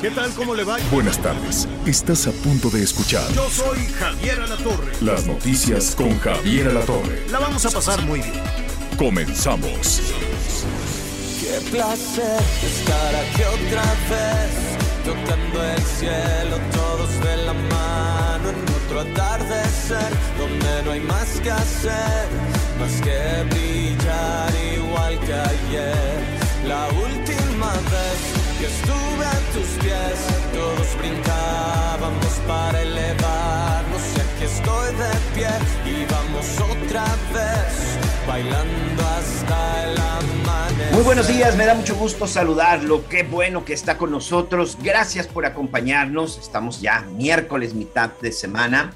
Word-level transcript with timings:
¿Qué 0.00 0.10
tal? 0.10 0.30
¿Cómo 0.34 0.54
le 0.54 0.62
va? 0.62 0.76
Buenas 0.92 1.18
tardes. 1.18 1.66
Estás 1.84 2.28
a 2.28 2.30
punto 2.30 2.70
de 2.70 2.84
escuchar 2.84 3.28
Yo 3.32 3.50
soy 3.50 3.84
Javier 3.98 4.38
Alatorre. 4.40 4.92
las 5.00 5.26
noticias 5.26 5.96
con 5.96 6.16
Javier 6.20 6.68
Alatorre. 6.68 7.26
La 7.32 7.40
vamos 7.40 7.66
a 7.66 7.70
pasar 7.70 8.00
muy 8.02 8.20
bien. 8.20 8.40
Comenzamos. 8.96 10.02
Qué 11.40 11.60
placer 11.68 12.40
estar 12.64 13.14
aquí 13.16 13.42
otra 13.42 13.82
vez, 14.08 15.04
tocando 15.04 15.64
el 15.64 15.82
cielo, 15.82 16.56
todos 16.72 17.10
de 17.20 17.36
la 17.38 17.52
mano 17.52 18.50
en 18.50 18.84
otro 18.84 19.00
atardecer, 19.00 20.12
donde 20.38 20.82
no 20.84 20.92
hay 20.92 21.00
más 21.00 21.28
que 21.40 21.50
hacer, 21.50 22.28
más 22.78 23.02
que 23.02 23.42
brillar 23.50 24.52
igual 24.76 25.18
que 25.18 25.34
ayer. 25.34 26.40
La 26.68 26.86
última 26.88 27.72
vez 27.72 28.39
que 28.60 28.66
estuve 28.66 29.24
a 29.24 29.38
tus 29.54 29.68
pies, 29.82 30.18
todos 30.52 30.98
brincábamos 30.98 32.32
para 32.46 32.82
elevarnos, 32.82 34.02
y 34.16 34.20
aquí 34.20 34.44
estoy 34.44 34.94
de 34.96 35.10
pie 35.34 35.48
y 35.86 36.04
vamos 36.04 36.60
otra 36.60 37.04
vez, 37.32 37.96
bailando 38.28 39.02
hasta 39.02 39.84
el 39.84 39.98
amanecer. 39.98 40.92
Muy 40.92 41.02
buenos 41.02 41.26
días, 41.26 41.56
me 41.56 41.64
da 41.64 41.74
mucho 41.74 41.96
gusto 41.96 42.26
saludarlo. 42.26 43.08
Qué 43.08 43.22
bueno 43.22 43.64
que 43.64 43.72
está 43.72 43.96
con 43.96 44.10
nosotros. 44.10 44.76
Gracias 44.82 45.26
por 45.26 45.46
acompañarnos. 45.46 46.36
Estamos 46.36 46.82
ya 46.82 47.00
miércoles, 47.16 47.72
mitad 47.72 48.10
de 48.20 48.30
semana. 48.30 48.92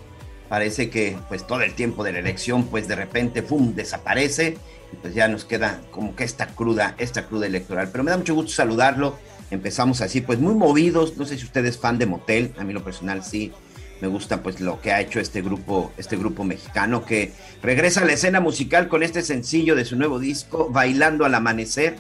Parece 0.51 0.91
que 0.91 1.17
pues 1.29 1.47
todo 1.47 1.63
el 1.63 1.75
tiempo 1.75 2.05
de 2.05 2.13
la 2.13 2.19
elección 2.19 2.65
pues 2.65 2.87
de 2.87 2.97
repente 2.97 3.43
¡fum! 3.43 3.75
desaparece 3.75 4.59
pues 5.01 5.15
ya 5.15 5.27
nos 5.27 5.45
queda 5.45 5.81
como 5.91 6.15
que 6.15 6.25
esta 6.25 6.49
cruda, 6.49 6.95
esta 6.99 7.27
cruda 7.27 7.47
electoral. 7.47 7.89
Pero 7.91 8.05
me 8.05 8.11
da 8.11 8.19
mucho 8.19 8.35
gusto 8.35 8.53
saludarlo. 8.53 9.17
Empezamos 9.51 10.01
así 10.01 10.21
pues 10.21 10.39
muy 10.39 10.55
movidos. 10.55 11.17
No 11.17 11.25
sé 11.25 11.39
si 11.39 11.45
usted 11.45 11.65
es 11.67 11.79
fan 11.79 11.99
de 11.99 12.07
Motel, 12.07 12.53
a 12.59 12.65
mí 12.65 12.73
lo 12.73 12.85
personal 12.85 13.25
sí. 13.25 13.53
Me 14.01 14.09
gusta 14.09 14.43
pues 14.43 14.61
lo 14.61 14.81
que 14.81 14.93
ha 14.93 15.01
hecho 15.01 15.21
este 15.21 15.41
grupo, 15.41 15.93
este 15.97 16.17
grupo 16.17 16.45
mexicano 16.45 17.05
que 17.05 17.33
regresa 17.63 18.03
a 18.03 18.05
la 18.05 18.13
escena 18.13 18.41
musical 18.41 18.89
con 18.89 19.03
este 19.03 19.23
sencillo 19.23 19.77
de 19.77 19.85
su 19.85 19.97
nuevo 19.97 20.19
disco, 20.19 20.69
Bailando 20.71 21.25
al 21.25 21.35
Amanecer. 21.35 21.97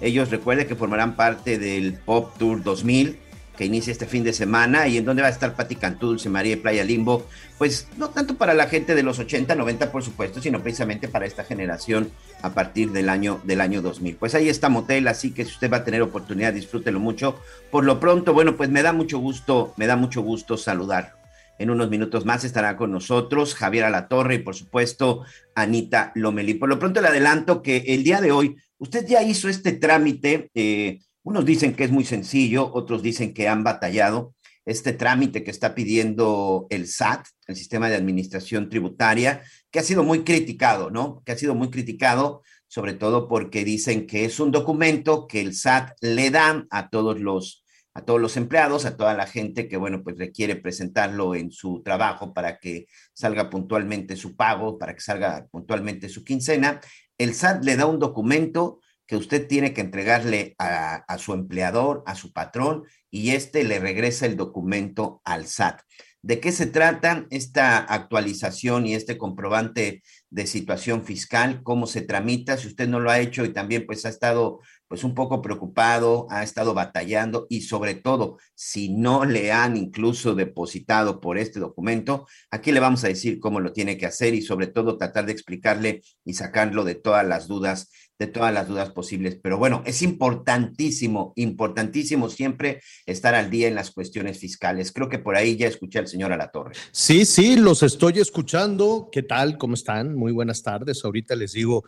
Ellos 0.00 0.30
recuerden 0.30 0.66
que 0.66 0.76
formarán 0.76 1.16
parte 1.16 1.58
del 1.58 1.94
Pop 1.94 2.36
Tour 2.38 2.62
2000 2.62 3.18
que 3.56 3.64
inicia 3.64 3.90
este 3.90 4.06
fin 4.06 4.24
de 4.24 4.32
semana 4.32 4.88
y 4.88 4.96
en 4.96 5.04
donde 5.04 5.22
va 5.22 5.28
a 5.28 5.30
estar 5.30 5.54
Pati 5.54 5.76
Cantú, 5.76 6.08
Dulce 6.08 6.28
María 6.28 6.54
y 6.54 6.56
Playa 6.56 6.84
Limbo, 6.84 7.26
pues 7.58 7.88
no 7.96 8.08
tanto 8.08 8.36
para 8.36 8.54
la 8.54 8.66
gente 8.66 8.94
de 8.94 9.02
los 9.02 9.18
80, 9.18 9.54
90 9.54 9.92
por 9.92 10.02
supuesto, 10.02 10.40
sino 10.40 10.62
precisamente 10.62 11.08
para 11.08 11.26
esta 11.26 11.44
generación 11.44 12.10
a 12.40 12.54
partir 12.54 12.92
del 12.92 13.08
año 13.08 13.40
del 13.44 13.60
año 13.60 13.82
2000. 13.82 14.16
Pues 14.16 14.34
ahí 14.34 14.48
está 14.48 14.68
Motel, 14.68 15.06
así 15.08 15.32
que 15.32 15.44
si 15.44 15.52
usted 15.52 15.70
va 15.70 15.78
a 15.78 15.84
tener 15.84 16.02
oportunidad, 16.02 16.52
disfrútelo 16.52 16.98
mucho. 16.98 17.38
Por 17.70 17.84
lo 17.84 18.00
pronto, 18.00 18.32
bueno, 18.32 18.56
pues 18.56 18.70
me 18.70 18.82
da 18.82 18.92
mucho 18.92 19.18
gusto, 19.18 19.74
me 19.76 19.86
da 19.86 19.96
mucho 19.96 20.22
gusto 20.22 20.56
saludarlo. 20.56 21.22
En 21.58 21.70
unos 21.70 21.90
minutos 21.90 22.24
más 22.24 22.42
estará 22.44 22.76
con 22.76 22.90
nosotros 22.90 23.54
Javier 23.54 23.84
Alatorre 23.84 24.36
y 24.36 24.38
por 24.38 24.56
supuesto 24.56 25.24
Anita 25.54 26.10
Lomelí. 26.14 26.54
Por 26.54 26.68
lo 26.68 26.78
pronto 26.78 27.00
le 27.00 27.08
adelanto 27.08 27.62
que 27.62 27.84
el 27.88 28.02
día 28.02 28.20
de 28.20 28.32
hoy 28.32 28.56
usted 28.78 29.06
ya 29.06 29.22
hizo 29.22 29.48
este 29.48 29.72
trámite, 29.72 30.50
eh, 30.54 30.98
unos 31.22 31.44
dicen 31.44 31.74
que 31.74 31.84
es 31.84 31.90
muy 31.90 32.04
sencillo, 32.04 32.70
otros 32.72 33.02
dicen 33.02 33.34
que 33.34 33.48
han 33.48 33.64
batallado, 33.64 34.34
este 34.64 34.92
trámite 34.92 35.42
que 35.42 35.50
está 35.50 35.74
pidiendo 35.74 36.66
el 36.70 36.86
SAT, 36.86 37.26
el 37.48 37.56
Sistema 37.56 37.88
de 37.88 37.96
Administración 37.96 38.68
Tributaria, 38.68 39.42
que 39.70 39.80
ha 39.80 39.82
sido 39.82 40.04
muy 40.04 40.24
criticado, 40.24 40.90
¿no? 40.90 41.22
Que 41.24 41.32
ha 41.32 41.38
sido 41.38 41.54
muy 41.54 41.70
criticado, 41.70 42.42
sobre 42.68 42.94
todo 42.94 43.28
porque 43.28 43.64
dicen 43.64 44.06
que 44.06 44.24
es 44.24 44.38
un 44.38 44.50
documento 44.50 45.26
que 45.26 45.40
el 45.40 45.54
SAT 45.54 45.92
le 46.00 46.30
da 46.30 46.66
a 46.70 46.90
todos 46.90 47.20
los 47.20 47.62
a 47.94 48.06
todos 48.06 48.20
los 48.20 48.38
empleados, 48.38 48.86
a 48.86 48.96
toda 48.96 49.14
la 49.14 49.26
gente 49.26 49.68
que, 49.68 49.76
bueno, 49.76 50.02
pues 50.02 50.16
requiere 50.16 50.56
presentarlo 50.56 51.34
en 51.34 51.50
su 51.50 51.82
trabajo 51.82 52.32
para 52.32 52.58
que 52.58 52.86
salga 53.12 53.50
puntualmente 53.50 54.16
su 54.16 54.34
pago, 54.34 54.78
para 54.78 54.94
que 54.94 55.02
salga 55.02 55.46
puntualmente 55.50 56.08
su 56.08 56.24
quincena. 56.24 56.80
El 57.18 57.34
SAT 57.34 57.64
le 57.64 57.76
da 57.76 57.84
un 57.84 57.98
documento 57.98 58.80
que 59.12 59.18
usted 59.18 59.46
tiene 59.46 59.74
que 59.74 59.82
entregarle 59.82 60.54
a, 60.58 60.94
a 61.06 61.18
su 61.18 61.34
empleador, 61.34 62.02
a 62.06 62.14
su 62.14 62.32
patrón, 62.32 62.84
y 63.10 63.32
este 63.32 63.62
le 63.62 63.78
regresa 63.78 64.24
el 64.24 64.38
documento 64.38 65.20
al 65.22 65.46
SAT. 65.46 65.82
¿De 66.22 66.40
qué 66.40 66.50
se 66.50 66.64
trata 66.64 67.26
esta 67.28 67.76
actualización 67.76 68.86
y 68.86 68.94
este 68.94 69.18
comprobante 69.18 70.02
de 70.30 70.46
situación 70.46 71.04
fiscal? 71.04 71.62
¿Cómo 71.62 71.86
se 71.86 72.00
tramita? 72.00 72.56
Si 72.56 72.68
usted 72.68 72.88
no 72.88 73.00
lo 73.00 73.10
ha 73.10 73.20
hecho 73.20 73.44
y 73.44 73.52
también 73.52 73.84
pues 73.84 74.06
ha 74.06 74.08
estado 74.08 74.60
pues 74.92 75.04
un 75.04 75.14
poco 75.14 75.40
preocupado, 75.40 76.26
ha 76.28 76.42
estado 76.42 76.74
batallando 76.74 77.46
y 77.48 77.62
sobre 77.62 77.94
todo, 77.94 78.36
si 78.54 78.90
no 78.90 79.24
le 79.24 79.50
han 79.50 79.74
incluso 79.78 80.34
depositado 80.34 81.18
por 81.18 81.38
este 81.38 81.60
documento, 81.60 82.26
aquí 82.50 82.72
le 82.72 82.80
vamos 82.80 83.02
a 83.02 83.08
decir 83.08 83.40
cómo 83.40 83.58
lo 83.58 83.72
tiene 83.72 83.96
que 83.96 84.04
hacer 84.04 84.34
y 84.34 84.42
sobre 84.42 84.66
todo 84.66 84.98
tratar 84.98 85.24
de 85.24 85.32
explicarle 85.32 86.02
y 86.26 86.34
sacarlo 86.34 86.84
de 86.84 86.94
todas 86.94 87.26
las 87.26 87.48
dudas, 87.48 87.90
de 88.18 88.26
todas 88.26 88.52
las 88.52 88.68
dudas 88.68 88.90
posibles. 88.90 89.38
Pero 89.42 89.56
bueno, 89.56 89.82
es 89.86 90.02
importantísimo, 90.02 91.32
importantísimo 91.36 92.28
siempre 92.28 92.82
estar 93.06 93.34
al 93.34 93.48
día 93.48 93.68
en 93.68 93.74
las 93.74 93.92
cuestiones 93.92 94.40
fiscales. 94.40 94.92
Creo 94.92 95.08
que 95.08 95.18
por 95.18 95.36
ahí 95.36 95.56
ya 95.56 95.68
escuché 95.68 96.00
al 96.00 96.06
señor 96.06 96.34
Alatorre. 96.34 96.74
Sí, 96.90 97.24
sí, 97.24 97.56
los 97.56 97.82
estoy 97.82 98.18
escuchando. 98.20 99.08
¿Qué 99.10 99.22
tal? 99.22 99.56
¿Cómo 99.56 99.72
están? 99.72 100.14
Muy 100.14 100.32
buenas 100.32 100.62
tardes. 100.62 101.02
Ahorita 101.02 101.34
les 101.34 101.52
digo 101.52 101.82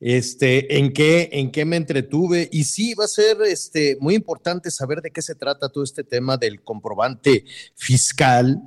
este, 0.00 0.78
en 0.78 0.92
qué, 0.92 1.28
en 1.32 1.50
qué 1.50 1.64
me 1.64 1.76
entretuve. 1.76 2.48
Y 2.52 2.64
sí, 2.64 2.94
va 2.94 3.04
a 3.04 3.08
ser 3.08 3.38
este, 3.42 3.96
muy 4.00 4.14
importante 4.14 4.70
saber 4.70 5.00
de 5.00 5.10
qué 5.10 5.22
se 5.22 5.34
trata 5.34 5.68
todo 5.68 5.84
este 5.84 6.04
tema 6.04 6.36
del 6.36 6.62
comprobante 6.62 7.44
fiscal 7.74 8.60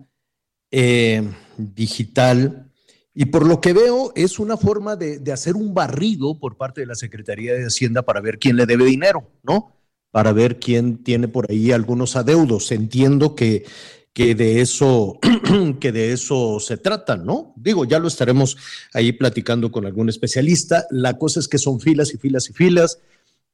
eh, 0.71 1.23
digital. 1.57 2.71
Y 3.13 3.25
por 3.25 3.45
lo 3.45 3.59
que 3.59 3.73
veo, 3.73 4.13
es 4.15 4.39
una 4.39 4.57
forma 4.57 4.95
de, 4.95 5.19
de 5.19 5.31
hacer 5.31 5.55
un 5.55 5.73
barrido 5.73 6.39
por 6.39 6.57
parte 6.57 6.81
de 6.81 6.87
la 6.87 6.95
Secretaría 6.95 7.53
de 7.53 7.65
Hacienda 7.65 8.03
para 8.03 8.21
ver 8.21 8.39
quién 8.39 8.55
le 8.55 8.65
debe 8.65 8.85
dinero, 8.85 9.29
¿no? 9.43 9.75
Para 10.11 10.31
ver 10.31 10.59
quién 10.59 11.03
tiene 11.03 11.27
por 11.27 11.51
ahí 11.51 11.71
algunos 11.71 12.15
adeudos. 12.15 12.71
Entiendo 12.71 13.35
que 13.35 13.65
que 14.13 14.35
de 14.35 14.61
eso, 14.61 15.19
que 15.79 15.91
de 15.91 16.13
eso 16.13 16.59
se 16.59 16.77
trata, 16.77 17.15
¿no? 17.15 17.53
Digo, 17.55 17.85
ya 17.85 17.99
lo 17.99 18.07
estaremos 18.07 18.57
ahí 18.93 19.11
platicando 19.11 19.71
con 19.71 19.85
algún 19.85 20.09
especialista. 20.09 20.85
La 20.89 21.17
cosa 21.17 21.39
es 21.39 21.47
que 21.47 21.57
son 21.57 21.79
filas 21.79 22.13
y 22.13 22.17
filas 22.17 22.49
y 22.49 22.53
filas 22.53 22.99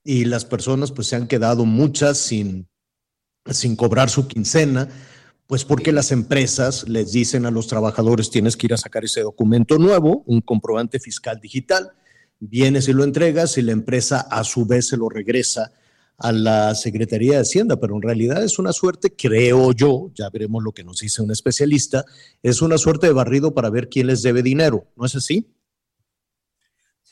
y 0.04 0.26
las 0.26 0.46
personas 0.46 0.92
pues 0.92 1.08
se 1.08 1.16
han 1.16 1.28
quedado 1.28 1.66
muchas 1.66 2.18
sin, 2.18 2.68
sin 3.50 3.76
cobrar 3.76 4.10
su 4.10 4.28
quincena, 4.28 4.88
pues 5.48 5.66
porque 5.66 5.92
las 5.92 6.12
empresas 6.12 6.88
les 6.88 7.12
dicen 7.12 7.46
a 7.46 7.52
los 7.52 7.68
trabajadores 7.68 8.30
tienes 8.30 8.56
que 8.56 8.68
ir 8.68 8.74
a 8.74 8.78
sacar 8.78 9.04
ese 9.04 9.22
documento 9.22 9.78
nuevo, 9.78 10.24
un 10.28 10.42
comprobante 10.42 11.00
fiscal 11.00 11.40
digital, 11.42 11.92
vienes 12.40 12.88
y 12.88 12.94
lo 12.94 13.04
entregas 13.04 13.58
y 13.58 13.64
la 13.64 13.72
empresa 13.72 14.22
a 14.22 14.44
su 14.44 14.66
vez 14.66 14.88
se 14.88 14.98
lo 14.98 15.10
regresa 15.10 15.72
a 16.17 16.32
la 16.32 16.76
Secretaría 16.76 17.34
de 17.34 17.41
Hacienda, 17.41 17.79
pero 17.79 17.96
en 17.96 18.02
realidad 18.02 18.44
es 18.44 18.59
una 18.59 18.72
suerte, 18.72 19.14
creo 19.16 19.72
yo, 19.73 20.12
ya 20.14 20.29
veremos 20.29 20.64
lo 20.64 20.72
que 20.72 20.84
nos 20.84 21.00
dice 21.00 21.22
un 21.22 21.32
especialista, 21.32 22.06
es 22.41 22.62
una 22.62 22.78
suerte 22.78 23.08
de 23.08 23.14
barrido 23.14 23.53
para 23.53 23.70
ver 23.70 23.90
quién 23.90 24.08
les 24.08 24.22
debe 24.22 24.41
dinero, 24.41 24.88
¿no 24.96 25.06
es 25.06 25.16
así? 25.16 25.52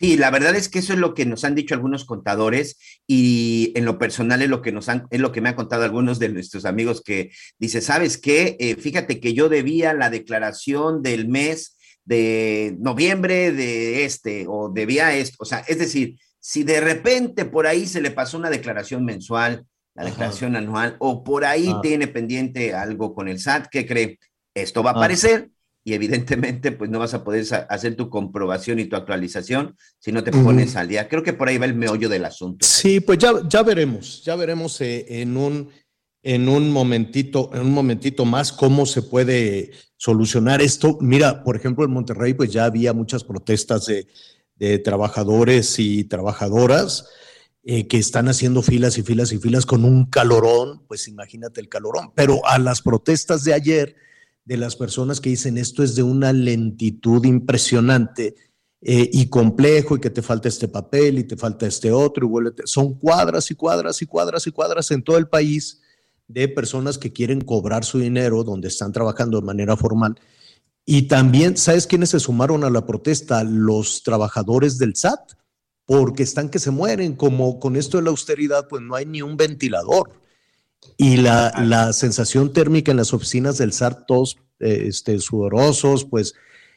Sí, 0.03 0.17
la 0.17 0.31
verdad 0.31 0.55
es 0.55 0.69
que 0.69 0.79
eso 0.79 0.93
es 0.93 0.99
lo 0.99 1.13
que 1.13 1.25
nos 1.25 1.43
han 1.43 1.53
dicho 1.53 1.75
algunos 1.75 2.03
contadores 2.03 2.77
y 3.07 3.71
en 3.75 3.85
lo 3.85 3.99
personal 3.99 4.41
es 4.41 4.49
lo 4.49 4.61
que 4.61 4.71
nos 4.71 4.89
han, 4.89 5.05
es 5.11 5.19
lo 5.19 5.31
que 5.31 5.39
me 5.39 5.49
han 5.49 5.55
contado 5.55 5.83
algunos 5.83 6.17
de 6.17 6.29
nuestros 6.29 6.65
amigos 6.65 7.01
que 7.01 7.31
dice, 7.59 7.79
¿sabes 7.79 8.17
qué? 8.17 8.57
Eh, 8.59 8.75
fíjate 8.75 9.19
que 9.19 9.33
yo 9.33 9.49
debía 9.49 9.93
la 9.93 10.09
declaración 10.09 11.03
del 11.03 11.29
mes 11.29 11.77
de 12.05 12.75
noviembre 12.79 13.51
de 13.51 14.03
este 14.03 14.45
o 14.49 14.69
debía 14.73 15.15
esto, 15.15 15.37
o 15.39 15.45
sea, 15.45 15.59
es 15.59 15.77
decir, 15.77 16.17
si 16.45 16.63
de 16.63 16.81
repente 16.81 17.45
por 17.45 17.65
ahí 17.67 17.85
se 17.87 18.01
le 18.01 18.11
pasó 18.11 18.37
una 18.37 18.49
declaración 18.49 19.05
mensual, 19.05 19.65
la 19.95 20.03
declaración 20.03 20.57
anual, 20.57 20.97
o 20.99 21.23
por 21.23 21.45
ahí 21.45 21.69
Ah. 21.73 21.79
tiene 21.81 22.07
pendiente 22.07 22.73
algo 22.73 23.13
con 23.13 23.29
el 23.29 23.39
SAT, 23.39 23.67
¿qué 23.71 23.85
cree? 23.85 24.19
Esto 24.53 24.83
va 24.83 24.89
a 24.91 24.93
Ah. 24.93 24.97
aparecer 24.97 25.51
y 25.85 25.93
evidentemente 25.93 26.73
pues 26.73 26.89
no 26.89 26.99
vas 26.99 27.13
a 27.13 27.23
poder 27.23 27.45
hacer 27.69 27.95
tu 27.95 28.09
comprobación 28.09 28.79
y 28.79 28.85
tu 28.85 28.97
actualización 28.97 29.77
si 29.99 30.11
no 30.11 30.21
te 30.21 30.31
pones 30.31 30.75
al 30.75 30.89
día. 30.89 31.07
Creo 31.07 31.23
que 31.23 31.31
por 31.31 31.47
ahí 31.47 31.57
va 31.57 31.65
el 31.65 31.75
meollo 31.75 32.09
del 32.09 32.25
asunto. 32.25 32.65
Sí, 32.65 32.99
pues 32.99 33.19
ya, 33.19 33.31
ya 33.47 33.63
veremos, 33.63 34.21
ya 34.25 34.35
veremos 34.35 34.81
eh, 34.81 35.05
en, 35.21 35.37
un, 35.37 35.69
en 36.23 36.49
un 36.49 36.71
momentito, 36.71 37.51
en 37.53 37.61
un 37.61 37.71
momentito 37.71 38.25
más 38.25 38.51
cómo 38.51 38.85
se 38.85 39.01
puede 39.03 39.71
solucionar 39.95 40.61
esto. 40.61 40.97
Mira, 40.99 41.41
por 41.41 41.55
ejemplo, 41.55 41.85
en 41.85 41.91
Monterrey 41.91 42.33
pues 42.33 42.51
ya 42.51 42.65
había 42.65 42.91
muchas 42.91 43.23
protestas 43.23 43.85
de, 43.85 44.07
de 44.55 44.79
trabajadores 44.79 45.79
y 45.79 46.03
trabajadoras. 46.03 47.07
Eh, 47.65 47.87
que 47.87 47.97
están 47.97 48.27
haciendo 48.27 48.61
filas 48.61 48.97
y 48.97 49.03
filas 49.03 49.31
y 49.31 49.37
filas 49.37 49.65
con 49.65 49.85
un 49.85 50.05
calorón, 50.07 50.85
pues 50.85 51.07
imagínate 51.07 51.61
el 51.61 51.69
calorón. 51.69 52.11
Pero 52.13 52.45
a 52.45 52.59
las 52.59 52.81
protestas 52.81 53.45
de 53.45 53.53
ayer, 53.53 53.95
de 54.43 54.57
las 54.57 54.75
personas 54.75 55.21
que 55.21 55.29
dicen 55.29 55.57
esto 55.57 55.81
es 55.81 55.95
de 55.95 56.03
una 56.03 56.33
lentitud 56.33 57.23
impresionante 57.23 58.35
eh, 58.81 59.09
y 59.13 59.27
complejo 59.27 59.95
y 59.95 60.01
que 60.01 60.09
te 60.09 60.21
falta 60.21 60.49
este 60.49 60.67
papel 60.67 61.19
y 61.19 61.23
te 61.23 61.37
falta 61.37 61.65
este 61.65 61.89
otro 61.89 62.25
y 62.25 62.29
vuelve, 62.29 62.51
son 62.65 62.95
cuadras 62.95 63.49
y 63.49 63.55
cuadras 63.55 64.01
y 64.01 64.05
cuadras 64.05 64.45
y 64.45 64.51
cuadras 64.51 64.91
en 64.91 65.01
todo 65.01 65.17
el 65.17 65.29
país 65.29 65.81
de 66.27 66.49
personas 66.49 66.97
que 66.97 67.13
quieren 67.13 67.39
cobrar 67.39 67.85
su 67.85 67.99
dinero 67.99 68.43
donde 68.43 68.67
están 68.67 68.91
trabajando 68.91 69.39
de 69.39 69.45
manera 69.45 69.77
formal. 69.77 70.19
Y 70.85 71.03
también, 71.03 71.55
¿sabes 71.57 71.87
quiénes 71.87 72.09
se 72.09 72.19
sumaron 72.19 72.63
a 72.63 72.69
la 72.69 72.85
protesta? 72.85 73.43
Los 73.43 74.03
trabajadores 74.03 74.77
del 74.77 74.95
SAT, 74.95 75.33
porque 75.85 76.23
están 76.23 76.49
que 76.49 76.59
se 76.59 76.71
mueren, 76.71 77.15
como 77.15 77.59
con 77.59 77.75
esto 77.75 77.97
de 77.97 78.03
la 78.03 78.09
austeridad, 78.09 78.67
pues 78.67 78.81
no 78.81 78.95
hay 78.95 79.05
ni 79.05 79.21
un 79.21 79.37
ventilador. 79.37 80.11
Y 80.97 81.17
la, 81.17 81.53
la, 81.63 81.93
sensación 81.93 82.51
térmica 82.51 82.91
en 82.91 82.97
las 82.97 83.13
oficinas 83.13 83.57
del 83.57 83.71
SAR, 83.71 84.05
todos 84.05 84.37
eh, 84.59 84.85
este, 84.87 85.19
sudorosos, 85.19 86.03
pues 86.03 86.33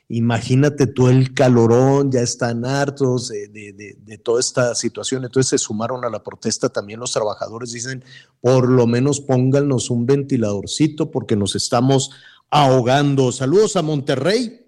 imagínate 0.08 0.86
tú 0.86 1.08
el 1.08 1.34
calorón, 1.34 2.12
ya 2.12 2.20
están 2.20 2.64
hartos 2.64 3.28
de, 3.28 3.48
de, 3.48 3.96
de, 3.98 4.18
toda 4.18 4.38
esta 4.38 4.74
situación. 4.76 5.24
Entonces 5.24 5.50
se 5.50 5.58
sumaron 5.58 6.04
a 6.04 6.10
la 6.10 6.22
protesta 6.22 6.68
también 6.68 7.00
los 7.00 7.12
trabajadores, 7.12 7.72
dicen, 7.72 8.04
por 8.40 8.68
lo 8.68 8.86
menos 8.86 9.20
pónganos 9.20 9.90
un 9.90 10.06
ventiladorcito 10.06 11.10
porque 11.10 11.34
nos 11.34 11.56
estamos 11.56 12.12
ahogando. 12.50 13.32
Saludos 13.32 13.76
a 13.76 13.82
Monterrey, 13.82 14.66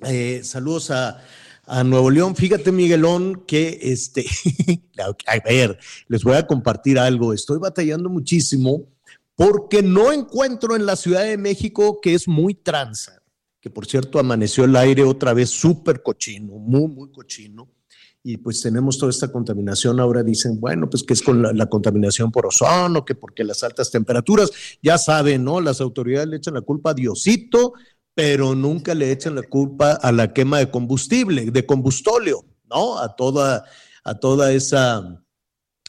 eh, 0.00 0.40
saludos 0.44 0.90
a, 0.90 1.22
a 1.66 1.84
Nuevo 1.84 2.10
León. 2.10 2.34
Fíjate, 2.34 2.72
Miguelón, 2.72 3.44
que 3.46 3.78
este, 3.82 4.26
a 5.26 5.38
ver, 5.44 5.78
les 6.08 6.24
voy 6.24 6.34
a 6.34 6.46
compartir 6.46 6.98
algo. 6.98 7.32
Estoy 7.32 7.58
batallando 7.58 8.08
muchísimo 8.08 8.88
porque 9.36 9.82
no 9.82 10.12
encuentro 10.12 10.74
en 10.74 10.84
la 10.84 10.96
Ciudad 10.96 11.22
de 11.22 11.36
México 11.36 12.00
que 12.00 12.14
es 12.14 12.26
muy 12.26 12.54
tranza, 12.54 13.22
que 13.60 13.70
por 13.70 13.86
cierto 13.86 14.18
amaneció 14.18 14.64
el 14.64 14.74
aire 14.74 15.04
otra 15.04 15.32
vez 15.32 15.50
súper 15.50 16.02
cochino, 16.02 16.54
muy, 16.54 16.88
muy 16.88 17.12
cochino. 17.12 17.68
Y 18.22 18.36
pues 18.38 18.60
tenemos 18.60 18.98
toda 18.98 19.10
esta 19.10 19.30
contaminación. 19.30 20.00
Ahora 20.00 20.22
dicen, 20.22 20.60
bueno, 20.60 20.90
pues 20.90 21.02
que 21.02 21.14
es 21.14 21.22
con 21.22 21.42
la, 21.42 21.66
contaminación 21.66 22.32
por 22.32 22.46
ozono, 22.46 23.04
que 23.04 23.14
porque 23.14 23.44
las 23.44 23.62
altas 23.62 23.90
temperaturas, 23.90 24.50
ya 24.82 24.98
saben, 24.98 25.44
¿no? 25.44 25.60
Las 25.60 25.80
autoridades 25.80 26.28
le 26.28 26.36
echan 26.36 26.54
la 26.54 26.60
culpa 26.60 26.90
a 26.90 26.94
Diosito, 26.94 27.74
pero 28.14 28.54
nunca 28.54 28.94
le 28.94 29.12
echan 29.12 29.36
la 29.36 29.42
culpa 29.42 29.92
a 29.92 30.10
la 30.10 30.32
quema 30.32 30.58
de 30.58 30.70
combustible, 30.70 31.50
de 31.50 31.66
combustóleo, 31.66 32.44
¿no? 32.68 32.98
A 32.98 33.14
toda, 33.14 33.64
a 34.02 34.14
toda 34.18 34.52
esa 34.52 35.22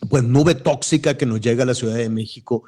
pues, 0.09 0.23
nube 0.23 0.55
tóxica 0.55 1.17
que 1.17 1.25
nos 1.25 1.41
llega 1.41 1.63
a 1.63 1.67
la 1.67 1.73
Ciudad 1.73 1.95
de 1.95 2.09
México 2.09 2.63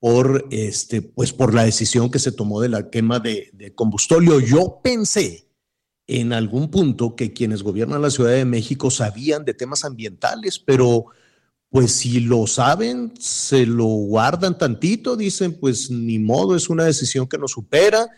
por, 0.00 0.46
este, 0.50 1.00
pues, 1.00 1.32
por 1.32 1.54
la 1.54 1.64
decisión 1.64 2.10
que 2.10 2.18
se 2.18 2.32
tomó 2.32 2.60
de 2.60 2.68
la 2.68 2.90
quema 2.90 3.20
de, 3.20 3.50
de 3.52 3.74
combustóleo. 3.74 4.40
Yo 4.40 4.80
pensé 4.82 5.43
en 6.06 6.32
algún 6.32 6.70
punto 6.70 7.16
que 7.16 7.32
quienes 7.32 7.62
gobiernan 7.62 8.02
la 8.02 8.10
Ciudad 8.10 8.32
de 8.32 8.44
México 8.44 8.90
sabían 8.90 9.44
de 9.44 9.54
temas 9.54 9.84
ambientales, 9.84 10.58
pero 10.58 11.06
pues 11.70 11.92
si 11.92 12.20
lo 12.20 12.46
saben, 12.46 13.12
se 13.18 13.66
lo 13.66 13.86
guardan 13.86 14.56
tantito, 14.58 15.16
dicen, 15.16 15.54
pues 15.54 15.90
ni 15.90 16.18
modo, 16.18 16.54
es 16.54 16.68
una 16.68 16.84
decisión 16.84 17.26
que 17.26 17.38
nos 17.38 17.52
supera 17.52 18.08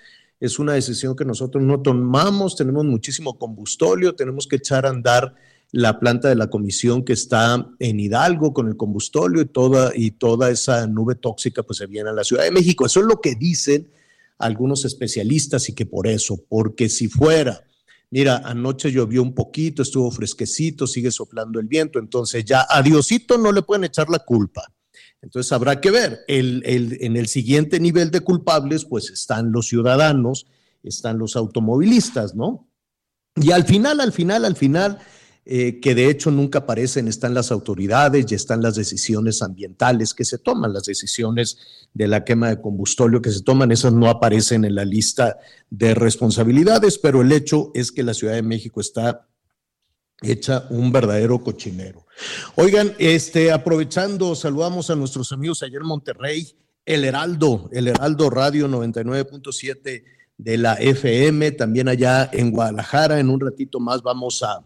es 0.41 0.59
una 0.59 0.75
decisión 0.75 1.17
que 1.17 1.25
nosotros 1.25 1.65
no 1.65 1.81
tomamos, 1.81 2.57
tenemos 2.57 2.85
muchísimo 2.85 3.39
combustóleo, 3.39 4.15
tenemos 4.15 4.47
que 4.47 4.57
echar 4.57 4.87
a 4.87 4.91
andar 4.91 5.35
la 5.73 5.99
planta 5.99 6.29
de 6.29 6.37
la 6.37 6.49
comisión 6.49 7.05
que 7.05 7.13
está 7.13 7.67
en 7.79 8.01
Hidalgo 8.01 8.53
con 8.53 8.69
el 8.69 8.77
combustóleo 8.77 9.43
y 9.43 9.47
toda, 9.47 9.93
y 9.95 10.13
toda 10.13 10.51
esa 10.51 10.87
nube 10.87 11.15
tóxica 11.15 11.63
pues 11.63 11.79
se 11.79 11.87
viene 11.87 12.11
a 12.11 12.13
la 12.13 12.25
Ciudad 12.25 12.45
de 12.45 12.51
México. 12.51 12.87
Eso 12.87 13.01
es 13.01 13.07
lo 13.07 13.21
que 13.21 13.35
dicen 13.35 13.91
algunos 14.39 14.85
especialistas 14.85 15.69
y 15.69 15.75
que 15.75 15.87
por 15.87 16.07
eso, 16.07 16.39
porque 16.49 16.89
si 16.89 17.09
fuera, 17.09 17.65
mira, 18.11 18.43
anoche 18.45 18.91
llovió 18.91 19.23
un 19.23 19.35
poquito, 19.35 19.83
estuvo 19.83 20.11
fresquecito, 20.11 20.87
sigue 20.87 21.11
soplando 21.11 21.61
el 21.61 21.67
viento, 21.67 21.99
entonces 21.99 22.45
ya 22.45 22.67
a 22.69 22.83
Diosito 22.83 23.39
no 23.39 23.53
le 23.53 23.63
pueden 23.63 23.85
echar 23.85 24.09
la 24.09 24.21
culpa. 24.21 24.65
Entonces 25.23 25.51
habrá 25.53 25.81
que 25.81 25.91
ver, 25.91 26.21
el, 26.29 26.63
el, 26.65 26.99
en 27.01 27.17
el 27.17 27.27
siguiente 27.27 27.81
nivel 27.81 28.11
de 28.11 28.21
culpables, 28.21 28.85
pues 28.85 29.11
están 29.11 29.51
los 29.51 29.67
ciudadanos, 29.67 30.47
están 30.83 31.19
los 31.19 31.37
automovilistas, 31.37 32.35
¿no? 32.35 32.69
Y 33.35 33.51
al 33.51 33.65
final, 33.65 34.01
al 34.01 34.13
final, 34.13 34.45
al 34.45 34.57
final, 34.57 34.99
eh, 35.49 35.79
que 35.79 35.95
de 35.95 36.11
hecho 36.11 36.33
nunca 36.33 36.59
aparecen, 36.59 37.07
están 37.07 37.33
las 37.33 37.53
autoridades 37.53 38.27
y 38.29 38.35
están 38.35 38.63
las 38.63 38.75
decisiones 38.75 39.43
ambientales 39.43 40.13
que 40.13 40.25
se 40.25 40.39
toman, 40.39 40.73
las 40.73 40.87
decisiones 40.87 41.87
de 41.95 42.09
la 42.09 42.25
quema 42.25 42.49
de 42.49 42.61
combustóleo 42.61 43.23
que 43.23 43.31
se 43.31 43.43
toman, 43.43 43.71
esas 43.71 43.93
no 43.93 44.09
aparecen 44.09 44.65
en 44.65 44.75
la 44.75 44.85
lista 44.85 45.39
de 45.71 45.95
responsabilidades, 45.95 46.99
pero 46.99 47.23
el 47.23 47.31
hecho 47.31 47.71
es 47.75 47.93
que 47.93 48.03
la 48.03 48.13
Ciudad 48.13 48.35
de 48.35 48.43
México 48.43 48.81
está 48.81 49.29
hecha 50.21 50.67
un 50.71 50.91
verdadero 50.91 51.39
cochinero. 51.39 52.07
Oigan, 52.57 52.95
este, 52.99 53.53
aprovechando, 53.53 54.35
saludamos 54.35 54.91
a 54.91 54.97
nuestros 54.97 55.31
amigos 55.31 55.63
allá 55.63 55.77
en 55.77 55.87
Monterrey, 55.87 56.57
el 56.85 57.05
Heraldo, 57.05 57.69
el 57.71 57.87
Heraldo 57.87 58.31
Radio 58.31 58.67
99.7 58.67 60.03
de 60.39 60.59
la 60.59 60.75
FM, 60.75 61.53
también 61.53 61.87
allá 61.87 62.29
en 62.33 62.51
Guadalajara. 62.51 63.21
En 63.21 63.31
un 63.31 63.39
ratito 63.39 63.79
más 63.79 64.03
vamos 64.03 64.43
a, 64.43 64.65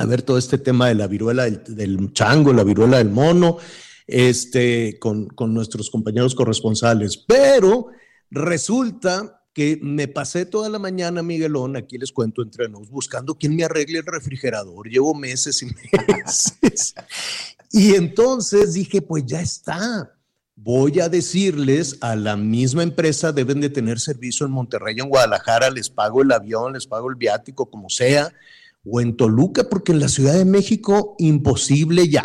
a 0.00 0.06
ver 0.06 0.22
todo 0.22 0.38
este 0.38 0.56
tema 0.56 0.88
de 0.88 0.94
la 0.94 1.06
viruela 1.06 1.44
del, 1.44 2.12
chango, 2.14 2.54
la 2.54 2.64
viruela 2.64 2.96
del 2.96 3.10
mono, 3.10 3.58
este, 4.06 4.98
con, 4.98 5.26
con 5.26 5.52
nuestros 5.52 5.90
compañeros 5.90 6.34
corresponsales. 6.34 7.18
Pero 7.18 7.88
resulta 8.30 9.42
que 9.52 9.78
me 9.82 10.08
pasé 10.08 10.46
toda 10.46 10.70
la 10.70 10.78
mañana, 10.78 11.22
Miguelón, 11.22 11.76
aquí 11.76 11.98
les 11.98 12.12
cuento 12.12 12.40
entre 12.40 12.70
nos, 12.70 12.88
buscando 12.88 13.34
quién 13.34 13.54
me 13.54 13.64
arregle 13.64 13.98
el 13.98 14.06
refrigerador. 14.06 14.88
Llevo 14.88 15.14
meses 15.14 15.62
y 15.62 15.66
meses. 16.08 16.94
y 17.70 17.94
entonces 17.94 18.72
dije, 18.72 19.02
pues 19.02 19.26
ya 19.26 19.42
está. 19.42 20.14
Voy 20.56 20.98
a 21.00 21.10
decirles 21.10 21.98
a 22.00 22.16
la 22.16 22.38
misma 22.38 22.84
empresa, 22.84 23.32
deben 23.32 23.60
de 23.60 23.68
tener 23.68 24.00
servicio 24.00 24.46
en 24.46 24.52
Monterrey, 24.52 24.96
en 24.98 25.10
Guadalajara, 25.10 25.68
les 25.68 25.90
pago 25.90 26.22
el 26.22 26.32
avión, 26.32 26.72
les 26.72 26.86
pago 26.86 27.10
el 27.10 27.16
viático, 27.16 27.68
como 27.70 27.90
sea, 27.90 28.32
o 28.84 29.00
en 29.00 29.16
Toluca, 29.16 29.68
porque 29.68 29.92
en 29.92 30.00
la 30.00 30.08
Ciudad 30.08 30.34
de 30.34 30.44
México, 30.44 31.14
imposible 31.18 32.08
ya. 32.08 32.24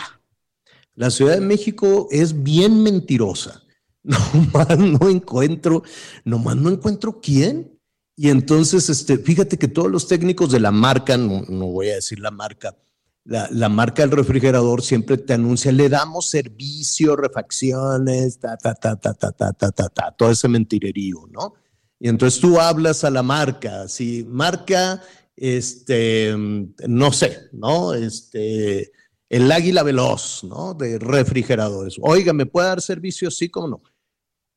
La 0.95 1.09
Ciudad 1.09 1.35
de 1.35 1.41
México 1.41 2.07
es 2.11 2.43
bien 2.43 2.81
mentirosa 2.83 3.65
nomás 4.05 4.77
no 4.77 5.09
encuentro, 5.09 5.83
nomás 6.23 6.55
no 6.57 6.69
encuentro 6.69 7.19
quién. 7.21 7.71
Y 8.15 8.29
entonces, 8.29 8.89
este, 8.89 9.17
fíjate 9.17 9.57
que 9.57 9.67
todos 9.67 9.91
los 9.91 10.07
técnicos 10.07 10.51
de 10.51 10.59
la 10.59 10.71
marca, 10.71 11.17
no, 11.17 11.41
no 11.49 11.67
voy 11.67 11.89
a 11.89 11.95
decir 11.95 12.19
la 12.19 12.31
marca, 12.31 12.77
la, 13.25 13.49
la, 13.51 13.67
marca 13.67 14.03
del 14.03 14.11
refrigerador 14.11 14.83
siempre 14.83 15.17
te 15.17 15.33
anuncia, 15.33 15.71
le 15.71 15.89
damos 15.89 16.29
servicio, 16.29 17.15
refacciones, 17.15 18.39
ta, 18.39 18.55
ta, 18.57 18.75
ta, 18.75 18.95
ta, 18.95 19.13
ta, 19.15 19.31
ta, 19.31 19.53
ta, 19.53 19.71
ta, 19.71 19.89
ta, 19.89 20.15
todo 20.15 20.29
ese 20.29 20.47
mentirerío, 20.47 21.27
¿no? 21.31 21.55
Y 21.99 22.07
entonces 22.07 22.39
tú 22.39 22.59
hablas 22.59 23.03
a 23.03 23.09
la 23.09 23.23
marca, 23.23 23.87
si 23.87 24.23
marca, 24.29 25.01
este, 25.35 26.33
no 26.35 27.11
sé, 27.11 27.49
¿no? 27.51 27.93
Este, 27.93 28.91
el 29.29 29.51
águila 29.51 29.83
veloz, 29.83 30.43
¿no? 30.43 30.73
De 30.73 30.99
refrigeradores. 30.99 31.95
Oiga, 32.01 32.33
¿me 32.33 32.45
puede 32.45 32.67
dar 32.67 32.81
servicio? 32.81 33.29
Sí, 33.31 33.49
como 33.49 33.67
no 33.67 33.83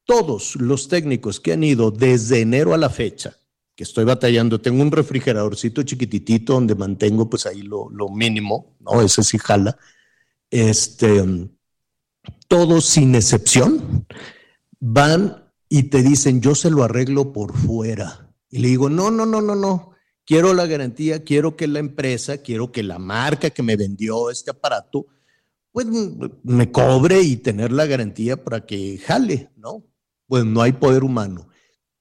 todos 0.08 0.56
los 0.56 0.88
técnicos 0.88 1.38
que 1.38 1.52
han 1.52 1.62
ido 1.62 1.90
desde 1.90 2.40
enero 2.40 2.72
a 2.72 2.78
la 2.78 2.88
fecha, 2.88 3.36
que 3.76 3.84
estoy 3.84 4.06
batallando, 4.06 4.58
tengo 4.58 4.80
un 4.80 4.90
refrigeradorcito 4.90 5.82
chiquititito 5.82 6.54
donde 6.54 6.74
mantengo 6.74 7.28
pues 7.28 7.44
ahí 7.44 7.60
lo, 7.60 7.90
lo 7.90 8.08
mínimo, 8.08 8.74
¿no? 8.80 9.02
Ese 9.02 9.22
sí 9.22 9.36
jala. 9.36 9.76
Este, 10.50 11.50
todos 12.48 12.86
sin 12.86 13.14
excepción 13.14 14.06
van 14.80 15.52
y 15.68 15.84
te 15.84 16.02
dicen, 16.02 16.40
yo 16.40 16.54
se 16.54 16.70
lo 16.70 16.84
arreglo 16.84 17.34
por 17.34 17.54
fuera. 17.54 18.32
Y 18.48 18.60
le 18.60 18.68
digo, 18.68 18.88
no, 18.88 19.10
no, 19.10 19.26
no, 19.26 19.42
no, 19.42 19.54
no. 19.54 19.92
Quiero 20.28 20.52
la 20.52 20.66
garantía, 20.66 21.24
quiero 21.24 21.56
que 21.56 21.66
la 21.66 21.78
empresa, 21.78 22.36
quiero 22.38 22.70
que 22.70 22.82
la 22.82 22.98
marca 22.98 23.48
que 23.48 23.62
me 23.62 23.76
vendió 23.76 24.30
este 24.30 24.50
aparato, 24.50 25.06
pues 25.72 25.86
me 26.42 26.70
cobre 26.70 27.22
y 27.22 27.38
tener 27.38 27.72
la 27.72 27.86
garantía 27.86 28.44
para 28.44 28.66
que 28.66 28.98
jale, 28.98 29.50
¿no? 29.56 29.88
pues 30.28 30.44
no 30.44 30.62
hay 30.62 30.72
poder 30.72 31.02
humano. 31.02 31.48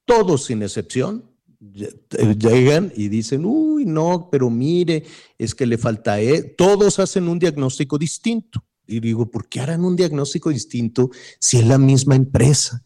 Todos 0.04 0.44
sin 0.44 0.62
excepción 0.62 1.24
llegan 1.58 2.92
y 2.94 3.08
dicen, 3.08 3.44
uy, 3.44 3.84
no, 3.84 4.28
pero 4.30 4.48
mire, 4.48 5.04
es 5.36 5.54
que 5.54 5.66
le 5.66 5.76
falta, 5.76 6.20
e-". 6.20 6.42
todos 6.42 7.00
hacen 7.00 7.26
un 7.28 7.38
diagnóstico 7.38 7.98
distinto. 7.98 8.64
Y 8.86 9.00
digo, 9.00 9.30
¿por 9.30 9.48
qué 9.48 9.60
harán 9.60 9.84
un 9.84 9.96
diagnóstico 9.96 10.50
distinto 10.50 11.10
si 11.40 11.58
es 11.58 11.66
la 11.66 11.78
misma 11.78 12.14
empresa? 12.14 12.84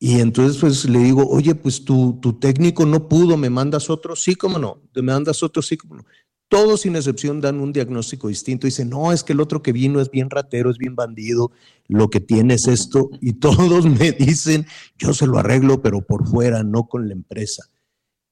Y 0.00 0.20
entonces 0.20 0.58
pues 0.60 0.88
le 0.88 1.00
digo, 1.00 1.28
oye, 1.28 1.54
pues 1.54 1.84
tu, 1.84 2.18
tu 2.20 2.34
técnico 2.34 2.86
no 2.86 3.08
pudo, 3.08 3.36
¿me 3.36 3.50
mandas 3.50 3.90
otro? 3.90 4.14
Sí, 4.14 4.36
cómo 4.36 4.58
no, 4.58 4.80
¿me 4.94 5.02
mandas 5.02 5.42
otro? 5.42 5.60
Sí, 5.60 5.76
cómo 5.76 5.96
no. 5.96 6.04
Todos 6.48 6.82
sin 6.82 6.96
excepción 6.96 7.42
dan 7.42 7.60
un 7.60 7.72
diagnóstico 7.72 8.28
distinto. 8.28 8.66
Dicen, 8.66 8.88
no, 8.88 9.12
es 9.12 9.22
que 9.22 9.34
el 9.34 9.40
otro 9.40 9.62
que 9.62 9.72
vino 9.72 10.00
es 10.00 10.10
bien 10.10 10.30
ratero, 10.30 10.70
es 10.70 10.78
bien 10.78 10.94
bandido, 10.94 11.50
lo 11.88 12.08
que 12.08 12.20
tiene 12.20 12.54
es 12.54 12.68
esto. 12.68 13.10
Y 13.20 13.34
todos 13.34 13.84
me 14.00 14.12
dicen, 14.12 14.66
yo 14.96 15.12
se 15.12 15.26
lo 15.26 15.38
arreglo, 15.38 15.82
pero 15.82 16.00
por 16.00 16.26
fuera, 16.26 16.62
no 16.62 16.88
con 16.88 17.08
la 17.08 17.14
empresa. 17.14 17.64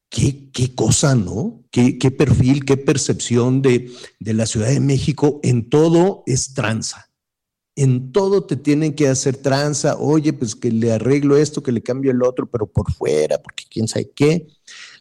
Qué, 0.08 0.50
qué 0.52 0.75
cosa, 0.75 1.14
¿no? 1.14 1.64
Qué, 1.70 1.99
qué 1.99 2.11
perfil, 2.11 2.64
qué 2.64 2.76
percepción 2.76 3.61
de, 3.61 3.92
de 4.20 4.35
la 4.35 4.46
Ciudad 4.46 4.68
de 4.68 4.80
México. 4.80 5.40
En 5.42 5.68
todo 5.68 6.23
es 6.26 6.54
tranza. 6.54 7.06
En 7.76 8.11
todo 8.11 8.45
te 8.45 8.56
tienen 8.56 8.95
que 8.95 9.06
hacer 9.06 9.37
tranza. 9.37 9.97
Oye, 9.99 10.33
pues 10.33 10.56
que 10.56 10.73
le 10.73 10.92
arreglo 10.92 11.37
esto, 11.37 11.62
que 11.62 11.73
le 11.73 11.83
cambio 11.83 12.11
el 12.11 12.23
otro, 12.23 12.47
pero 12.47 12.66
por 12.66 12.92
fuera, 12.92 13.40
porque 13.40 13.64
quién 13.71 13.87
sabe 13.87 14.11
qué. 14.14 14.49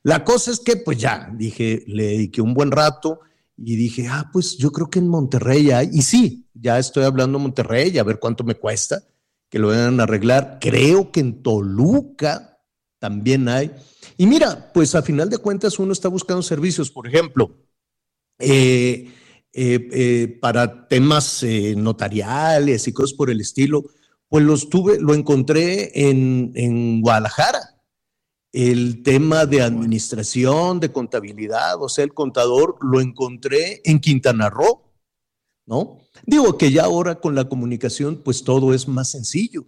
La 0.03 0.23
cosa 0.23 0.51
es 0.51 0.59
que, 0.59 0.77
pues 0.77 0.97
ya, 0.99 1.31
dije, 1.33 1.83
le 1.87 2.03
dediqué 2.03 2.41
un 2.41 2.53
buen 2.53 2.69
rato 2.69 3.21
y 3.57 3.75
dije, 3.75 4.07
ah, 4.07 4.29
pues 4.31 4.57
yo 4.57 4.71
creo 4.71 4.89
que 4.89 4.99
en 4.99 5.07
Monterrey 5.07 5.71
hay, 5.71 5.89
y 5.91 6.01
sí, 6.03 6.45
ya 6.53 6.77
estoy 6.77 7.05
hablando 7.05 7.39
de 7.39 7.43
Monterrey, 7.43 7.97
a 7.97 8.03
ver 8.03 8.19
cuánto 8.19 8.43
me 8.43 8.55
cuesta 8.55 9.01
que 9.49 9.59
lo 9.59 9.69
vayan 9.69 9.99
a 9.99 10.03
arreglar. 10.03 10.57
Creo 10.59 11.11
que 11.11 11.21
en 11.21 11.41
Toluca 11.41 12.59
también 12.99 13.47
hay. 13.47 13.71
Y 14.17 14.27
mira, 14.27 14.71
pues 14.73 14.95
a 14.95 15.01
final 15.01 15.29
de 15.29 15.37
cuentas 15.37 15.79
uno 15.79 15.93
está 15.93 16.09
buscando 16.09 16.41
servicios, 16.41 16.91
por 16.91 17.07
ejemplo, 17.07 17.51
eh, 18.39 19.13
eh, 19.55 19.87
eh, 19.91 20.37
para 20.41 20.87
temas 20.87 21.45
notariales 21.77 22.87
y 22.87 22.93
cosas 22.93 23.13
por 23.13 23.29
el 23.29 23.41
estilo, 23.41 23.85
pues 24.27 24.43
los 24.43 24.69
tuve, 24.69 24.99
lo 24.99 25.13
encontré 25.13 26.09
en, 26.09 26.51
en 26.55 27.01
Guadalajara 27.01 27.75
el 28.55 29.03
tema 29.03 29.45
de 29.45 29.61
administración, 29.61 30.79
de 30.79 30.89
contabilidad, 30.89 31.81
o 31.81 31.89
sea, 31.89 32.05
el 32.05 32.13
contador 32.13 32.77
lo 32.79 33.01
encontré 33.01 33.81
en 33.83 33.99
Quintana 33.99 34.49
Roo, 34.49 34.93
¿no? 35.65 35.99
Digo 36.25 36.57
que 36.57 36.71
ya 36.71 36.85
ahora 36.85 37.15
con 37.15 37.35
la 37.35 37.49
comunicación, 37.49 38.21
pues 38.23 38.45
todo 38.45 38.73
es 38.73 38.87
más 38.87 39.11
sencillo, 39.11 39.65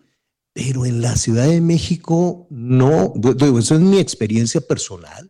pero 0.54 0.86
en 0.86 1.02
la 1.02 1.18
Ciudad 1.18 1.48
de 1.48 1.60
México 1.60 2.48
no, 2.50 3.14
eso 3.58 3.76
es 3.76 3.82
mi 3.82 4.00
experiencia 4.00 4.62
personal, 4.62 5.30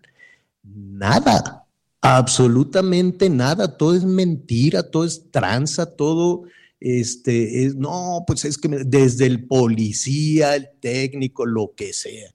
nada, 0.61 1.66
absolutamente 2.15 3.29
nada, 3.29 3.77
todo 3.77 3.95
es 3.95 4.05
mentira, 4.05 4.83
todo 4.83 5.03
es 5.03 5.29
tranza, 5.31 5.85
todo, 5.95 6.43
este, 6.79 7.65
es, 7.65 7.75
no, 7.75 8.23
pues 8.25 8.45
es 8.45 8.57
que 8.57 8.69
desde 8.69 9.25
el 9.25 9.45
policía, 9.45 10.55
el 10.55 10.69
técnico, 10.79 11.45
lo 11.45 11.73
que 11.75 11.91
sea 11.93 12.33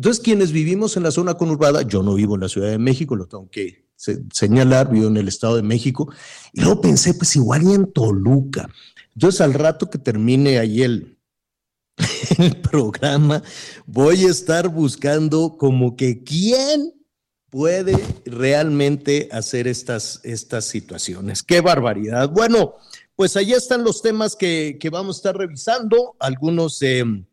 entonces, 0.00 0.22
quienes 0.22 0.52
vivimos 0.52 0.96
en 0.96 1.02
la 1.02 1.10
zona 1.10 1.34
conurbada, 1.34 1.82
yo 1.82 2.02
no 2.02 2.14
vivo 2.14 2.34
en 2.34 2.42
la 2.42 2.48
Ciudad 2.48 2.70
de 2.70 2.78
México, 2.78 3.16
lo 3.16 3.26
tengo 3.26 3.50
que 3.50 3.84
señalar, 4.32 4.90
vivo 4.90 5.08
en 5.08 5.16
el 5.16 5.28
Estado 5.28 5.56
de 5.56 5.62
México, 5.62 6.10
y 6.52 6.62
luego 6.62 6.80
pensé, 6.80 7.12
pues 7.12 7.36
igual 7.36 7.64
y 7.64 7.74
en 7.74 7.92
Toluca. 7.92 8.68
Entonces, 9.14 9.40
al 9.40 9.52
rato 9.52 9.90
que 9.90 9.98
termine 9.98 10.58
ahí 10.58 10.82
el, 10.82 11.18
el 12.38 12.56
programa, 12.62 13.42
voy 13.86 14.24
a 14.24 14.30
estar 14.30 14.68
buscando 14.68 15.56
como 15.58 15.96
que 15.96 16.22
quién 16.22 16.94
puede 17.50 17.98
realmente 18.24 19.28
hacer 19.32 19.66
estas, 19.66 20.20
estas 20.22 20.64
situaciones. 20.64 21.42
Qué 21.42 21.60
barbaridad. 21.60 22.30
Bueno, 22.30 22.76
pues 23.16 23.36
ahí 23.36 23.52
están 23.52 23.84
los 23.84 24.00
temas 24.00 24.36
que, 24.36 24.78
que 24.80 24.88
vamos 24.88 25.16
a 25.16 25.18
estar 25.18 25.36
revisando, 25.36 26.16
algunos 26.18 26.78
de... 26.78 27.24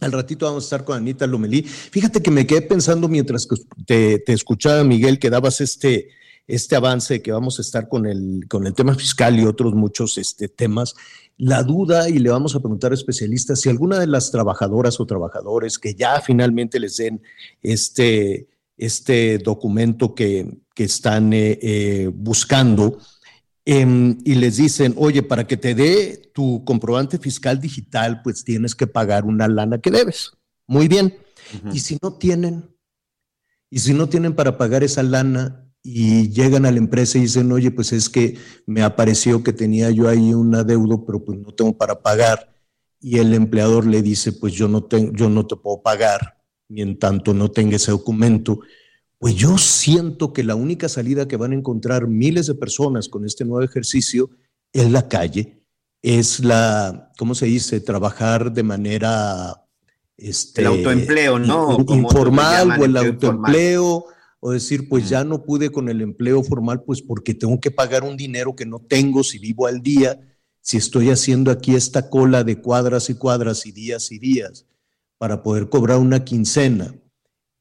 Al 0.00 0.12
ratito 0.12 0.46
vamos 0.46 0.64
a 0.64 0.66
estar 0.66 0.84
con 0.84 0.96
Anita 0.96 1.26
Lomelí. 1.26 1.62
Fíjate 1.62 2.22
que 2.22 2.30
me 2.30 2.46
quedé 2.46 2.62
pensando 2.62 3.08
mientras 3.08 3.48
te, 3.84 4.20
te 4.20 4.32
escuchaba, 4.32 4.84
Miguel, 4.84 5.18
que 5.18 5.28
dabas 5.28 5.60
este, 5.60 6.10
este 6.46 6.76
avance 6.76 7.20
que 7.20 7.32
vamos 7.32 7.58
a 7.58 7.62
estar 7.62 7.88
con 7.88 8.06
el, 8.06 8.46
con 8.48 8.66
el 8.66 8.74
tema 8.74 8.94
fiscal 8.94 9.38
y 9.40 9.44
otros 9.44 9.74
muchos 9.74 10.16
este, 10.16 10.48
temas. 10.48 10.94
La 11.36 11.64
duda, 11.64 12.08
y 12.08 12.18
le 12.20 12.30
vamos 12.30 12.54
a 12.54 12.60
preguntar 12.60 12.92
a 12.92 12.94
especialistas, 12.94 13.60
si 13.60 13.70
alguna 13.70 13.98
de 13.98 14.06
las 14.06 14.30
trabajadoras 14.30 15.00
o 15.00 15.06
trabajadores 15.06 15.78
que 15.78 15.94
ya 15.94 16.20
finalmente 16.20 16.78
les 16.78 16.96
den 16.96 17.20
este, 17.62 18.46
este 18.78 19.38
documento 19.38 20.14
que, 20.14 20.60
que 20.74 20.84
están 20.84 21.32
eh, 21.32 21.58
eh, 21.60 22.10
buscando, 22.14 22.98
Em, 23.70 24.16
y 24.24 24.34
les 24.36 24.56
dicen, 24.56 24.94
oye, 24.96 25.22
para 25.22 25.46
que 25.46 25.58
te 25.58 25.74
dé 25.74 26.30
tu 26.32 26.64
comprobante 26.64 27.18
fiscal 27.18 27.60
digital, 27.60 28.22
pues 28.22 28.42
tienes 28.42 28.74
que 28.74 28.86
pagar 28.86 29.26
una 29.26 29.46
lana 29.46 29.78
que 29.78 29.90
debes. 29.90 30.32
Muy 30.66 30.88
bien. 30.88 31.18
Y 31.74 31.80
si 31.80 31.98
no 32.00 32.14
tienen, 32.14 32.74
y 33.68 33.80
si 33.80 33.92
no 33.92 34.08
tienen 34.08 34.34
para 34.34 34.56
pagar 34.56 34.84
esa 34.84 35.02
lana 35.02 35.70
y 35.82 36.30
llegan 36.30 36.64
a 36.64 36.70
la 36.70 36.78
empresa 36.78 37.18
y 37.18 37.22
dicen, 37.22 37.52
oye, 37.52 37.70
pues 37.70 37.92
es 37.92 38.08
que 38.08 38.38
me 38.64 38.80
apareció 38.80 39.42
que 39.42 39.52
tenía 39.52 39.90
yo 39.90 40.08
ahí 40.08 40.32
un 40.32 40.54
adeudo, 40.54 41.04
pero 41.04 41.22
pues 41.22 41.38
no 41.38 41.52
tengo 41.52 41.76
para 41.76 42.00
pagar. 42.00 42.54
Y 43.02 43.18
el 43.18 43.34
empleador 43.34 43.84
le 43.84 44.00
dice, 44.00 44.32
pues 44.32 44.54
yo 44.54 44.66
no, 44.68 44.84
tengo, 44.84 45.12
yo 45.12 45.28
no 45.28 45.46
te 45.46 45.56
puedo 45.56 45.82
pagar, 45.82 46.37
ni 46.68 46.82
en 46.82 46.98
tanto 46.98 47.34
no 47.34 47.50
tenga 47.50 47.76
ese 47.76 47.90
documento. 47.90 48.60
Pues 49.18 49.34
yo 49.34 49.58
siento 49.58 50.32
que 50.32 50.44
la 50.44 50.54
única 50.54 50.88
salida 50.88 51.26
que 51.26 51.36
van 51.36 51.52
a 51.52 51.56
encontrar 51.56 52.06
miles 52.06 52.46
de 52.46 52.54
personas 52.54 53.08
con 53.08 53.24
este 53.24 53.44
nuevo 53.44 53.64
ejercicio 53.64 54.30
es 54.72 54.90
la 54.90 55.08
calle, 55.08 55.64
es 56.02 56.40
la, 56.40 57.10
¿cómo 57.18 57.34
se 57.34 57.46
dice? 57.46 57.80
Trabajar 57.80 58.52
de 58.52 58.62
manera... 58.62 59.64
Este, 60.16 60.62
el 60.62 60.66
autoempleo, 60.68 61.38
¿no? 61.38 61.78
informal 61.88 62.80
o 62.80 62.84
el 62.84 62.96
autoempleo, 62.96 64.04
o 64.40 64.50
decir, 64.50 64.88
pues 64.88 65.08
ya 65.08 65.24
no 65.24 65.44
pude 65.44 65.70
con 65.70 65.88
el 65.88 66.00
empleo 66.00 66.42
formal, 66.42 66.82
pues 66.82 67.02
porque 67.02 67.34
tengo 67.34 67.60
que 67.60 67.70
pagar 67.70 68.02
un 68.02 68.16
dinero 68.16 68.54
que 68.54 68.66
no 68.66 68.80
tengo 68.80 69.22
si 69.22 69.38
vivo 69.38 69.66
al 69.66 69.80
día, 69.80 70.20
si 70.60 70.76
estoy 70.76 71.10
haciendo 71.10 71.52
aquí 71.52 71.76
esta 71.76 72.10
cola 72.10 72.42
de 72.42 72.60
cuadras 72.60 73.10
y 73.10 73.14
cuadras 73.14 73.64
y 73.64 73.72
días 73.72 74.10
y 74.10 74.18
días 74.18 74.66
para 75.18 75.42
poder 75.42 75.68
cobrar 75.68 75.98
una 75.98 76.24
quincena. 76.24 76.94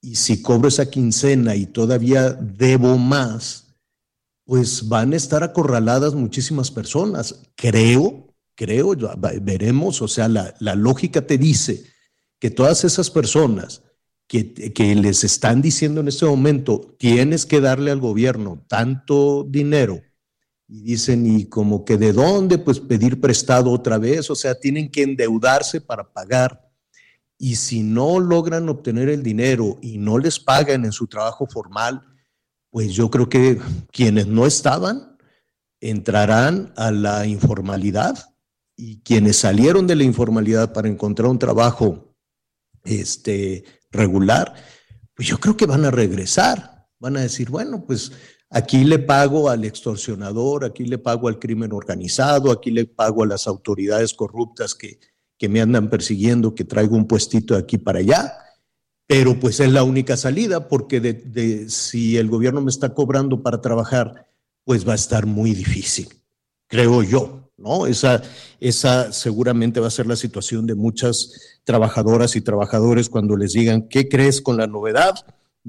Y 0.01 0.15
si 0.15 0.41
cobro 0.41 0.67
esa 0.67 0.89
quincena 0.89 1.55
y 1.55 1.65
todavía 1.65 2.31
debo 2.31 2.97
más, 2.97 3.75
pues 4.45 4.87
van 4.87 5.13
a 5.13 5.17
estar 5.17 5.43
acorraladas 5.43 6.13
muchísimas 6.13 6.71
personas. 6.71 7.41
Creo, 7.55 8.33
creo, 8.55 8.95
veremos, 9.41 10.01
o 10.01 10.07
sea, 10.07 10.29
la, 10.29 10.75
lógica 10.75 11.25
te 11.25 11.37
dice 11.37 11.83
que 12.39 12.51
todas 12.51 12.83
esas 12.85 13.09
personas 13.09 13.83
que, 14.27 14.53
que, 14.53 14.95
les 14.95 15.23
están 15.23 15.61
diciendo 15.61 16.01
en 16.01 16.07
este 16.07 16.25
momento, 16.25 16.95
tienes 16.99 17.45
que 17.45 17.59
darle 17.59 17.91
al 17.91 17.99
gobierno 17.99 18.63
tanto 18.67 19.45
dinero, 19.49 20.01
y 20.69 20.81
dicen, 20.81 21.25
y 21.25 21.45
como 21.45 21.85
que 21.85 21.97
de 21.97 22.11
dónde, 22.11 22.57
pues 22.57 22.79
pedir 22.79 23.21
prestado 23.21 23.71
otra 23.71 23.97
vez, 23.97 24.29
o 24.29 24.35
sea, 24.35 24.59
tienen 24.59 24.91
que 24.91 25.03
endeudarse 25.03 25.79
para 25.79 26.11
pagar 26.11 26.66
y 27.37 27.55
si 27.55 27.83
no 27.83 28.19
logran 28.19 28.67
obtener 28.69 29.09
el 29.09 29.21
dinero 29.21 29.77
y 29.81 29.97
no 29.97 30.17
les 30.17 30.39
pagan 30.39 30.85
en 30.85 30.91
su 30.91 31.07
trabajo 31.07 31.45
formal, 31.45 32.01
pues 32.71 32.93
yo 32.93 33.09
creo 33.09 33.29
que 33.29 33.59
quienes 33.91 34.27
no 34.27 34.45
estaban 34.45 35.17
entrarán 35.79 36.73
a 36.75 36.91
la 36.91 37.27
informalidad 37.27 38.33
y 38.75 39.01
quienes 39.01 39.37
salieron 39.37 39.85
de 39.87 39.95
la 39.95 40.03
informalidad 40.03 40.73
para 40.73 40.87
encontrar 40.87 41.29
un 41.29 41.39
trabajo 41.39 42.15
este, 42.83 43.63
regular, 43.91 44.53
pues 45.13 45.27
yo 45.27 45.39
creo 45.39 45.55
que 45.55 45.65
van 45.65 45.85
a 45.85 45.91
regresar, 45.91 46.87
van 46.99 47.17
a 47.17 47.21
decir, 47.21 47.49
bueno, 47.49 47.83
pues 47.85 48.11
aquí 48.49 48.83
le 48.83 48.99
pago 48.99 49.49
al 49.49 49.65
extorsionador, 49.65 50.65
aquí 50.65 50.85
le 50.85 50.97
pago 50.97 51.27
al 51.27 51.39
crimen 51.39 51.71
organizado, 51.73 52.51
aquí 52.51 52.71
le 52.71 52.85
pago 52.85 53.23
a 53.23 53.27
las 53.27 53.47
autoridades 53.47 54.13
corruptas 54.13 54.73
que, 54.73 54.99
que 55.37 55.49
me 55.49 55.61
andan 55.61 55.89
persiguiendo, 55.89 56.55
que 56.55 56.63
traigo 56.63 56.95
un 56.95 57.07
puestito 57.07 57.53
de 57.53 57.61
aquí 57.61 57.77
para 57.77 57.99
allá, 57.99 58.33
pero 59.05 59.39
pues 59.39 59.59
es 59.59 59.71
la 59.71 59.83
única 59.83 60.17
salida 60.17 60.67
porque 60.67 61.67
si 61.69 62.17
el 62.17 62.27
gobierno 62.27 62.61
me 62.61 62.69
está 62.69 62.93
cobrando 62.93 63.41
para 63.41 63.61
trabajar, 63.61 64.27
pues 64.63 64.87
va 64.87 64.93
a 64.93 64.95
estar 64.95 65.25
muy 65.25 65.53
difícil, 65.53 66.09
creo 66.67 67.03
yo, 67.03 67.51
¿no? 67.57 67.87
Esa, 67.87 68.21
esa 68.59 69.11
seguramente 69.13 69.79
va 69.79 69.87
a 69.87 69.91
ser 69.91 70.07
la 70.07 70.15
situación 70.15 70.67
de 70.67 70.75
muchas 70.75 71.59
trabajadoras 71.63 72.35
y 72.35 72.41
trabajadores 72.41 73.09
cuando 73.09 73.37
les 73.37 73.53
digan, 73.53 73.87
¿qué 73.87 74.09
crees 74.09 74.41
con 74.41 74.57
la 74.57 74.67
novedad? 74.67 75.15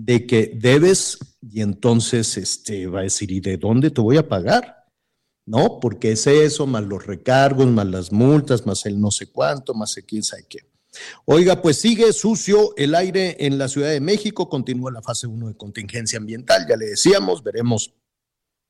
de 0.04 0.26
que 0.26 0.52
debes 0.54 1.18
y 1.42 1.60
entonces 1.60 2.36
este, 2.36 2.86
va 2.86 3.00
a 3.00 3.02
decir, 3.02 3.32
¿y 3.32 3.40
de 3.40 3.56
dónde 3.56 3.90
te 3.90 4.00
voy 4.00 4.16
a 4.16 4.28
pagar? 4.28 4.77
¿No? 5.48 5.80
Porque 5.80 6.12
es 6.12 6.26
eso, 6.26 6.66
más 6.66 6.84
los 6.84 7.06
recargos, 7.06 7.66
más 7.66 7.86
las 7.86 8.12
multas, 8.12 8.66
más 8.66 8.84
el 8.84 9.00
no 9.00 9.10
sé 9.10 9.28
cuánto, 9.28 9.72
más 9.72 9.96
el 9.96 10.04
quién 10.04 10.22
sabe 10.22 10.44
qué. 10.48 10.58
Oiga, 11.24 11.62
pues 11.62 11.80
sigue 11.80 12.12
sucio 12.12 12.74
el 12.76 12.94
aire 12.94 13.36
en 13.46 13.56
la 13.56 13.68
Ciudad 13.68 13.88
de 13.88 14.00
México, 14.00 14.48
continúa 14.48 14.92
la 14.92 15.00
fase 15.00 15.26
1 15.26 15.48
de 15.48 15.56
contingencia 15.56 16.18
ambiental, 16.18 16.66
ya 16.68 16.76
le 16.76 16.86
decíamos, 16.86 17.42
veremos 17.42 17.94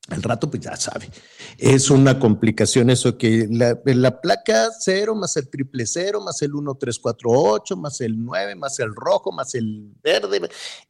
al 0.09 0.23
rato, 0.23 0.49
pues 0.49 0.63
ya 0.63 0.77
sabe, 0.77 1.11
es 1.59 1.91
una 1.91 2.19
complicación 2.19 2.91
eso 2.91 3.19
que 3.19 3.47
la, 3.51 3.79
la, 3.85 4.21
placa 4.21 4.71
cero 4.79 5.15
más 5.15 5.37
el 5.37 5.51
triple 5.51 5.85
cero 5.87 6.23
más 6.23 6.41
el 6.41 6.53
1348 6.53 7.77
más 7.77 8.01
el 8.01 8.25
9 8.25 8.55
más 8.55 8.79
el 8.79 8.95
rojo 8.95 9.33
más 9.33 9.55
el 9.55 9.93
verde, 10.03 10.49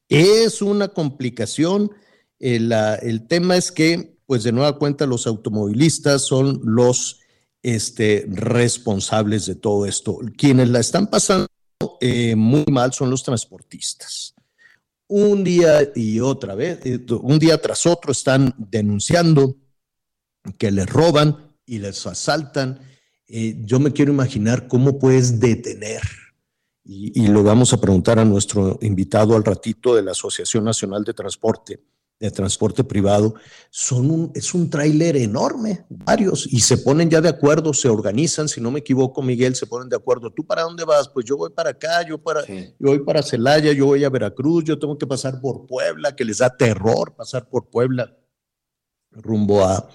es 0.08 0.62
una 0.62 0.88
complicación. 0.88 1.90
El, 2.38 2.72
el 3.02 3.26
tema 3.26 3.56
es 3.56 3.72
que, 3.72 4.17
pues 4.28 4.44
de 4.44 4.52
nueva 4.52 4.78
cuenta, 4.78 5.06
los 5.06 5.26
automovilistas 5.26 6.20
son 6.22 6.60
los 6.62 7.20
este, 7.62 8.26
responsables 8.28 9.46
de 9.46 9.54
todo 9.54 9.86
esto. 9.86 10.18
Quienes 10.36 10.68
la 10.68 10.80
están 10.80 11.06
pasando 11.06 11.48
eh, 12.00 12.36
muy 12.36 12.66
mal 12.66 12.92
son 12.92 13.08
los 13.08 13.22
transportistas 13.22 14.34
un 15.08 15.42
día 15.42 15.90
y 15.94 16.20
otra 16.20 16.54
vez, 16.54 16.80
eh, 16.84 17.04
un 17.22 17.38
día 17.38 17.60
tras 17.60 17.86
otro 17.86 18.12
están 18.12 18.54
denunciando 18.58 19.56
que 20.58 20.70
les 20.70 20.86
roban 20.86 21.54
y 21.66 21.78
les 21.78 22.06
asaltan. 22.06 22.78
Eh, 23.26 23.56
yo 23.64 23.80
me 23.80 23.92
quiero 23.92 24.12
imaginar 24.12 24.68
cómo 24.68 24.98
puedes 24.98 25.40
detener, 25.40 26.02
y, 26.84 27.22
y, 27.22 27.28
lo 27.28 27.42
vamos 27.42 27.74
a 27.74 27.80
preguntar 27.80 28.18
a 28.18 28.24
nuestro 28.24 28.78
invitado 28.80 29.36
al 29.36 29.44
ratito 29.44 29.94
de 29.94 30.02
la 30.02 30.12
Asociación 30.12 30.64
Nacional 30.64 31.04
de 31.04 31.12
Transporte, 31.12 31.80
de 32.20 32.30
transporte 32.30 32.82
privado, 32.82 33.34
son 33.70 34.10
un, 34.10 34.32
es 34.34 34.52
un 34.52 34.68
tráiler 34.68 35.16
enorme, 35.16 35.84
varios, 35.88 36.52
y 36.52 36.60
se 36.60 36.78
ponen 36.78 37.08
ya 37.08 37.20
de 37.20 37.28
acuerdo, 37.28 37.72
se 37.72 37.88
organizan, 37.88 38.48
si 38.48 38.60
no 38.60 38.70
me 38.70 38.80
equivoco, 38.80 39.22
Miguel, 39.22 39.54
se 39.54 39.66
ponen 39.66 39.88
de 39.88 39.96
acuerdo. 39.96 40.32
¿Tú 40.32 40.44
para 40.44 40.62
dónde 40.62 40.84
vas? 40.84 41.08
Pues 41.08 41.24
yo 41.26 41.36
voy 41.36 41.50
para 41.50 41.70
acá, 41.70 42.06
yo, 42.06 42.18
para, 42.18 42.44
yo 42.46 42.74
voy 42.78 43.00
para 43.00 43.22
Celaya, 43.22 43.72
yo 43.72 43.86
voy 43.86 44.02
a 44.02 44.10
Veracruz, 44.10 44.64
yo 44.64 44.78
tengo 44.78 44.98
que 44.98 45.06
pasar 45.06 45.40
por 45.40 45.66
Puebla, 45.66 46.16
que 46.16 46.24
les 46.24 46.38
da 46.38 46.56
terror 46.56 47.14
pasar 47.14 47.48
por 47.48 47.68
Puebla 47.70 48.12
rumbo 49.10 49.64
a, 49.64 49.88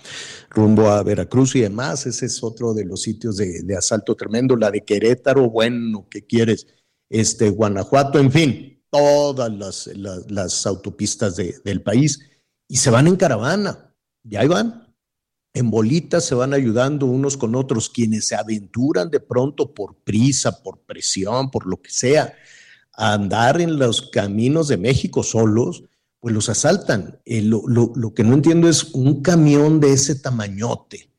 rumbo 0.50 0.90
a 0.90 1.04
Veracruz 1.04 1.56
y 1.56 1.62
demás. 1.62 2.06
Ese 2.06 2.26
es 2.26 2.44
otro 2.44 2.74
de 2.74 2.86
los 2.86 3.02
sitios 3.02 3.38
de, 3.38 3.64
de 3.64 3.78
asalto 3.78 4.16
tremendo. 4.16 4.56
La 4.56 4.72
de 4.72 4.82
Querétaro, 4.82 5.50
bueno, 5.50 6.08
¿qué 6.10 6.26
quieres? 6.26 6.68
Este, 7.10 7.50
Guanajuato, 7.50 8.20
en 8.20 8.32
fin, 8.32 8.73
todas 8.94 9.52
las, 9.52 9.90
las, 10.30 10.68
autopistas 10.68 11.36
del 11.36 11.82
país 11.82 12.20
y 12.68 12.78
se 12.78 12.92
van 12.92 13.08
en 13.08 13.16
caravana, 13.16 13.92
y 14.24 14.36
ahí 14.36 14.48
van, 14.48 14.88
en 15.52 15.72
bolitas 15.72 16.26
se 16.26 16.36
van 16.36 16.54
ayudando 16.54 17.08
unos 17.08 17.36
con 17.36 17.56
otros, 17.56 17.90
quienes 17.90 18.28
se 18.28 18.36
aventuran 18.36 19.10
de 19.10 19.20
pronto 19.20 19.74
por 19.74 19.96
prisa, 19.96 20.62
por 20.62 20.82
presión, 20.82 21.50
por 21.50 21.66
lo 21.66 21.82
que 21.82 21.90
sea, 21.90 22.36
a 22.94 23.14
andar 23.14 23.60
en 23.62 23.80
los 23.80 24.12
caminos 24.12 24.68
de 24.68 24.78
México 24.78 25.24
solos, 25.24 25.86
pues 26.20 26.36
los 26.36 26.50
asaltan. 26.50 27.20
Eh, 27.26 27.42
lo, 27.42 27.64
lo, 27.68 27.94
lo 27.96 28.14
que 28.14 28.24
no 28.24 28.36
entiendo 28.36 28.70
es 28.70 28.94
un 28.94 29.24
camión 29.24 29.80
de 29.80 29.94
ese 29.94 30.14
tamañote, 30.14 31.10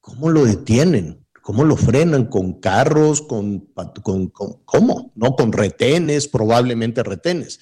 ¿cómo 0.00 0.30
lo 0.30 0.46
detienen? 0.46 1.26
¿Cómo 1.48 1.64
lo 1.64 1.78
frenan? 1.78 2.26
¿Con 2.26 2.60
carros? 2.60 3.22
¿Con, 3.22 3.70
con, 4.02 4.28
cómo? 4.66 5.12
¿No? 5.14 5.34
Con 5.34 5.50
retenes, 5.50 6.28
probablemente 6.28 7.02
retenes. 7.02 7.60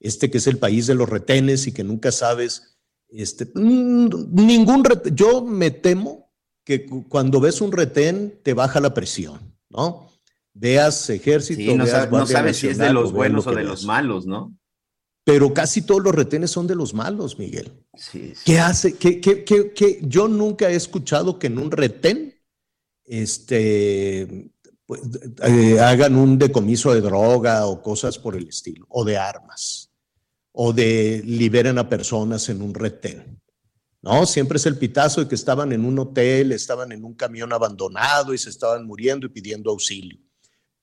Este 0.00 0.28
que 0.28 0.38
es 0.38 0.48
el 0.48 0.58
país 0.58 0.88
de 0.88 0.96
los 0.96 1.08
retenes 1.08 1.68
y 1.68 1.72
que 1.72 1.84
nunca 1.84 2.10
sabes, 2.10 2.80
este, 3.08 3.48
mm, 3.54 4.34
ningún 4.34 4.82
retén, 4.82 5.14
yo 5.14 5.44
me 5.44 5.70
temo 5.70 6.32
que 6.64 6.86
cuando 7.08 7.38
ves 7.38 7.60
un 7.60 7.70
retén 7.70 8.40
te 8.42 8.54
baja 8.54 8.80
la 8.80 8.92
presión, 8.92 9.56
¿no? 9.68 10.10
Veas 10.52 11.08
ejército, 11.08 11.76
no, 11.76 11.84
veas 11.84 12.10
no 12.10 12.26
sabes 12.26 12.56
si 12.56 12.66
es 12.66 12.78
de 12.78 12.92
los 12.92 13.12
buenos 13.12 13.46
o 13.46 13.52
de 13.52 13.62
los 13.62 13.84
malos, 13.84 14.26
¿no? 14.26 14.58
Pero 15.22 15.54
casi 15.54 15.82
todos 15.82 16.02
los 16.02 16.12
retenes 16.12 16.50
son 16.50 16.66
de 16.66 16.74
los 16.74 16.92
malos, 16.92 17.38
Miguel. 17.38 17.70
Sí, 17.94 18.32
sí. 18.34 18.42
¿Qué 18.44 18.58
hace? 18.58 18.96
¿Qué, 18.96 19.20
qué, 19.20 19.44
qué, 19.44 19.72
qué? 19.72 20.00
Yo 20.02 20.26
nunca 20.26 20.68
he 20.68 20.74
escuchado 20.74 21.38
que 21.38 21.46
en 21.46 21.60
un 21.60 21.70
retén 21.70 22.34
este, 23.08 24.50
pues, 24.86 25.00
eh, 25.42 25.80
hagan 25.80 26.16
un 26.16 26.38
decomiso 26.38 26.94
de 26.94 27.00
droga 27.00 27.66
o 27.66 27.82
cosas 27.82 28.18
por 28.18 28.36
el 28.36 28.48
estilo, 28.48 28.86
o 28.88 29.04
de 29.04 29.16
armas, 29.16 29.90
o 30.52 30.72
de 30.72 31.22
liberen 31.24 31.78
a 31.78 31.88
personas 31.88 32.48
en 32.48 32.62
un 32.62 32.74
retén. 32.74 33.40
No, 34.00 34.26
siempre 34.26 34.56
es 34.56 34.66
el 34.66 34.78
pitazo 34.78 35.20
de 35.20 35.28
que 35.28 35.34
estaban 35.34 35.72
en 35.72 35.84
un 35.84 35.98
hotel, 35.98 36.52
estaban 36.52 36.92
en 36.92 37.04
un 37.04 37.14
camión 37.14 37.52
abandonado 37.52 38.32
y 38.32 38.38
se 38.38 38.50
estaban 38.50 38.86
muriendo 38.86 39.26
y 39.26 39.30
pidiendo 39.30 39.70
auxilio. 39.70 40.18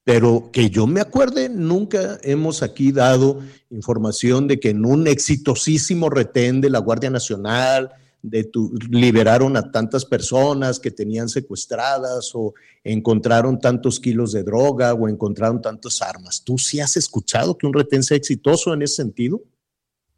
Pero 0.03 0.51
que 0.51 0.69
yo 0.69 0.85
me 0.85 1.01
acuerde, 1.01 1.49
nunca 1.49 2.19
hemos 2.21 2.61
aquí 2.61 2.91
dado 2.91 3.41
información 3.71 4.47
de 4.47 4.59
que 4.59 4.69
en 4.69 4.85
un 4.85 5.07
exitosísimo 5.07 6.09
retén 6.09 6.61
de 6.61 6.69
la 6.69 6.79
Guardia 6.79 7.09
Nacional, 7.09 7.91
de 8.29 8.43
tu, 8.43 8.73
liberaron 8.89 9.55
a 9.55 9.71
tantas 9.71 10.03
personas 10.05 10.79
que 10.79 10.91
tenían 10.91 11.29
secuestradas 11.29 12.31
o 12.33 12.53
encontraron 12.83 13.59
tantos 13.59 13.99
kilos 13.99 14.31
de 14.31 14.43
droga 14.43 14.93
o 14.93 15.07
encontraron 15.07 15.61
tantas 15.61 16.01
armas. 16.01 16.43
¿Tú 16.43 16.57
sí 16.57 16.79
has 16.79 16.97
escuchado 16.97 17.57
que 17.57 17.67
un 17.67 17.73
retén 17.73 18.03
sea 18.03 18.17
exitoso 18.17 18.73
en 18.73 18.81
ese 18.81 18.95
sentido? 18.95 19.41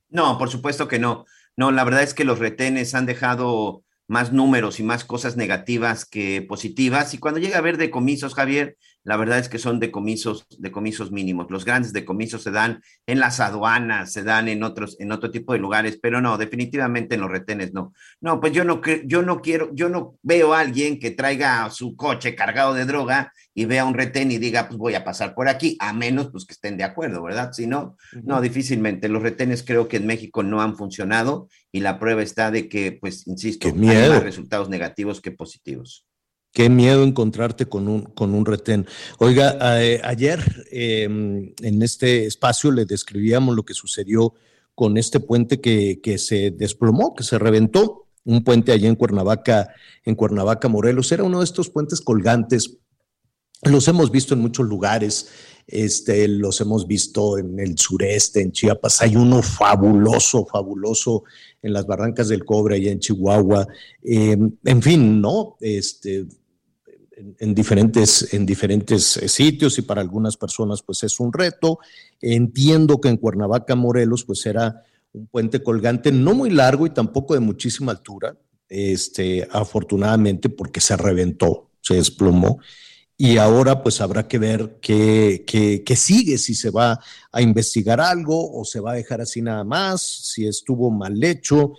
No, 0.10 0.38
por 0.38 0.50
supuesto 0.50 0.88
que 0.88 1.00
no. 1.00 1.26
No, 1.56 1.72
la 1.72 1.84
verdad 1.84 2.04
es 2.04 2.13
que 2.13 2.24
los 2.24 2.39
retenes 2.39 2.96
han 2.96 3.06
dejado 3.06 3.84
más 4.08 4.32
números 4.32 4.80
y 4.80 4.84
más 4.84 5.04
cosas 5.04 5.36
negativas 5.36 6.06
que 6.06 6.41
positivas. 6.41 7.13
Y 7.13 7.17
cuando 7.17 7.39
llega 7.39 7.58
a 7.58 7.60
haber 7.60 7.78
decomisos, 7.78 8.36
Javier, 8.36 8.78
la 9.08 9.15
verdad 9.15 9.39
es 9.39 9.48
que 9.48 9.58
son 9.58 9.80
decomisos, 9.80 10.46
decomisos 10.60 11.13
mínimos. 11.13 11.50
Los 11.50 11.63
grandes 11.63 11.93
decomisos 11.93 12.43
se 12.43 12.52
dan 12.52 12.84
en 13.06 13.22
las 13.22 13.39
aduanas, 13.39 14.12
se 14.12 14.22
dan 14.22 14.50
en 14.50 14.63
otros, 14.63 14.98
en 15.00 15.13
otro 15.13 15.32
tipo 15.32 15.54
de 15.54 15.60
lugares, 15.60 15.98
pero 16.02 16.20
no, 16.20 16.38
definitivamente 16.38 17.15
en 17.15 17.22
los 17.22 17.32
retenes 17.32 17.74
no. 17.74 17.93
No, 18.20 18.41
pues 18.41 18.52
yo 18.52 18.65
no, 18.65 18.82
yo 19.06 19.22
no 19.22 19.39
quiero, 19.39 19.74
yo 19.74 19.88
no 19.88 20.17
veo 20.24 20.54
a 20.54 20.60
alguien 20.60 21.00
que 21.00 21.12
traiga 21.12 21.70
su 21.70 21.96
coche 21.96 22.36
cargado 22.36 22.74
de 22.74 22.84
droga 22.84 23.32
y 23.54 23.63
vea 23.63 23.86
un 23.86 23.93
retén 23.93 24.30
y 24.30 24.39
diga, 24.39 24.67
pues 24.67 24.78
voy 24.78 24.96
a 24.96 25.06
pasar 25.06 25.34
por 25.34 25.48
aquí, 25.48 25.78
a 25.80 25.93
menos 25.93 26.28
pues 26.30 26.43
que 26.43 26.52
estén 26.52 26.76
de 26.76 26.84
acuerdo, 26.84 27.24
¿verdad? 27.24 27.54
Si 27.54 27.65
no, 27.65 27.96
no, 28.24 28.41
difícilmente. 28.41 29.08
Los 29.08 29.24
retenes 29.24 29.63
creo 29.63 29.88
que 29.88 29.98
en 29.98 30.06
México 30.06 30.43
no 30.43 30.62
han 30.62 30.76
funcionado 30.76 31.48
y 31.72 31.80
la 31.80 31.98
prueba 31.98 32.24
está 32.24 32.52
de 32.52 32.67
que, 32.67 32.91
pues, 32.91 33.26
insisto, 33.26 33.67
hay 33.67 33.74
más 33.74 34.24
resultados 34.24 34.67
negativos 34.67 35.22
que 35.22 35.32
positivos. 35.32 36.07
Qué 36.52 36.70
miedo 36.70 37.04
encontrarte 37.04 37.68
con 37.68 37.88
un, 37.88 38.04
con 38.04 38.34
un 38.34 38.46
retén. 38.46 38.88
Oiga, 39.20 39.58
ayer 40.04 40.66
em, 40.72 41.54
en 41.62 41.82
este 41.84 42.26
espacio 42.26 42.72
le 42.72 42.86
describíamos 42.86 43.56
lo 43.56 43.64
que 43.64 43.74
sucedió 43.74 44.34
con 44.74 44.98
este 44.98 45.20
puente 45.20 45.62
que, 45.62 46.00
que, 46.02 46.18
se 46.18 46.52
desplomó, 46.52 47.14
que 47.14 47.24
se 47.24 47.38
reventó, 47.38 48.08
un 48.24 48.44
puente 48.44 48.72
allá 48.72 48.88
en 48.88 48.96
Cuernavaca, 48.96 49.74
en 50.04 50.16
Cuernavaca, 50.16 50.68
Morelos. 50.68 51.12
Era 51.12 51.24
uno 51.24 51.40
de 51.40 51.46
estos 51.46 51.70
puentes 51.70 52.02
colgantes. 52.02 52.78
Los 53.64 53.88
hemos 53.88 54.12
visto 54.12 54.34
en 54.34 54.42
muchos 54.42 54.68
lugares, 54.68 55.30
este, 55.68 56.28
los 56.30 56.62
hemos 56.62 56.88
visto 56.88 57.38
en 57.38 57.60
el 57.60 57.78
sureste, 57.78 58.42
en 58.42 58.54
Chiapas. 58.54 59.02
Hay 59.02 59.18
uno 59.18 59.42
fabuloso, 59.42 60.46
fabuloso 60.46 61.24
en 61.62 61.74
las 61.74 61.86
Barrancas 61.86 62.30
del 62.30 62.46
Cobre, 62.46 62.78
allá 62.78 62.92
en 62.92 63.00
Chihuahua. 63.00 63.68
Em, 64.02 64.52
en 64.64 64.82
fin, 64.82 65.20
¿no? 65.20 65.58
Este, 65.60 66.26
en, 67.40 67.54
diferentes, 67.54 68.34
en 68.34 68.46
diferentes 68.46 69.18
eh, 69.18 69.28
sitios 69.28 69.78
y 69.78 69.82
para 69.82 70.02
algunas 70.02 70.38
personas 70.38 70.82
pues 70.82 71.04
es 71.04 71.20
un 71.20 71.34
reto. 71.34 71.80
Entiendo 72.22 73.02
que 73.02 73.10
en 73.10 73.18
Cuernavaca, 73.18 73.76
Morelos, 73.76 74.24
pues 74.24 74.46
era 74.46 74.84
un 75.12 75.28
puente 75.28 75.62
colgante 75.62 76.12
no 76.12 76.34
muy 76.34 76.50
largo 76.50 76.86
y 76.86 76.92
tampoco 76.92 77.34
de 77.34 77.40
muchísima 77.40 77.92
altura, 77.92 78.38
este, 78.70 79.48
afortunadamente 79.52 80.50
porque 80.50 80.80
se 80.80 80.96
reventó, 80.96 81.72
se 81.82 81.96
desplomó. 81.96 82.60
Y 83.18 83.38
ahora 83.38 83.82
pues 83.82 84.00
habrá 84.00 84.28
que 84.28 84.38
ver 84.38 84.78
qué, 84.80 85.44
qué, 85.46 85.96
sigue, 85.96 86.38
si 86.38 86.54
se 86.54 86.70
va 86.70 87.00
a 87.32 87.42
investigar 87.42 88.00
algo 88.00 88.52
o 88.54 88.64
se 88.64 88.80
va 88.80 88.92
a 88.92 88.96
dejar 88.96 89.22
así 89.22 89.42
nada 89.42 89.64
más, 89.64 90.02
si 90.04 90.46
estuvo 90.46 90.92
mal 90.92 91.24
hecho, 91.24 91.74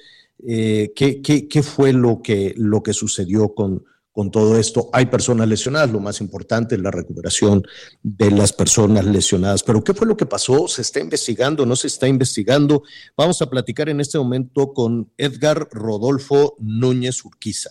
eh, 0.47 0.93
qué, 0.97 1.23
qué, 1.23 1.47
qué, 1.47 1.63
fue 1.63 1.93
lo 1.93 2.23
que, 2.23 2.55
lo 2.57 2.83
que 2.83 2.93
sucedió 2.93 3.55
con, 3.55 3.85
con 4.19 4.33
todo 4.33 4.59
esto. 4.59 4.91
Hay 4.93 5.07
personas 5.07 5.47
lesionadas, 5.47 5.93
lo 5.93 6.01
más 6.01 6.21
importante 6.21 6.75
es 6.75 6.81
la 6.81 6.91
recuperación 6.91 7.63
de 8.03 8.33
las 8.33 8.53
personas 8.53 9.05
lesionadas. 9.05 9.63
Pero 9.63 9.85
¿qué 9.85 9.95
fue 9.95 10.09
lo 10.09 10.17
que 10.17 10.27
pasó? 10.27 10.67
¿Se 10.67 10.83
está 10.83 10.99
investigando? 10.99 11.65
¿No 11.65 11.77
se 11.77 11.87
está 11.87 12.09
investigando? 12.09 12.83
Vamos 13.17 13.41
a 13.43 13.49
platicar 13.49 13.89
en 13.89 14.01
este 14.01 14.19
momento 14.19 14.73
con 14.73 15.13
Edgar 15.17 15.69
Rodolfo 15.71 16.57
Núñez 16.59 17.25
Urquiza. 17.25 17.71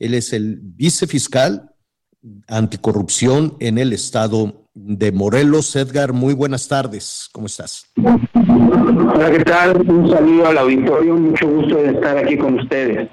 Él 0.00 0.14
es 0.14 0.32
el 0.32 0.58
vicefiscal 0.60 1.73
anticorrupción 2.48 3.56
en 3.60 3.78
el 3.78 3.92
estado 3.92 4.66
de 4.74 5.12
Morelos. 5.12 5.74
Edgar, 5.76 6.12
muy 6.12 6.34
buenas 6.34 6.68
tardes. 6.68 7.28
¿Cómo 7.32 7.46
estás? 7.46 7.86
Hola, 7.96 9.30
¿qué 9.30 9.44
tal? 9.44 9.80
Un 9.88 10.10
saludo 10.10 10.46
al 10.46 10.58
auditorio. 10.58 11.14
Mucho 11.14 11.48
gusto 11.48 11.76
de 11.76 11.90
estar 11.90 12.18
aquí 12.18 12.36
con 12.36 12.58
ustedes. 12.58 13.08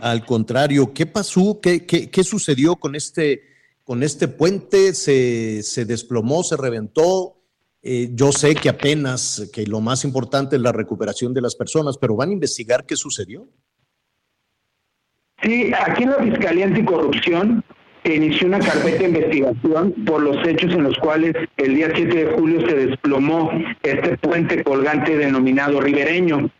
Al 0.00 0.24
contrario, 0.24 0.92
¿qué 0.94 1.06
pasó? 1.06 1.60
¿Qué, 1.60 1.84
qué, 1.84 2.10
qué 2.10 2.24
sucedió 2.24 2.76
con 2.76 2.94
este, 2.94 3.42
con 3.84 4.02
este 4.02 4.28
puente? 4.28 4.94
¿Se, 4.94 5.62
se 5.62 5.84
desplomó, 5.84 6.42
se 6.42 6.56
reventó? 6.56 7.36
Eh, 7.82 8.10
yo 8.12 8.30
sé 8.30 8.54
que 8.54 8.68
apenas, 8.68 9.50
que 9.52 9.66
lo 9.66 9.80
más 9.80 10.04
importante 10.04 10.56
es 10.56 10.62
la 10.62 10.72
recuperación 10.72 11.32
de 11.32 11.40
las 11.40 11.56
personas, 11.56 11.96
pero 11.98 12.14
¿van 12.14 12.30
a 12.30 12.34
investigar 12.34 12.84
qué 12.84 12.94
sucedió? 12.94 13.48
Sí, 15.42 15.72
aquí 15.72 16.02
en 16.02 16.10
la 16.10 16.18
Fiscalía 16.18 16.66
Anticorrupción 16.66 17.64
inició 18.04 18.46
una 18.48 18.58
carpeta 18.58 18.98
de 18.98 19.04
investigación 19.04 19.92
por 20.06 20.22
los 20.22 20.46
hechos 20.46 20.72
en 20.72 20.84
los 20.84 20.96
cuales 20.98 21.34
el 21.56 21.74
día 21.74 21.90
7 21.94 22.24
de 22.24 22.32
julio 22.32 22.66
se 22.68 22.74
desplomó 22.74 23.50
este 23.82 24.16
puente 24.18 24.62
colgante 24.62 25.16
denominado 25.16 25.80
ribereño. 25.80 26.50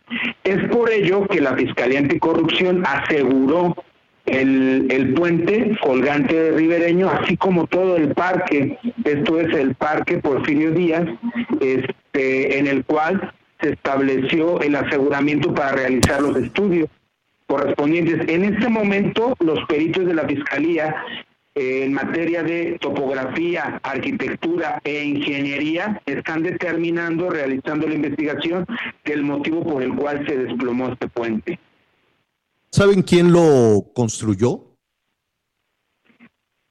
Es 0.43 0.63
por 0.69 0.91
ello 0.91 1.27
que 1.27 1.41
la 1.41 1.55
Fiscalía 1.55 1.99
Anticorrupción 1.99 2.83
aseguró 2.85 3.75
el, 4.25 4.87
el 4.91 5.13
puente 5.13 5.77
colgante 5.81 6.35
de 6.35 6.51
ribereño, 6.51 7.09
así 7.09 7.37
como 7.37 7.67
todo 7.67 7.97
el 7.97 8.13
parque. 8.13 8.77
Esto 9.03 9.39
es 9.39 9.53
el 9.55 9.75
parque 9.75 10.19
Porfirio 10.19 10.71
Díaz, 10.71 11.07
este, 11.59 12.59
en 12.59 12.67
el 12.67 12.85
cual 12.85 13.33
se 13.61 13.71
estableció 13.73 14.61
el 14.61 14.75
aseguramiento 14.75 15.53
para 15.53 15.73
realizar 15.73 16.21
los 16.21 16.35
estudios 16.37 16.89
correspondientes. 17.47 18.27
En 18.29 18.43
este 18.45 18.69
momento, 18.69 19.35
los 19.39 19.59
peritos 19.67 20.05
de 20.05 20.13
la 20.13 20.27
Fiscalía 20.27 20.95
en 21.55 21.93
materia 21.93 22.43
de 22.43 22.77
topografía, 22.79 23.79
arquitectura 23.83 24.79
e 24.83 25.03
ingeniería 25.03 26.01
están 26.05 26.43
determinando, 26.43 27.29
realizando 27.29 27.87
la 27.87 27.95
investigación 27.95 28.65
del 29.03 29.23
motivo 29.23 29.63
por 29.63 29.83
el 29.83 29.95
cual 29.95 30.25
se 30.25 30.37
desplomó 30.37 30.89
este 30.89 31.07
puente. 31.07 31.59
¿Saben 32.71 33.01
quién 33.01 33.33
lo 33.33 33.91
construyó? 33.93 34.77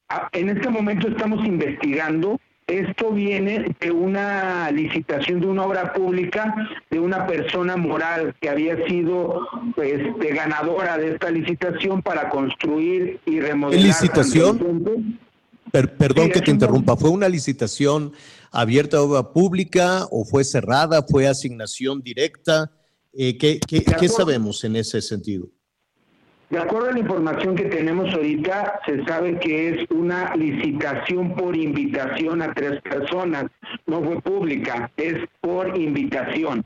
Ah, 0.09 0.29
en 0.33 0.49
este 0.49 0.69
momento 0.71 1.09
estamos 1.09 1.47
investigando 1.47 2.40
esto 2.71 3.11
viene 3.11 3.75
de 3.81 3.91
una 3.91 4.71
licitación 4.71 5.41
de 5.41 5.47
una 5.47 5.65
obra 5.65 5.93
pública 5.93 6.55
de 6.91 6.99
una 6.99 7.27
persona 7.27 7.77
moral 7.77 8.35
que 8.41 8.49
había 8.49 8.87
sido 8.87 9.47
este, 9.77 10.35
ganadora 10.35 10.97
de 10.97 11.15
esta 11.15 11.31
licitación 11.31 12.03
para 12.03 12.29
construir 12.31 13.21
y 13.27 13.41
remodelar. 13.41 13.81
¿Qué 13.81 13.89
licitación? 13.89 15.19
perdón 15.71 16.31
que 16.31 16.41
te 16.41 16.51
interrumpa. 16.51 16.97
¿Fue 16.97 17.11
una 17.11 17.29
licitación 17.29 18.13
abierta 18.51 18.97
a 18.97 19.03
obra 19.03 19.33
pública 19.33 20.07
o 20.11 20.25
fue 20.25 20.45
cerrada? 20.45 21.03
¿Fue 21.03 21.29
asignación 21.29 22.03
directa? 22.03 22.73
Eh, 23.13 23.39
¿Qué, 23.39 23.61
qué 23.69 24.09
sabemos 24.09 24.65
en 24.65 24.77
ese 24.77 25.01
sentido? 25.01 25.49
De 26.51 26.59
acuerdo 26.59 26.89
a 26.89 26.93
la 26.93 26.99
información 26.99 27.55
que 27.55 27.67
tenemos 27.67 28.13
ahorita, 28.13 28.81
se 28.85 29.05
sabe 29.05 29.39
que 29.39 29.69
es 29.69 29.91
una 29.91 30.35
licitación 30.35 31.37
por 31.37 31.57
invitación 31.57 32.43
a 32.43 32.53
tres 32.53 32.81
personas, 32.83 33.47
no 33.87 34.03
fue 34.03 34.21
pública, 34.21 34.91
es 34.97 35.15
por 35.41 35.79
invitación 35.79 36.65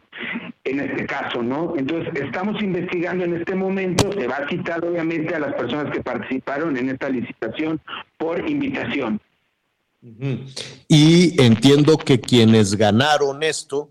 en 0.65 0.81
este 0.81 1.05
caso, 1.05 1.43
¿no? 1.43 1.75
Entonces, 1.77 2.15
estamos 2.15 2.63
investigando 2.63 3.25
en 3.25 3.37
este 3.37 3.55
momento, 3.55 4.11
se 4.11 4.27
va 4.27 4.37
a 4.37 4.49
citar 4.49 4.83
obviamente 4.83 5.35
a 5.35 5.41
las 5.41 5.53
personas 5.53 5.93
que 5.93 6.03
participaron 6.03 6.79
en 6.79 6.89
esta 6.89 7.11
licitación 7.11 7.79
por 8.17 8.49
invitación. 8.49 9.21
Y 10.89 11.43
entiendo 11.43 11.99
que 11.99 12.21
quienes 12.21 12.75
ganaron 12.75 13.43
esto, 13.43 13.91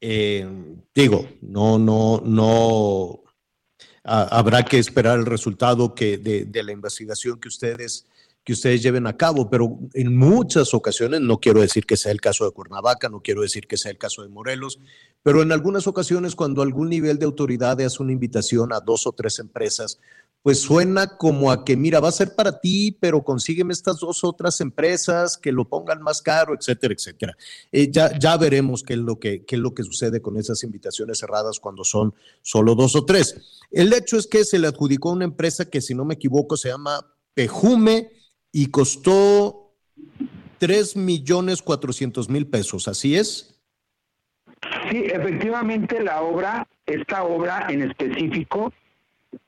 eh, 0.00 0.46
digo, 0.94 1.28
no, 1.42 1.78
no, 1.78 2.22
no 2.24 3.25
habrá 4.06 4.64
que 4.64 4.78
esperar 4.78 5.18
el 5.18 5.26
resultado 5.26 5.94
que, 5.94 6.18
de, 6.18 6.62
la 6.62 6.72
investigación 6.72 7.40
que 7.40 7.48
ustedes, 7.48 8.06
que 8.44 8.52
ustedes 8.52 8.82
lleven 8.82 9.06
a 9.06 9.16
cabo, 9.16 9.50
pero 9.50 9.78
en 9.94 10.16
muchas 10.16 10.72
ocasiones, 10.74 11.20
no 11.20 11.40
quiero 11.40 11.60
decir 11.60 11.86
que 11.86 11.96
sea 11.96 12.12
el 12.12 12.20
caso 12.20 12.44
de 12.44 12.52
Cuernavaca, 12.52 13.08
no 13.08 13.20
quiero 13.20 13.42
decir 13.42 13.66
que 13.66 13.76
sea 13.76 13.90
el 13.90 13.98
caso 13.98 14.22
de 14.22 14.28
Morelos, 14.28 14.78
pero 15.22 15.42
en 15.42 15.50
algunas 15.50 15.88
ocasiones 15.88 16.36
cuando 16.36 16.62
algún 16.62 16.88
nivel 16.88 17.18
de 17.18 17.26
autoridad 17.26 17.80
hace 17.80 18.02
una 18.02 18.12
invitación 18.12 18.72
a 18.72 18.80
dos 18.80 19.06
o 19.06 19.12
tres 19.12 19.40
empresas, 19.40 19.98
pues 20.46 20.60
suena 20.60 21.08
como 21.16 21.50
a 21.50 21.64
que, 21.64 21.76
mira, 21.76 21.98
va 21.98 22.08
a 22.08 22.12
ser 22.12 22.36
para 22.36 22.60
ti, 22.60 22.96
pero 23.00 23.24
consígueme 23.24 23.72
estas 23.72 23.98
dos 23.98 24.22
otras 24.22 24.60
empresas 24.60 25.36
que 25.36 25.50
lo 25.50 25.68
pongan 25.68 26.00
más 26.02 26.22
caro, 26.22 26.54
etcétera, 26.54 26.94
etcétera. 26.94 27.36
Eh, 27.72 27.90
ya, 27.90 28.36
veremos 28.36 28.84
qué 28.84 28.92
es, 28.92 29.00
lo 29.00 29.18
que, 29.18 29.44
qué 29.44 29.56
es 29.56 29.60
lo 29.60 29.74
que 29.74 29.82
sucede 29.82 30.22
con 30.22 30.36
esas 30.36 30.62
invitaciones 30.62 31.18
cerradas 31.18 31.58
cuando 31.58 31.82
son 31.82 32.14
solo 32.42 32.76
dos 32.76 32.94
o 32.94 33.04
tres. 33.04 33.60
El 33.72 33.92
hecho 33.92 34.16
es 34.16 34.28
que 34.28 34.44
se 34.44 34.60
le 34.60 34.68
adjudicó 34.68 35.10
una 35.10 35.24
empresa 35.24 35.68
que, 35.68 35.80
si 35.80 35.96
no 35.96 36.04
me 36.04 36.14
equivoco, 36.14 36.56
se 36.56 36.68
llama 36.68 37.04
Pejume 37.34 38.12
y 38.52 38.66
costó 38.66 39.74
3 40.58 40.94
millones 40.94 41.60
400 41.60 42.28
mil 42.28 42.46
pesos, 42.46 42.86
¿así 42.86 43.16
es? 43.16 43.58
Sí, 44.92 45.06
efectivamente 45.06 46.04
la 46.04 46.22
obra, 46.22 46.68
esta 46.86 47.24
obra 47.24 47.66
en 47.68 47.82
específico, 47.82 48.72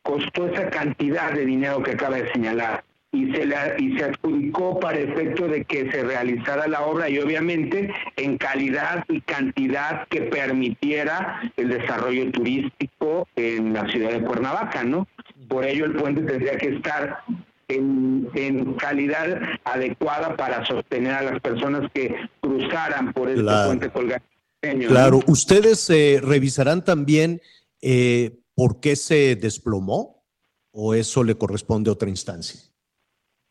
costó 0.02 0.46
esa 0.46 0.70
cantidad 0.70 1.32
de 1.32 1.44
dinero 1.44 1.82
que 1.82 1.92
acaba 1.92 2.16
de 2.16 2.30
señalar 2.32 2.84
y 3.12 3.32
se, 3.32 3.48
y 3.78 3.96
se 3.96 4.04
adjudicó 4.04 4.78
para 4.78 4.98
efecto 4.98 5.48
de 5.48 5.64
que 5.64 5.90
se 5.90 6.02
realizara 6.02 6.68
la 6.68 6.82
obra 6.82 7.08
y 7.08 7.18
obviamente 7.18 7.92
en 8.16 8.36
calidad 8.36 9.04
y 9.08 9.20
cantidad 9.22 10.06
que 10.08 10.22
permitiera 10.22 11.40
el 11.56 11.70
desarrollo 11.70 12.30
turístico 12.30 13.26
en 13.36 13.72
la 13.72 13.88
ciudad 13.88 14.10
de 14.10 14.20
Cuernavaca, 14.20 14.84
¿no? 14.84 15.08
Por 15.48 15.64
ello 15.64 15.86
el 15.86 15.94
puente 15.94 16.22
tendría 16.22 16.58
que 16.58 16.68
estar 16.68 17.20
en, 17.68 18.28
en 18.34 18.74
calidad 18.74 19.40
adecuada 19.64 20.36
para 20.36 20.66
sostener 20.66 21.14
a 21.14 21.22
las 21.22 21.40
personas 21.40 21.90
que 21.92 22.14
cruzaran 22.40 23.12
por 23.12 23.30
este 23.30 23.42
puente 23.42 23.88
colgante. 23.90 24.26
Claro, 24.88 25.20
ustedes 25.28 25.88
eh, 25.88 26.20
revisarán 26.20 26.84
también 26.84 27.40
eh, 27.80 28.32
por 28.58 28.80
qué 28.80 28.96
se 28.96 29.36
desplomó 29.36 30.26
o 30.72 30.92
eso 30.92 31.22
le 31.22 31.38
corresponde 31.38 31.90
a 31.90 31.92
otra 31.92 32.10
instancia? 32.10 32.60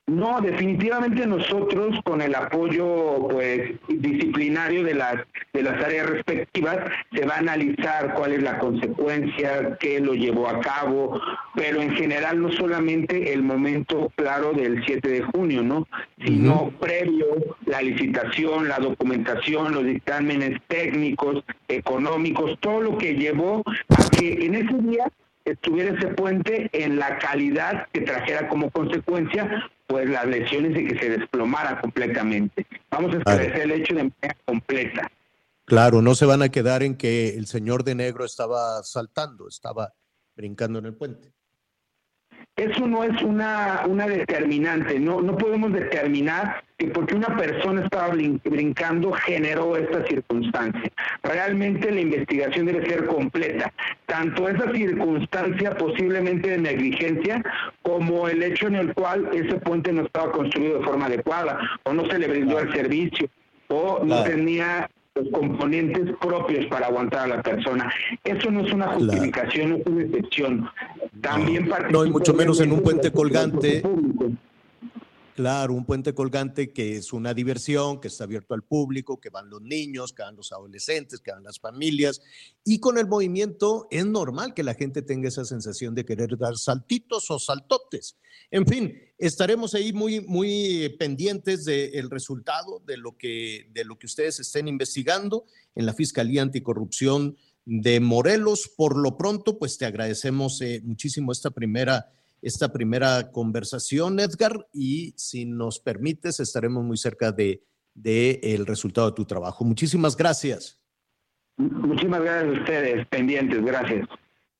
No, 0.07 0.39
definitivamente 0.39 1.27
nosotros 1.27 1.99
con 2.05 2.21
el 2.21 2.33
apoyo 2.33 3.27
pues 3.27 3.73
disciplinario 3.89 4.85
de 4.85 4.93
las 4.93 5.15
de 5.51 5.63
las 5.63 5.83
áreas 5.83 6.09
respectivas 6.09 6.77
se 7.11 7.25
va 7.25 7.35
a 7.35 7.39
analizar 7.39 8.13
cuál 8.13 8.31
es 8.31 8.41
la 8.41 8.57
consecuencia, 8.57 9.77
qué 9.81 9.99
lo 9.99 10.13
llevó 10.13 10.47
a 10.47 10.61
cabo, 10.61 11.19
pero 11.55 11.81
en 11.81 11.93
general 11.97 12.41
no 12.41 12.49
solamente 12.53 13.33
el 13.33 13.43
momento 13.43 14.09
claro 14.15 14.53
del 14.53 14.81
7 14.85 15.09
de 15.09 15.21
junio, 15.23 15.61
¿no? 15.61 15.85
Sino 16.23 16.71
previo 16.79 17.25
la 17.65 17.81
licitación, 17.81 18.69
la 18.69 18.79
documentación, 18.79 19.73
los 19.73 19.83
dictámenes 19.83 20.61
técnicos, 20.69 21.43
económicos, 21.67 22.57
todo 22.61 22.79
lo 22.79 22.97
que 22.97 23.15
llevó 23.15 23.61
a 23.89 24.09
que 24.17 24.45
en 24.45 24.55
ese 24.55 24.73
día 24.83 25.11
estuviera 25.43 25.97
ese 25.97 26.07
puente 26.07 26.69
en 26.71 26.97
la 26.97 27.17
calidad 27.17 27.87
que 27.91 28.01
trajera 28.01 28.47
como 28.47 28.69
consecuencia 28.71 29.69
pues 29.87 30.09
las 30.09 30.25
lesiones 30.27 30.77
y 30.77 30.87
que 30.87 30.99
se 30.99 31.09
desplomara 31.17 31.79
completamente. 31.81 32.65
Vamos 32.91 33.15
a 33.15 33.17
esclarecer 33.17 33.61
el 33.61 33.71
hecho 33.71 33.95
de 33.95 34.03
manera 34.03 34.37
completa. 34.45 35.11
Claro, 35.65 36.01
no 36.01 36.15
se 36.15 36.25
van 36.25 36.41
a 36.41 36.49
quedar 36.49 36.83
en 36.83 36.95
que 36.95 37.29
el 37.29 37.47
señor 37.47 37.83
de 37.83 37.95
negro 37.95 38.25
estaba 38.25 38.83
saltando, 38.83 39.47
estaba 39.47 39.93
brincando 40.35 40.79
en 40.79 40.85
el 40.85 40.93
puente 40.93 41.36
eso 42.57 42.87
no 42.87 43.03
es 43.03 43.21
una, 43.21 43.83
una 43.87 44.07
determinante, 44.07 44.99
no, 44.99 45.21
no 45.21 45.37
podemos 45.37 45.71
determinar 45.71 46.63
que 46.77 46.87
porque 46.87 47.15
una 47.15 47.35
persona 47.37 47.83
estaba 47.83 48.09
brincando 48.09 49.11
generó 49.11 49.77
esta 49.77 50.03
circunstancia. 50.07 50.91
Realmente 51.21 51.91
la 51.91 52.01
investigación 52.01 52.65
debe 52.65 52.87
ser 52.89 53.05
completa, 53.05 53.71
tanto 54.07 54.49
esa 54.49 54.71
circunstancia 54.73 55.77
posiblemente 55.77 56.49
de 56.49 56.57
negligencia 56.57 57.43
como 57.83 58.27
el 58.27 58.41
hecho 58.41 58.67
en 58.67 58.75
el 58.75 58.93
cual 58.95 59.29
ese 59.33 59.55
puente 59.57 59.93
no 59.93 60.03
estaba 60.03 60.31
construido 60.31 60.79
de 60.79 60.85
forma 60.85 61.05
adecuada 61.05 61.59
o 61.83 61.93
no 61.93 62.05
se 62.07 62.17
le 62.17 62.27
brindó 62.27 62.59
el 62.59 62.73
servicio 62.73 63.29
o 63.67 64.03
no 64.03 64.23
tenía 64.23 64.89
los 65.17 65.29
componentes 65.31 66.15
propios 66.21 66.65
para 66.67 66.87
aguantar 66.87 67.21
a 67.21 67.35
la 67.35 67.41
persona. 67.41 67.91
Eso 68.23 68.51
no 68.51 68.61
es 68.61 68.73
una 68.73 68.87
justificación, 68.93 69.69
no 69.69 69.75
es 69.77 69.85
una 69.85 70.03
excepción. 70.03 70.69
También 71.21 71.67
no, 71.67 71.89
no, 71.89 72.05
y 72.05 72.09
mucho 72.11 72.33
menos 72.33 72.59
en 72.61 72.71
un 72.71 72.81
puente 72.81 73.11
colgante. 73.11 73.83
Claro, 75.37 75.75
un 75.75 75.85
puente 75.85 76.15
colgante 76.15 76.73
que 76.73 76.97
es 76.97 77.13
una 77.13 77.31
diversión, 77.31 78.01
que 78.01 78.07
está 78.07 78.23
abierto 78.23 78.55
al 78.55 78.63
público, 78.63 79.21
que 79.21 79.29
van 79.29 79.51
los 79.51 79.61
niños, 79.61 80.11
que 80.11 80.23
van 80.23 80.35
los 80.35 80.51
adolescentes, 80.51 81.19
que 81.19 81.31
van 81.31 81.43
las 81.43 81.59
familias. 81.59 82.23
Y 82.63 82.79
con 82.79 82.97
el 82.97 83.05
movimiento 83.05 83.87
es 83.91 84.03
normal 84.03 84.55
que 84.55 84.63
la 84.63 84.73
gente 84.73 85.03
tenga 85.03 85.27
esa 85.27 85.45
sensación 85.45 85.93
de 85.93 86.05
querer 86.05 86.39
dar 86.39 86.57
saltitos 86.57 87.29
o 87.29 87.37
saltotes. 87.37 88.17
En 88.49 88.65
fin, 88.65 88.99
estaremos 89.19 89.75
ahí 89.75 89.93
muy, 89.93 90.21
muy 90.21 90.89
pendientes 90.97 91.65
del 91.65 92.09
resultado 92.09 92.81
de 92.87 92.97
lo, 92.97 93.15
que, 93.15 93.69
de 93.73 93.85
lo 93.85 93.99
que 93.99 94.07
ustedes 94.07 94.39
estén 94.39 94.67
investigando 94.67 95.45
en 95.75 95.85
la 95.85 95.93
Fiscalía 95.93 96.41
Anticorrupción 96.41 97.37
de 97.63 97.99
Morelos. 97.99 98.71
Por 98.75 98.97
lo 98.97 99.17
pronto, 99.17 99.59
pues 99.59 99.77
te 99.77 99.85
agradecemos 99.85 100.59
eh, 100.61 100.81
muchísimo 100.83 101.31
esta 101.31 101.51
primera 101.51 102.11
esta 102.41 102.71
primera 102.71 103.31
conversación, 103.31 104.19
Edgar, 104.19 104.67
y 104.71 105.13
si 105.17 105.45
nos 105.45 105.79
permites, 105.79 106.39
estaremos 106.39 106.83
muy 106.83 106.97
cerca 106.97 107.31
de, 107.31 107.63
de 107.93 108.39
el 108.43 108.65
resultado 108.65 109.09
de 109.09 109.15
tu 109.15 109.25
trabajo. 109.25 109.65
Muchísimas 109.65 110.15
gracias. 110.15 110.79
Muchísimas 111.57 112.21
gracias 112.21 112.55
a 112.55 112.59
ustedes, 112.59 113.07
pendientes, 113.07 113.63
gracias. 113.65 114.07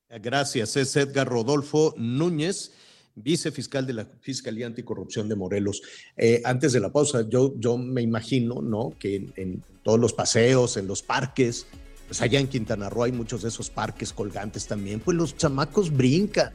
Gracias, 0.10 0.78
es 0.78 0.96
Edgar 0.96 1.28
Rodolfo 1.28 1.94
Núñez 1.98 2.72
vicefiscal 3.18 3.86
de 3.86 3.94
la 3.94 4.06
Fiscalía 4.22 4.68
Anticorrupción 4.68 5.28
de 5.28 5.36
Morelos. 5.36 5.82
Eh, 6.16 6.42
antes 6.46 6.72
de 6.74 6.80
la 6.80 6.92
pausa, 6.92 7.28
yo, 7.28 7.54
yo 7.58 7.78
me 7.78 8.02
imagino, 8.02 8.62
¿no? 8.62 8.94
Que 9.00 9.16
en, 9.16 9.34
en, 9.36 9.64
todos 9.84 10.00
los 10.00 10.14
paseos, 10.14 10.76
en 10.78 10.86
los 10.86 11.02
parques, 11.02 11.66
pues 12.08 12.22
allá 12.22 12.40
en 12.40 12.48
Quintana 12.48 12.90
Roo 12.90 13.04
hay 13.04 13.14
muchos 13.14 13.42
de 13.42 13.48
esos 13.48 13.70
parques 13.70 14.12
colgantes 14.12 14.68
también, 14.68 15.00
pues 15.00 15.16
los 15.16 15.36
chamacos 15.36 15.96
brincan. 15.96 16.54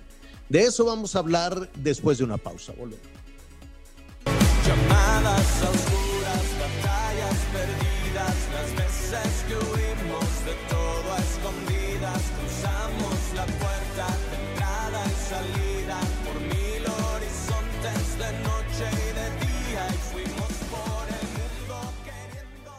De 0.52 0.60
eso 0.64 0.84
vamos 0.84 1.16
a 1.16 1.20
hablar 1.20 1.70
después 1.76 2.18
de 2.18 2.24
una 2.24 2.36
pausa. 2.36 2.74
Volvemos. 2.76 3.00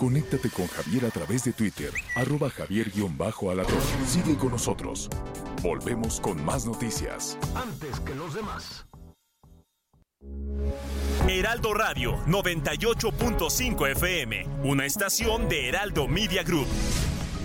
Conéctate 0.03 0.49
con 0.49 0.67
Javier 0.67 1.05
a 1.05 1.11
través 1.11 1.45
de 1.45 1.53
Twitter, 1.53 1.89
arroba 2.15 2.49
javier-alatón. 2.49 3.79
Sigue 4.05 4.35
con 4.35 4.51
nosotros. 4.51 5.09
Volvemos 5.61 6.19
con 6.19 6.43
más 6.43 6.65
noticias. 6.65 7.37
Antes 7.55 8.01
que 8.01 8.13
los 8.13 8.33
demás. 8.33 8.85
Heraldo 11.25 11.73
Radio 11.73 12.17
98.5 12.25 13.91
FM, 13.91 14.45
una 14.65 14.85
estación 14.85 15.47
de 15.47 15.69
Heraldo 15.69 16.09
Media 16.09 16.43
Group. 16.43 16.67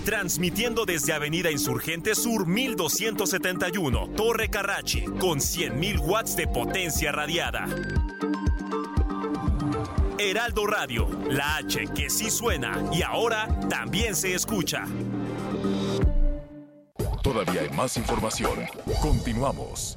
Transmitiendo 0.05 0.85
desde 0.85 1.13
Avenida 1.13 1.53
Insurgente 1.53 2.17
Sur 2.17 2.49
1271, 2.49 4.09
Torre 4.17 4.51
Carrachi, 4.51 5.05
con 5.05 5.39
100.000 5.39 6.01
watts 6.01 6.35
de 6.35 6.49
potencia 6.49 7.13
radiada. 7.13 7.69
Heraldo 10.19 10.67
Radio, 10.67 11.09
la 11.31 11.57
H 11.57 11.87
que 11.95 12.11
sí 12.11 12.29
suena 12.29 12.83
y 12.93 13.03
ahora 13.03 13.49
también 13.69 14.17
se 14.17 14.35
escucha. 14.35 14.85
Todavía 17.23 17.61
hay 17.61 17.71
más 17.71 17.97
información. 17.97 18.67
Continuamos. 19.01 19.97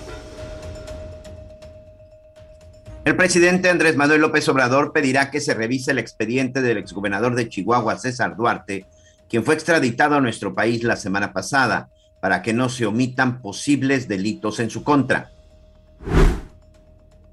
El 3.03 3.15
presidente 3.15 3.67
Andrés 3.67 3.97
Manuel 3.97 4.21
López 4.21 4.47
Obrador 4.47 4.93
pedirá 4.93 5.31
que 5.31 5.41
se 5.41 5.55
revise 5.55 5.89
el 5.89 5.97
expediente 5.97 6.61
del 6.61 6.77
exgobernador 6.77 7.33
de 7.33 7.49
Chihuahua, 7.49 7.97
César 7.97 8.37
Duarte, 8.37 8.85
quien 9.27 9.43
fue 9.43 9.55
extraditado 9.55 10.15
a 10.15 10.21
nuestro 10.21 10.53
país 10.53 10.83
la 10.83 10.95
semana 10.95 11.33
pasada, 11.33 11.89
para 12.21 12.43
que 12.43 12.53
no 12.53 12.69
se 12.69 12.85
omitan 12.85 13.41
posibles 13.41 14.07
delitos 14.07 14.59
en 14.59 14.69
su 14.69 14.83
contra. 14.83 15.31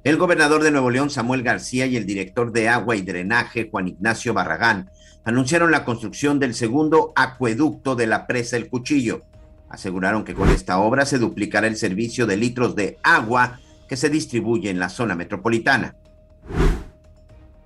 El 0.05 0.17
gobernador 0.17 0.63
de 0.63 0.71
Nuevo 0.71 0.89
León, 0.89 1.11
Samuel 1.11 1.43
García, 1.43 1.85
y 1.85 1.99
el 1.99 2.07
director 2.07 2.51
de 2.51 2.71
agua 2.71 2.97
y 2.97 3.03
drenaje, 3.03 3.69
Juan 3.71 3.89
Ignacio 3.89 4.33
Barragán, 4.33 4.91
anunciaron 5.25 5.71
la 5.71 5.85
construcción 5.85 6.39
del 6.39 6.55
segundo 6.55 7.13
acueducto 7.15 7.95
de 7.95 8.07
la 8.07 8.27
presa 8.27 8.57
El 8.57 8.71
Cuchillo. 8.71 9.21
Aseguraron 9.69 10.25
que 10.25 10.33
con 10.33 10.49
esta 10.49 10.79
obra 10.79 11.05
se 11.05 11.19
duplicará 11.19 11.67
el 11.67 11.77
servicio 11.77 12.27
de 12.27 12.39
litros 12.39 12.75
de 12.75 12.97
agua 13.03 13.61
que 13.89 13.97
se 13.97 14.11
distribuye 14.11 14.71
en 14.71 14.79
la 14.79 14.89
zona 14.89 15.15
metropolitana. 15.15 15.97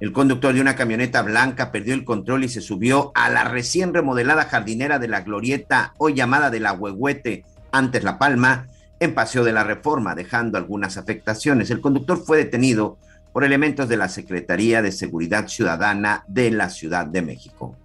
El 0.01 0.13
conductor 0.13 0.53
de 0.55 0.61
una 0.61 0.75
camioneta 0.75 1.23
blanca 1.23 1.71
perdió 1.71 1.95
el 1.95 2.05
control 2.05 2.45
y 2.45 2.49
se 2.49 2.61
subió 2.61 3.13
a 3.15 3.31
la 3.31 3.45
recién 3.45 3.95
remodelada 3.95 4.45
jardinera 4.45 4.99
de 4.99 5.09
la 5.09 5.21
glorieta, 5.21 5.95
hoy 5.99 6.15
llamada 6.15 6.51
de 6.51 6.61
la 6.61 6.73
Huehuete, 6.73 7.45
antes 7.71 8.03
La 8.03 8.19
Palma, 8.19 8.67
en 8.99 9.15
Paseo 9.15 9.45
de 9.45 9.53
la 9.53 9.65
Reforma, 9.65 10.15
dejando 10.15 10.59
algunas 10.59 10.97
afectaciones. 10.97 11.71
El 11.71 11.81
conductor 11.81 12.19
fue 12.19 12.39
detenido 12.39 12.99
por 13.33 13.45
elementos 13.45 13.89
de 13.89 13.97
la 13.97 14.09
Secretaría 14.09 14.83
de 14.83 14.93
Seguridad 14.93 15.49
Ciudadana 15.49 16.25
de 16.27 16.51
la 16.51 16.69
Ciudad 16.69 17.07
de 17.07 17.23
México. 17.23 17.77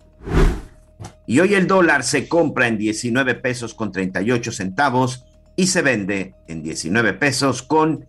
Y 1.25 1.39
hoy 1.39 1.53
el 1.53 1.67
dólar 1.67 2.03
se 2.03 2.27
compra 2.27 2.67
en 2.67 2.77
19 2.77 3.35
pesos 3.35 3.73
con 3.73 3.91
38 3.91 4.51
centavos 4.51 5.25
y 5.55 5.67
se 5.67 5.81
vende 5.81 6.33
en 6.47 6.63
19 6.63 7.13
pesos 7.13 7.61
con 7.61 8.05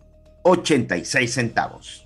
86 0.49 1.33
centavos. 1.33 2.05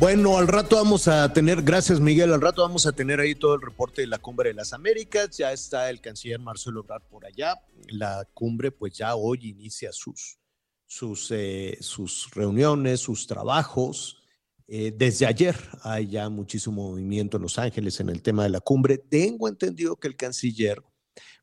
Bueno, 0.00 0.38
al 0.38 0.46
rato 0.46 0.76
vamos 0.76 1.08
a 1.08 1.32
tener, 1.32 1.62
gracias 1.62 1.98
Miguel, 1.98 2.32
al 2.32 2.40
rato 2.40 2.62
vamos 2.62 2.86
a 2.86 2.92
tener 2.92 3.18
ahí 3.18 3.34
todo 3.34 3.56
el 3.56 3.60
reporte 3.60 4.02
de 4.02 4.06
la 4.06 4.18
Cumbre 4.18 4.50
de 4.50 4.54
las 4.54 4.72
Américas, 4.72 5.36
ya 5.36 5.52
está 5.52 5.90
el 5.90 6.00
canciller 6.00 6.38
Marcelo 6.38 6.84
Ebrard 6.84 7.02
por 7.10 7.26
allá, 7.26 7.56
la 7.88 8.24
cumbre 8.32 8.70
pues 8.70 8.96
ya 8.96 9.16
hoy 9.16 9.40
inicia 9.42 9.90
sus, 9.92 10.38
sus, 10.86 11.32
eh, 11.32 11.78
sus 11.80 12.30
reuniones, 12.32 13.00
sus 13.00 13.26
trabajos, 13.26 14.22
eh, 14.68 14.94
desde 14.96 15.26
ayer 15.26 15.56
hay 15.82 16.06
ya 16.06 16.28
muchísimo 16.28 16.90
movimiento 16.90 17.36
en 17.36 17.42
Los 17.42 17.58
Ángeles 17.58 17.98
en 17.98 18.08
el 18.08 18.22
tema 18.22 18.44
de 18.44 18.50
la 18.50 18.60
cumbre, 18.60 18.98
tengo 18.98 19.48
entendido 19.48 19.96
que 19.96 20.06
el 20.06 20.16
canciller 20.16 20.80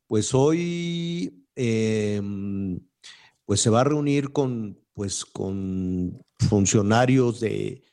pues 0.07 0.33
hoy... 0.33 1.45
Eh, 1.57 2.21
pues 3.45 3.61
se 3.61 3.69
va 3.69 3.81
a 3.81 3.85
reunir 3.85 4.31
con, 4.31 4.79
pues, 4.93 5.25
con 5.25 6.21
funcionarios 6.39 7.39
de, 7.39 7.83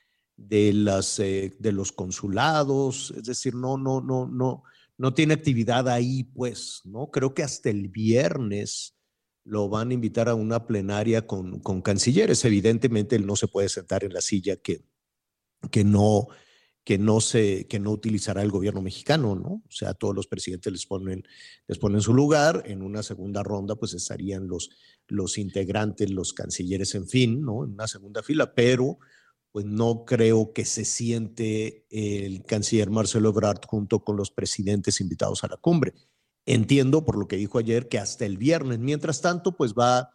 eh, 0.50 1.52
de 1.58 1.72
los 1.72 1.92
consulados, 1.92 3.12
es 3.16 3.24
decir, 3.24 3.54
no, 3.54 3.76
no, 3.76 4.00
no, 4.00 4.26
no, 4.26 4.64
no 4.98 5.14
tiene 5.14 5.34
actividad 5.34 5.88
ahí, 5.88 6.24
pues, 6.24 6.80
¿no? 6.84 7.10
Creo 7.10 7.34
que 7.34 7.42
hasta 7.42 7.70
el 7.70 7.88
viernes 7.88 8.96
lo 9.44 9.68
van 9.68 9.90
a 9.90 9.94
invitar 9.94 10.28
a 10.28 10.34
una 10.34 10.66
plenaria 10.66 11.26
con, 11.26 11.60
con 11.60 11.82
cancilleres. 11.82 12.44
Evidentemente, 12.44 13.16
él 13.16 13.26
no 13.26 13.36
se 13.36 13.48
puede 13.48 13.68
sentar 13.68 14.04
en 14.04 14.12
la 14.12 14.20
silla 14.20 14.56
que, 14.56 14.84
que 15.70 15.84
no, 15.84 16.28
que 16.84 16.98
no 16.98 17.20
se, 17.20 17.66
que 17.68 17.78
no 17.78 17.92
utilizará 17.92 18.42
el 18.42 18.50
gobierno 18.50 18.82
mexicano, 18.82 19.36
¿no? 19.36 19.62
O 19.66 19.70
sea, 19.70 19.94
todos 19.94 20.14
los 20.14 20.26
presidentes 20.26 20.72
les 20.72 20.86
ponen, 20.86 21.22
les 21.68 21.78
ponen 21.78 22.00
su 22.00 22.12
lugar. 22.12 22.64
En 22.66 22.82
una 22.82 23.02
segunda 23.02 23.42
ronda, 23.42 23.76
pues 23.76 23.94
estarían 23.94 24.48
los, 24.48 24.70
los 25.06 25.38
integrantes, 25.38 26.10
los 26.10 26.32
cancilleres, 26.32 26.94
en 26.96 27.06
fin, 27.06 27.42
¿no? 27.42 27.64
En 27.64 27.72
una 27.72 27.86
segunda 27.86 28.22
fila, 28.22 28.52
pero 28.54 28.98
pues 29.52 29.66
no 29.66 30.04
creo 30.04 30.52
que 30.52 30.64
se 30.64 30.84
siente 30.84 31.86
el 31.90 32.42
canciller 32.44 32.90
Marcelo 32.90 33.28
Ebrard 33.28 33.60
junto 33.66 34.02
con 34.02 34.16
los 34.16 34.30
presidentes 34.30 35.00
invitados 35.00 35.44
a 35.44 35.48
la 35.48 35.58
cumbre. 35.58 35.92
Entiendo 36.46 37.04
por 37.04 37.16
lo 37.18 37.28
que 37.28 37.36
dijo 37.36 37.58
ayer 37.58 37.88
que 37.88 37.98
hasta 37.98 38.24
el 38.24 38.38
viernes, 38.38 38.78
mientras 38.80 39.20
tanto, 39.20 39.54
pues 39.56 39.74
va, 39.74 40.10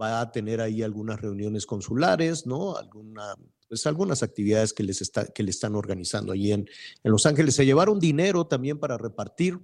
va 0.00 0.20
a 0.20 0.32
tener 0.32 0.60
ahí 0.60 0.82
algunas 0.82 1.20
reuniones 1.20 1.66
consulares, 1.66 2.46
¿no? 2.46 2.76
Alguna 2.76 3.36
pues 3.68 3.86
algunas 3.86 4.22
actividades 4.22 4.72
que, 4.72 4.82
les 4.82 5.02
está, 5.02 5.26
que 5.26 5.42
le 5.42 5.50
están 5.50 5.74
organizando 5.74 6.32
allí 6.32 6.52
en, 6.52 6.68
en 7.02 7.12
Los 7.12 7.26
Ángeles. 7.26 7.54
Se 7.54 7.66
llevaron 7.66 8.00
dinero 8.00 8.46
también 8.46 8.78
para 8.78 8.96
repartir, 8.96 9.58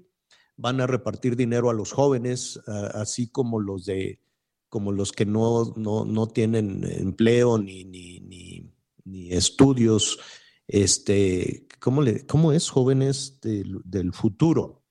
van 0.57 0.81
a 0.81 0.87
repartir 0.87 1.37
dinero 1.37 1.71
a 1.71 1.75
los 1.75 1.93
jóvenes, 1.93 2.59
uh, 2.67 2.90
así 2.95 3.29
como 3.29 3.61
los 3.61 3.87
de 3.87 4.21
como 4.69 4.90
los 4.90 5.12
que 5.12 5.25
no, 5.25 5.73
no, 5.77 6.05
no 6.05 6.27
tienen 6.27 6.83
empleo 6.85 7.59
ni, 7.59 7.85
ni, 7.85 8.19
ni, 8.19 8.73
ni, 9.05 9.31
estudios. 9.31 10.19
Este, 10.67 11.69
¿cómo, 11.79 12.03
le, 12.03 12.27
¿Cómo 12.27 12.51
es 12.51 12.69
jóvenes 12.71 13.40
del, 13.40 13.81
del 13.85 14.12
futuro? 14.12 14.83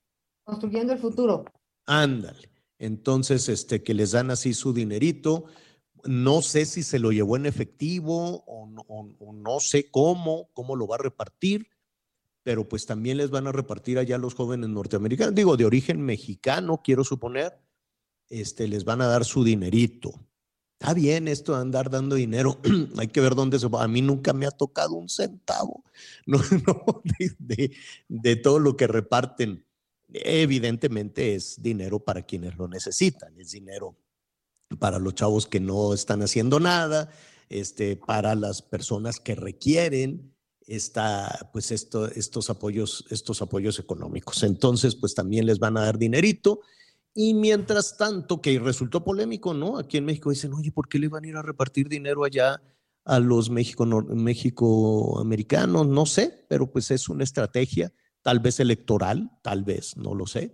Construyendo 0.46 0.94
el 0.94 1.00
futuro. 1.00 1.44
Ándale. 1.86 2.50
Entonces, 2.80 3.50
este, 3.50 3.84
que 3.84 3.94
les 3.94 4.12
dan 4.12 4.32
así 4.32 4.54
su 4.54 4.72
dinerito, 4.72 5.48
no 6.06 6.42
sé 6.42 6.66
si 6.66 6.84
se 6.84 7.00
lo 7.00 7.12
llevó 7.12 7.38
en 7.38 7.46
efectivo 7.46 8.44
o 8.46 9.34
no, 9.34 9.60
sé 9.60 9.90
cómo, 9.90 10.50
cómo 10.54 10.76
lo 10.76 10.88
va 10.88 10.96
a 10.96 11.04
repartir, 11.04 11.68
pero 12.44 12.68
pues 12.68 12.86
también 12.86 13.18
les 13.18 13.30
van 13.30 13.48
a 13.48 13.52
repartir 13.52 13.98
allá 13.98 14.18
los 14.18 14.34
jóvenes 14.34 14.70
norteamericanos, 14.70 15.36
digo, 15.36 15.56
de 15.56 15.66
origen 15.66 16.02
mexicano, 16.02 16.82
quiero 16.84 17.04
suponer, 17.04 17.58
este, 18.30 18.68
les 18.68 18.84
van 18.84 19.02
a 19.02 19.08
dar 19.08 19.26
su 19.26 19.44
dinerito. 19.44 20.12
Está 20.80 20.94
bien 20.94 21.30
esto 21.30 21.54
de 21.54 21.62
andar 21.62 21.90
dando 21.90 22.16
dinero, 22.16 22.60
hay 22.98 23.08
que 23.08 23.22
ver 23.22 23.36
dónde 23.36 23.58
se 23.58 23.68
va. 23.68 23.84
A 23.84 23.88
mí 23.88 24.02
nunca 24.02 24.34
me 24.34 24.46
ha 24.46 24.52
tocado 24.52 24.96
un 24.96 25.08
centavo 25.08 25.86
no, 26.26 26.40
no, 26.68 27.02
de, 27.40 28.36
todo 28.36 28.60
lo 28.60 28.76
que 28.76 28.88
reparten. 28.88 29.66
Evidentemente 30.12 31.34
es 31.34 31.62
dinero 31.62 32.00
para 32.00 32.24
quienes 32.24 32.56
lo 32.58 32.68
necesitan, 32.68 33.40
es 33.40 33.52
dinero 33.52 33.98
para 34.80 35.00
los 35.00 35.16
chavos 35.16 35.48
que 35.48 35.60
no 35.60 35.94
están 35.94 36.22
haciendo 36.22 36.60
nada, 36.60 37.10
este, 37.50 37.96
para 37.96 38.36
las 38.36 38.62
personas 38.62 39.20
que 39.20 39.36
requieren 39.36 40.34
esta, 40.68 41.50
pues 41.52 41.72
esto, 41.72 42.08
estos, 42.08 42.50
apoyos, 42.50 43.06
estos 43.10 43.42
apoyos 43.42 43.80
económicos. 43.80 44.44
Entonces, 44.44 44.96
pues 44.96 45.14
también 45.14 45.46
les 45.46 45.60
van 45.60 45.78
a 45.78 45.82
dar 45.82 45.98
dinerito 45.98 46.62
y 47.16 47.34
mientras 47.34 47.98
tanto, 47.98 48.42
que 48.42 48.58
resultó 48.60 49.04
polémico, 49.04 49.54
¿no? 49.54 49.78
Aquí 49.78 49.98
en 49.98 50.06
México 50.06 50.32
dicen, 50.32 50.54
oye, 50.54 50.72
¿por 50.72 50.88
qué 50.88 50.98
le 50.98 51.10
van 51.10 51.26
a 51.26 51.28
ir 51.28 51.36
a 51.36 51.44
repartir 51.44 51.88
dinero 51.88 52.24
allá 52.24 52.62
a 53.06 53.20
los 53.20 53.50
México, 53.50 53.86
México-americanos? 53.86 55.88
No 55.88 56.06
sé, 56.06 56.46
pero 56.50 56.72
pues 56.72 56.90
es 56.90 57.10
una 57.10 57.24
estrategia, 57.24 57.94
tal 58.24 58.40
vez 58.40 58.60
electoral, 58.60 59.30
tal 59.44 59.64
vez, 59.64 59.96
no 59.96 60.16
lo 60.16 60.26
sé, 60.26 60.54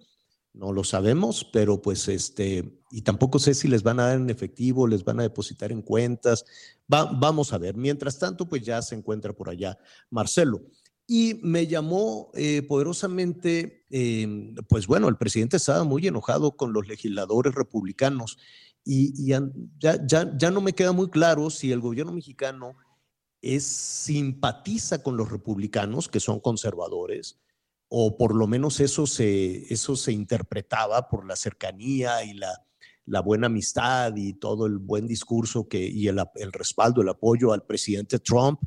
no 0.53 0.73
lo 0.73 0.83
sabemos, 0.83 1.47
pero 1.53 1.81
pues 1.81 2.09
este, 2.09 2.78
y 2.91 3.01
tampoco 3.01 3.39
sé 3.39 3.53
si 3.53 3.67
les 3.67 3.83
van 3.83 3.99
a 3.99 4.07
dar 4.07 4.17
en 4.17 4.29
efectivo, 4.29 4.87
les 4.87 5.03
van 5.03 5.19
a 5.19 5.23
depositar 5.23 5.71
en 5.71 5.81
cuentas, 5.81 6.45
vamos 6.87 7.53
a 7.53 7.57
ver. 7.57 7.77
Mientras 7.77 8.17
tanto, 8.17 8.47
pues 8.49 8.63
ya 8.63 8.81
se 8.81 8.95
encuentra 8.95 9.33
por 9.33 9.49
allá 9.49 9.77
Marcelo. 10.09 10.61
Y 11.05 11.39
me 11.41 11.65
llamó 11.65 12.29
eh, 12.35 12.61
poderosamente, 12.61 13.85
em, 13.89 14.53
pues 14.67 14.85
bueno, 14.85 15.07
el 15.07 15.17
presidente 15.17 15.57
estaba 15.57 15.83
muy 15.83 16.05
enojado 16.05 16.55
con 16.55 16.71
los 16.71 16.87
legisladores 16.87 17.55
republicanos 17.55 18.37
y, 18.85 19.27
ya, 19.27 19.41
ya, 19.79 20.37
ya, 20.37 20.51
no 20.51 20.61
me 20.61 20.73
queda 20.73 20.91
muy 20.91 21.09
claro 21.09 21.49
si 21.49 21.71
el 21.71 21.79
gobierno 21.79 22.13
mexicano 22.13 22.75
es, 23.41 23.63
simpatiza 23.65 25.01
con 25.03 25.17
los 25.17 25.31
republicanos, 25.31 26.07
que 26.09 26.19
son 26.19 26.39
conservadores, 26.39 27.39
o 27.87 28.17
por 28.17 28.35
lo 28.35 28.47
menos 28.47 28.79
eso 28.79 29.07
se, 29.07 29.71
eso 29.73 29.95
se 29.95 30.11
interpretaba 30.11 31.09
por 31.09 31.25
la 31.25 31.35
cercanía 31.35 32.23
y 32.23 32.33
la, 32.33 32.68
la 33.09 33.21
buena 33.21 33.47
amistad 33.47 34.15
y 34.15 34.33
todo 34.33 34.67
el 34.67 34.77
buen 34.77 35.07
discurso 35.07 35.67
y 35.71 36.07
el, 36.07 36.23
el 36.35 36.51
respaldo, 36.51 37.01
el 37.01 37.09
apoyo 37.09 37.51
al 37.51 37.65
presidente 37.65 38.19
Trump 38.19 38.61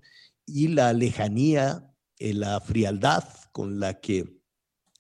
y 0.47 0.69
la 0.69 0.93
lejanía 0.93 1.95
eh, 2.19 2.35
la 2.35 2.61
frialdad 2.61 3.25
con 3.53 3.79
la 3.79 4.01
que 4.01 4.41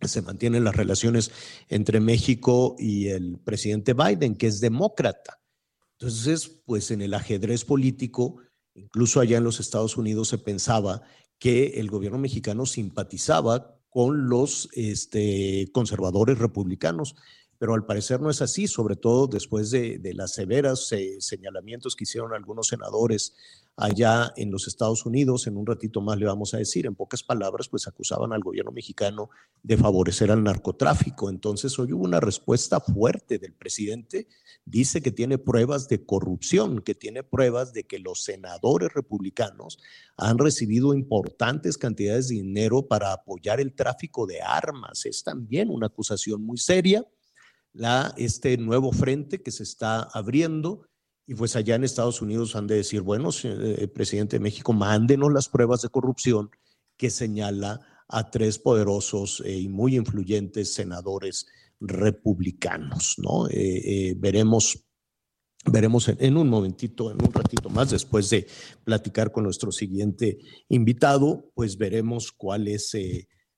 se 0.01 0.23
mantienen 0.23 0.65
las 0.65 0.77
relaciones 0.77 1.31
entre 1.69 2.01
México 2.01 2.77
y 2.79 3.09
el 3.09 3.39
presidente 3.39 3.95
Biden, 3.95 4.37
que 4.37 4.47
es 4.49 4.61
demócrata. 4.61 5.41
Entonces, 5.99 6.49
pues 6.65 6.91
en 6.91 7.03
el 7.03 7.15
ajedrez 7.15 7.65
político, 7.65 8.39
incluso 8.75 9.21
allá 9.21 9.39
en 9.39 9.45
los 9.45 9.61
Estados 9.61 9.97
Unidos 9.97 10.29
se 10.29 10.39
pensaba 10.39 11.03
que 11.39 11.81
el 11.81 11.91
gobierno 11.91 12.19
mexicano 12.19 12.67
simpatizaba 12.67 13.81
con 13.89 14.29
los 14.29 14.69
este, 14.73 15.69
conservadores 15.73 16.39
republicanos 16.39 17.15
pero 17.62 17.75
al 17.75 17.87
parecer 17.87 18.20
no 18.20 18.29
es 18.29 18.42
así, 18.42 18.66
sobre 18.66 18.96
todo 18.96 19.29
después 19.29 19.70
de, 19.70 20.01
las 20.16 20.33
severas 20.33 20.90
eh, 20.90 21.18
señalamientos 21.20 21.94
que 21.94 22.03
hicieron 22.03 22.35
algunos 22.35 22.66
senadores 22.66 23.37
allá 23.77 24.33
en 24.35 24.51
los 24.51 24.66
Estados 24.66 25.07
Unidos. 25.07 25.46
En 25.46 25.57
un 25.57 25.64
ratito 25.64 26.01
más 26.01 26.18
le 26.18 26.27
vamos 26.27 26.55
a 26.55 26.57
decir, 26.57 26.87
en 26.87 26.96
pocas 26.96 27.22
palabras, 27.22 27.68
pues 27.68 27.87
acusaban 27.87 28.33
al 28.33 28.40
gobierno 28.40 28.72
mexicano 28.72 29.31
de 29.62 29.77
favorecer 29.77 30.33
al 30.33 30.42
narcotráfico. 30.42 31.31
Entonces 31.31 31.79
hoy 31.79 31.92
hubo 31.92 32.03
una 32.03 32.18
respuesta 32.18 32.81
fuerte 32.81 33.38
del 33.38 33.55
presidente. 33.55 34.27
Dice 34.64 35.01
que 35.01 35.12
tiene 35.12 35.38
pruebas 35.38 35.87
de 35.87 36.05
corrupción, 36.05 36.81
que 36.81 36.96
tiene 36.96 37.22
pruebas 37.22 37.72
de 37.72 37.85
que 37.85 38.01
los 38.01 38.25
senadores 38.25 38.92
republicanos 38.92 39.79
han 40.16 40.38
recibido 40.38 40.94
importantes 40.94 41.79
cantidades 41.79 42.27
de 42.27 42.35
dinero 42.35 42.88
para 42.88 43.12
apoyar 43.12 43.61
el 43.61 43.72
tráfico 43.72 44.27
de 44.27 44.42
armas. 44.42 45.07
Es 45.07 45.22
también 45.22 45.70
una 45.70 45.87
acusación 45.87 46.42
muy 46.42 46.59
seria 46.59 47.07
la, 47.73 48.15
este 48.17 48.57
nuevo 48.57 48.93
frente 48.93 49.43
que 49.43 49.51
se 49.51 49.63
está 49.63 50.03
abriendo. 50.03 50.87
Y 51.27 51.35
pues 51.35 51.57
allá 51.57 51.77
en 51.77 51.85
Estados 51.85 52.21
Unidos 52.21 52.57
han 52.57 52.67
de 52.67 52.77
decir, 52.77 53.01
bueno, 53.03 53.31
eh, 53.45 53.89
presidente 53.89 54.37
de 54.37 54.43
México, 54.43 54.73
mándenos 54.73 55.33
las 55.33 55.49
pruebas 55.49 55.83
de 55.83 55.89
corrupción 55.89 56.51
que 56.97 57.11
señala 57.11 57.81
a 58.09 58.31
tres 58.31 58.59
poderosos 58.59 59.43
y 59.47 59.69
muy 59.69 59.97
influyentes 59.97 60.75
senadores 60.75 61.47
republicanos, 61.81 63.15
¿no? 63.19 63.49
Eh, 63.49 64.11
eh, 64.11 64.15
veremos, 64.17 64.85
veremos 65.65 66.09
en, 66.09 66.37
un 66.37 66.49
momentito, 66.49 67.11
en 67.11 67.23
un 67.23 67.33
ratito 67.33 67.71
más, 67.71 67.91
después 67.91 68.29
de 68.31 68.47
platicar 68.85 69.33
con 69.33 69.45
nuestro 69.45 69.73
siguiente 69.73 70.39
invitado, 70.69 71.51
pues 71.55 71.79
veremos 71.79 72.33
cuál 72.33 72.69
es 72.69 72.93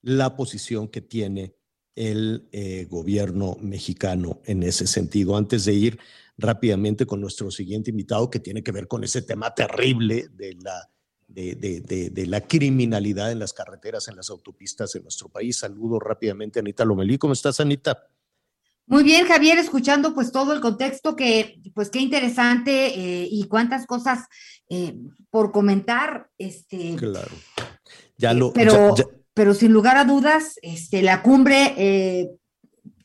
la 0.02 0.36
posición 0.36 0.88
que 0.88 1.00
tiene 1.00 1.56
el 1.96 2.48
eh, 2.52 2.86
gobierno 2.88 3.56
mexicano 3.60 4.40
en 4.44 4.62
ese 4.62 4.86
sentido. 4.86 5.36
Antes 5.36 5.64
de 5.64 5.74
ir 5.74 5.98
rápidamente 6.36 7.06
con 7.06 7.20
nuestro 7.20 7.50
siguiente 7.50 7.90
invitado, 7.90 8.30
que 8.30 8.40
tiene 8.40 8.62
que 8.62 8.72
ver 8.72 8.88
con 8.88 9.04
ese 9.04 9.22
tema 9.22 9.54
terrible 9.54 10.28
de 10.32 10.54
la, 10.60 10.90
de, 11.28 11.54
de, 11.54 12.26
la 12.26 12.40
criminalidad 12.40 13.30
en 13.30 13.38
las 13.38 13.52
carreteras, 13.52 14.08
en 14.08 14.16
las 14.16 14.30
autopistas 14.30 14.92
de 14.92 15.00
nuestro 15.00 15.28
país. 15.28 15.58
Saludo 15.58 16.00
rápidamente 16.00 16.58
a 16.58 16.60
Anita 16.60 16.84
Lomelí. 16.84 17.18
¿Cómo 17.18 17.32
estás, 17.32 17.60
Anita? 17.60 18.08
Muy 18.86 19.02
bien, 19.02 19.26
Javier, 19.26 19.58
escuchando 19.58 20.14
pues 20.14 20.30
todo 20.30 20.52
el 20.52 20.60
contexto 20.60 21.16
que, 21.16 21.60
pues 21.74 21.88
qué 21.88 22.00
interesante 22.00 22.88
eh, 22.88 23.28
y 23.30 23.44
cuántas 23.44 23.86
cosas 23.86 24.26
eh, 24.68 24.94
por 25.30 25.52
comentar. 25.52 26.28
Este, 26.36 26.94
claro. 26.96 27.30
Ya 28.18 28.34
lo, 28.34 28.52
pero, 28.52 28.94
pero 29.34 29.52
sin 29.52 29.72
lugar 29.72 29.96
a 29.96 30.04
dudas, 30.04 30.58
este, 30.62 31.02
la 31.02 31.22
cumbre 31.22 31.74
eh, 31.76 32.30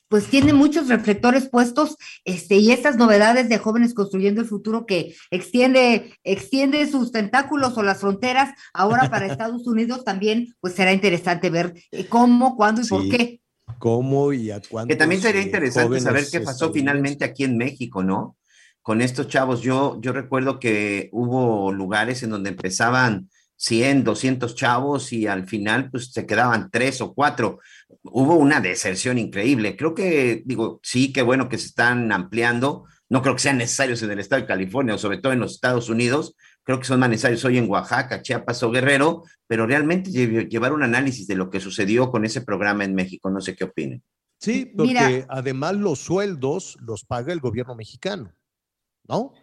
pues 0.10 0.26
tiene 0.26 0.54
muchos 0.54 0.88
reflectores 0.88 1.48
puestos, 1.48 1.96
este, 2.26 2.58
y 2.58 2.72
estas 2.72 2.98
novedades 2.98 3.48
de 3.48 3.60
jóvenes 3.60 3.94
construyendo 3.94 4.42
el 4.42 4.48
futuro 4.48 4.86
que 4.88 5.15
extiende, 5.30 6.13
extiende 6.24 6.88
sus 6.88 7.12
tentáculos 7.12 7.78
o 7.78 7.84
las 7.84 8.00
fronteras 8.00 8.54
ahora 8.74 9.10
para 9.10 9.28
Estados 9.32 9.68
Unidos 9.68 10.04
también, 10.04 10.56
pues 10.60 10.74
será 10.74 10.92
interesante 10.94 11.50
ver 11.52 11.76
eh, 11.92 12.08
cómo, 12.08 12.56
cuándo 12.58 12.82
y 12.82 12.88
por 12.88 13.08
qué. 13.10 13.42
¿Cómo 13.78 14.34
y 14.34 14.50
a 14.50 14.60
cuándo? 14.68 14.92
Que 14.92 14.96
también 14.96 15.22
sería 15.22 15.44
interesante 15.44 16.00
saber 16.00 16.26
qué 16.30 16.42
pasó 16.42 16.74
finalmente 16.74 17.24
aquí 17.24 17.44
en 17.44 17.56
México, 17.56 18.04
¿no? 18.04 18.36
Con 18.82 19.02
estos 19.02 19.28
chavos, 19.28 19.62
yo, 19.62 20.00
yo 20.02 20.12
recuerdo 20.12 20.60
que 20.60 21.10
hubo 21.12 21.72
lugares 21.72 22.24
en 22.24 22.32
donde 22.32 22.50
empezaban 22.50 23.30
100, 23.60 24.06
200 24.06 24.56
chavos 24.56 25.12
y 25.12 25.28
al 25.28 25.45
final 25.45 25.91
pues 25.91 26.13
se 26.13 26.26
quedaban 26.26 26.69
tres 26.72 27.02
o 27.02 27.13
cuatro. 27.13 27.60
Hubo 28.04 28.36
una 28.36 28.62
deserción 28.62 29.17
increíble. 29.17 29.76
Creo 29.76 29.93
que, 29.93 30.41
digo, 30.45 30.80
sí, 30.82 31.12
qué 31.12 31.22
bueno 31.22 31.50
que 31.50 31.58
se 31.58 31.67
están 31.67 32.10
ampliando. 32.13 32.86
No 33.10 33.22
creo 33.22 33.36
que 33.36 33.41
sean 33.41 33.58
necesarios 33.58 34.02
en 34.02 34.12
el 34.12 34.19
estado 34.19 34.41
de 34.41 34.48
California 34.48 34.95
o 34.95 34.98
sobre 34.98 35.17
todo 35.17 35.34
en 35.34 35.41
los 35.41 35.56
Estados 35.56 35.89
Unidos. 35.89 36.36
Creo 36.63 36.80
que 36.80 36.86
son 36.86 37.02
más 37.02 37.10
necesarios 37.10 37.43
hoy 37.43 37.58
en 37.58 37.69
Oaxaca, 37.69 38.22
Chiapas 38.22 38.63
o 38.63 38.72
Guerrero, 38.72 39.24
pero 39.45 39.67
realmente 39.67 40.10
llevar 40.10 40.72
un 40.72 40.84
análisis 40.84 41.28
de 41.28 41.36
lo 41.36 41.50
que 41.50 41.60
sucedió 41.60 42.12
con 42.12 42.24
ese 42.24 42.41
programa 42.41 42.86
en 42.86 42.95
México. 42.95 43.30
No 43.30 43.41
sé 43.41 43.58
qué 43.58 43.65
opinen. 43.65 44.02
Sí, 44.38 44.67
porque 44.67 45.26
además 45.28 45.76
los 45.76 46.00
sueldos 46.00 46.78
los 46.80 47.04
paga 47.04 47.34
el 47.34 47.41
gobierno 47.41 47.76
mexicano, 47.76 48.32
¿no? 49.06 49.34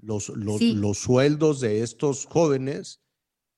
Los, 0.00 0.30
los, 0.30 0.60
los 0.60 0.98
sueldos 0.98 1.60
de 1.60 1.82
estos 1.84 2.26
jóvenes 2.26 3.01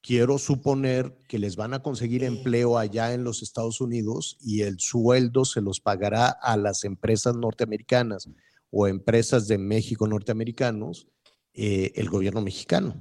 quiero 0.05 0.37
suponer 0.37 1.17
que 1.27 1.39
les 1.39 1.57
van 1.57 1.73
a 1.73 1.83
conseguir 1.83 2.25
empleo 2.25 2.77
allá 2.77 3.15
en 3.15 3.25
los 3.25 3.43
Estados 3.43 3.81
Unidos 3.81 4.37
y 4.39 4.61
el 4.61 4.79
sueldo 4.79 5.47
se 5.47 5.63
los 5.63 5.81
pagará 5.81 6.29
a 6.29 6.59
las 6.59 6.85
empresas 6.85 7.35
norteamericanas 7.35 8.29
o 8.71 8.87
empresas 8.87 9.49
de 9.49 9.57
México 9.57 10.07
norteamericanos 10.07 11.09
eh, 11.55 11.93
el 11.95 12.11
gobierno 12.11 12.43
mexicano. 12.43 12.95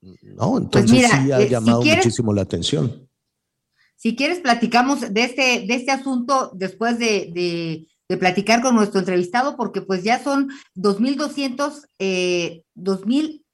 No, 0.00 0.68
pues 0.70 0.84
entonces 0.84 1.10
sí 1.10 1.32
ha 1.32 1.40
eh, 1.40 1.48
llamado 1.48 1.82
muchísimo 1.84 2.34
la 2.34 2.42
atención. 2.42 3.08
Si 3.94 4.16
quieres, 4.16 4.40
platicamos 4.40 5.12
de 5.12 5.22
este, 5.22 5.64
de 5.66 5.74
este 5.74 5.92
asunto 5.92 6.50
después 6.54 6.98
de, 6.98 7.86
platicar 8.18 8.62
con 8.62 8.74
nuestro 8.74 8.98
entrevistado, 8.98 9.56
porque 9.56 9.80
pues 9.80 10.02
ya 10.02 10.22
son 10.22 10.48
2.200, 10.74 11.86
eh, 11.98 12.64
2.000 12.74 13.45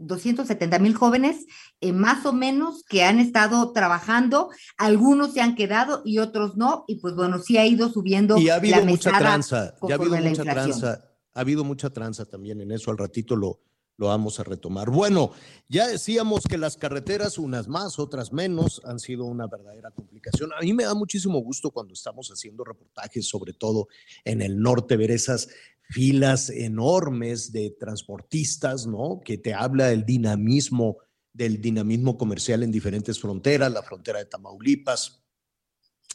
270 0.00 0.78
mil 0.78 0.94
jóvenes, 0.94 1.46
eh, 1.80 1.92
más 1.92 2.26
o 2.26 2.32
menos, 2.32 2.84
que 2.84 3.04
han 3.04 3.20
estado 3.20 3.72
trabajando. 3.72 4.50
Algunos 4.78 5.34
se 5.34 5.40
han 5.40 5.54
quedado 5.54 6.02
y 6.04 6.18
otros 6.18 6.56
no. 6.56 6.84
Y 6.88 6.96
pues 6.96 7.14
bueno, 7.14 7.38
sí 7.38 7.58
ha 7.58 7.66
ido 7.66 7.90
subiendo. 7.90 8.38
Y 8.38 8.48
ha 8.48 8.56
habido 8.56 8.84
mucha 8.84 9.16
tranza. 9.16 9.74
Ya 9.86 9.94
ha 9.94 9.98
habido 9.98 10.16
mucha 10.16 10.42
tranza. 10.42 11.04
Ha 11.32 11.40
habido 11.40 11.64
mucha 11.64 11.90
tranza 11.90 12.24
también 12.24 12.60
en 12.60 12.72
eso. 12.72 12.90
Al 12.90 12.98
ratito 12.98 13.36
lo, 13.36 13.60
lo 14.00 14.06
vamos 14.06 14.40
a 14.40 14.44
retomar. 14.44 14.88
Bueno, 14.88 15.32
ya 15.68 15.86
decíamos 15.86 16.44
que 16.48 16.56
las 16.56 16.78
carreteras, 16.78 17.38
unas 17.38 17.68
más, 17.68 17.98
otras 17.98 18.32
menos, 18.32 18.80
han 18.86 18.98
sido 18.98 19.26
una 19.26 19.46
verdadera 19.46 19.90
complicación. 19.90 20.50
A 20.58 20.62
mí 20.62 20.72
me 20.72 20.84
da 20.84 20.94
muchísimo 20.94 21.38
gusto 21.40 21.70
cuando 21.70 21.92
estamos 21.92 22.30
haciendo 22.30 22.64
reportajes, 22.64 23.28
sobre 23.28 23.52
todo 23.52 23.88
en 24.24 24.40
el 24.40 24.58
norte, 24.58 24.96
ver 24.96 25.10
esas 25.10 25.48
filas 25.90 26.50
enormes 26.50 27.50
de 27.52 27.70
transportistas, 27.70 28.86
¿no? 28.86 29.20
Que 29.24 29.38
te 29.38 29.52
habla 29.52 29.88
del 29.88 30.06
dinamismo, 30.06 30.98
del 31.32 31.60
dinamismo 31.60 32.16
comercial 32.16 32.62
en 32.62 32.70
diferentes 32.70 33.18
fronteras, 33.18 33.72
la 33.72 33.82
frontera 33.82 34.20
de 34.20 34.26
Tamaulipas, 34.26 35.24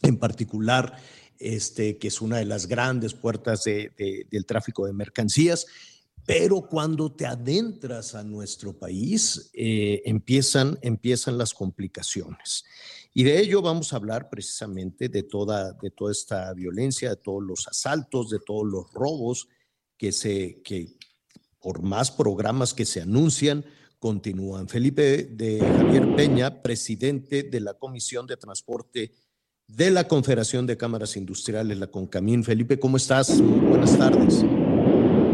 en 0.01 0.17
particular, 0.17 0.97
este, 1.39 1.97
que 1.97 2.07
es 2.07 2.21
una 2.21 2.37
de 2.37 2.45
las 2.45 2.67
grandes 2.67 3.13
puertas 3.13 3.65
del 3.65 4.45
tráfico 4.45 4.85
de 4.85 4.93
mercancías. 4.93 5.65
Pero 6.25 6.61
cuando 6.61 7.11
te 7.11 7.25
adentras 7.25 8.15
a 8.15 8.23
nuestro 8.23 8.73
país, 8.79 9.51
eh, 9.53 10.01
empiezan, 10.05 10.79
empiezan 10.81 11.37
las 11.37 11.53
complicaciones. 11.53 12.63
Y 13.13 13.23
de 13.23 13.39
ello 13.39 13.61
vamos 13.61 13.91
a 13.91 13.97
hablar 13.97 14.29
precisamente 14.29 15.09
de 15.09 15.23
toda, 15.23 15.73
de 15.73 15.91
toda 15.91 16.13
esta 16.13 16.53
violencia, 16.53 17.09
de 17.09 17.15
todos 17.17 17.43
los 17.43 17.67
asaltos, 17.67 18.29
de 18.29 18.39
todos 18.39 18.65
los 18.65 18.91
robos 18.93 19.49
que 19.97 20.11
se, 20.11 20.61
que 20.63 20.87
por 21.59 21.81
más 21.81 22.11
programas 22.11 22.73
que 22.73 22.85
se 22.85 23.01
anuncian, 23.01 23.65
continúan. 23.99 24.67
Felipe 24.67 25.23
de 25.23 25.59
Javier 25.59 26.15
Peña, 26.15 26.61
presidente 26.61 27.43
de 27.43 27.59
la 27.59 27.73
Comisión 27.73 28.27
de 28.27 28.37
Transporte 28.37 29.11
de 29.67 29.89
la 29.89 30.07
Confederación 30.07 30.67
de 30.67 30.77
Cámaras 30.77 31.17
Industriales, 31.17 31.79
la 31.79 31.87
CONCAMIN. 31.87 32.43
Felipe, 32.43 32.77
¿cómo 32.77 32.97
estás? 32.97 33.41
buenas 33.41 33.97
tardes. 33.97 34.45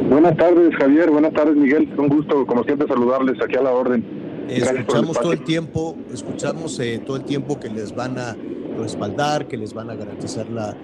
Buenas 0.10 0.38
tardes, 0.38 0.74
Javier. 0.76 1.10
Buenas 1.10 1.34
tardes, 1.34 1.56
Miguel. 1.56 1.94
Un 1.98 2.08
gusto, 2.08 2.46
como 2.46 2.64
siempre, 2.64 2.88
saludarles 2.88 3.42
aquí 3.42 3.56
a 3.58 3.62
la 3.62 3.72
orden. 3.72 4.48
Escuchamos 4.48 5.20
todo 5.20 5.34
el 5.34 5.44
tiempo, 5.44 5.98
escuchamos 6.14 6.80
eh, 6.80 7.02
todo 7.06 7.18
el 7.18 7.24
tiempo 7.24 7.60
que 7.60 7.70
les 7.70 7.94
van 7.96 8.18
a 8.18 8.36
respaldar, 8.78 9.48
que 9.48 9.58
les 9.58 9.74
van 9.74 9.90
a 9.90 9.96
garantizar 9.96 10.50
la, 10.50 10.76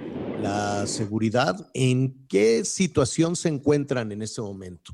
la 0.41 0.85
seguridad. 0.87 1.55
¿En 1.73 2.27
qué 2.27 2.63
situación 2.63 3.35
se 3.35 3.49
encuentran 3.49 4.11
en 4.11 4.21
este 4.21 4.41
momento? 4.41 4.93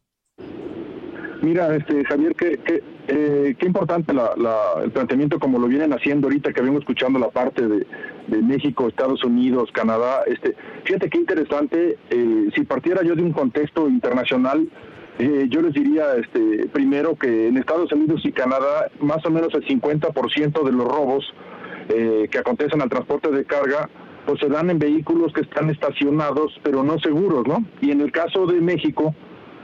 Mira, 1.42 1.76
este 1.76 2.06
Javier, 2.06 2.36
qué, 2.36 2.58
qué, 2.66 2.82
eh, 3.10 3.56
qué 3.60 3.68
importante 3.68 4.14
el 4.14 4.92
planteamiento 4.92 5.40
como 5.40 5.60
lo 5.60 5.68
vienen 5.68 5.92
haciendo 5.92 6.28
ahorita 6.28 6.54
que 6.54 6.62
vengo 6.62 6.80
escuchando 6.80 7.20
la 7.20 7.30
parte 7.30 7.68
de, 7.68 7.86
México, 8.42 8.88
Estados 8.88 9.26
Unidos, 9.26 9.70
Canadá. 9.74 10.24
Este, 10.26 10.56
fíjate 10.86 11.10
qué 11.10 11.18
interesante. 11.18 11.98
Eh, 12.10 12.50
si 12.56 12.64
partiera 12.64 13.04
yo 13.04 13.16
de 13.16 13.24
un 13.24 13.34
contexto 13.34 13.90
internacional, 13.90 14.70
eh, 15.20 15.48
yo 15.50 15.62
les 15.62 15.74
diría, 15.74 16.16
este, 16.16 16.70
primero 16.70 17.18
que 17.18 17.50
en 17.50 17.58
Estados 17.58 17.92
Unidos 17.92 18.22
y 18.24 18.32
Canadá, 18.32 18.90
más 19.02 19.26
o 19.26 19.30
menos 19.30 19.54
el 19.54 19.66
50% 19.68 20.64
de 20.64 20.72
los 20.72 20.86
robos 20.86 21.26
que 21.86 22.40
acontecen 22.40 22.82
al 22.82 22.90
transporte 22.90 23.30
de 23.30 23.44
carga 23.44 23.90
pues 24.26 24.40
se 24.40 24.48
dan 24.48 24.70
en 24.70 24.80
vehículos 24.80 25.34
que 25.34 25.42
están 25.42 25.70
estacionados 25.70 26.60
pero 26.64 26.84
no 26.84 27.00
seguros, 27.00 27.46
¿no? 27.48 27.64
Y 27.82 27.92
en 27.92 28.02
el 28.02 28.12
caso 28.12 28.46
de 28.46 28.62
México, 28.62 29.14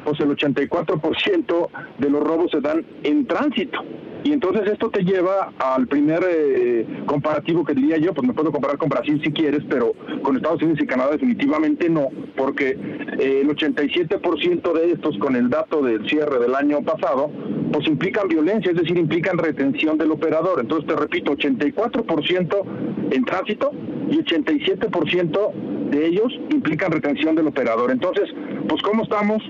pues 0.04 0.20
el 0.20 0.30
84% 0.30 1.70
de 1.98 2.10
los 2.10 2.24
robos 2.24 2.52
se 2.52 2.62
dan 2.62 2.86
en 3.04 3.26
tránsito. 3.26 3.80
Y 4.24 4.34
entonces 4.34 4.68
esto 4.68 4.90
te 4.90 5.04
lleva 5.04 5.54
al 5.60 5.88
primer 5.88 6.22
eh, 6.30 6.86
comparativo 7.06 7.64
que 7.64 7.74
diría 7.74 7.98
yo, 7.98 8.14
pues 8.14 8.28
me 8.28 8.34
puedo 8.34 8.52
comparar 8.52 8.78
con 8.78 8.90
Brasil 8.90 9.22
si 9.24 9.32
quieres, 9.32 9.62
pero 9.70 9.94
con 10.24 10.36
Estados 10.36 10.62
Unidos 10.62 10.82
y 10.82 10.88
Canadá 10.88 11.12
definitivamente 11.12 11.90
no, 11.90 12.10
porque 12.36 12.78
eh, 13.18 13.42
el 13.42 13.50
87% 13.50 14.74
de 14.74 14.92
estos 14.92 15.18
con 15.20 15.36
el 15.38 15.50
dato 15.50 15.82
del 15.82 16.08
cierre 16.10 16.38
del 16.40 16.54
año 16.54 16.82
pasado, 16.84 17.32
pues 17.72 17.88
implican 17.88 18.28
violencia, 18.28 18.72
es 18.72 18.78
decir, 18.78 18.98
implican 18.98 19.38
retención 19.38 19.98
del 19.98 20.12
operador. 20.12 20.60
Entonces 20.60 20.88
te 20.88 20.96
repito, 20.96 21.32
84% 21.32 22.64
en 23.12 23.26
tránsito 23.26 23.72
y 24.10 24.18
87% 24.18 25.54
de 25.92 26.06
ellos 26.06 26.34
implican 26.50 26.92
retención 26.92 27.36
del 27.36 27.48
operador. 27.48 27.92
Entonces, 27.92 28.30
pues 28.68 28.82
¿cómo 28.82 29.04
estamos? 29.04 29.42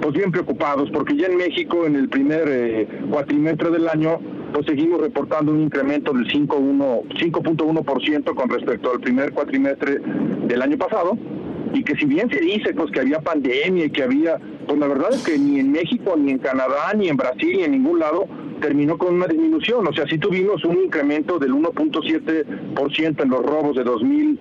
Pues 0.00 0.14
bien 0.14 0.30
preocupados, 0.30 0.90
porque 0.90 1.16
ya 1.16 1.26
en 1.26 1.36
México 1.36 1.86
en 1.86 1.96
el 1.96 2.08
primer 2.08 2.44
eh, 2.48 2.88
cuatrimestre 3.10 3.70
del 3.70 3.88
año, 3.88 4.20
pues 4.52 4.66
seguimos 4.66 5.00
reportando 5.00 5.52
un 5.52 5.62
incremento 5.62 6.12
del 6.12 6.28
5.1% 6.28 8.34
con 8.34 8.48
respecto 8.48 8.92
al 8.92 9.00
primer 9.00 9.32
cuatrimestre 9.32 10.00
del 10.46 10.62
año 10.62 10.78
pasado, 10.78 11.18
y 11.74 11.82
que 11.82 11.96
si 11.96 12.06
bien 12.06 12.30
se 12.30 12.40
dice 12.40 12.72
pues 12.74 12.90
que 12.90 13.00
había 13.00 13.20
pandemia 13.20 13.86
y 13.86 13.90
que 13.90 14.02
había, 14.02 14.38
pues 14.66 14.78
la 14.78 14.88
verdad 14.88 15.08
es 15.12 15.24
que 15.24 15.38
ni 15.38 15.60
en 15.60 15.72
México, 15.72 16.14
ni 16.16 16.32
en 16.32 16.38
Canadá, 16.38 16.92
ni 16.96 17.08
en 17.08 17.16
Brasil, 17.16 17.56
ni 17.56 17.64
en 17.64 17.72
ningún 17.72 17.98
lado 17.98 18.26
terminó 18.60 18.98
con 18.98 19.14
una 19.14 19.26
disminución, 19.26 19.86
o 19.86 19.92
sea, 19.92 20.06
sí 20.08 20.18
tuvimos 20.18 20.64
un 20.64 20.82
incremento 20.84 21.38
del 21.38 21.52
1.7% 21.52 23.22
en 23.22 23.30
los 23.30 23.46
robos 23.46 23.76
de 23.76 23.84
2000 23.84 24.40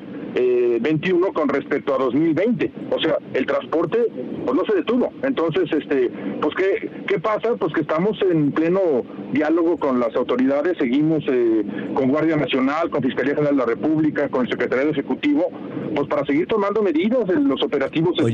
21 0.82 1.34
con 1.34 1.50
respecto 1.50 1.94
a 1.96 1.98
2020. 1.98 2.72
O 2.92 3.00
sea, 3.00 3.18
el 3.34 3.46
transporte 3.46 3.98
pues 4.46 4.56
no 4.56 4.66
se 4.66 4.76
detuvo. 4.76 5.12
Entonces, 5.24 5.70
este, 5.72 6.10
pues 6.42 6.56
¿qué, 6.56 6.90
qué 7.08 7.20
pasa? 7.20 7.56
Pues 7.56 7.74
que 7.74 7.82
estamos 7.82 8.18
en 8.22 8.52
pleno 8.52 9.04
diálogo 9.34 9.78
con 9.78 10.00
las 10.00 10.16
autoridades, 10.16 10.78
seguimos 10.78 11.24
eh, 11.28 11.64
con 11.94 12.10
Guardia 12.10 12.36
Nacional, 12.36 12.90
con 12.90 13.04
Fiscalía 13.04 13.36
General 13.36 13.56
de 13.56 13.60
la 13.60 13.66
República, 13.66 14.30
con 14.30 14.46
el 14.46 14.52
Secretario 14.52 14.92
Ejecutivo, 14.92 15.50
pues 15.96 16.08
para 16.08 16.26
seguir 16.26 16.48
tomando 16.48 16.82
medidas 16.82 17.30
en 17.30 17.48
los 17.48 17.62
operativos 17.64 18.16
de 18.18 18.32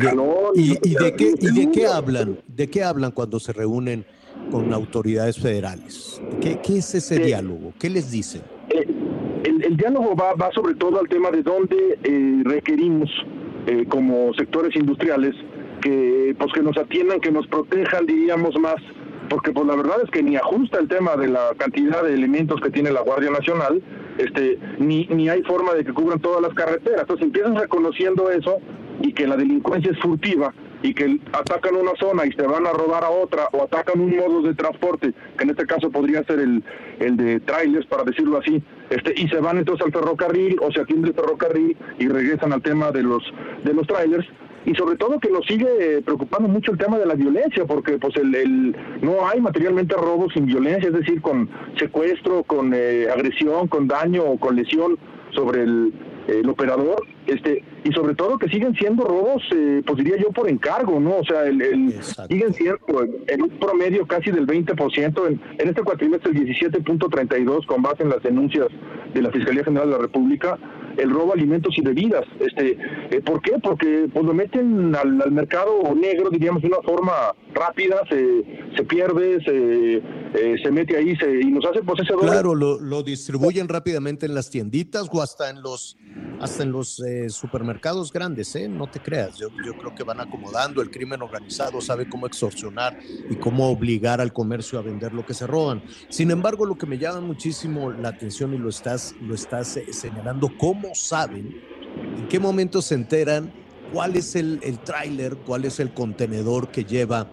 ¿y, 0.56 0.72
¿y, 0.84 0.96
de 0.96 1.16
qué, 1.16 1.34
¿Y 1.40 1.66
de 1.66 1.72
qué 1.72 1.88
hablan? 1.88 2.40
¿De 2.48 2.70
qué 2.70 2.84
hablan 2.84 3.12
cuando 3.12 3.40
se 3.40 3.54
reúnen 3.54 4.06
con 4.52 4.74
autoridades 4.74 5.40
federales? 5.40 6.22
¿Qué, 6.42 6.60
qué 6.62 6.78
es 6.78 6.96
ese 6.96 7.16
eh, 7.16 7.26
diálogo? 7.26 7.74
¿Qué 7.80 7.90
les 7.90 8.12
dicen? 8.12 8.42
Eh, 8.70 8.86
el, 9.64 9.78
diálogo 9.78 10.16
va, 10.16 10.34
va 10.34 10.52
sobre 10.52 10.76
todo 10.76 11.00
al 11.00 11.08
tema 11.08 11.32
de 11.32 11.44
dónde 11.44 12.00
eh, 12.04 12.42
requerimos 12.44 13.10
eh, 13.68 13.86
como 13.88 14.34
sectores 14.34 14.76
industriales 14.76 15.36
que 15.82 16.36
pues 16.38 16.52
que 16.54 16.62
nos 16.62 16.78
atiendan, 16.78 17.20
que 17.20 17.32
nos 17.32 17.46
protejan, 17.48 18.06
diríamos 18.06 18.58
más, 18.60 18.76
porque 19.30 19.52
pues 19.52 19.66
la 19.68 19.76
verdad 19.76 19.98
es 20.04 20.10
que 20.12 20.24
ni 20.24 20.36
ajusta 20.36 20.80
el 20.80 20.88
tema 20.88 21.16
de 21.16 21.28
la 21.28 21.52
cantidad 21.58 22.04
de 22.04 22.14
elementos 22.14 22.62
que 22.62 22.70
tiene 22.70 22.92
la 22.92 23.02
Guardia 23.02 23.32
Nacional, 23.32 23.82
este, 24.18 24.58
ni, 24.80 25.06
ni 25.08 25.30
hay 25.30 25.42
forma 25.44 25.74
de 25.74 25.84
que 25.84 25.94
cubran 25.94 26.20
todas 26.20 26.42
las 26.42 26.54
carreteras. 26.54 27.02
Entonces 27.02 27.26
empiezan 27.26 27.56
reconociendo 27.56 28.30
eso 28.30 28.60
y 29.02 29.14
que 29.14 29.28
la 29.28 29.36
delincuencia 29.36 29.92
es 29.92 30.00
furtiva 30.00 30.54
y 30.82 30.94
que 30.94 31.20
atacan 31.32 31.76
una 31.76 31.94
zona 32.00 32.26
y 32.26 32.32
se 32.34 32.44
van 32.44 32.68
a 32.68 32.74
robar 32.74 33.04
a 33.04 33.10
otra 33.10 33.48
o 33.54 33.64
atacan 33.64 34.00
un 34.00 34.16
modo 34.16 34.42
de 34.42 34.54
transporte, 34.54 35.14
que 35.38 35.44
en 35.44 35.50
este 35.50 35.66
caso 35.66 35.90
podría 35.90 36.24
ser 36.26 36.40
el, 36.40 36.64
el 37.00 37.18
de 37.18 37.40
trailers, 37.42 37.86
para 37.88 38.04
decirlo 38.04 38.38
así, 38.38 38.62
este, 38.90 39.14
y 39.16 39.28
se 39.28 39.38
van 39.38 39.58
entonces 39.58 39.86
al 39.86 39.92
ferrocarril 39.92 40.58
o 40.62 40.72
se 40.72 40.82
atiende 40.82 41.10
el 41.10 41.16
ferrocarril 41.16 41.78
y 42.00 42.08
regresan 42.08 42.54
al 42.54 42.62
tema 42.62 42.92
de 42.92 43.04
los, 43.04 43.24
de 43.64 43.74
los 43.74 43.88
trailers, 43.88 44.28
y 44.66 44.74
sobre 44.76 44.96
todo 44.96 45.20
que 45.20 45.30
nos 45.30 45.46
sigue 45.46 46.02
preocupando 46.06 46.48
mucho 46.48 46.72
el 46.72 46.78
tema 46.78 46.98
de 46.98 47.06
la 47.06 47.16
violencia, 47.16 47.66
porque 47.66 47.98
pues 47.98 48.16
el, 48.16 48.34
el 48.34 48.76
no 49.02 49.28
hay 49.28 49.42
materialmente 49.42 49.96
robos 49.96 50.34
sin 50.34 50.46
violencia, 50.46 50.88
es 50.88 50.96
decir, 50.96 51.22
con 51.22 51.50
secuestro, 51.78 52.44
con 52.44 52.74
eh, 52.74 53.08
agresión, 53.14 53.68
con 53.68 53.88
daño 53.88 54.24
o 54.24 54.40
con 54.40 54.56
lesión 54.56 54.98
sobre 55.32 55.64
el, 55.64 55.94
el 56.28 56.50
operador, 56.50 57.06
este 57.28 57.64
y 57.84 57.92
sobre 57.92 58.16
todo 58.16 58.38
que 58.38 58.48
siguen 58.48 58.74
siendo 58.76 59.04
robos, 59.04 59.44
eh, 59.54 59.82
pues 59.86 59.98
diría 59.98 60.18
yo, 60.18 60.32
por 60.32 60.50
encargo, 60.50 61.00
¿no? 61.00 61.18
O 61.18 61.26
sea, 61.26 61.46
el, 61.46 61.94
siguen 62.02 62.54
siendo 62.54 62.80
en 63.28 63.42
un 63.42 63.50
promedio 63.60 64.06
casi 64.06 64.32
del 64.32 64.48
20%, 64.48 65.28
en, 65.28 65.42
en 65.58 65.68
este 65.68 65.84
cuatrimestre 65.84 66.32
el 66.32 66.48
17.32 66.48 67.66
con 67.66 67.82
base 67.82 68.04
en 68.04 68.10
las 68.10 68.24
denuncias 68.24 68.68
de 69.14 69.22
la 69.22 69.32
Fiscalía 69.32 69.64
General 69.64 69.90
de 69.90 69.96
la 69.96 70.02
República, 70.02 70.58
el 70.98 71.10
robo 71.10 71.34
de 71.34 71.42
alimentos 71.42 71.78
y 71.78 71.82
bebidas. 71.82 72.26
Este, 72.40 72.78
eh, 73.12 73.22
¿Por 73.22 73.42
qué? 73.42 73.54
Porque 73.62 74.08
pues, 74.12 74.26
lo 74.26 74.34
meten 74.34 74.96
al, 74.96 75.32
mercado 75.32 75.94
negro, 75.96 76.30
diríamos, 76.30 76.62
de 76.62 76.70
una 76.70 76.82
forma 76.82 77.14
rápida, 77.54 78.02
se, 78.10 78.44
se 78.76 78.84
pierde, 78.84 79.44
se, 79.44 80.02
eh, 80.34 80.56
se 80.62 80.70
mete 80.70 80.98
ahí 80.98 81.16
se, 81.16 81.42
y 81.42 81.46
nos 81.46 81.66
hace 81.66 81.82
poseedores. 81.82 82.30
Claro, 82.30 82.54
lo, 82.54 83.04
distribuyen 83.04 83.68
rápidamente 83.68 84.26
en 84.26 84.36
las 84.36 84.50
tienditas 84.50 85.08
o 85.12 85.22
hasta 85.22 85.50
en 85.50 85.62
los, 85.62 85.98
hasta 86.40 86.64
en 86.64 86.72
los 86.72 87.00
eh, 87.00 87.30
supermercados 87.30 88.12
grandes, 88.12 88.56
¿eh? 88.56 88.68
No 88.68 88.88
te 88.88 89.00
creas, 89.00 89.38
yo, 89.38 89.48
creo 89.50 89.96
que 89.96 90.04
van 90.04 90.20
acomodando, 90.20 90.82
el 90.82 90.92
crimen 90.92 91.22
organizado 91.22 91.82
sabe 91.82 92.10
cómo 92.10 92.28
extorsionar 92.28 93.00
y 93.30 93.36
cómo 93.36 93.70
obligar 93.70 94.22
al 94.22 94.34
comercio 94.34 94.80
a 94.80 94.82
vender 94.82 95.14
lo 95.14 95.26
que 95.26 95.34
se 95.34 95.48
roban. 95.48 95.82
Sin 96.10 96.30
embargo, 96.32 96.66
lo 96.66 96.76
que 96.76 96.86
me 96.86 96.98
llama 96.98 97.22
muchísimo 97.22 97.92
la 97.92 98.10
atención 98.10 98.54
y 98.54 98.58
lo 98.58 98.70
estás, 98.70 99.16
lo 99.22 99.34
estás 99.34 99.80
señalando, 99.92 100.52
¿cómo 100.58 100.74
¿cómo 100.74 100.96
saben, 100.96 101.62
en 102.18 102.28
qué 102.28 102.40
momento 102.40 102.82
se 102.82 102.96
enteran 102.96 103.54
cuál 103.94 104.16
es 104.16 104.36
el, 104.36 104.60
tráiler, 104.84 105.36
cuál 105.38 105.66
es 105.66 105.80
el 105.80 105.94
contenedor 105.94 106.70
que 106.70 106.84
lleva 106.84 107.28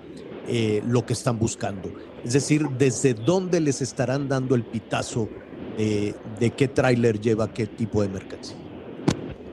eh, 0.47 0.83
lo 0.87 1.07
que 1.07 1.15
están 1.15 1.39
buscando? 1.39 1.91
Es 2.25 2.33
decir, 2.33 2.69
¿desde 2.79 3.15
dónde 3.15 3.61
les 3.61 3.83
estarán 3.83 4.29
dando 4.29 4.55
el 4.55 4.63
pitazo 4.63 5.29
de 5.77 6.51
qué 6.51 6.69
tráiler 6.69 7.21
lleva 7.21 7.53
qué 7.53 7.67
tipo 7.67 8.03
de 8.03 8.09
mercancía? 8.09 8.57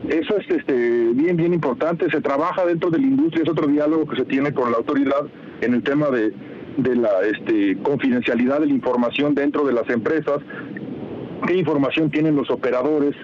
Eso 0.08 0.38
es 0.38 0.50
este, 0.50 0.74
bien, 1.14 1.38
bien 1.38 1.54
importante. 1.54 2.10
Se 2.10 2.22
trabaja 2.22 2.66
dentro 2.66 2.90
de 2.90 3.00
la 3.00 3.08
industria, 3.08 3.44
es 3.44 3.50
otro 3.50 3.68
diálogo 3.68 4.08
que 4.08 4.18
se 4.18 4.26
tiene 4.26 4.54
con 4.54 4.72
la 4.72 4.78
autoridad 4.78 5.26
en 5.62 5.74
el 5.74 5.84
tema 5.84 6.10
de, 6.10 6.34
de 6.78 6.96
la 6.96 7.10
este, 7.24 7.78
confidencialidad 7.82 8.60
de 8.60 8.68
la 8.68 8.74
información 8.74 9.34
dentro 9.34 9.66
de 9.66 9.74
las 9.74 9.90
empresas, 9.90 10.40
qué 11.48 11.58
información 11.58 12.10
tienen 12.12 12.36
los 12.36 12.50
operadores, 12.50 13.16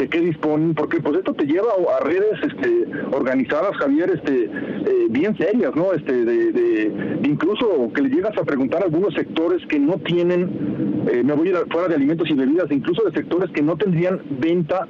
de 0.00 0.08
qué 0.08 0.20
disponen, 0.20 0.74
porque 0.74 1.00
pues 1.00 1.18
esto 1.18 1.34
te 1.34 1.44
lleva 1.44 1.68
a 1.98 2.02
redes 2.02 2.40
este, 2.42 2.86
organizadas, 3.12 3.76
Javier, 3.76 4.10
este, 4.14 4.44
eh, 4.44 5.06
bien 5.10 5.36
serias, 5.36 5.76
¿no? 5.76 5.92
Este, 5.92 6.24
de, 6.24 7.20
incluso 7.22 7.90
que 7.94 8.02
le 8.02 8.08
llegas 8.08 8.36
a 8.38 8.44
preguntar 8.44 8.82
a 8.82 8.86
algunos 8.86 9.12
sectores 9.12 9.64
que 9.66 9.78
no 9.78 9.98
tienen, 9.98 11.04
eh, 11.12 11.22
me 11.22 11.34
voy 11.34 11.48
a 11.48 11.50
ir 11.50 11.56
fuera 11.70 11.88
de 11.88 11.96
alimentos 11.96 12.30
y 12.30 12.34
bebidas, 12.34 12.70
incluso 12.70 13.02
de 13.04 13.12
sectores 13.12 13.50
que 13.50 13.60
no 13.60 13.76
tendrían 13.76 14.22
venta 14.40 14.88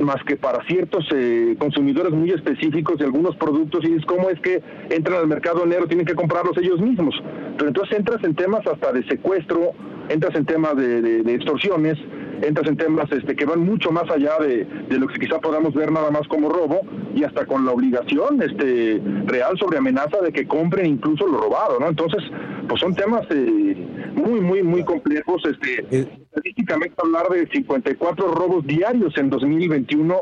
más 0.00 0.16
que 0.24 0.36
para 0.36 0.64
ciertos 0.66 1.06
eh, 1.14 1.54
consumidores 1.58 2.12
muy 2.12 2.30
específicos 2.30 2.98
de 2.98 3.04
algunos 3.04 3.36
productos 3.36 3.84
y 3.84 3.94
es 3.94 4.04
cómo 4.06 4.28
es 4.30 4.40
que 4.40 4.60
entran 4.90 5.18
al 5.18 5.28
mercado 5.28 5.64
negro, 5.66 5.86
tienen 5.86 6.06
que 6.06 6.14
comprarlos 6.14 6.56
ellos 6.58 6.80
mismos. 6.80 7.14
Pero 7.56 7.68
entonces 7.68 7.96
entras 7.96 8.24
en 8.24 8.34
temas 8.34 8.66
hasta 8.66 8.92
de 8.92 9.04
secuestro, 9.06 9.72
entras 10.08 10.34
en 10.34 10.44
temas 10.46 10.76
de, 10.76 11.20
extorsiones, 11.32 11.96
entras 12.42 12.68
en 12.68 12.76
temas 12.76 13.10
este, 13.12 13.34
que 13.34 13.44
van 13.44 13.60
mucho 13.60 13.90
más 13.90 14.10
allá 14.10 14.38
de, 14.38 14.66
lo 14.90 15.06
que 15.06 15.18
quizá 15.18 15.40
podamos 15.40 15.74
ver 15.74 15.90
nada 15.90 16.10
más 16.10 16.26
como 16.28 16.48
robo 16.48 16.80
y 17.14 17.24
hasta 17.24 17.46
con 17.46 17.64
la 17.64 17.72
obligación 17.72 18.42
este, 18.42 19.00
real 19.26 19.58
sobre 19.58 19.78
amenaza 19.78 20.20
de 20.20 20.32
que 20.32 20.46
compren 20.46 20.86
incluso 20.86 21.26
lo 21.26 21.38
robado, 21.38 21.78
¿no? 21.80 21.88
Entonces, 21.88 22.22
pues 22.68 22.80
son 22.80 22.94
temas 22.94 23.22
eh, 23.30 23.86
muy, 24.14 24.40
muy, 24.40 24.62
muy 24.62 24.84
complejos. 24.84 25.42
Este, 25.44 25.84
eh. 25.90 26.08
estadísticamente 26.26 26.94
hablar 27.02 27.28
de 27.28 27.46
54 27.48 28.34
robos 28.34 28.66
diarios 28.66 29.16
en 29.16 29.30
2021 29.30 30.20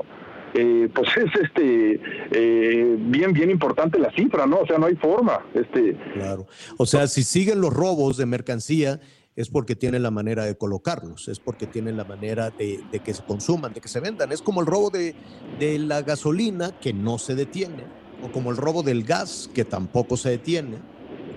eh, 0.55 0.89
pues 0.93 1.09
es 1.17 1.43
este 1.43 2.01
eh, 2.33 2.97
bien 2.99 3.33
bien 3.33 3.51
importante 3.51 3.99
la 3.99 4.11
cifra, 4.13 4.47
¿no? 4.47 4.61
O 4.61 4.67
sea, 4.67 4.79
no 4.79 4.87
hay 4.87 4.97
forma. 4.97 5.45
Este, 5.55 5.97
claro. 6.15 6.47
O 6.77 6.87
sea, 6.87 7.07
si 7.07 7.23
siguen 7.23 7.61
los 7.61 7.73
robos 7.73 8.17
de 8.17 8.27
mercancía 8.27 9.01
es 9.37 9.49
porque 9.49 9.77
tienen 9.77 10.03
la 10.03 10.11
manera 10.11 10.45
de 10.45 10.57
colocarlos, 10.57 11.29
es 11.29 11.39
porque 11.39 11.67
tienen 11.67 11.97
la 11.97 12.05
manera 12.05 12.51
de, 12.51 12.83
que 13.05 13.15
se 13.15 13.23
consuman, 13.23 13.73
de 13.73 13.81
que 13.81 13.89
se 13.89 14.01
vendan. 14.01 14.33
Es 14.33 14.43
como 14.43 14.61
el 14.61 14.67
robo 14.67 14.91
de, 14.91 15.15
de 15.59 15.79
la 15.79 16.03
gasolina 16.03 16.79
que 16.81 16.93
no 16.93 17.19
se 17.19 17.35
detiene, 17.35 17.85
o 18.23 18.31
como 18.33 18.51
el 18.51 18.57
robo 18.57 18.83
del 18.83 19.05
gas 19.05 19.49
que 19.55 19.65
tampoco 19.65 20.17
se 20.17 20.31
detiene. 20.31 20.79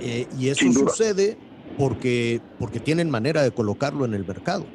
Eh, 0.01 0.27
y 0.37 0.49
eso 0.49 0.71
sucede 0.71 1.37
porque, 1.77 2.41
porque 2.59 2.79
tienen 2.79 3.09
manera 3.09 3.41
de 3.41 3.51
colocarlo 3.51 4.05
en 4.05 4.13
el 4.13 4.25
mercado. 4.25 4.65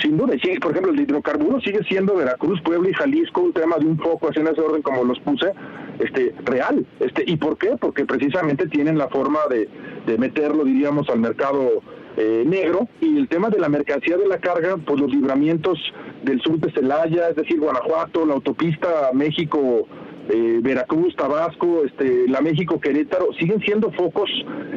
Sin 0.00 0.16
duda, 0.16 0.34
sí, 0.42 0.58
por 0.58 0.72
ejemplo, 0.72 0.92
el 0.92 1.00
hidrocarburo 1.00 1.60
sigue 1.60 1.82
siendo 1.84 2.16
Veracruz, 2.16 2.60
Puebla 2.62 2.90
y 2.90 2.94
Jalisco 2.94 3.40
un 3.40 3.52
tema 3.52 3.76
de 3.78 3.86
un 3.86 3.96
poco 3.96 4.28
así 4.28 4.40
en 4.40 4.48
ese 4.48 4.60
orden 4.60 4.82
como 4.82 5.04
los 5.04 5.18
puse, 5.20 5.52
este, 5.98 6.34
real. 6.44 6.84
Este, 6.98 7.24
¿Y 7.26 7.36
por 7.36 7.58
qué? 7.58 7.76
Porque 7.78 8.04
precisamente 8.04 8.66
tienen 8.66 8.96
la 8.96 9.08
forma 9.08 9.40
de, 9.50 9.68
de 10.06 10.18
meterlo, 10.18 10.64
diríamos, 10.64 11.08
al 11.08 11.20
mercado 11.20 11.82
eh, 12.16 12.44
negro 12.46 12.88
y 13.00 13.16
el 13.16 13.28
tema 13.28 13.48
de 13.48 13.58
la 13.58 13.68
mercancía 13.68 14.16
de 14.16 14.26
la 14.26 14.38
carga, 14.38 14.76
pues 14.76 15.00
los 15.00 15.10
libramientos 15.10 15.78
del 16.22 16.40
sur 16.42 16.58
de 16.58 16.70
Celaya, 16.72 17.30
es 17.30 17.36
decir, 17.36 17.58
Guanajuato, 17.58 18.26
la 18.26 18.34
autopista 18.34 19.10
México 19.14 19.86
eh, 20.28 20.60
Veracruz, 20.62 21.16
Tabasco, 21.16 21.84
este, 21.84 22.28
la 22.28 22.40
México 22.40 22.80
Querétaro, 22.80 23.32
siguen 23.38 23.60
siendo 23.60 23.90
focos 23.92 24.30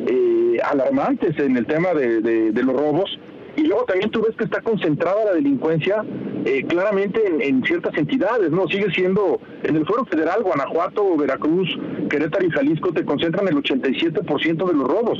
eh, 0.07 0.57
alarmantes 0.63 1.37
en 1.37 1.57
el 1.57 1.65
tema 1.65 1.93
de, 1.93 2.51
los 2.53 2.75
robos. 2.75 3.19
Y 3.55 3.61
luego 3.63 3.85
también 3.85 4.11
tú 4.11 4.21
ves 4.21 4.35
que 4.35 4.43
está 4.43 4.61
concentrada 4.61 5.25
la 5.25 5.33
delincuencia 5.33 6.03
eh, 6.45 6.63
claramente 6.67 7.21
en, 7.25 7.63
ciertas 7.63 7.97
entidades, 7.97 8.51
¿no? 8.51 8.67
Sigue 8.67 8.91
siendo, 8.91 9.39
en 9.63 9.75
el 9.75 9.85
Fuero 9.85 10.05
Federal, 10.05 10.43
Guanajuato, 10.43 11.15
Veracruz, 11.17 11.69
Querétaro 12.09 12.45
y 12.45 12.51
Jalisco 12.51 12.91
te 12.91 13.05
concentran 13.05 13.47
el 13.47 13.55
87% 13.55 14.67
de 14.67 14.73
los 14.73 14.87
robos. 14.87 15.17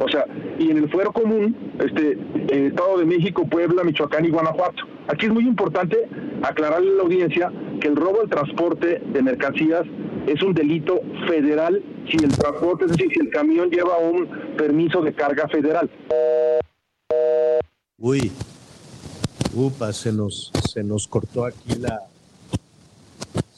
O 0.00 0.08
sea, 0.08 0.26
y 0.58 0.70
en 0.70 0.78
el 0.78 0.90
Fuero 0.90 1.12
Común, 1.12 1.56
este, 1.78 2.18
Estado 2.50 2.98
de 2.98 3.04
México, 3.04 3.46
Puebla, 3.48 3.84
Michoacán 3.84 4.24
y 4.24 4.30
Guanajuato. 4.30 4.84
Aquí 5.08 5.26
es 5.26 5.32
muy 5.32 5.46
importante 5.46 6.08
aclararle 6.42 6.90
a 6.90 6.94
la 6.94 7.02
audiencia 7.02 7.52
que 7.80 7.88
el 7.88 7.96
robo 7.96 8.20
al 8.20 8.28
transporte 8.28 9.00
de 9.12 9.22
mercancías 9.22 9.84
es 10.26 10.42
un 10.42 10.52
delito 10.54 11.00
federal 11.28 11.82
si 12.10 12.16
el 12.16 12.36
transporte, 12.36 12.84
es 12.86 12.92
decir, 12.92 13.10
si 13.12 13.20
el 13.20 13.30
camión 13.30 13.70
lleva 13.70 13.98
un 13.98 14.26
permiso 14.56 15.02
de 15.02 15.12
carga 15.12 15.48
federal. 15.48 15.88
Uy, 17.98 18.30
upa, 19.54 19.92
se 19.92 20.12
nos, 20.12 20.52
se 20.70 20.84
nos 20.84 21.08
cortó 21.08 21.46
aquí 21.46 21.74
la, 21.76 22.06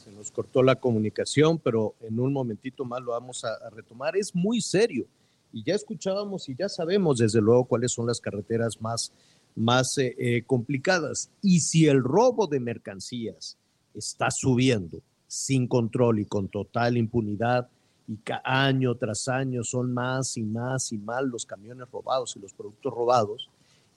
se 0.05 0.13
nos 0.13 0.31
cortó 0.31 0.63
la 0.63 0.77
comunicación, 0.77 1.59
pero 1.59 1.95
en 2.01 2.21
un 2.21 2.33
momentito 2.33 2.85
más 2.85 3.03
lo 3.03 3.13
vamos 3.13 3.45
a 3.45 3.69
retomar. 3.71 4.17
Es 4.17 4.35
muy 4.35 4.61
serio 4.61 5.07
y 5.53 5.65
ya 5.65 5.75
escuchábamos 5.75 6.49
y 6.49 6.55
ya 6.55 6.69
sabemos 6.69 7.19
desde 7.19 7.41
luego 7.41 7.65
cuáles 7.65 7.93
son 7.93 8.07
las 8.07 8.21
carreteras 8.21 8.81
más 8.81 9.13
más 9.59 9.99
eh, 9.99 10.15
eh, 10.19 10.43
complicadas. 10.47 11.31
Y 11.43 11.61
si 11.61 11.87
el 11.87 12.03
robo 12.03 12.47
de 12.47 12.61
mercancías 12.61 13.57
está 13.95 14.31
subiendo 14.31 15.03
sin 15.27 15.67
control 15.67 16.21
y 16.21 16.25
con 16.25 16.49
total 16.49 16.97
impunidad, 16.97 17.69
y 18.07 18.19
año 18.45 18.95
tras 18.95 19.29
año 19.29 19.63
son 19.65 19.93
más 19.93 20.39
y 20.39 20.43
más 20.43 20.93
y 20.93 20.99
más 20.99 21.25
los 21.25 21.45
camiones 21.45 21.91
robados 21.91 22.35
y 22.37 22.41
los 22.41 22.55
productos 22.55 22.95
robados, 22.95 23.51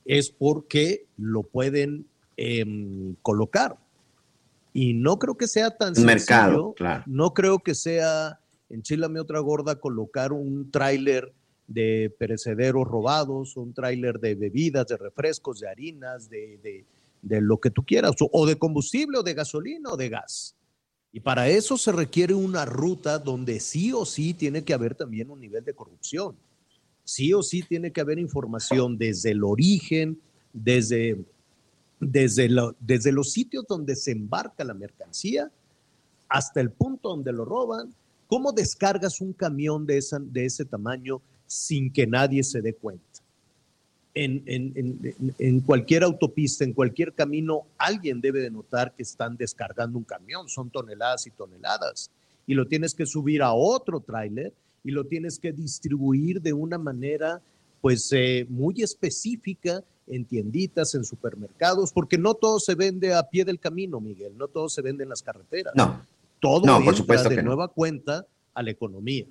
es 0.05 0.29
porque 0.29 1.05
lo 1.17 1.43
pueden 1.43 2.07
em, 2.37 3.15
colocar. 3.21 3.77
Y 4.73 4.93
no 4.93 5.19
creo 5.19 5.35
que 5.35 5.47
sea 5.47 5.77
tan 5.77 5.95
sencillo. 5.95 6.05
Mercado, 6.05 6.73
claro. 6.73 7.03
No 7.05 7.33
creo 7.33 7.59
que 7.59 7.75
sea, 7.75 8.39
enchilame 8.69 9.19
otra 9.19 9.39
gorda, 9.39 9.75
colocar 9.75 10.31
un 10.31 10.71
tráiler 10.71 11.33
de 11.67 12.13
perecederos 12.17 12.87
robados, 12.87 13.57
un 13.57 13.73
tráiler 13.73 14.19
de 14.19 14.35
bebidas, 14.35 14.87
de 14.87 14.97
refrescos, 14.97 15.59
de 15.59 15.69
harinas, 15.69 16.29
de, 16.29 16.85
lo 17.21 17.59
que 17.59 17.69
tú 17.69 17.83
quieras, 17.83 18.15
o 18.19 18.45
de 18.45 18.57
combustible, 18.57 19.19
o 19.19 19.23
de 19.23 19.33
gasolina, 19.33 19.91
o 19.91 19.97
de 19.97 20.09
gas. 20.09 20.55
Y 21.13 21.19
para 21.19 21.49
eso 21.49 21.77
se 21.77 21.91
requiere 21.91 22.33
una 22.33 22.65
ruta 22.65 23.19
donde 23.19 23.59
sí 23.59 23.91
o 23.91 24.05
sí 24.05 24.33
tiene 24.33 24.63
que 24.63 24.73
haber 24.73 24.95
también 24.95 25.29
un 25.29 25.39
nivel 25.39 25.63
de 25.63 25.73
corrupción. 25.73 26.35
Sí 27.03 27.33
o 27.33 27.43
sí 27.43 27.63
tiene 27.63 27.91
que 27.91 28.01
haber 28.01 28.19
información 28.19 28.97
desde 28.97 29.31
el 29.31 29.43
origen, 29.43 30.19
desde, 30.53 31.17
desde, 31.99 32.49
desde 32.79 33.11
los 33.11 33.31
sitios 33.31 33.65
donde 33.67 33.95
se 33.95 34.11
embarca 34.11 34.63
la 34.63 34.73
mercancía 34.73 35.51
hasta 36.29 36.61
el 36.61 36.71
punto 36.71 37.09
donde 37.09 37.33
lo 37.33 37.45
roban. 37.45 37.93
¿Cómo 38.27 38.53
descargas 38.53 39.19
un 39.19 39.33
camión 39.33 39.85
de, 39.85 39.97
esa, 39.97 40.19
de 40.19 40.45
ese 40.45 40.63
tamaño 40.63 41.21
sin 41.51 41.91
que 41.91 42.07
nadie 42.07 42.45
se 42.45 42.61
dé 42.61 42.73
cuenta. 42.73 43.03
En, 44.13 45.59
cualquier 45.65 46.03
autopista, 46.03 46.63
en 46.63 46.71
cualquier 46.71 47.11
camino, 47.11 47.63
alguien 47.77 48.21
debe 48.21 48.39
de 48.39 48.49
notar 48.49 48.93
que 48.95 49.03
están 49.03 49.35
descargando 49.35 49.97
un 49.97 50.05
camión, 50.05 50.47
son 50.47 50.69
toneladas 50.69 51.27
y 51.27 51.31
toneladas, 51.31 52.09
y 52.47 52.53
lo 52.53 52.67
tienes 52.67 52.93
que 52.93 53.05
subir 53.05 53.41
a 53.41 53.51
otro 53.51 53.99
tráiler 53.99 54.53
y 54.83 54.91
lo 54.91 55.05
tienes 55.05 55.39
que 55.39 55.51
distribuir 55.51 56.41
de 56.41 56.53
una 56.53 56.77
manera 56.77 57.41
pues 57.81 58.11
eh, 58.13 58.45
muy 58.49 58.81
específica 58.81 59.83
en 60.07 60.25
tienditas, 60.25 60.93
en 60.93 61.03
supermercados, 61.03 61.91
porque 61.91 62.17
no 62.17 62.33
todo 62.33 62.59
se 62.59 62.75
vende 62.75 63.13
a 63.13 63.23
pie 63.23 63.45
del 63.45 63.59
camino, 63.59 63.99
Miguel, 63.99 64.37
no 64.37 64.47
todo 64.47 64.69
se 64.69 64.81
vende 64.81 65.03
en 65.03 65.09
las 65.09 65.21
carreteras. 65.21 65.73
No. 65.75 66.05
Todo 66.39 66.65
no, 66.65 66.83
por 66.83 66.95
supuesto 66.95 67.29
de 67.29 67.43
nueva 67.43 67.67
cuenta 67.67 68.25
a 68.53 68.63
la 68.63 68.71
economía. 68.71 69.25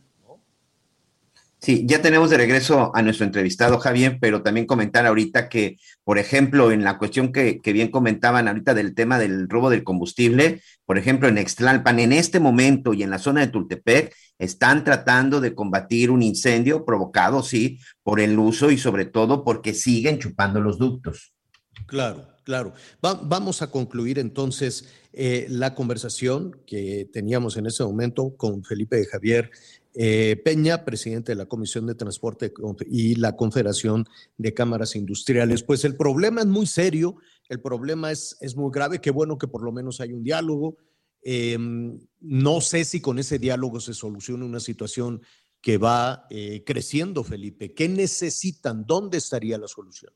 Sí, 1.62 1.84
ya 1.86 2.00
tenemos 2.00 2.30
de 2.30 2.38
regreso 2.38 2.90
a 2.94 3.02
nuestro 3.02 3.26
entrevistado 3.26 3.78
Javier, 3.78 4.16
pero 4.18 4.42
también 4.42 4.66
comentar 4.66 5.04
ahorita 5.04 5.50
que, 5.50 5.76
por 6.04 6.18
ejemplo, 6.18 6.72
en 6.72 6.84
la 6.84 6.96
cuestión 6.96 7.32
que, 7.32 7.60
bien 7.62 7.90
comentaban 7.90 8.48
ahorita 8.48 8.72
del 8.72 8.94
tema 8.94 9.18
del 9.18 9.46
robo 9.46 9.68
del 9.68 9.84
combustible, 9.84 10.62
por 10.86 10.96
ejemplo, 10.96 11.28
en 11.28 11.36
Extlalpan, 11.36 12.00
en 12.00 12.14
este 12.14 12.40
momento 12.40 12.94
y 12.94 13.02
en 13.02 13.10
la 13.10 13.18
zona 13.18 13.42
de 13.42 13.48
Tultepec, 13.48 14.14
están 14.38 14.84
tratando 14.84 15.42
de 15.42 15.54
combatir 15.54 16.10
un 16.10 16.22
incendio 16.22 16.86
provocado, 16.86 17.42
sí, 17.42 17.78
por 18.02 18.20
el 18.20 18.38
uso 18.38 18.70
y 18.70 18.78
sobre 18.78 19.04
todo 19.04 19.44
porque 19.44 19.74
siguen 19.74 20.18
chupando 20.18 20.62
los 20.62 20.78
ductos. 20.78 21.34
Claro, 21.86 22.26
claro. 22.42 22.72
vamos 23.02 23.60
a 23.60 23.70
concluir 23.70 24.18
entonces 24.18 24.88
eh, 25.12 25.46
la 25.50 25.74
conversación 25.74 26.56
que 26.66 27.08
teníamos 27.12 27.56
en 27.56 27.66
ese 27.66 27.82
momento 27.82 28.34
con 28.36 28.64
Felipe 28.64 29.04
Javier 29.04 29.50
eh, 29.94 30.40
Peña, 30.44 30.84
presidente 30.84 31.32
de 31.32 31.36
la 31.36 31.46
Comisión 31.46 31.86
de 31.86 31.94
Transporte 31.94 32.52
y 32.88 33.16
la 33.16 33.36
Confederación 33.36 34.06
de 34.38 34.54
Cámaras 34.54 34.94
Industriales. 34.94 35.62
Pues 35.62 35.84
el 35.84 35.96
problema 35.96 36.42
es 36.42 36.46
muy 36.46 36.66
serio, 36.66 37.16
el 37.48 37.60
problema 37.60 38.12
es, 38.12 38.36
es 38.40 38.56
muy 38.56 38.70
grave, 38.72 39.00
qué 39.00 39.10
bueno 39.10 39.38
que 39.38 39.48
por 39.48 39.62
lo 39.62 39.72
menos 39.72 40.00
hay 40.00 40.12
un 40.12 40.22
diálogo. 40.22 40.76
Em, 41.22 41.98
no 42.20 42.60
sé 42.60 42.84
si 42.84 43.00
con 43.00 43.18
ese 43.18 43.38
diálogo 43.38 43.80
se 43.80 43.94
soluciona 43.94 44.44
una 44.44 44.60
situación 44.60 45.22
que 45.60 45.76
va 45.76 46.26
eh, 46.30 46.62
creciendo, 46.64 47.24
Felipe. 47.24 47.74
¿Qué 47.74 47.88
necesitan? 47.88 48.86
¿Dónde 48.86 49.18
estaría 49.18 49.58
la 49.58 49.68
solución? 49.68 50.12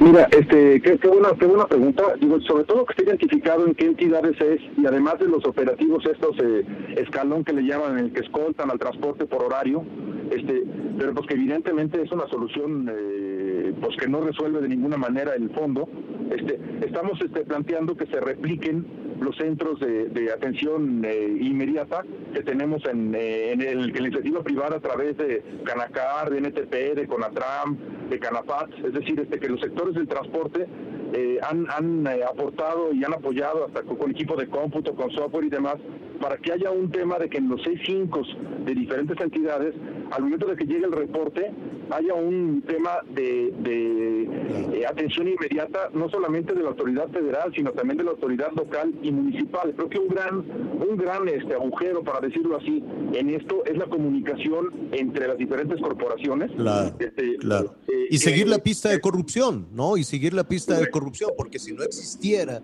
Mira, 0.00 0.26
este, 0.30 0.80
qué, 0.80 0.96
buena, 1.06 1.28
qué 1.38 1.44
buena 1.44 1.66
pregunta. 1.66 2.14
Digo, 2.18 2.40
sobre 2.40 2.64
todo 2.64 2.86
que 2.86 2.94
esté 2.94 3.04
identificado 3.04 3.66
en 3.66 3.74
qué 3.74 3.84
entidades 3.84 4.34
es 4.40 4.60
y 4.78 4.86
además 4.86 5.18
de 5.18 5.28
los 5.28 5.44
operativos 5.44 6.02
estos 6.06 6.36
eh, 6.42 6.64
escalón 6.96 7.44
que 7.44 7.52
le 7.52 7.62
llaman, 7.62 7.98
en 7.98 8.04
el 8.06 8.12
que 8.12 8.20
escoltan 8.20 8.70
al 8.70 8.78
transporte 8.78 9.26
por 9.26 9.44
horario, 9.44 9.84
este, 10.30 10.64
pero 10.98 11.12
pues 11.12 11.26
que 11.26 11.34
evidentemente 11.34 12.00
es 12.00 12.10
una 12.12 12.26
solución 12.28 12.90
eh, 12.90 13.74
pues 13.78 13.94
que 13.98 14.08
no 14.08 14.22
resuelve 14.22 14.62
de 14.62 14.68
ninguna 14.68 14.96
manera 14.96 15.34
el 15.34 15.50
fondo 15.50 15.88
Este, 16.30 16.58
estamos 16.80 17.20
este, 17.20 17.40
planteando 17.44 17.96
que 17.96 18.06
se 18.06 18.20
repliquen 18.20 18.86
los 19.20 19.36
centros 19.36 19.80
de, 19.80 20.32
atención 20.32 21.04
eh, 21.04 21.36
inmediata 21.40 22.04
que 22.32 22.42
tenemos 22.42 22.82
en, 22.86 23.14
eh, 23.14 23.52
en, 23.52 23.60
el, 23.60 23.92
la 23.92 23.98
iniciativa 23.98 24.42
privada 24.42 24.76
a 24.76 24.80
través 24.80 25.16
de 25.18 25.42
Canacar, 25.64 26.30
de 26.30 26.40
NTP, 26.40 26.72
de 26.96 27.06
Conatram, 27.06 27.76
de 28.08 28.18
Canapat, 28.18 28.70
es 28.84 28.92
decir, 28.92 29.20
este, 29.20 29.38
que 29.38 29.48
los 29.48 29.60
sectores 29.60 29.89
del 29.94 30.08
transporte 30.08 30.66
eh, 31.12 31.38
han, 31.42 31.66
han 31.70 32.06
aportado 32.22 32.92
y 32.92 33.04
han 33.04 33.14
apoyado 33.14 33.66
hasta 33.66 33.82
con, 33.82 33.96
con, 33.96 34.10
equipo 34.10 34.36
de 34.36 34.48
cómputo, 34.48 34.94
con 34.94 35.10
software 35.10 35.44
y 35.44 35.50
demás, 35.50 35.76
para 36.20 36.36
que 36.36 36.52
haya 36.52 36.70
un 36.70 36.90
tema 36.90 37.18
de 37.18 37.28
que 37.28 37.38
en 37.38 37.48
los 37.48 37.62
seis 37.62 37.80
cinco 37.86 38.22
de 38.64 38.74
diferentes 38.74 39.18
entidades, 39.20 39.74
al 40.10 40.22
momento 40.22 40.46
de 40.46 40.56
que 40.56 40.64
llegue 40.64 40.84
el 40.84 40.92
reporte, 40.92 41.50
haya 41.90 42.14
un 42.14 42.62
tema 42.66 43.00
de, 43.14 43.52
de 43.62 44.86
atención 44.86 45.28
inmediata, 45.28 45.90
no 45.92 46.08
solamente 46.08 46.54
de 46.54 46.62
la 46.62 46.68
autoridad 46.70 47.08
federal, 47.10 47.52
sino 47.54 47.72
también 47.72 47.98
de 47.98 48.04
la 48.04 48.10
autoridad 48.10 48.52
local 48.52 48.92
y 49.02 49.10
municipal. 49.10 49.72
Creo 49.74 49.88
que 49.88 49.98
un 49.98 50.08
gran, 50.08 50.36
un 50.38 50.96
gran 50.96 51.28
este, 51.28 51.54
agujero, 51.54 52.02
para 52.02 52.20
decirlo 52.20 52.56
así, 52.56 52.84
en 53.12 53.30
esto 53.30 53.64
es 53.64 53.76
la 53.76 53.86
comunicación 53.86 54.90
entre 54.92 55.26
las 55.28 55.38
diferentes 55.38 55.80
corporaciones. 55.80 56.50
Claro, 56.52 56.94
este, 56.98 57.36
claro. 57.36 57.74
Eh, 57.88 58.08
y 58.10 58.18
seguir 58.18 58.48
la 58.48 58.58
pista 58.58 58.88
de 58.90 59.00
corrupción, 59.00 59.68
¿no? 59.72 59.96
Y 59.96 60.04
seguir 60.04 60.34
la 60.34 60.44
pista 60.44 60.78
de 60.78 60.90
corrupción, 60.90 61.30
porque 61.36 61.58
si 61.58 61.72
no 61.72 61.82
existiera 61.82 62.62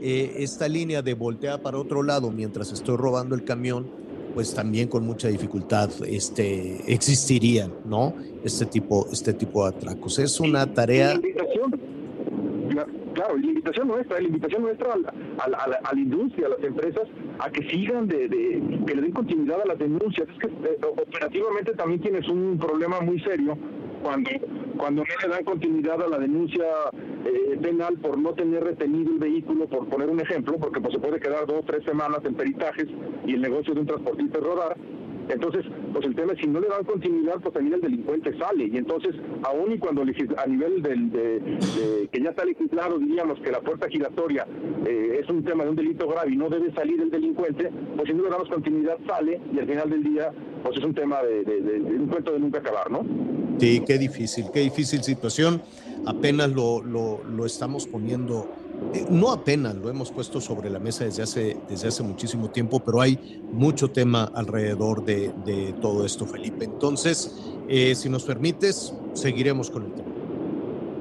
eh, 0.00 0.36
esta 0.38 0.68
línea 0.68 1.02
de 1.02 1.14
voltear 1.14 1.60
para 1.62 1.78
otro 1.78 2.02
lado 2.02 2.30
mientras 2.30 2.72
estoy 2.72 2.96
robando 2.96 3.34
el 3.34 3.44
camión, 3.44 3.86
pues 4.34 4.54
también 4.54 4.88
con 4.88 5.04
mucha 5.04 5.28
dificultad 5.28 5.90
este, 6.06 6.92
existirían, 6.92 7.72
¿no? 7.84 8.14
Este 8.44 8.66
tipo, 8.66 9.08
este 9.12 9.32
tipo 9.32 9.64
de 9.64 9.76
atracos. 9.76 10.18
Es 10.18 10.38
una 10.38 10.72
tarea 10.72 11.18
claro, 13.14 13.36
y 13.36 13.42
la 13.42 13.48
invitación 13.48 13.88
nuestra, 13.88 14.20
la 14.20 14.28
invitación 14.28 14.62
nuestra 14.62 14.92
a 14.92 15.48
la, 15.48 15.58
a 15.58 15.94
la, 15.94 16.00
industria, 16.00 16.46
a 16.46 16.50
las 16.50 16.62
empresas, 16.62 17.02
a 17.40 17.50
que 17.50 17.68
sigan 17.68 18.06
de, 18.06 18.28
que 18.86 18.94
le 18.94 19.02
den 19.02 19.12
continuidad 19.12 19.60
a 19.62 19.66
las 19.66 19.78
denuncias. 19.78 20.28
Es 20.28 20.38
que 20.38 20.46
eh, 20.46 20.78
operativamente 20.82 21.72
también 21.74 22.00
tienes 22.00 22.28
un 22.28 22.58
problema 22.58 23.00
muy 23.00 23.18
serio 23.20 23.58
cuando 24.02 24.30
cuando 24.78 25.02
no 25.02 25.14
le 25.22 25.28
dan 25.28 25.44
continuidad 25.44 26.00
a 26.00 26.08
la 26.08 26.18
denuncia 26.18 26.64
eh, 27.28 27.58
penal 27.60 27.98
por 27.98 28.18
no 28.18 28.32
tener 28.34 28.64
retenido 28.64 29.12
el 29.12 29.18
vehículo, 29.18 29.66
por 29.66 29.86
poner 29.88 30.08
un 30.08 30.20
ejemplo, 30.20 30.56
porque 30.58 30.80
pues 30.80 30.94
se 30.94 31.00
puede 31.00 31.20
quedar 31.20 31.46
dos, 31.46 31.64
tres 31.66 31.84
semanas 31.84 32.20
en 32.24 32.34
peritajes 32.34 32.86
y 33.26 33.34
el 33.34 33.40
negocio 33.40 33.74
de 33.74 33.80
un 33.80 33.86
transportista 33.86 34.38
es 34.38 34.44
rodar, 34.44 34.76
entonces, 35.28 35.64
pues 35.92 36.04
el 36.06 36.14
tema 36.14 36.32
es 36.32 36.40
si 36.40 36.46
no 36.46 36.60
le 36.60 36.68
dan 36.68 36.84
continuidad, 36.84 37.40
pues 37.40 37.52
también 37.52 37.74
el 37.74 37.80
delincuente 37.80 38.36
sale. 38.38 38.66
Y 38.66 38.76
entonces, 38.76 39.14
aún 39.42 39.72
y 39.72 39.78
cuando 39.78 40.02
a 40.02 40.46
nivel 40.46 40.82
del, 40.82 41.10
de, 41.10 42.08
que 42.10 42.22
ya 42.22 42.30
está 42.30 42.44
legislado, 42.44 42.98
diríamos 42.98 43.38
que 43.40 43.50
la 43.50 43.60
puerta 43.60 43.88
giratoria 43.88 44.46
eh, 44.86 45.20
es 45.22 45.28
un 45.28 45.44
tema 45.44 45.64
de 45.64 45.70
un 45.70 45.76
delito 45.76 46.08
grave 46.08 46.32
y 46.32 46.36
no 46.36 46.48
debe 46.48 46.72
salir 46.72 47.00
el 47.00 47.10
delincuente, 47.10 47.70
pues 47.96 48.08
si 48.08 48.14
no 48.14 48.24
le 48.24 48.30
damos 48.30 48.48
continuidad 48.48 48.96
sale 49.06 49.40
y 49.52 49.58
al 49.58 49.66
final 49.66 49.90
del 49.90 50.02
día, 50.02 50.32
pues 50.62 50.78
es 50.78 50.84
un 50.84 50.94
tema 50.94 51.22
de, 51.22 51.42
un 51.98 52.06
cuento 52.06 52.32
de 52.32 52.38
nunca 52.38 52.58
acabar, 52.58 52.90
¿no? 52.90 53.04
Sí, 53.58 53.82
qué 53.86 53.98
difícil, 53.98 54.46
qué 54.52 54.60
difícil 54.60 55.02
situación. 55.02 55.60
Apenas 56.06 56.50
lo, 56.50 56.82
lo, 56.82 57.22
lo 57.24 57.46
estamos 57.46 57.86
poniendo 57.86 58.48
eh, 58.94 59.06
no 59.10 59.32
apenas 59.32 59.74
lo 59.74 59.90
hemos 59.90 60.10
puesto 60.10 60.40
sobre 60.40 60.70
la 60.70 60.78
mesa 60.78 61.04
desde 61.04 61.22
hace, 61.22 61.56
desde 61.68 61.88
hace 61.88 62.02
muchísimo 62.02 62.50
tiempo, 62.50 62.80
pero 62.80 63.00
hay 63.00 63.42
mucho 63.52 63.90
tema 63.90 64.24
alrededor 64.24 65.04
de, 65.04 65.32
de 65.44 65.74
todo 65.80 66.06
esto, 66.06 66.26
Felipe. 66.26 66.64
Entonces, 66.64 67.36
eh, 67.68 67.94
si 67.94 68.08
nos 68.08 68.24
permites, 68.24 68.94
seguiremos 69.14 69.70
con 69.70 69.86
el 69.86 69.92
tema. 69.94 70.08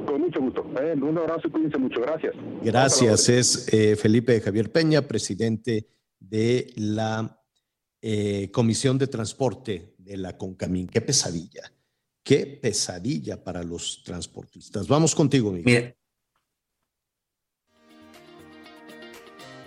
Con 0.06 0.22
mucho 0.22 0.42
gusto. 0.42 0.66
Eh, 0.82 0.96
un 1.00 1.18
abrazo 1.18 1.48
y 1.48 1.52
cuídense 1.52 1.78
mucho. 1.78 2.02
Gracias. 2.02 2.34
Gracias. 2.64 3.30
Es 3.30 4.00
Felipe 4.02 4.42
Javier 4.42 4.72
Peña, 4.72 5.04
presidente 5.04 5.88
de 6.20 6.74
la 6.76 7.40
Comisión 8.52 8.98
de 8.98 9.08
Transporte 9.08 9.96
de 9.98 10.18
la 10.18 10.38
CONCAMIN. 10.38 10.88
Qué 10.88 11.02
pesadilla. 11.02 11.72
Qué 12.28 12.46
pesadilla 12.46 13.42
para 13.42 13.64
los 13.64 14.04
transportistas. 14.04 14.86
Vamos 14.86 15.16
contigo, 15.16 15.50
Miguel. 15.50 15.96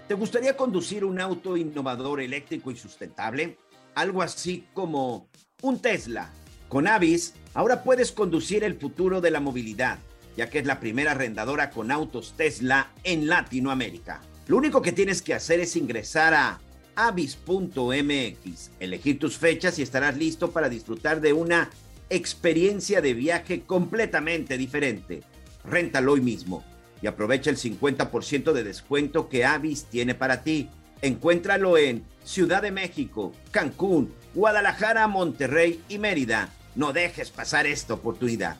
¿Te 0.06 0.12
gustaría 0.12 0.54
conducir 0.54 1.06
un 1.06 1.18
auto 1.22 1.56
innovador, 1.56 2.20
eléctrico 2.20 2.70
y 2.70 2.76
sustentable? 2.76 3.56
Algo 3.94 4.20
así 4.20 4.66
como 4.74 5.30
un 5.62 5.80
Tesla. 5.80 6.30
Con 6.68 6.86
Avis, 6.86 7.32
ahora 7.54 7.82
puedes 7.82 8.12
conducir 8.12 8.62
el 8.62 8.74
futuro 8.74 9.22
de 9.22 9.30
la 9.30 9.40
movilidad, 9.40 9.98
ya 10.36 10.50
que 10.50 10.58
es 10.58 10.66
la 10.66 10.80
primera 10.80 11.12
arrendadora 11.12 11.70
con 11.70 11.90
autos 11.90 12.34
Tesla 12.36 12.92
en 13.04 13.26
Latinoamérica. 13.26 14.20
Lo 14.48 14.58
único 14.58 14.82
que 14.82 14.92
tienes 14.92 15.22
que 15.22 15.32
hacer 15.32 15.60
es 15.60 15.76
ingresar 15.76 16.34
a 16.34 16.60
avis.mx, 16.94 18.70
elegir 18.80 19.18
tus 19.18 19.38
fechas 19.38 19.78
y 19.78 19.82
estarás 19.82 20.18
listo 20.18 20.50
para 20.50 20.68
disfrutar 20.68 21.22
de 21.22 21.32
una 21.32 21.70
experiencia 22.10 23.00
de 23.00 23.14
viaje 23.14 23.62
completamente 23.62 24.58
diferente. 24.58 25.22
Réntalo 25.64 26.12
hoy 26.12 26.20
mismo 26.20 26.64
y 27.00 27.06
aprovecha 27.06 27.50
el 27.50 27.56
50% 27.56 28.52
de 28.52 28.64
descuento 28.64 29.28
que 29.28 29.44
Avis 29.44 29.84
tiene 29.84 30.14
para 30.14 30.42
ti. 30.42 30.68
Encuéntralo 31.02 31.78
en 31.78 32.04
Ciudad 32.24 32.60
de 32.60 32.72
México, 32.72 33.32
Cancún, 33.50 34.12
Guadalajara, 34.34 35.06
Monterrey 35.08 35.80
y 35.88 35.98
Mérida. 35.98 36.50
No 36.74 36.92
dejes 36.92 37.30
pasar 37.30 37.66
esta 37.66 37.94
oportunidad. 37.94 38.56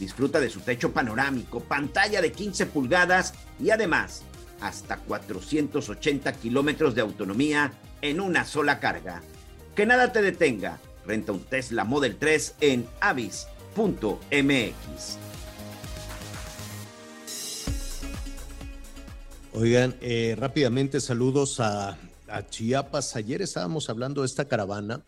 Disfruta 0.00 0.40
de 0.40 0.50
su 0.50 0.60
techo 0.60 0.92
panorámico, 0.92 1.60
pantalla 1.60 2.20
de 2.20 2.32
15 2.32 2.66
pulgadas 2.66 3.34
y 3.60 3.70
además 3.70 4.24
hasta 4.60 4.96
480 4.96 6.32
kilómetros 6.32 6.94
de 6.94 7.02
autonomía 7.02 7.72
en 8.00 8.20
una 8.20 8.44
sola 8.44 8.80
carga. 8.80 9.22
Que 9.74 9.86
nada 9.86 10.10
te 10.12 10.22
detenga. 10.22 10.78
Renta 11.06 11.32
un 11.32 11.40
Tesla 11.40 11.84
Model 11.84 12.16
3 12.16 12.56
en 12.60 12.86
avis.mx. 13.00 14.18
Oigan, 19.52 19.94
eh, 20.00 20.34
rápidamente 20.36 21.00
saludos 21.00 21.60
a, 21.60 21.98
Chiapas. 22.50 23.14
Ayer 23.14 23.42
estábamos 23.42 23.88
hablando 23.88 24.22
de 24.22 24.26
esta 24.26 24.48
caravana, 24.48 25.06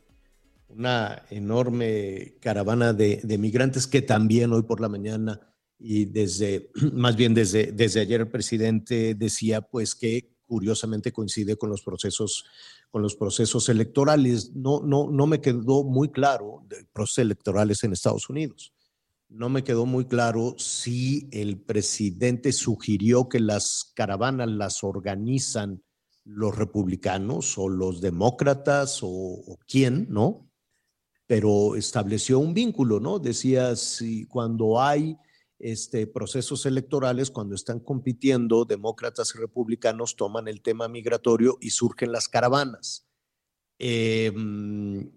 una 0.69 1.25
enorme 1.31 2.37
caravana 2.41 2.93
de, 2.93 3.39
migrantes 3.39 3.89
que 3.89 4.01
también 4.01 4.53
hoy 4.53 4.63
por 4.63 4.81
la 4.81 4.89
mañana 4.89 5.41
y 5.77 6.05
desde, 6.05 6.71
más 6.93 7.17
bien 7.17 7.35
desde, 7.35 7.73
desde 7.73 8.01
ayer 8.01 8.21
el 8.21 8.29
presidente 8.29 9.17
decía 9.17 9.61
pues 9.61 9.97
que 9.97 10.36
curiosamente 10.47 11.13
coincide 11.13 11.57
con 11.57 11.71
los 11.71 11.83
procesos, 11.83 12.45
con 12.91 13.03
los 13.03 13.17
procesos 13.17 13.69
electorales. 13.69 14.55
No, 14.55 14.81
no, 14.81 15.11
no 15.11 15.27
me 15.27 15.41
quedó 15.41 15.85
muy 15.85 16.11
claro 16.11 16.63
de 16.69 16.87
procesos 16.93 17.19
electorales 17.19 17.83
en 17.85 17.93
Estados 17.93 18.31
Unidos 18.31 18.73
no 19.29 19.49
me 19.49 19.65
quedó 19.65 19.87
muy 19.87 20.07
claro 20.07 20.55
si 20.59 21.29
el 21.33 21.61
presidente 21.61 22.53
sugirió 22.53 23.29
que 23.29 23.41
las 23.41 23.93
caravanas 23.95 24.49
las 24.49 24.85
organizan 24.85 25.83
los 26.25 26.57
republicanos 26.57 27.57
o 27.59 27.69
los 27.69 28.01
demócratas 28.01 29.01
o, 29.03 29.59
quién, 29.67 30.07
¿no? 30.11 30.49
Pero 31.27 31.77
estableció 31.77 32.39
un 32.39 32.55
vínculo, 32.55 33.01
¿no? 33.01 33.19
Decía, 33.19 33.75
si 33.77 34.27
cuando 34.27 34.81
hay 34.81 35.17
este, 35.59 36.07
procesos 36.07 36.67
electorales, 36.67 37.31
cuando 37.31 37.55
están 37.55 37.81
compitiendo, 37.81 38.65
demócratas 38.65 39.35
y 39.35 39.39
republicanos 39.39 40.17
toman 40.17 40.49
el 40.49 40.61
tema 40.61 40.89
migratorio 40.89 41.57
y 41.61 41.71
surgen 41.71 42.13
las 42.13 42.29
caravanas. 42.29 43.07
Em, 43.79 45.11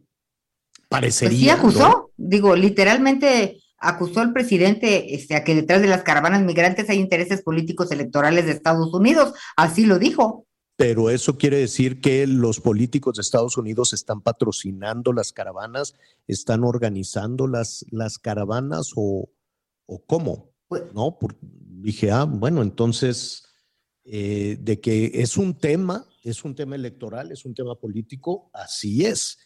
parecería. 0.88 1.58
Pues 1.62 1.74
sí 1.74 1.82
acusó, 1.82 2.12
digo, 2.18 2.56
literalmente 2.56 3.62
acusó 3.78 4.22
el 4.22 4.34
presidente 4.34 5.16
este, 5.16 5.36
a 5.36 5.44
que 5.44 5.56
detrás 5.56 5.82
de 5.82 5.88
las 5.88 6.04
caravanas 6.04 6.44
migrantes 6.44 6.90
hay 6.90 7.00
intereses 7.00 7.42
políticos 7.42 7.92
electorales 7.92 8.46
de 8.46 8.52
Estados 8.52 8.94
Unidos. 8.94 9.34
Así 9.56 9.86
lo 9.86 10.00
dijo. 10.00 10.46
Pero 10.76 11.10
eso 11.10 11.38
quiere 11.38 11.58
decir 11.58 12.00
que 12.00 12.26
los 12.26 12.62
políticos 12.62 13.16
de 13.16 13.22
Estados 13.22 13.58
Unidos 13.58 13.92
están 13.92 14.22
patrocinando 14.22 15.12
las 15.12 15.34
caravanas, 15.34 15.96
están 16.26 16.64
organizando 16.64 17.48
las, 17.48 17.86
las 17.92 18.18
caravanas 18.18 18.94
o, 18.96 19.30
o 19.90 20.04
cómo. 20.06 20.52
Pues 20.68 20.84
no, 20.94 21.18
dije, 21.50 22.12
ah, 22.12 22.26
bueno, 22.26 22.62
entonces, 22.62 23.44
eh, 24.06 24.58
de 24.60 24.80
que 24.80 25.12
es 25.16 25.38
un 25.38 25.58
tema, 25.58 26.06
es 26.24 26.44
un 26.44 26.56
tema 26.56 26.76
electoral, 26.76 27.32
es 27.32 27.46
un 27.46 27.54
tema 27.54 27.76
político, 27.76 28.50
así 28.54 29.06
es 29.06 29.40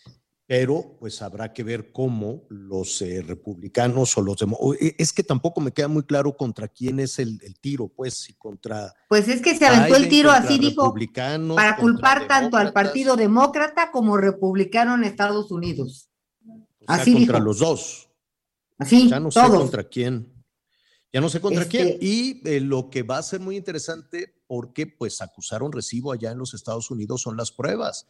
pero 0.45 0.97
pues 0.99 1.21
habrá 1.21 1.53
que 1.53 1.63
ver 1.63 1.91
cómo 1.91 2.43
los 2.49 3.01
eh, 3.01 3.23
republicanos 3.25 4.17
o 4.17 4.21
los 4.21 4.37
demócratas, 4.37 4.81
e, 4.81 4.95
es 4.97 5.13
que 5.13 5.23
tampoco 5.23 5.61
me 5.61 5.71
queda 5.71 5.87
muy 5.87 6.03
claro 6.03 6.35
contra 6.35 6.67
quién 6.67 6.99
es 6.99 7.17
el, 7.19 7.39
tiro, 7.61 7.87
pues, 7.87 8.15
si 8.15 8.33
contra... 8.33 8.93
Pues 9.07 9.27
es 9.29 9.41
que 9.41 9.55
se 9.55 9.65
aventó 9.65 9.95
el 9.95 10.09
tiro 10.09 10.31
así, 10.31 10.59
dijo, 10.59 10.93
para 11.55 11.77
culpar 11.77 12.27
tanto 12.27 12.57
al 12.57 12.73
Partido 12.73 13.15
Demócrata 13.15 13.89
como 13.91 14.17
republicano 14.17 14.95
en 14.95 15.05
Estados 15.05 15.49
Unidos. 15.51 16.09
así 16.87 17.13
contra 17.13 17.39
los 17.39 17.59
dos. 17.59 18.09
Así, 18.77 19.09
ya 19.09 19.19
no 19.19 19.31
sé 19.31 19.39
contra 19.39 19.83
quién. 19.83 20.32
Ya 21.13 21.21
no 21.21 21.29
sé 21.29 21.39
contra 21.39 21.61
Este- 21.61 21.77
quién. 21.77 21.97
Y 22.01 22.41
eh, 22.49 22.59
lo 22.59 22.89
que 22.89 23.03
va 23.03 23.19
a 23.19 23.23
ser 23.23 23.39
muy 23.39 23.55
interesante, 23.55 24.33
porque 24.47 24.87
pues 24.87 25.21
acusaron 25.21 25.71
recibo 25.71 26.11
allá 26.11 26.31
en 26.31 26.39
los 26.39 26.55
Estados 26.55 26.89
Unidos, 26.89 27.21
son 27.21 27.37
las 27.37 27.51
pruebas. 27.51 28.07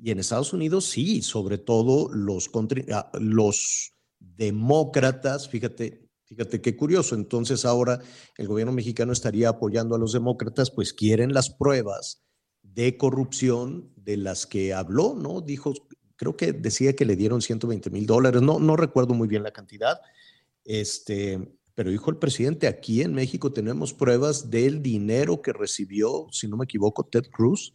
Y 0.00 0.12
en 0.12 0.20
Estados 0.20 0.52
Unidos 0.52 0.84
sí, 0.86 1.20
sobre 1.22 1.58
todo 1.58 2.08
los, 2.12 2.50
ah, 2.92 3.10
los 3.20 3.92
demócratas, 4.20 5.48
fíjate, 5.48 6.08
fíjate 6.24 6.60
qué 6.60 6.76
curioso. 6.76 7.16
Entonces 7.16 7.64
ahora 7.64 8.00
el 8.36 8.46
gobierno 8.46 8.72
mexicano 8.72 9.12
estaría 9.12 9.48
apoyando 9.48 9.96
a 9.96 9.98
los 9.98 10.12
demócratas, 10.12 10.70
pues 10.70 10.92
quieren 10.92 11.34
las 11.34 11.50
pruebas 11.50 12.22
de 12.62 12.96
corrupción 12.96 13.92
de 13.96 14.16
las 14.16 14.46
que 14.46 14.72
habló, 14.74 15.14
¿no? 15.14 15.40
Dijo, 15.40 15.74
creo 16.16 16.36
que 16.36 16.52
decía 16.52 16.94
que 16.94 17.04
le 17.04 17.16
dieron 17.16 17.42
120 17.42 17.90
mil 17.90 18.06
dólares, 18.06 18.42
no, 18.42 18.58
no 18.58 18.76
recuerdo 18.76 19.14
muy 19.14 19.28
bien 19.28 19.42
la 19.42 19.52
cantidad, 19.52 20.00
este, 20.64 21.56
pero 21.74 21.90
dijo 21.90 22.10
el 22.10 22.16
presidente, 22.18 22.66
aquí 22.66 23.02
en 23.02 23.14
México 23.14 23.52
tenemos 23.52 23.92
pruebas 23.92 24.50
del 24.50 24.82
dinero 24.82 25.42
que 25.42 25.52
recibió, 25.52 26.26
si 26.30 26.46
no 26.48 26.56
me 26.56 26.64
equivoco, 26.64 27.04
Ted 27.04 27.24
Cruz, 27.32 27.74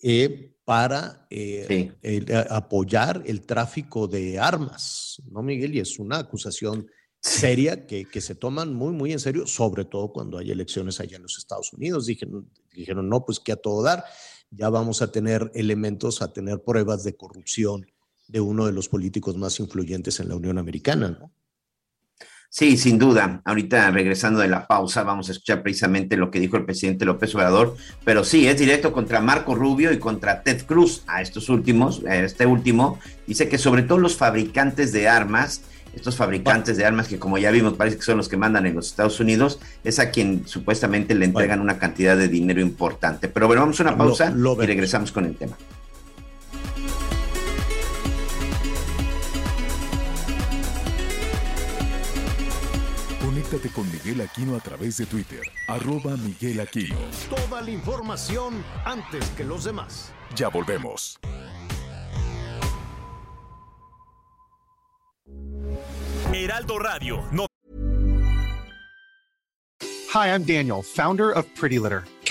eh, 0.00 0.54
para 0.64 1.26
eh, 1.30 1.64
el- 2.02 2.34
a- 2.34 2.42
apoyar 2.56 3.22
el 3.26 3.42
tráfico 3.42 4.06
de 4.08 4.38
armas, 4.38 5.20
¿no, 5.30 5.42
Miguel? 5.42 5.74
Y 5.74 5.80
es 5.80 5.98
una 5.98 6.18
acusación 6.18 6.86
seria 7.20 7.86
que, 7.86 8.04
que 8.04 8.20
se 8.20 8.34
toman 8.34 8.74
muy, 8.74 8.92
muy 8.92 9.12
en 9.12 9.20
serio, 9.20 9.46
sobre 9.46 9.84
todo 9.84 10.12
cuando 10.12 10.38
hay 10.38 10.50
elecciones 10.50 10.98
allá 11.00 11.16
en 11.16 11.22
los 11.22 11.38
Estados 11.38 11.72
Unidos. 11.72 12.06
Dijeron, 12.06 12.48
dijeron 12.74 13.08
no, 13.08 13.24
pues 13.24 13.38
que 13.38 13.52
a 13.52 13.56
todo 13.56 13.82
dar, 13.82 14.04
ya 14.50 14.68
vamos 14.70 15.02
a 15.02 15.12
tener 15.12 15.50
elementos, 15.54 16.20
a 16.20 16.32
tener 16.32 16.62
pruebas 16.62 17.04
de 17.04 17.14
corrupción 17.14 17.86
de 18.26 18.40
uno 18.40 18.66
de 18.66 18.72
los 18.72 18.88
políticos 18.88 19.36
más 19.36 19.60
influyentes 19.60 20.18
en 20.20 20.28
la 20.30 20.36
Unión 20.36 20.58
Americana, 20.58 21.16
¿no? 21.20 21.32
Sí, 22.54 22.76
sin 22.76 22.98
duda. 22.98 23.40
Ahorita 23.46 23.90
regresando 23.90 24.40
de 24.40 24.46
la 24.46 24.66
pausa 24.66 25.04
vamos 25.04 25.30
a 25.30 25.32
escuchar 25.32 25.62
precisamente 25.62 26.18
lo 26.18 26.30
que 26.30 26.38
dijo 26.38 26.58
el 26.58 26.66
presidente 26.66 27.06
López 27.06 27.34
Obrador, 27.34 27.76
pero 28.04 28.24
sí, 28.24 28.46
es 28.46 28.58
directo 28.58 28.92
contra 28.92 29.22
Marco 29.22 29.54
Rubio 29.54 29.90
y 29.90 29.98
contra 29.98 30.42
Ted 30.42 30.66
Cruz. 30.66 31.02
A 31.06 31.22
estos 31.22 31.48
últimos, 31.48 32.04
a 32.04 32.14
este 32.16 32.44
último, 32.44 32.98
dice 33.26 33.48
que 33.48 33.56
sobre 33.56 33.84
todo 33.84 33.96
los 33.96 34.18
fabricantes 34.18 34.92
de 34.92 35.08
armas, 35.08 35.62
estos 35.94 36.16
fabricantes 36.16 36.76
de 36.76 36.84
armas 36.84 37.08
que 37.08 37.18
como 37.18 37.38
ya 37.38 37.50
vimos 37.50 37.72
parece 37.72 37.96
que 37.96 38.02
son 38.02 38.18
los 38.18 38.28
que 38.28 38.36
mandan 38.36 38.66
en 38.66 38.74
los 38.74 38.88
Estados 38.88 39.18
Unidos, 39.18 39.58
es 39.82 39.98
a 39.98 40.10
quien 40.10 40.46
supuestamente 40.46 41.14
le 41.14 41.24
entregan 41.24 41.58
una 41.58 41.78
cantidad 41.78 42.18
de 42.18 42.28
dinero 42.28 42.60
importante. 42.60 43.28
Pero 43.28 43.46
bueno, 43.46 43.62
vamos 43.62 43.80
a 43.80 43.84
una 43.84 43.96
pausa 43.96 44.28
lo 44.28 44.62
y 44.62 44.66
regresamos 44.66 45.10
con 45.10 45.24
el 45.24 45.36
tema. 45.36 45.56
Conéctate 53.52 53.74
con 53.74 53.92
Miguel 53.92 54.22
Aquino 54.22 54.56
a 54.56 54.60
través 54.60 54.96
de 54.96 55.04
Twitter, 55.04 55.42
arroba 55.68 56.16
Miguel 56.16 56.58
Aquino. 56.60 56.96
Toda 57.28 57.60
la 57.60 57.70
información 57.70 58.64
antes 58.86 59.28
que 59.36 59.44
los 59.44 59.64
demás. 59.64 60.10
Ya 60.34 60.48
volvemos. 60.48 61.18
Heraldo 66.32 66.78
Radio, 66.78 67.22
no 67.30 67.44
Hi, 70.14 70.28
I'm 70.28 70.44
Daniel, 70.44 70.82
founder 70.82 71.30
of 71.32 71.44
Pretty 71.54 71.78
Litter. 71.78 72.04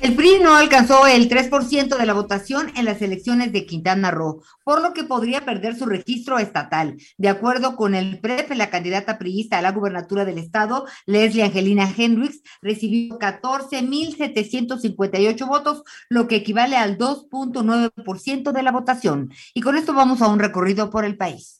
El 0.00 0.14
PRI 0.14 0.38
no 0.40 0.54
alcanzó 0.54 1.08
el 1.08 1.28
3% 1.28 1.96
de 1.96 2.06
la 2.06 2.14
votación 2.14 2.70
en 2.76 2.84
las 2.84 3.02
elecciones 3.02 3.52
de 3.52 3.66
Quintana 3.66 4.12
Roo, 4.12 4.44
por 4.62 4.80
lo 4.80 4.94
que 4.94 5.02
podría 5.02 5.44
perder 5.44 5.74
su 5.74 5.86
registro 5.86 6.38
estatal. 6.38 6.96
De 7.16 7.28
acuerdo 7.28 7.74
con 7.74 7.96
el 7.96 8.20
PREP, 8.20 8.52
la 8.52 8.70
candidata 8.70 9.18
priista 9.18 9.58
a 9.58 9.62
la 9.62 9.72
gubernatura 9.72 10.24
del 10.24 10.38
estado, 10.38 10.86
Leslie 11.06 11.42
Angelina 11.42 11.92
Hendricks, 11.96 12.42
recibió 12.62 13.18
14.758 13.18 15.48
votos, 15.48 15.82
lo 16.08 16.28
que 16.28 16.36
equivale 16.36 16.76
al 16.76 16.96
2.9% 16.96 18.52
de 18.52 18.62
la 18.62 18.70
votación. 18.70 19.32
Y 19.52 19.62
con 19.62 19.76
esto 19.76 19.94
vamos 19.94 20.22
a 20.22 20.28
un 20.28 20.38
recorrido 20.38 20.90
por 20.90 21.04
el 21.04 21.16
país. 21.16 21.57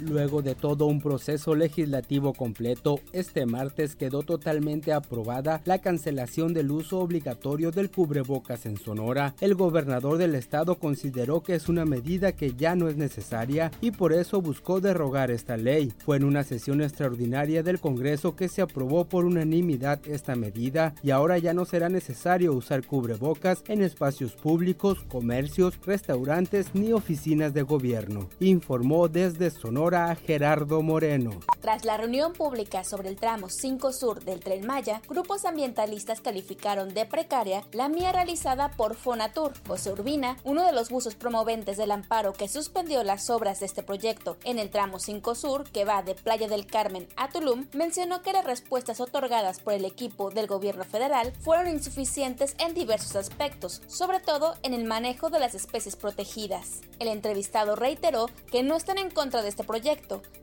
Luego 0.00 0.40
de 0.40 0.54
todo 0.54 0.86
un 0.86 1.00
proceso 1.00 1.54
legislativo 1.54 2.32
completo, 2.32 3.00
este 3.12 3.44
martes 3.44 3.96
quedó 3.96 4.22
totalmente 4.22 4.92
aprobada 4.92 5.60
la 5.66 5.78
cancelación 5.78 6.54
del 6.54 6.70
uso 6.70 7.00
obligatorio 7.00 7.70
del 7.70 7.90
cubrebocas 7.90 8.64
en 8.64 8.78
Sonora. 8.78 9.34
El 9.40 9.54
gobernador 9.54 10.16
del 10.16 10.34
estado 10.34 10.76
consideró 10.76 11.42
que 11.42 11.54
es 11.54 11.68
una 11.68 11.84
medida 11.84 12.32
que 12.32 12.54
ya 12.54 12.74
no 12.74 12.88
es 12.88 12.96
necesaria 12.96 13.70
y 13.80 13.90
por 13.90 14.12
eso 14.14 14.40
buscó 14.40 14.80
derrogar 14.80 15.30
esta 15.30 15.56
ley. 15.56 15.92
Fue 15.98 16.16
en 16.16 16.24
una 16.24 16.44
sesión 16.44 16.80
extraordinaria 16.80 17.62
del 17.62 17.78
Congreso 17.78 18.34
que 18.34 18.48
se 18.48 18.62
aprobó 18.62 19.04
por 19.04 19.26
unanimidad 19.26 20.00
esta 20.06 20.34
medida 20.34 20.94
y 21.02 21.10
ahora 21.10 21.36
ya 21.38 21.52
no 21.52 21.66
será 21.66 21.90
necesario 21.90 22.54
usar 22.54 22.86
cubrebocas 22.86 23.62
en 23.68 23.82
espacios 23.82 24.32
públicos, 24.32 25.04
comercios, 25.08 25.78
restaurantes 25.84 26.74
ni 26.74 26.92
oficinas 26.92 27.52
de 27.52 27.62
gobierno, 27.62 28.28
informó 28.40 29.08
desde 29.08 29.50
Sonora 29.50 29.89
Gerardo 29.90 30.82
Moreno. 30.82 31.40
Tras 31.60 31.84
la 31.84 31.96
reunión 31.96 32.32
pública 32.32 32.84
sobre 32.84 33.08
el 33.08 33.16
tramo 33.16 33.48
5 33.48 33.92
Sur 33.92 34.22
del 34.22 34.38
Tren 34.38 34.64
Maya, 34.64 35.02
grupos 35.08 35.44
ambientalistas 35.44 36.20
calificaron 36.20 36.94
de 36.94 37.06
precaria 37.06 37.64
la 37.72 37.88
mía 37.88 38.12
realizada 38.12 38.70
por 38.70 38.94
Fonatur. 38.94 39.52
José 39.66 39.90
Urbina, 39.90 40.36
uno 40.44 40.64
de 40.64 40.72
los 40.72 40.90
buzos 40.90 41.16
promoventes 41.16 41.76
del 41.76 41.90
amparo 41.90 42.32
que 42.32 42.46
suspendió 42.46 43.02
las 43.02 43.30
obras 43.30 43.58
de 43.58 43.66
este 43.66 43.82
proyecto 43.82 44.36
en 44.44 44.60
el 44.60 44.70
tramo 44.70 45.00
5 45.00 45.34
Sur, 45.34 45.68
que 45.70 45.84
va 45.84 46.02
de 46.02 46.14
Playa 46.14 46.46
del 46.46 46.66
Carmen 46.66 47.08
a 47.16 47.28
Tulum, 47.28 47.66
mencionó 47.74 48.22
que 48.22 48.32
las 48.32 48.44
respuestas 48.44 49.00
otorgadas 49.00 49.58
por 49.58 49.74
el 49.74 49.84
equipo 49.84 50.30
del 50.30 50.46
gobierno 50.46 50.84
federal 50.84 51.32
fueron 51.40 51.66
insuficientes 51.66 52.54
en 52.60 52.74
diversos 52.74 53.16
aspectos, 53.16 53.82
sobre 53.88 54.20
todo 54.20 54.54
en 54.62 54.72
el 54.72 54.84
manejo 54.84 55.30
de 55.30 55.40
las 55.40 55.56
especies 55.56 55.96
protegidas. 55.96 56.80
El 57.00 57.08
entrevistado 57.08 57.74
reiteró 57.74 58.26
que 58.52 58.62
no 58.62 58.76
están 58.76 58.98
en 58.98 59.10
contra 59.10 59.42
de 59.42 59.48
este 59.48 59.64
proyecto, 59.64 59.79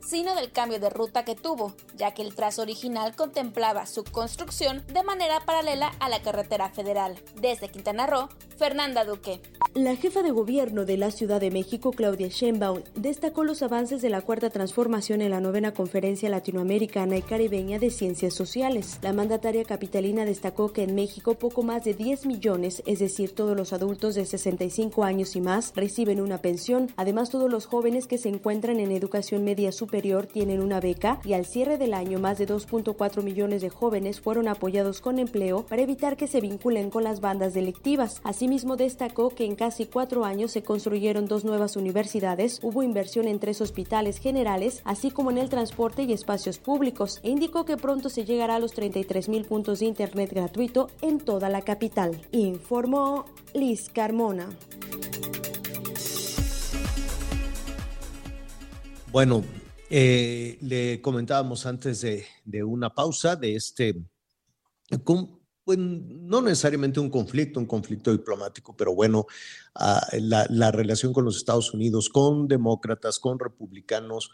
sino 0.08 0.34
del 0.34 0.50
cambio 0.50 0.80
de 0.80 0.88
ruta 0.88 1.24
que 1.24 1.34
tuvo, 1.34 1.74
ya 1.96 2.14
que 2.14 2.22
el 2.22 2.34
trazo 2.34 2.62
original 2.62 3.14
contemplaba 3.14 3.84
su 3.84 4.04
construcción 4.04 4.82
de 4.86 5.02
manera 5.02 5.40
paralela 5.44 5.92
a 6.00 6.08
la 6.08 6.22
carretera 6.22 6.70
federal. 6.70 7.16
Desde 7.40 7.68
Quintana 7.68 8.06
Roo, 8.06 8.28
Fernanda 8.56 9.04
Duque. 9.04 9.40
La 9.74 9.94
jefa 9.96 10.22
de 10.22 10.30
gobierno 10.30 10.84
de 10.84 10.96
la 10.96 11.10
Ciudad 11.10 11.40
de 11.40 11.50
México, 11.50 11.92
Claudia 11.92 12.28
Sheinbaum, 12.28 12.82
destacó 12.94 13.44
los 13.44 13.62
avances 13.62 14.00
de 14.00 14.08
la 14.08 14.22
cuarta 14.22 14.50
transformación 14.50 15.20
en 15.20 15.30
la 15.30 15.40
novena 15.40 15.72
conferencia 15.72 16.30
latinoamericana 16.30 17.16
y 17.18 17.22
caribeña 17.22 17.78
de 17.78 17.90
ciencias 17.90 18.34
sociales. 18.34 18.98
La 19.02 19.12
mandataria 19.12 19.64
capitalina 19.64 20.24
destacó 20.24 20.72
que 20.72 20.84
en 20.84 20.94
México 20.94 21.34
poco 21.34 21.62
más 21.62 21.84
de 21.84 21.94
10 21.94 22.26
millones, 22.26 22.82
es 22.86 22.98
decir, 22.98 23.34
todos 23.34 23.56
los 23.56 23.72
adultos 23.72 24.14
de 24.14 24.24
65 24.24 25.04
años 25.04 25.36
y 25.36 25.40
más, 25.40 25.72
reciben 25.76 26.20
una 26.20 26.38
pensión. 26.38 26.90
Además, 26.96 27.30
todos 27.30 27.50
los 27.50 27.66
jóvenes 27.66 28.06
que 28.06 28.18
se 28.18 28.30
encuentran 28.30 28.80
en 28.80 28.90
educación 28.90 29.27
media 29.36 29.72
superior 29.72 30.26
tienen 30.26 30.62
una 30.62 30.80
beca 30.80 31.20
y 31.24 31.34
al 31.34 31.44
cierre 31.44 31.76
del 31.76 31.92
año 31.92 32.18
más 32.18 32.38
de 32.38 32.46
2.4 32.46 33.22
millones 33.22 33.60
de 33.60 33.68
jóvenes 33.68 34.20
fueron 34.20 34.48
apoyados 34.48 35.00
con 35.00 35.18
empleo 35.18 35.66
para 35.66 35.82
evitar 35.82 36.16
que 36.16 36.26
se 36.26 36.40
vinculen 36.40 36.88
con 36.88 37.04
las 37.04 37.20
bandas 37.20 37.52
delictivas. 37.52 38.20
Asimismo, 38.24 38.76
destacó 38.76 39.28
que 39.30 39.44
en 39.44 39.54
casi 39.54 39.84
cuatro 39.84 40.24
años 40.24 40.52
se 40.52 40.62
construyeron 40.62 41.26
dos 41.26 41.44
nuevas 41.44 41.76
universidades, 41.76 42.60
hubo 42.62 42.82
inversión 42.82 43.28
en 43.28 43.38
tres 43.38 43.60
hospitales 43.60 44.18
generales, 44.18 44.80
así 44.84 45.10
como 45.10 45.30
en 45.30 45.38
el 45.38 45.50
transporte 45.50 46.04
y 46.04 46.12
espacios 46.12 46.58
públicos, 46.58 47.20
e 47.22 47.30
indicó 47.30 47.64
que 47.64 47.76
pronto 47.76 48.08
se 48.08 48.24
llegará 48.24 48.56
a 48.56 48.60
los 48.60 48.72
33 48.72 49.28
mil 49.28 49.44
puntos 49.44 49.80
de 49.80 49.86
Internet 49.86 50.32
gratuito 50.32 50.88
en 51.02 51.18
toda 51.18 51.48
la 51.48 51.62
capital. 51.62 52.20
Informó 52.32 53.26
Liz 53.52 53.90
Carmona. 53.92 54.48
Bueno, 59.10 59.42
eh, 59.88 60.58
le 60.60 61.00
comentábamos 61.00 61.64
antes 61.64 62.02
de, 62.02 62.62
una 62.62 62.94
pausa 62.94 63.36
de 63.36 63.56
este, 63.56 63.94
pues, 65.64 65.78
no 65.78 66.42
necesariamente 66.42 67.00
un 67.00 67.08
conflicto, 67.08 67.58
un 67.58 67.64
conflicto 67.64 68.12
diplomático, 68.12 68.76
pero 68.76 68.94
bueno, 68.94 69.26
ah, 69.74 70.06
la, 70.20 70.70
relación 70.72 71.14
con 71.14 71.24
los 71.24 71.38
Estados 71.38 71.72
Unidos, 71.72 72.10
con 72.10 72.48
demócratas, 72.48 73.18
con 73.18 73.38
republicanos, 73.38 74.30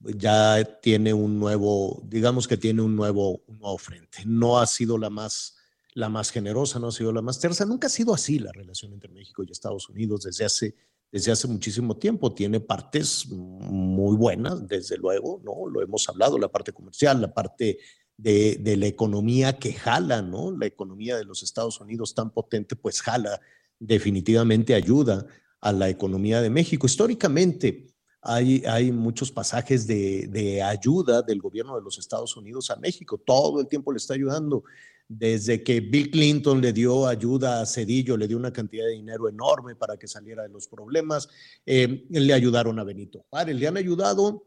ya 0.00 0.64
tiene 0.80 1.12
un 1.12 1.38
nuevo, 1.38 2.02
digamos 2.06 2.48
que 2.48 2.56
tiene 2.56 2.80
un 2.80 2.96
nuevo, 2.96 3.42
un 3.46 3.58
nuevo 3.58 3.76
frente. 3.76 4.22
No 4.24 4.58
ha 4.58 4.66
sido 4.66 4.96
la 4.96 5.10
más, 5.10 5.56
la 5.92 6.08
más 6.08 6.30
generosa, 6.30 6.78
no 6.78 6.88
ha 6.88 6.92
sido 6.92 7.12
la 7.12 7.20
más 7.20 7.38
tersa, 7.40 7.66
nunca 7.66 7.88
ha 7.88 7.90
sido 7.90 8.14
así 8.14 8.38
la 8.38 8.52
relación 8.52 8.94
entre 8.94 9.12
México 9.12 9.42
y 9.42 9.52
Estados 9.52 9.86
Unidos 9.90 10.22
desde 10.22 10.46
hace 10.46 10.74
desde 11.10 11.32
hace 11.32 11.48
muchísimo 11.48 11.96
tiempo. 11.96 12.32
Tiene 12.34 12.60
partes 12.60 13.26
muy 13.28 14.16
buenas, 14.16 14.66
desde 14.66 14.96
luego, 14.96 15.40
¿no? 15.44 15.68
Lo 15.68 15.82
hemos 15.82 16.08
hablado, 16.08 16.38
la 16.38 16.48
parte 16.48 16.72
comercial, 16.72 17.20
la 17.20 17.32
parte 17.32 17.78
de, 18.16 18.76
la 18.76 18.86
economía 18.86 19.58
que 19.58 19.72
jala, 19.72 20.22
¿no? 20.22 20.50
La 20.56 20.66
economía 20.66 21.16
de 21.16 21.24
los 21.24 21.42
Estados 21.42 21.80
Unidos 21.80 22.14
tan 22.14 22.30
potente, 22.30 22.76
pues 22.76 23.00
jala, 23.00 23.40
definitivamente 23.78 24.74
ayuda 24.74 25.26
a 25.60 25.72
la 25.72 25.88
economía 25.88 26.40
de 26.40 26.50
México. 26.50 26.86
Históricamente 26.86 27.86
hay, 28.20 28.62
hay 28.66 28.90
muchos 28.92 29.30
pasajes 29.30 29.86
de 29.86 30.62
ayuda 30.62 31.22
del 31.22 31.40
gobierno 31.40 31.76
de 31.76 31.82
los 31.82 31.98
Estados 31.98 32.36
Unidos 32.36 32.70
a 32.70 32.76
México, 32.76 33.18
todo 33.18 33.60
el 33.60 33.68
tiempo 33.68 33.92
le 33.92 33.98
está 33.98 34.14
ayudando 34.14 34.64
desde 35.08 35.62
que 35.62 35.80
Bill 35.80 36.10
Clinton 36.10 36.60
le 36.60 36.72
dio 36.72 37.06
ayuda 37.06 37.62
a 37.62 37.66
Cedillo, 37.66 38.16
le 38.16 38.28
dio 38.28 38.36
una 38.36 38.52
cantidad 38.52 38.84
de 38.84 38.92
dinero 38.92 39.28
enorme 39.28 39.74
para 39.74 39.96
que 39.96 40.06
saliera 40.06 40.42
de 40.42 40.50
los 40.50 40.68
problemas, 40.68 41.28
eh, 41.64 42.06
le 42.10 42.32
ayudaron 42.34 42.78
a 42.78 42.84
Benito 42.84 43.24
Juárez, 43.30 43.56
le 43.56 43.66
han 43.66 43.78
ayudado. 43.78 44.44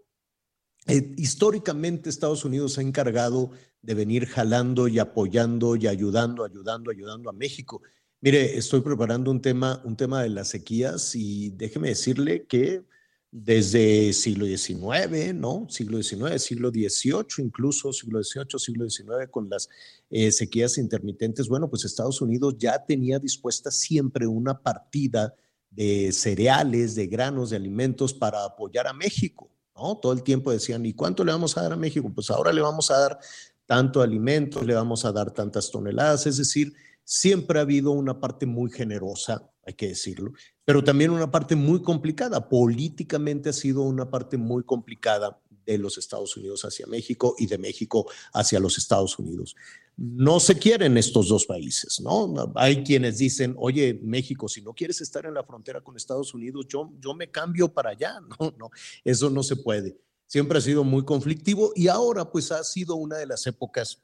Eh, 0.88 1.14
históricamente 1.18 2.10
Estados 2.10 2.46
Unidos 2.46 2.74
se 2.74 2.82
ha 2.82 2.84
encargado 2.84 3.52
de 3.82 3.94
venir 3.96 4.28
jalando 4.28 4.88
y 4.88 5.00
apoyando 5.00 5.76
y 5.76 5.88
ayudando, 5.88 6.44
ayudando, 6.44 6.92
ayudando 6.92 7.30
a 7.30 7.34
México. 7.34 7.82
Mire, 8.20 8.56
estoy 8.56 8.82
preparando 8.82 9.32
un 9.32 9.42
tema, 9.42 9.82
un 9.84 9.96
tema 9.96 10.22
de 10.22 10.30
las 10.30 10.50
sequías 10.50 11.16
y 11.16 11.50
déjeme 11.50 11.90
decirle 11.90 12.46
que 12.46 12.84
desde 13.32 14.12
siglo 14.12 14.46
XIX, 14.46 15.34
¿no? 15.34 15.66
Siglo 15.70 16.04
XIX, 16.04 16.42
siglo 16.42 16.70
XVIII, 16.70 17.46
incluso 17.46 17.94
siglo 17.94 18.22
XVIII, 18.22 18.60
siglo 18.60 18.90
XIX, 18.90 19.30
con 19.32 19.50
las 19.50 19.70
eh, 20.10 20.32
sequías 20.34 20.78
intermitentes. 20.78 21.48
Bueno, 21.48 21.70
pues 21.70 21.86
Estados 21.86 22.22
Unidos 22.22 22.56
ya 22.58 22.84
tenía 22.86 23.20
dispuesta 23.20 23.72
siempre 23.72 24.28
una 24.28 24.62
partida 24.62 25.34
de 25.70 26.12
cereales, 26.12 26.96
de 26.96 27.08
granos, 27.08 27.52
de 27.52 27.56
alimentos 27.56 28.14
para 28.14 28.44
apoyar 28.44 28.88
a 28.88 28.94
México, 28.94 29.50
¿no? 29.78 29.98
Todo 29.98 30.12
el 30.12 30.24
tiempo 30.24 30.52
decían, 30.52 30.86
¿y 30.86 30.94
cuánto 30.94 31.24
le 31.24 31.32
vamos 31.32 31.58
a 31.58 31.62
dar 31.62 31.72
a 31.72 31.78
México? 31.78 32.12
Pues 32.14 32.30
ahora 32.30 32.52
le 32.52 32.60
vamos 32.60 32.92
a 32.92 33.00
dar 33.00 33.20
tanto 33.66 34.02
alimentos, 34.02 34.66
le 34.66 34.74
vamos 34.74 35.06
a 35.06 35.14
dar 35.14 35.32
tantas 35.32 35.72
toneladas, 35.72 36.28
es 36.28 36.36
decir, 36.36 36.74
siempre 37.06 37.60
ha 37.60 37.62
habido 37.62 37.92
una 37.92 38.20
parte 38.20 38.46
muy 38.46 38.70
generosa, 38.70 39.50
hay 39.66 39.76
que 39.76 39.88
decirlo, 39.88 40.34
pero 40.72 40.86
también 40.86 41.12
una 41.12 41.30
parte 41.30 41.58
muy 41.58 41.82
complicada. 41.82 42.48
Políticamente 42.48 43.50
ha 43.50 43.52
sido 43.52 43.82
una 43.82 44.10
parte 44.10 44.38
muy 44.38 44.64
complicada 44.64 45.38
de 45.66 45.78
los 45.78 45.98
Estados 45.98 46.38
Unidos 46.38 46.64
hacia 46.64 46.88
México 46.88 47.36
y 47.38 47.48
de 47.48 47.58
México 47.58 48.10
hacia 48.32 48.58
los 48.58 48.78
Estados 48.78 49.20
Unidos. 49.20 49.54
No 49.98 50.40
se 50.40 50.58
quieren 50.58 50.96
estos 50.96 51.28
dos 51.28 51.46
países, 51.46 52.00
¿no? 52.00 52.54
Hay 52.56 52.86
quienes 52.86 53.18
dicen, 53.18 53.54
oye, 53.58 54.00
México, 54.02 54.48
si 54.48 54.62
no 54.62 54.72
quieres 54.72 55.02
estar 55.02 55.26
en 55.26 55.34
la 55.34 55.44
frontera 55.44 55.82
con 55.82 55.98
Estados 55.98 56.34
Unidos, 56.34 56.66
yo, 56.70 56.90
yo 57.02 57.14
me 57.16 57.30
cambio 57.30 57.68
para 57.68 57.90
allá. 57.90 58.22
No, 58.40 58.54
no, 58.58 58.70
eso 59.04 59.30
no 59.30 59.44
se 59.44 59.58
puede. 59.58 59.98
Siempre 60.26 60.60
ha 60.60 60.62
sido 60.62 60.86
muy 60.86 61.04
conflictivo 61.04 61.74
y 61.76 61.90
ahora 61.90 62.32
pues 62.32 62.50
ha 62.54 62.64
sido 62.64 62.96
una 62.96 63.18
de 63.18 63.26
las 63.26 63.46
épocas 63.46 64.02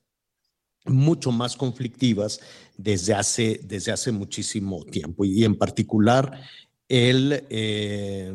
mucho 0.85 1.31
más 1.31 1.55
conflictivas 1.55 2.39
desde 2.77 3.13
hace, 3.13 3.59
desde 3.63 3.91
hace 3.91 4.11
muchísimo 4.11 4.85
tiempo 4.85 5.25
y 5.25 5.43
en 5.43 5.57
particular 5.57 6.41
el... 6.87 7.45
Eh, 7.49 8.33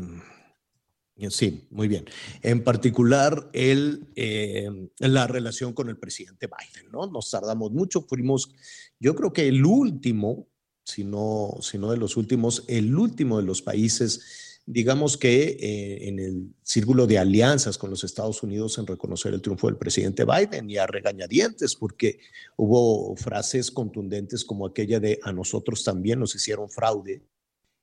sí, 1.31 1.67
muy 1.71 1.89
bien. 1.89 2.05
En 2.43 2.65
particular, 2.65 3.49
el, 3.53 4.09
eh, 4.17 4.69
la 4.99 5.27
relación 5.27 5.73
con 5.73 5.89
el 5.89 5.97
presidente 5.97 6.49
Biden, 6.49 6.91
¿no? 6.91 7.07
Nos 7.07 7.31
tardamos 7.31 7.71
mucho, 7.73 8.03
fuimos, 8.03 8.51
yo 8.99 9.15
creo 9.15 9.33
que 9.33 9.49
el 9.49 9.65
último, 9.65 10.49
si 10.85 11.05
no, 11.05 11.57
si 11.61 11.79
no 11.79 11.91
de 11.91 11.97
los 11.97 12.17
últimos, 12.17 12.65
el 12.67 12.95
último 12.97 13.39
de 13.39 13.45
los 13.45 13.63
países 13.63 14.52
digamos 14.65 15.17
que 15.17 15.57
eh, 15.61 16.09
en 16.09 16.19
el 16.19 16.55
círculo 16.63 17.07
de 17.07 17.19
alianzas 17.19 17.77
con 17.79 17.91
los 17.91 18.05
Estados 18.05 18.43
Unidos 18.43 18.79
en 18.79 18.87
reconocer 18.87 19.35
el 19.35 19.43
triunfo 19.43 19.67
del 19.67 19.77
presidente 19.77 20.25
Biden 20.25 20.71
y 20.71 20.77
a 20.77 20.87
regañadientes, 20.87 21.75
porque 21.75 22.21
hubo 22.57 23.17
frases 23.17 23.71
contundentes 23.71 24.45
como 24.45 24.67
aquella 24.67 25.01
de 25.01 25.19
a 25.23 25.33
nosotros 25.33 25.83
también 25.85 26.21
nos 26.21 26.35
hicieron 26.35 26.71
fraude. 26.71 27.23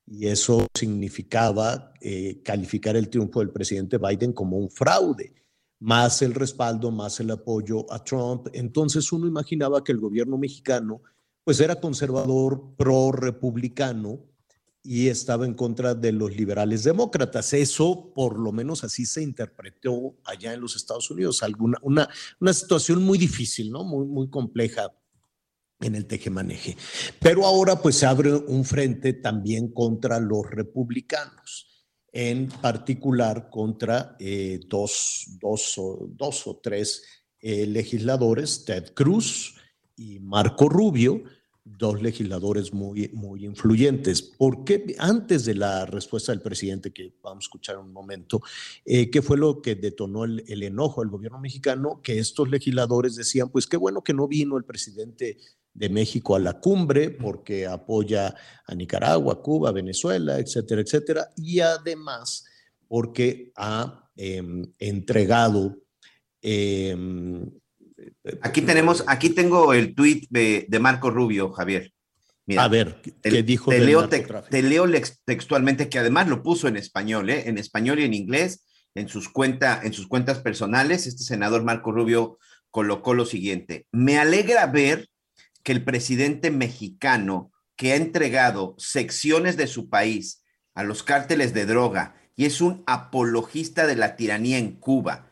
Y 0.07 0.27
eso 0.27 0.65
significaba 0.73 1.93
eh, 2.01 2.41
calificar 2.43 2.95
el 2.95 3.09
triunfo 3.09 3.39
del 3.39 3.51
presidente 3.51 3.97
Biden 3.97 4.33
como 4.33 4.57
un 4.57 4.71
fraude, 4.71 5.33
más 5.79 6.21
el 6.21 6.33
respaldo, 6.33 6.89
más 6.91 7.19
el 7.19 7.29
apoyo 7.29 7.91
a 7.91 8.03
Trump. 8.03 8.47
Entonces 8.53 9.11
uno 9.11 9.27
imaginaba 9.27 9.83
que 9.83 9.91
el 9.91 9.99
gobierno 9.99 10.37
mexicano 10.37 11.01
pues 11.43 11.59
era 11.59 11.79
conservador, 11.79 12.75
pro-republicano, 12.77 14.19
y 14.91 15.07
estaba 15.09 15.45
en 15.45 15.53
contra 15.53 15.93
de 15.93 16.11
los 16.11 16.35
liberales 16.35 16.83
demócratas. 16.83 17.53
Eso, 17.53 18.11
por 18.15 18.39
lo 18.39 18.51
menos 18.51 18.83
así 18.83 19.05
se 19.05 19.21
interpretó 19.21 20.15
allá 20.25 20.51
en 20.51 20.61
los 20.61 20.75
Estados 20.75 21.11
Unidos. 21.11 21.43
Alguna, 21.43 21.77
una, 21.83 22.09
una 22.39 22.53
situación 22.53 23.03
muy 23.03 23.19
difícil, 23.19 23.69
¿no? 23.69 23.83
Muy, 23.83 24.07
muy 24.07 24.31
compleja 24.31 24.91
en 25.79 25.93
el 25.93 26.07
tejemaneje. 26.07 26.75
Pero 27.19 27.45
ahora 27.45 27.79
pues 27.79 27.97
se 27.97 28.07
abre 28.07 28.33
un 28.33 28.65
frente 28.65 29.13
también 29.13 29.71
contra 29.71 30.19
los 30.19 30.49
republicanos, 30.49 31.85
en 32.11 32.47
particular 32.47 33.51
contra 33.51 34.15
eh, 34.19 34.59
dos, 34.67 35.37
dos, 35.39 35.77
o, 35.77 36.09
dos, 36.09 36.47
o, 36.47 36.57
tres 36.63 37.03
eh, 37.41 37.67
legisladores, 37.67 38.65
Ted 38.65 38.91
Cruz 38.95 39.53
y 39.95 40.19
Marco 40.19 40.67
Rubio, 40.67 41.21
dos 41.77 42.01
legisladores 42.01 42.73
muy, 42.73 43.09
muy 43.13 43.45
influyentes. 43.45 44.21
Porque 44.21 44.95
antes 44.97 45.45
de 45.45 45.55
la 45.55 45.85
respuesta 45.85 46.31
del 46.31 46.41
presidente, 46.41 46.91
que 46.91 47.13
vamos 47.21 47.45
a 47.45 47.47
escuchar 47.47 47.75
en 47.75 47.81
un 47.81 47.93
momento, 47.93 48.41
eh, 48.85 49.09
qué 49.09 49.21
fue 49.21 49.37
lo 49.37 49.61
que 49.61 49.75
detonó 49.75 50.25
el, 50.25 50.63
enojo 50.63 51.01
del 51.01 51.09
gobierno 51.09 51.39
mexicano? 51.39 52.01
Que 52.03 52.19
estos 52.19 52.49
legisladores 52.49 53.15
decían, 53.15 53.49
pues 53.49 53.67
qué 53.67 53.77
bueno 53.77 54.03
que 54.03 54.13
no 54.13 54.27
vino 54.27 54.57
el 54.57 54.65
presidente 54.65 55.37
de 55.73 55.89
México 55.89 56.35
a 56.35 56.39
la 56.39 56.59
cumbre 56.59 57.11
porque 57.11 57.67
apoya 57.67 58.35
a 58.65 58.75
Nicaragua, 58.75 59.41
Cuba, 59.41 59.71
Venezuela, 59.71 60.39
etcétera, 60.39 60.81
etcétera. 60.81 61.29
Y 61.37 61.59
además 61.59 62.45
porque 62.87 63.51
ha 63.55 64.09
em, 64.15 64.65
entregado 64.79 65.77
em, 66.41 67.49
Aquí 68.41 68.61
tenemos, 68.61 69.03
aquí 69.07 69.29
tengo 69.29 69.73
el 69.73 69.95
tuit 69.95 70.25
de, 70.29 70.67
Marco 70.79 71.09
Rubio, 71.09 71.51
Javier. 71.51 71.91
a 72.57 72.67
ver, 72.67 73.01
¿qué 73.21 73.43
dijo? 73.43 73.71
Te 73.71 73.79
leo, 73.79 74.07
te, 74.09 74.63
leo 74.63 74.85
textualmente, 75.25 75.89
que 75.89 75.99
además 75.99 76.27
lo 76.27 76.43
puso 76.43 76.67
en 76.67 76.77
español, 76.77 77.29
¿eh? 77.29 77.43
en 77.47 77.57
español 77.57 77.99
y 77.99 78.03
en 78.03 78.13
inglés, 78.13 78.65
en 78.95 79.07
sus, 79.07 79.29
cuenta, 79.29 79.79
en 79.83 79.93
sus 79.93 80.07
cuentas 80.07 80.39
personales. 80.39 81.07
Este 81.07 81.23
senador 81.23 81.63
Marco 81.63 81.91
Rubio 81.91 82.37
colocó 82.71 83.13
lo 83.13 83.25
siguiente. 83.25 83.85
Me 83.91 84.17
alegra 84.17 84.65
ver 84.67 85.07
que 85.63 85.71
el 85.71 85.83
presidente 85.83 86.51
mexicano 86.51 87.51
que 87.75 87.93
ha 87.93 87.95
entregado 87.95 88.75
secciones 88.77 89.55
de 89.55 89.67
su 89.67 89.89
país 89.89 90.43
a 90.73 90.83
los 90.83 91.03
cárteles 91.03 91.53
de 91.53 91.65
droga 91.65 92.15
y 92.35 92.45
es 92.45 92.61
un 92.61 92.83
apologista 92.87 93.85
de 93.87 93.95
la 93.95 94.15
tiranía 94.15 94.57
en 94.57 94.71
Cuba, 94.71 95.28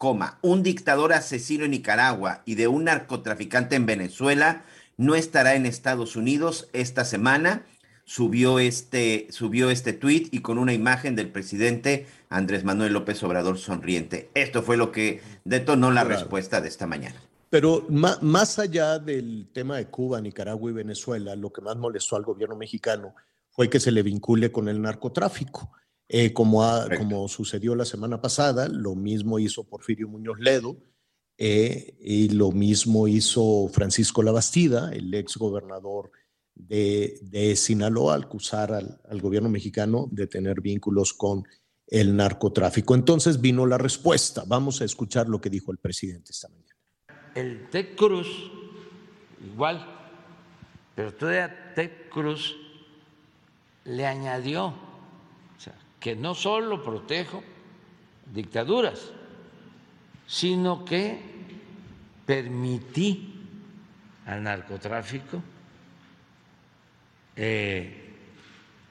coma, 0.00 0.38
un 0.40 0.62
dictador 0.62 1.12
asesino 1.12 1.66
en 1.66 1.72
Nicaragua 1.72 2.40
y 2.46 2.54
de 2.54 2.68
un 2.68 2.84
narcotraficante 2.84 3.76
en 3.76 3.84
Venezuela 3.84 4.64
no 4.96 5.14
estará 5.14 5.56
en 5.56 5.66
Estados 5.66 6.16
Unidos 6.16 6.70
esta 6.72 7.04
semana. 7.04 7.66
subió 8.04 8.60
este, 8.60 9.26
subió 9.28 9.68
este 9.68 9.92
tweet 9.92 10.28
y 10.30 10.40
con 10.40 10.56
una 10.56 10.72
imagen 10.72 11.16
del 11.16 11.28
presidente 11.28 12.06
Andrés 12.30 12.64
Manuel 12.64 12.94
López 12.94 13.22
Obrador 13.24 13.58
sonriente. 13.58 14.30
Esto 14.32 14.62
fue 14.62 14.78
lo 14.78 14.90
que 14.90 15.20
detonó 15.44 15.90
la 15.90 16.02
respuesta 16.02 16.62
de 16.62 16.68
esta 16.68 16.86
mañana. 16.86 17.20
Pero 17.50 17.86
más 17.90 18.58
allá 18.58 18.98
del 18.98 19.50
tema 19.52 19.76
de 19.76 19.88
Cuba, 19.88 20.18
Nicaragua 20.22 20.70
y 20.70 20.74
Venezuela, 20.74 21.36
lo 21.36 21.52
que 21.52 21.60
más 21.60 21.76
molestó 21.76 22.16
al 22.16 22.22
gobierno 22.22 22.56
mexicano 22.56 23.14
fue 23.50 23.68
que 23.68 23.78
se 23.78 23.92
le 23.92 24.02
vincule 24.02 24.50
con 24.50 24.66
el 24.70 24.80
narcotráfico. 24.80 25.70
Eh, 26.12 26.32
como, 26.32 26.68
como 26.98 27.28
sucedió 27.28 27.76
la 27.76 27.84
semana 27.84 28.20
pasada, 28.20 28.66
lo 28.66 28.96
mismo 28.96 29.38
hizo 29.38 29.62
Porfirio 29.62 30.08
Muñoz 30.08 30.40
Ledo 30.40 30.76
eh, 31.38 31.94
y 32.00 32.30
lo 32.30 32.50
mismo 32.50 33.06
hizo 33.06 33.68
Francisco 33.72 34.20
Labastida, 34.24 34.90
el 34.92 35.14
ex 35.14 35.36
gobernador 35.36 36.10
de, 36.52 37.54
Sinaloa 37.54 38.14
al 38.14 38.24
acusar 38.24 38.72
al, 38.72 39.20
gobierno 39.20 39.48
mexicano 39.48 40.08
de 40.10 40.26
tener 40.26 40.60
vínculos 40.60 41.12
con 41.14 41.44
el 41.86 42.16
narcotráfico. 42.16 42.96
Entonces 42.96 43.40
vino 43.40 43.64
la 43.64 43.78
respuesta. 43.78 44.42
Vamos 44.48 44.80
a 44.80 44.86
escuchar 44.86 45.28
lo 45.28 45.40
que 45.40 45.48
dijo 45.48 45.70
el 45.70 45.78
presidente 45.78 46.32
esta 46.32 46.48
mañana. 46.48 46.74
El 47.36 47.70
Ted 47.70 47.94
Cruz, 47.94 48.50
igual, 49.44 49.86
pero 50.96 51.14
todavía 51.14 51.72
Ted 51.76 51.92
Cruz 52.10 52.56
le 53.84 54.06
añadió 54.06 54.89
que 56.00 56.16
no 56.16 56.34
solo 56.34 56.82
protejo 56.82 57.44
dictaduras, 58.32 59.12
sino 60.26 60.84
que 60.84 61.20
permití 62.24 63.34
al 64.26 64.42
narcotráfico 64.42 65.42
eh, 67.36 68.14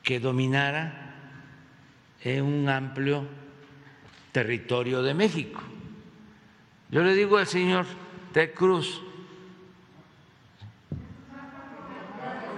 que 0.03 0.19
dominara 0.19 1.15
en 2.21 2.43
un 2.43 2.69
amplio 2.69 3.25
territorio 4.31 5.01
de 5.01 5.13
México. 5.13 5.61
Yo 6.91 7.03
le 7.03 7.13
digo 7.13 7.37
al 7.37 7.47
señor 7.47 7.85
Ted 8.33 8.53
Cruz, 8.53 9.01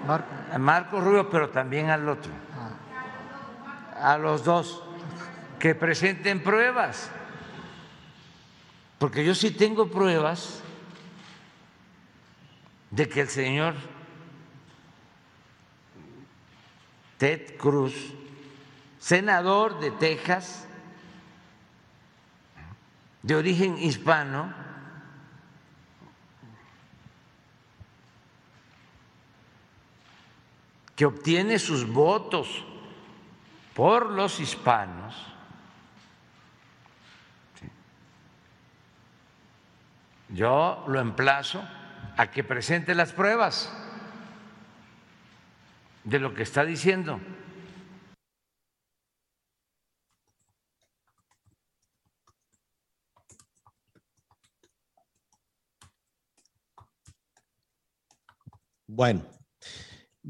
a 0.07 0.57
Marco 0.57 0.99
Rubio, 0.99 1.29
pero 1.29 1.49
también 1.49 1.89
al 1.89 2.07
otro, 2.09 2.31
a 4.01 4.17
los 4.17 4.43
dos, 4.43 4.83
que 5.59 5.75
presenten 5.75 6.41
pruebas, 6.41 7.11
porque 8.97 9.23
yo 9.23 9.35
sí 9.35 9.51
tengo 9.51 9.89
pruebas 9.89 10.61
de 12.89 13.07
que 13.07 13.21
el 13.21 13.29
señor 13.29 13.75
Ted 17.19 17.57
Cruz, 17.57 17.93
senador 18.99 19.79
de 19.79 19.91
Texas, 19.91 20.65
de 23.21 23.35
origen 23.35 23.77
hispano, 23.77 24.51
que 30.95 31.05
obtiene 31.05 31.59
sus 31.59 31.87
votos 31.87 32.65
por 33.73 34.11
los 34.11 34.39
hispanos, 34.39 35.15
yo 40.29 40.83
lo 40.87 40.99
emplazo 40.99 41.63
a 42.17 42.31
que 42.31 42.43
presente 42.43 42.95
las 42.95 43.13
pruebas 43.13 43.71
de 46.03 46.19
lo 46.19 46.33
que 46.33 46.43
está 46.43 46.63
diciendo. 46.65 47.19
Bueno, 58.87 59.23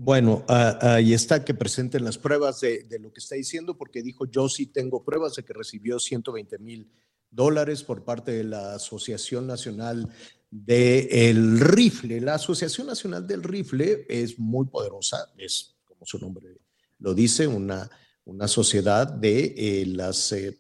bueno, 0.04 0.44
ahí 0.48 1.14
está 1.14 1.46
que 1.46 1.54
presenten 1.54 2.04
las 2.04 2.18
pruebas 2.18 2.60
de, 2.62 2.88
lo 3.00 3.14
que 3.14 3.20
está 3.20 3.36
diciendo, 3.36 3.78
porque 3.78 4.02
dijo 4.02 4.26
yo 4.26 4.50
sí 4.50 4.66
tengo 4.66 5.04
pruebas 5.04 5.36
de 5.36 5.44
que 5.44 5.54
recibió 5.54 6.00
120 6.00 6.58
mil 6.58 6.90
dólares 7.30 7.84
por 7.84 8.04
parte 8.04 8.32
de 8.32 8.44
la 8.44 8.74
Asociación 8.74 9.46
Nacional 9.46 10.10
del 10.50 11.60
Rifle. 11.60 12.20
La 12.20 12.34
Asociación 12.34 12.88
Nacional 12.88 13.28
del 13.28 13.44
Rifle 13.44 14.08
es 14.10 14.40
muy 14.40 14.66
poderosa, 14.66 15.32
es 15.38 15.76
como 15.86 16.04
su 16.04 16.18
nombre 16.18 16.58
lo 16.98 17.14
dice, 17.14 17.46
una, 17.46 17.88
una 18.26 18.48
sociedad 18.48 19.06
de 19.06 19.54
eh, 19.56 19.86
las 19.86 20.32
eh, 20.32 20.58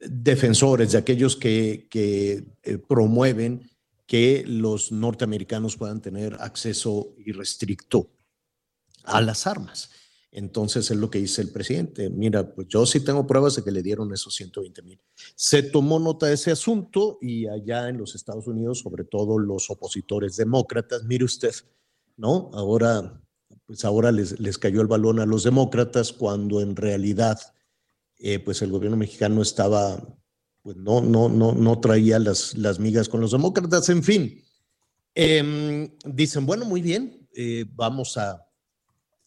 defensores, 0.00 0.92
de 0.92 0.98
aquellos 0.98 1.34
que, 1.34 1.86
que 1.88 2.44
eh, 2.62 2.76
promueven 2.76 3.70
que 4.06 4.44
los 4.46 4.92
norteamericanos 4.92 5.78
puedan 5.78 6.02
tener 6.02 6.36
acceso 6.40 7.14
irrestricto 7.24 8.10
a 9.06 9.20
las 9.20 9.46
armas. 9.46 9.90
Entonces 10.36 10.90
es 10.90 10.96
lo 10.98 11.08
que 11.08 11.18
dice 11.18 11.40
el 11.40 11.50
presidente. 11.50 12.10
Mira, 12.10 12.54
pues 12.54 12.68
yo 12.68 12.84
sí 12.84 13.00
tengo 13.00 13.26
pruebas 13.26 13.56
de 13.56 13.64
que 13.64 13.70
le 13.70 13.82
dieron 13.82 14.12
esos 14.12 14.34
120 14.34 14.82
mil. 14.82 15.00
Se 15.34 15.62
tomó 15.62 15.98
nota 15.98 16.26
de 16.26 16.34
ese 16.34 16.50
asunto 16.50 17.16
y 17.22 17.46
allá 17.46 17.88
en 17.88 17.96
los 17.96 18.14
Estados 18.14 18.46
Unidos, 18.46 18.80
sobre 18.80 19.04
todo 19.04 19.38
los 19.38 19.70
opositores 19.70 20.36
demócratas, 20.36 21.04
mire 21.04 21.24
usted, 21.24 21.54
¿no? 22.18 22.50
Ahora, 22.52 23.18
pues 23.64 23.84
ahora 23.86 24.12
les, 24.12 24.38
les 24.38 24.58
cayó 24.58 24.82
el 24.82 24.88
balón 24.88 25.20
a 25.20 25.26
los 25.26 25.42
demócratas 25.42 26.12
cuando 26.12 26.60
en 26.60 26.76
realidad, 26.76 27.40
eh, 28.18 28.38
pues 28.38 28.60
el 28.60 28.70
gobierno 28.70 28.98
mexicano 28.98 29.40
estaba, 29.40 30.02
pues 30.62 30.76
no, 30.76 31.00
no, 31.00 31.30
no, 31.30 31.52
no 31.52 31.80
traía 31.80 32.18
las, 32.18 32.58
las 32.58 32.78
migas 32.78 33.08
con 33.08 33.22
los 33.22 33.32
demócratas. 33.32 33.88
En 33.88 34.02
fin, 34.02 34.44
em, 35.14 35.96
dicen, 36.04 36.44
bueno, 36.44 36.66
muy 36.66 36.82
bien, 36.82 37.26
eh, 37.34 37.64
vamos 37.74 38.18
a 38.18 38.45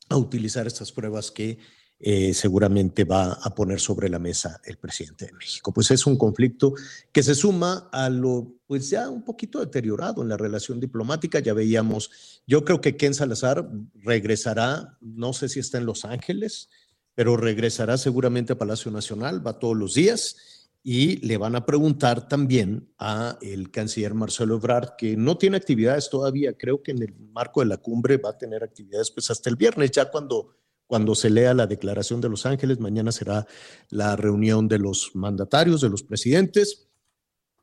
a 0.09 0.17
utilizar 0.17 0.67
estas 0.67 0.91
pruebas 0.91 1.31
que 1.31 1.57
eh, 2.01 2.33
seguramente 2.33 3.03
va 3.03 3.33
a 3.33 3.53
poner 3.53 3.81
sobre 3.81 4.07
la 4.07 4.19
mesa 4.19 4.61
el 4.63 4.77
presidente 4.77 5.25
de 5.25 5.33
México. 5.33 5.73
Pues 5.73 5.91
es 5.91 6.05
un 6.07 6.17
conflicto 6.17 6.73
que 7.11 7.23
se 7.23 7.35
suma 7.35 7.89
a 7.91 8.09
lo, 8.09 8.55
pues 8.67 8.89
ya 8.89 9.09
un 9.09 9.25
poquito 9.25 9.59
deteriorado 9.59 10.21
en 10.21 10.29
la 10.29 10.37
relación 10.37 10.79
diplomática. 10.79 11.39
Ya 11.39 11.53
veíamos, 11.53 12.41
yo 12.47 12.63
creo 12.63 12.79
que 12.79 12.95
Ken 12.95 13.13
Salazar 13.13 13.69
regresará, 13.95 14.97
no 15.01 15.33
sé 15.33 15.49
si 15.49 15.59
está 15.59 15.77
en 15.77 15.85
Los 15.85 16.05
Ángeles, 16.05 16.69
pero 17.15 17.35
regresará 17.35 17.97
seguramente 17.97 18.53
a 18.53 18.57
Palacio 18.57 18.91
Nacional, 18.91 19.45
va 19.45 19.59
todos 19.59 19.75
los 19.75 19.93
días 19.93 20.37
y 20.81 21.17
le 21.25 21.37
van 21.37 21.55
a 21.55 21.65
preguntar 21.65 22.27
también 22.27 22.93
a 22.97 23.37
el 23.41 23.69
canciller 23.69 24.13
Marcelo 24.13 24.55
Ebrard, 24.55 24.95
que 24.97 25.17
no 25.17 25.37
tiene 25.37 25.57
actividades 25.57 26.09
todavía, 26.09 26.57
creo 26.57 26.81
que 26.81 26.91
en 26.91 27.03
el 27.03 27.13
marco 27.33 27.59
de 27.59 27.67
la 27.67 27.77
cumbre 27.77 28.17
va 28.17 28.29
a 28.29 28.37
tener 28.37 28.63
actividades 28.63 29.11
pues 29.11 29.29
hasta 29.29 29.49
el 29.49 29.57
viernes, 29.57 29.91
ya 29.91 30.09
cuando, 30.09 30.55
cuando 30.87 31.15
se 31.15 31.29
lea 31.29 31.53
la 31.53 31.67
declaración 31.67 32.21
de 32.21 32.29
Los 32.29 32.45
Ángeles, 32.45 32.79
mañana 32.79 33.11
será 33.11 33.45
la 33.89 34.15
reunión 34.15 34.67
de 34.67 34.79
los 34.79 35.11
mandatarios, 35.15 35.81
de 35.81 35.89
los 35.89 36.03
presidentes. 36.03 36.85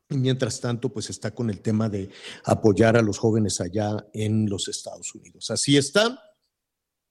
Y 0.09 0.17
mientras 0.17 0.61
tanto, 0.61 0.87
pues 0.87 1.09
está 1.09 1.31
con 1.31 1.49
el 1.49 1.59
tema 1.59 1.89
de 1.89 2.09
apoyar 2.45 2.95
a 2.95 3.01
los 3.01 3.17
jóvenes 3.17 3.59
allá 3.59 4.07
en 4.13 4.49
los 4.49 4.69
Estados 4.69 5.13
Unidos. 5.13 5.51
Así 5.51 5.75
está. 5.75 6.17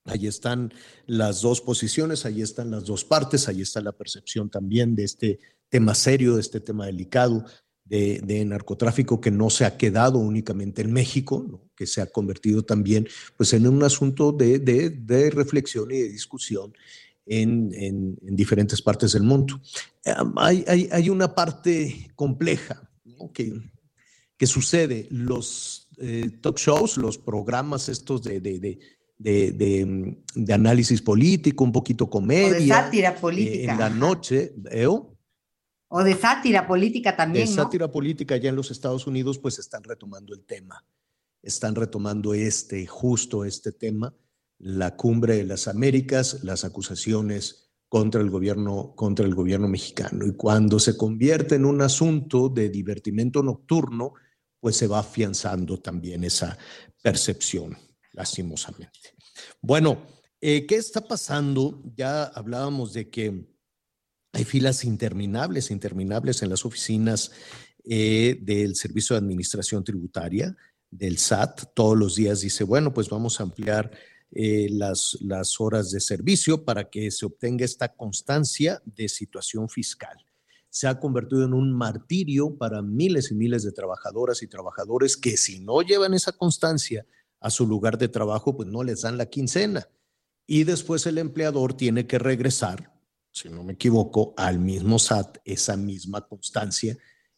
Ahí 0.06 0.28
están 0.28 0.72
las 1.06 1.42
dos 1.42 1.60
posiciones, 1.60 2.24
ahí 2.24 2.40
están 2.40 2.70
las 2.70 2.84
dos 2.84 3.04
partes, 3.04 3.48
ahí 3.48 3.60
está 3.60 3.80
la 3.80 3.92
percepción 3.92 4.48
también 4.48 4.94
de 4.94 5.04
este 5.04 5.40
tema 5.68 5.94
serio, 5.94 6.34
de 6.34 6.40
este 6.40 6.60
tema 6.60 6.86
delicado 6.86 7.44
de, 7.88 8.44
narcotráfico 8.44 9.20
que 9.20 9.30
no 9.30 9.50
se 9.50 9.64
ha 9.64 9.76
quedado 9.76 10.18
únicamente 10.18 10.82
en 10.82 10.92
México, 10.92 11.68
que 11.76 11.86
se 11.86 12.00
ha 12.00 12.06
convertido 12.06 12.64
también 12.64 13.06
pues, 13.36 13.52
en 13.52 13.66
un 13.66 13.82
asunto 13.82 14.32
de, 14.32 14.58
de, 14.58 15.30
reflexión 15.30 15.90
y 15.90 15.98
de 15.98 16.08
discusión 16.08 16.72
en, 17.26 17.72
en, 17.74 18.16
diferentes 18.22 18.82
partes 18.82 19.12
del 19.12 19.22
mundo. 19.22 19.60
hay, 20.36 20.64
hay, 20.66 20.88
hay, 20.90 21.10
una 21.10 21.34
parte 21.34 22.10
compleja 22.14 22.90
que, 23.32 23.52
que, 24.36 24.46
sucede. 24.46 25.06
Los 25.10 25.88
eh, 25.98 26.30
talk 26.40 26.58
shows, 26.58 26.96
los 26.96 27.18
programas 27.18 27.88
estos 27.88 28.22
de, 28.22 28.40
de, 28.40 28.78
de, 29.18 30.52
análisis 30.52 31.02
político, 31.02 31.64
un 31.64 31.72
poquito 31.72 32.10
comedia. 32.10 32.54
de 32.54 32.66
sátira 32.66 33.14
política. 33.14 33.70
Eh, 33.70 33.72
en 33.72 33.78
la 33.78 33.90
noche, 33.90 34.52
¿veo? 34.56 35.15
O 35.96 36.04
de 36.04 36.14
sátira 36.14 36.66
política 36.66 37.16
también. 37.16 37.46
De 37.46 37.52
sátira 37.52 37.90
política 37.90 38.36
ya 38.36 38.50
en 38.50 38.56
los 38.56 38.70
Estados 38.70 39.06
Unidos, 39.06 39.38
pues 39.38 39.58
están 39.58 39.82
retomando 39.82 40.34
el 40.34 40.44
tema. 40.44 40.84
Están 41.42 41.74
retomando 41.74 42.34
este, 42.34 42.86
justo 42.86 43.44
este 43.44 43.72
tema, 43.72 44.14
la 44.58 44.94
cumbre 44.94 45.36
de 45.36 45.44
las 45.44 45.68
Américas, 45.68 46.42
las 46.42 46.64
acusaciones 46.64 47.70
contra 47.88 48.20
el 48.20 48.30
gobierno, 48.30 48.94
contra 48.94 49.24
el 49.24 49.34
gobierno 49.34 49.68
mexicano. 49.68 50.26
Y 50.26 50.32
cuando 50.32 50.78
se 50.78 50.96
convierte 50.96 51.54
en 51.54 51.64
un 51.64 51.80
asunto 51.80 52.48
de 52.50 52.68
divertimento 52.68 53.42
nocturno, 53.42 54.12
pues 54.60 54.76
se 54.76 54.88
va 54.88 54.98
afianzando 54.98 55.78
también 55.78 56.24
esa 56.24 56.58
percepción, 57.02 57.76
lastimosamente. 58.12 59.14
Bueno, 59.62 60.14
Eh, 60.38 60.66
¿Qué 60.66 60.76
está 60.76 61.00
pasando? 61.00 61.82
Ya 61.96 62.24
hablábamos 62.24 62.92
de 62.92 63.08
que 63.08 63.55
hay 64.36 64.44
filas 64.44 64.84
interminables, 64.84 65.70
interminables 65.70 66.42
en 66.42 66.50
las 66.50 66.66
oficinas 66.66 67.32
eh, 67.84 68.38
del 68.42 68.76
Servicio 68.76 69.14
de 69.14 69.20
Administración 69.20 69.82
Tributaria, 69.82 70.54
del 70.90 71.16
SAT. 71.16 71.72
Todos 71.74 71.96
los 71.96 72.16
días 72.16 72.42
dice, 72.42 72.62
bueno, 72.62 72.92
pues 72.92 73.08
vamos 73.08 73.40
a 73.40 73.44
ampliar 73.44 73.90
eh, 74.30 74.68
las, 74.70 75.16
las 75.22 75.58
horas 75.58 75.90
de 75.90 76.00
servicio 76.00 76.66
para 76.66 76.90
que 76.90 77.10
se 77.10 77.24
obtenga 77.24 77.64
esta 77.64 77.94
constancia 77.94 78.82
de 78.84 79.08
situación 79.08 79.70
fiscal. 79.70 80.18
Se 80.68 80.86
ha 80.86 81.00
convertido 81.00 81.46
en 81.46 81.54
un 81.54 81.72
martirio 81.72 82.58
para 82.58 82.82
miles 82.82 83.30
y 83.30 83.34
miles 83.34 83.62
de 83.62 83.72
trabajadoras 83.72 84.42
y 84.42 84.48
trabajadores 84.48 85.16
que 85.16 85.38
si 85.38 85.60
no 85.60 85.80
llevan 85.80 86.12
esa 86.12 86.32
constancia 86.32 87.06
a 87.40 87.48
su 87.48 87.66
lugar 87.66 87.96
de 87.96 88.08
trabajo, 88.08 88.54
pues 88.54 88.68
no 88.68 88.84
les 88.84 89.00
dan 89.00 89.16
la 89.16 89.30
quincena. 89.30 89.88
Y 90.46 90.64
después 90.64 91.06
el 91.06 91.16
empleador 91.16 91.74
tiene 91.74 92.06
que 92.06 92.18
regresar, 92.18 92.95
si 93.36 93.50
no 93.50 93.62
me 93.62 93.74
equivoco, 93.74 94.32
al 94.38 94.58
mismo 94.58 94.98
SAT 94.98 95.38
esa 95.44 95.76
misma 95.76 96.26
constancia 96.26 96.96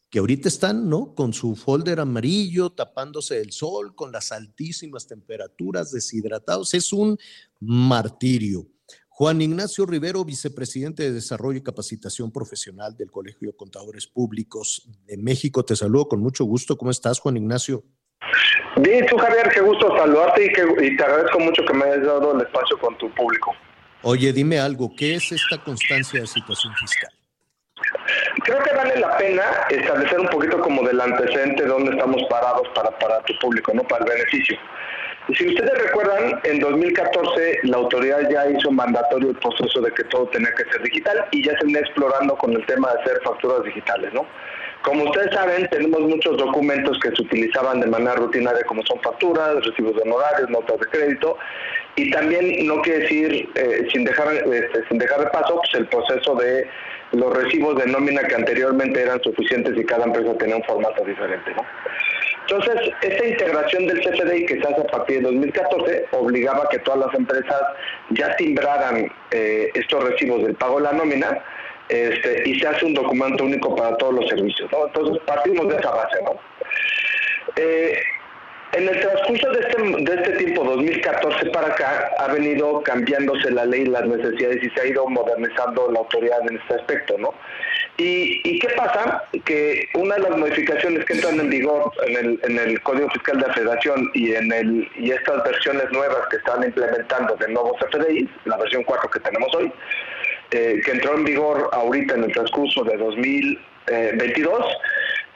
que 0.09 0.19
ahorita 0.19 0.47
están, 0.47 0.89
¿no? 0.89 1.13
Con 1.13 1.33
su 1.33 1.57
folder 1.57 1.99
amarillo, 1.99 2.71
tapándose 2.71 3.35
del 3.35 3.51
sol, 3.51 3.93
con 3.95 4.11
las 4.11 4.31
altísimas 4.31 5.07
temperaturas, 5.07 5.91
deshidratados. 5.91 6.73
Es 6.73 6.93
un 6.93 7.17
martirio. 7.59 8.65
Juan 9.09 9.41
Ignacio 9.41 9.85
Rivero, 9.85 10.23
vicepresidente 10.23 11.03
de 11.03 11.11
Desarrollo 11.11 11.57
y 11.57 11.63
Capacitación 11.63 12.31
Profesional 12.31 12.95
del 12.95 13.11
Colegio 13.11 13.49
de 13.49 13.57
Contadores 13.57 14.07
Públicos 14.07 14.89
de 15.05 15.17
México. 15.17 15.65
Te 15.65 15.75
saludo 15.75 16.07
con 16.07 16.21
mucho 16.21 16.45
gusto. 16.45 16.77
¿Cómo 16.77 16.91
estás, 16.91 17.19
Juan 17.19 17.35
Ignacio? 17.35 17.83
Bien, 18.77 19.05
tú, 19.05 19.17
Javier, 19.17 19.51
qué 19.53 19.59
gusto 19.59 19.89
saludarte 19.97 20.45
y, 20.45 20.49
que, 20.53 20.85
y 20.85 20.95
te 20.95 21.03
agradezco 21.03 21.39
mucho 21.39 21.61
que 21.65 21.73
me 21.73 21.83
hayas 21.83 22.05
dado 22.05 22.33
el 22.33 22.41
espacio 22.41 22.79
con 22.79 22.97
tu 22.97 23.13
público. 23.13 23.51
Oye, 24.01 24.31
dime 24.31 24.59
algo, 24.59 24.93
¿qué 24.97 25.15
es 25.15 25.31
esta 25.31 25.57
constancia 25.57 26.21
de 26.21 26.27
situación 26.27 26.73
fiscal? 26.75 27.11
Creo 28.43 28.63
que 28.63 28.73
vale 28.73 28.99
la 28.99 29.17
pena 29.17 29.43
establecer 29.69 30.19
un 30.19 30.27
poquito 30.27 30.59
como 30.61 30.83
del 30.87 30.99
antecedente 30.99 31.63
de 31.63 31.69
dónde 31.69 31.91
estamos 31.91 32.23
parados 32.29 32.67
para, 32.73 32.97
para 32.97 33.21
tu 33.23 33.37
público, 33.39 33.73
no 33.73 33.83
para 33.83 34.05
el 34.05 34.11
beneficio. 34.11 34.57
Si 35.37 35.47
ustedes 35.47 35.77
recuerdan, 35.83 36.39
en 36.43 36.59
2014 36.59 37.59
la 37.63 37.77
autoridad 37.77 38.29
ya 38.31 38.49
hizo 38.49 38.71
mandatorio 38.71 39.29
el 39.29 39.35
proceso 39.35 39.81
de 39.81 39.91
que 39.91 40.03
todo 40.05 40.27
tenía 40.27 40.51
que 40.55 40.63
ser 40.71 40.81
digital 40.81 41.25
y 41.31 41.45
ya 41.45 41.57
se 41.59 41.65
viene 41.65 41.81
explorando 41.81 42.35
con 42.37 42.53
el 42.53 42.65
tema 42.65 42.91
de 42.93 43.01
hacer 43.01 43.21
facturas 43.23 43.63
digitales, 43.63 44.11
¿no? 44.13 44.25
Como 44.83 45.03
ustedes 45.05 45.33
saben, 45.33 45.67
tenemos 45.69 45.99
muchos 46.01 46.37
documentos 46.37 46.97
que 46.99 47.09
se 47.09 47.21
utilizaban 47.21 47.81
de 47.81 47.87
manera 47.87 48.15
rutinaria 48.15 48.63
como 48.63 48.81
son 48.85 48.99
facturas, 49.01 49.63
recibos 49.65 49.95
de 49.95 50.03
honorarios, 50.03 50.49
notas 50.49 50.79
de 50.79 50.85
crédito 50.87 51.37
y 51.95 52.09
también 52.11 52.65
no 52.65 52.81
quiere 52.81 52.99
decir 52.99 53.49
eh, 53.55 53.87
sin 53.91 54.05
dejar 54.05 54.33
este, 54.33 54.87
sin 54.87 54.97
dejar 54.97 55.19
de 55.19 55.27
paso 55.27 55.57
pues, 55.57 55.73
el 55.75 55.87
proceso 55.87 56.35
de 56.35 56.67
los 57.11 57.35
recibos 57.35 57.75
de 57.77 57.87
nómina 57.87 58.21
que 58.23 58.35
anteriormente 58.35 59.01
eran 59.01 59.21
suficientes 59.21 59.75
y 59.75 59.83
cada 59.83 60.05
empresa 60.05 60.37
tenía 60.37 60.55
un 60.55 60.63
formato 60.63 61.03
diferente, 61.03 61.51
¿no? 61.55 61.65
Entonces, 62.49 62.91
esta 63.01 63.27
integración 63.27 63.85
del 63.85 63.99
CFDI 63.99 64.45
que 64.45 64.55
se 64.55 64.67
hace 64.67 64.81
a 64.81 64.87
partir 64.87 65.17
de 65.17 65.23
2014 65.23 66.07
obligaba 66.13 66.63
a 66.63 66.69
que 66.69 66.79
todas 66.79 67.05
las 67.05 67.13
empresas 67.13 67.61
ya 68.09 68.35
timbraran 68.37 69.11
eh, 69.31 69.69
estos 69.75 70.03
recibos 70.03 70.43
del 70.43 70.55
pago 70.55 70.77
de 70.77 70.83
la 70.85 70.93
nómina 70.93 71.43
este, 71.89 72.47
y 72.47 72.59
se 72.59 72.67
hace 72.67 72.85
un 72.85 72.93
documento 72.93 73.43
único 73.43 73.75
para 73.75 73.97
todos 73.97 74.13
los 74.15 74.29
servicios. 74.29 74.71
¿no? 74.71 74.87
Entonces, 74.87 75.21
partimos 75.25 75.67
de 75.69 75.77
esa 75.77 75.91
base. 75.91 76.21
¿no? 76.23 76.39
Eh, 77.55 77.99
en 78.73 78.87
el 78.87 78.99
transcurso 78.99 79.49
de 79.51 79.59
este, 79.61 80.03
de 80.03 80.21
este 80.21 80.31
tiempo, 80.37 80.63
2014 80.63 81.49
para 81.49 81.67
acá, 81.67 82.11
ha 82.19 82.27
venido 82.27 82.83
cambiándose 82.83 83.49
la 83.49 83.65
ley, 83.65 83.85
las 83.85 84.05
necesidades 84.05 84.63
y 84.63 84.69
se 84.69 84.81
ha 84.81 84.85
ido 84.85 85.07
modernizando 85.07 85.91
la 85.91 85.99
autoridad 85.99 86.39
en 86.47 86.57
este 86.57 86.75
aspecto, 86.75 87.17
¿no? 87.17 87.33
¿Y, 87.97 88.41
y 88.47 88.59
qué 88.59 88.69
pasa? 88.77 89.23
Que 89.43 89.89
una 89.95 90.15
de 90.15 90.21
las 90.21 90.37
modificaciones 90.37 91.03
que 91.05 91.13
entran 91.13 91.39
en 91.39 91.49
vigor 91.49 91.91
en 92.05 92.15
el, 92.15 92.39
en 92.59 92.77
Código 92.77 93.09
Fiscal 93.09 93.39
de 93.39 93.47
la 93.47 93.53
Federación 93.53 94.11
y 94.13 94.33
en 94.35 94.51
el 94.53 94.89
y 94.95 95.11
estas 95.11 95.43
versiones 95.43 95.91
nuevas 95.91 96.27
que 96.29 96.37
están 96.37 96.63
implementando 96.63 97.35
de 97.35 97.47
nuevos 97.49 97.73
FDI, 97.91 98.29
la 98.45 98.57
versión 98.57 98.83
4 98.83 99.09
que 99.09 99.19
tenemos 99.19 99.53
hoy, 99.55 99.73
eh, 100.51 100.81
que 100.83 100.91
entró 100.91 101.15
en 101.15 101.23
vigor 101.23 101.69
ahorita 101.71 102.15
en 102.15 102.23
el 102.23 102.31
transcurso 102.31 102.83
de 102.83 102.97
2022, 102.97 104.65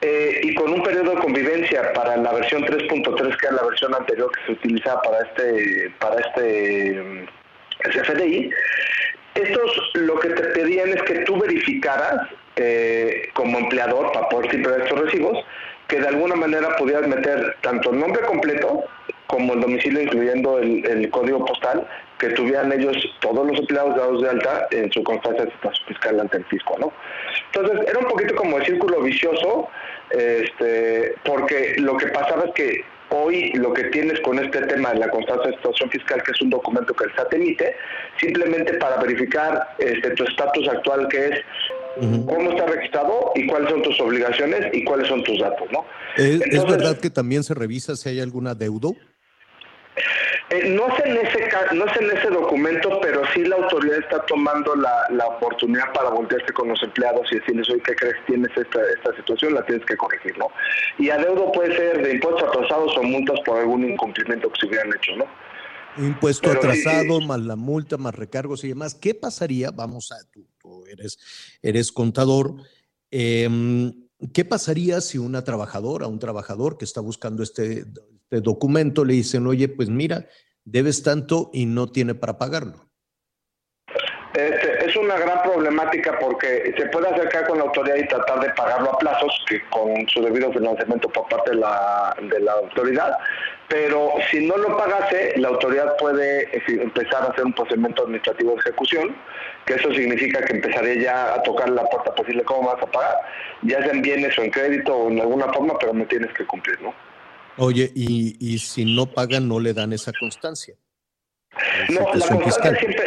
eh, 0.00 0.40
y 0.42 0.54
con 0.54 0.72
un 0.72 0.82
periodo 0.82 1.12
de 1.12 1.20
convivencia 1.20 1.92
para 1.94 2.16
la 2.16 2.32
versión 2.32 2.62
3.3, 2.64 3.36
que 3.36 3.46
es 3.46 3.52
la 3.52 3.62
versión 3.62 3.94
anterior 3.94 4.30
que 4.32 4.46
se 4.46 4.52
utilizaba 4.52 5.00
para 5.02 5.20
este, 5.20 5.90
para 5.98 6.20
este 6.20 7.02
mm, 7.02 7.26
CFDI, 7.90 8.50
estos 9.34 9.90
lo 9.94 10.18
que 10.20 10.28
te 10.28 10.42
pedían 10.48 10.90
es 10.90 11.02
que 11.02 11.20
tú 11.20 11.38
verificaras 11.38 12.28
eh, 12.56 13.30
como 13.32 13.58
empleador 13.58 14.12
para 14.12 14.28
poder 14.28 14.50
tipar 14.50 14.80
estos 14.80 15.00
recibos, 15.00 15.38
que 15.88 16.00
de 16.00 16.08
alguna 16.08 16.36
manera 16.36 16.76
pudieras 16.76 17.08
meter 17.08 17.56
tanto 17.62 17.90
el 17.90 17.98
nombre 17.98 18.22
completo 18.22 18.84
como 19.26 19.54
el 19.54 19.60
domicilio, 19.60 20.02
incluyendo 20.02 20.58
el, 20.58 21.10
código 21.10 21.44
postal, 21.44 21.86
que 22.18 22.28
tuvieran 22.30 22.72
ellos, 22.72 22.96
todos 23.20 23.46
los 23.46 23.58
empleados 23.58 23.96
dados 23.96 24.22
de 24.22 24.28
alta, 24.28 24.66
en 24.70 24.92
su 24.92 25.02
constancia 25.02 25.44
de 25.44 25.52
situación 25.52 25.88
fiscal 25.88 26.20
ante 26.20 26.38
el 26.38 26.44
fisco, 26.46 26.76
¿no? 26.78 26.92
Entonces, 27.52 27.88
era 27.88 27.98
un 27.98 28.06
poquito 28.06 28.34
como 28.34 28.58
el 28.58 28.64
círculo 28.64 29.00
vicioso, 29.00 29.68
este, 30.10 31.14
porque 31.24 31.76
lo 31.78 31.96
que 31.96 32.06
pasaba 32.08 32.44
es 32.44 32.52
que 32.54 32.84
hoy 33.10 33.52
lo 33.54 33.72
que 33.72 33.84
tienes 33.84 34.20
con 34.20 34.38
este 34.38 34.60
tema 34.62 34.92
de 34.92 35.00
la 35.00 35.10
constancia 35.10 35.50
de 35.50 35.56
situación 35.56 35.90
fiscal, 35.90 36.22
que 36.22 36.32
es 36.32 36.40
un 36.42 36.50
documento 36.50 36.94
que 36.94 37.04
el 37.04 37.14
SAT 37.14 37.34
emite, 37.34 37.76
simplemente 38.20 38.74
para 38.74 38.96
verificar 38.96 39.74
este, 39.78 40.10
tu 40.10 40.24
estatus 40.24 40.68
actual, 40.68 41.08
que 41.08 41.26
es 41.26 41.40
cómo 42.26 42.50
está 42.50 42.66
registrado 42.66 43.32
y 43.34 43.46
cuáles 43.46 43.70
son 43.70 43.82
tus 43.82 44.00
obligaciones 44.00 44.66
y 44.72 44.84
cuáles 44.84 45.08
son 45.08 45.22
tus 45.22 45.38
datos, 45.38 45.68
¿no? 45.70 45.84
¿Es, 46.16 46.40
¿Es, 46.40 46.64
verdad 46.64 46.98
que 46.98 47.10
también 47.10 47.44
se 47.44 47.54
revisa 47.54 47.94
si 47.96 48.08
hay 48.08 48.20
alguna 48.20 48.54
deuda? 48.54 48.90
Eh, 50.50 50.70
no, 50.70 50.88
es 50.88 51.04
en 51.04 51.16
ese, 51.16 51.48
no 51.74 51.86
es 51.86 51.96
en 51.96 52.10
ese 52.16 52.28
documento, 52.28 52.98
pero 53.00 53.22
sí 53.32 53.44
la 53.44 53.56
autoridad 53.56 53.98
está 53.98 54.24
tomando 54.26 54.74
la, 54.74 55.06
la 55.10 55.26
oportunidad 55.26 55.92
para 55.92 56.10
voltearse 56.10 56.52
con 56.52 56.68
los 56.68 56.82
empleados 56.82 57.26
y 57.32 57.36
decirles, 57.36 57.70
oye, 57.70 57.82
¿qué 57.86 57.94
crees? 57.94 58.16
Tienes 58.26 58.50
esta, 58.56 58.80
esta 58.96 59.16
situación, 59.16 59.54
la 59.54 59.64
tienes 59.64 59.86
que 59.86 59.96
corregir, 59.96 60.36
¿no? 60.36 60.48
Y 60.98 61.10
adeudo 61.10 61.50
puede 61.52 61.76
ser 61.76 62.02
de 62.02 62.14
impuestos 62.14 62.42
atrasados 62.42 62.96
o 62.96 63.02
multas 63.02 63.40
por 63.44 63.58
algún 63.58 63.88
incumplimiento 63.88 64.50
que 64.50 64.60
se 64.60 64.66
hubieran 64.66 64.88
hecho, 64.94 65.16
¿no? 65.16 65.26
Impuesto 65.96 66.50
atrasado, 66.50 67.20
más 67.20 67.40
la 67.40 67.54
multa, 67.54 67.96
más 67.96 68.14
recargos 68.14 68.64
y 68.64 68.68
demás. 68.68 68.96
¿Qué 68.96 69.14
pasaría? 69.14 69.70
Vamos 69.70 70.10
a, 70.10 70.16
tú, 70.32 70.44
tú 70.58 70.84
eres, 70.86 71.18
eres 71.62 71.92
contador. 71.92 72.56
Eh, 73.12 73.48
¿Qué 74.32 74.44
pasaría 74.44 75.00
si 75.00 75.18
una 75.18 75.44
trabajadora, 75.44 76.06
un 76.06 76.18
trabajador 76.18 76.78
que 76.78 76.84
está 76.84 77.00
buscando 77.00 77.42
este, 77.42 77.84
este 78.30 78.40
documento 78.42 79.04
le 79.04 79.14
dicen, 79.14 79.46
oye, 79.46 79.68
pues 79.68 79.88
mira, 79.88 80.26
debes 80.64 81.02
tanto 81.02 81.50
y 81.52 81.66
no 81.66 81.90
tiene 81.90 82.14
para 82.14 82.38
pagarlo? 82.38 82.90
Este, 84.34 84.86
es 84.86 84.96
una 84.96 85.16
gran 85.16 85.42
problemática 85.42 86.18
porque 86.18 86.74
se 86.76 86.86
puede 86.86 87.08
acercar 87.08 87.46
con 87.46 87.58
la 87.58 87.64
autoridad 87.64 87.96
y 87.96 88.08
tratar 88.08 88.40
de 88.40 88.50
pagarlo 88.50 88.92
a 88.92 88.98
plazos, 88.98 89.32
que 89.48 89.62
con 89.70 90.08
su 90.08 90.22
debido 90.22 90.52
financiamiento 90.52 91.08
por 91.08 91.28
parte 91.28 91.50
de 91.50 91.58
la, 91.58 92.16
de 92.20 92.40
la 92.40 92.52
autoridad, 92.52 93.16
pero 93.68 94.14
si 94.30 94.44
no 94.44 94.56
lo 94.56 94.76
pagase, 94.76 95.34
la 95.36 95.48
autoridad 95.48 95.96
puede 95.98 96.48
empezar 96.66 97.22
a 97.22 97.26
hacer 97.26 97.44
un 97.44 97.52
procedimiento 97.52 98.02
administrativo 98.02 98.52
de 98.52 98.60
ejecución, 98.60 99.16
que 99.66 99.74
eso 99.74 99.92
significa 99.92 100.44
que 100.44 100.54
empezaría 100.54 101.02
ya 101.02 101.34
a 101.34 101.42
tocar 101.44 101.70
la 101.70 101.84
puerta 101.84 102.12
posible 102.14 102.42
cómo 102.42 102.72
vas 102.72 102.82
a 102.82 102.86
pagar, 102.86 103.16
ya 103.62 103.82
sea 103.82 103.92
en 103.92 104.02
bienes 104.02 104.36
o 104.38 104.42
en 104.42 104.50
crédito 104.50 104.94
o 104.94 105.10
en 105.10 105.20
alguna 105.20 105.52
forma, 105.52 105.78
pero 105.78 105.94
me 105.94 106.06
tienes 106.06 106.32
que 106.34 106.44
cumplir, 106.44 106.80
¿no? 106.82 106.92
Oye, 107.56 107.90
y, 107.94 108.36
y 108.40 108.58
si 108.58 108.84
no 108.84 109.06
pagan, 109.06 109.48
no 109.48 109.60
le 109.60 109.72
dan 109.72 109.92
esa 109.92 110.12
constancia. 110.18 110.74
No, 111.88 112.00
la 112.14 112.26
constancia, 112.26 112.80
siempre, 112.80 113.04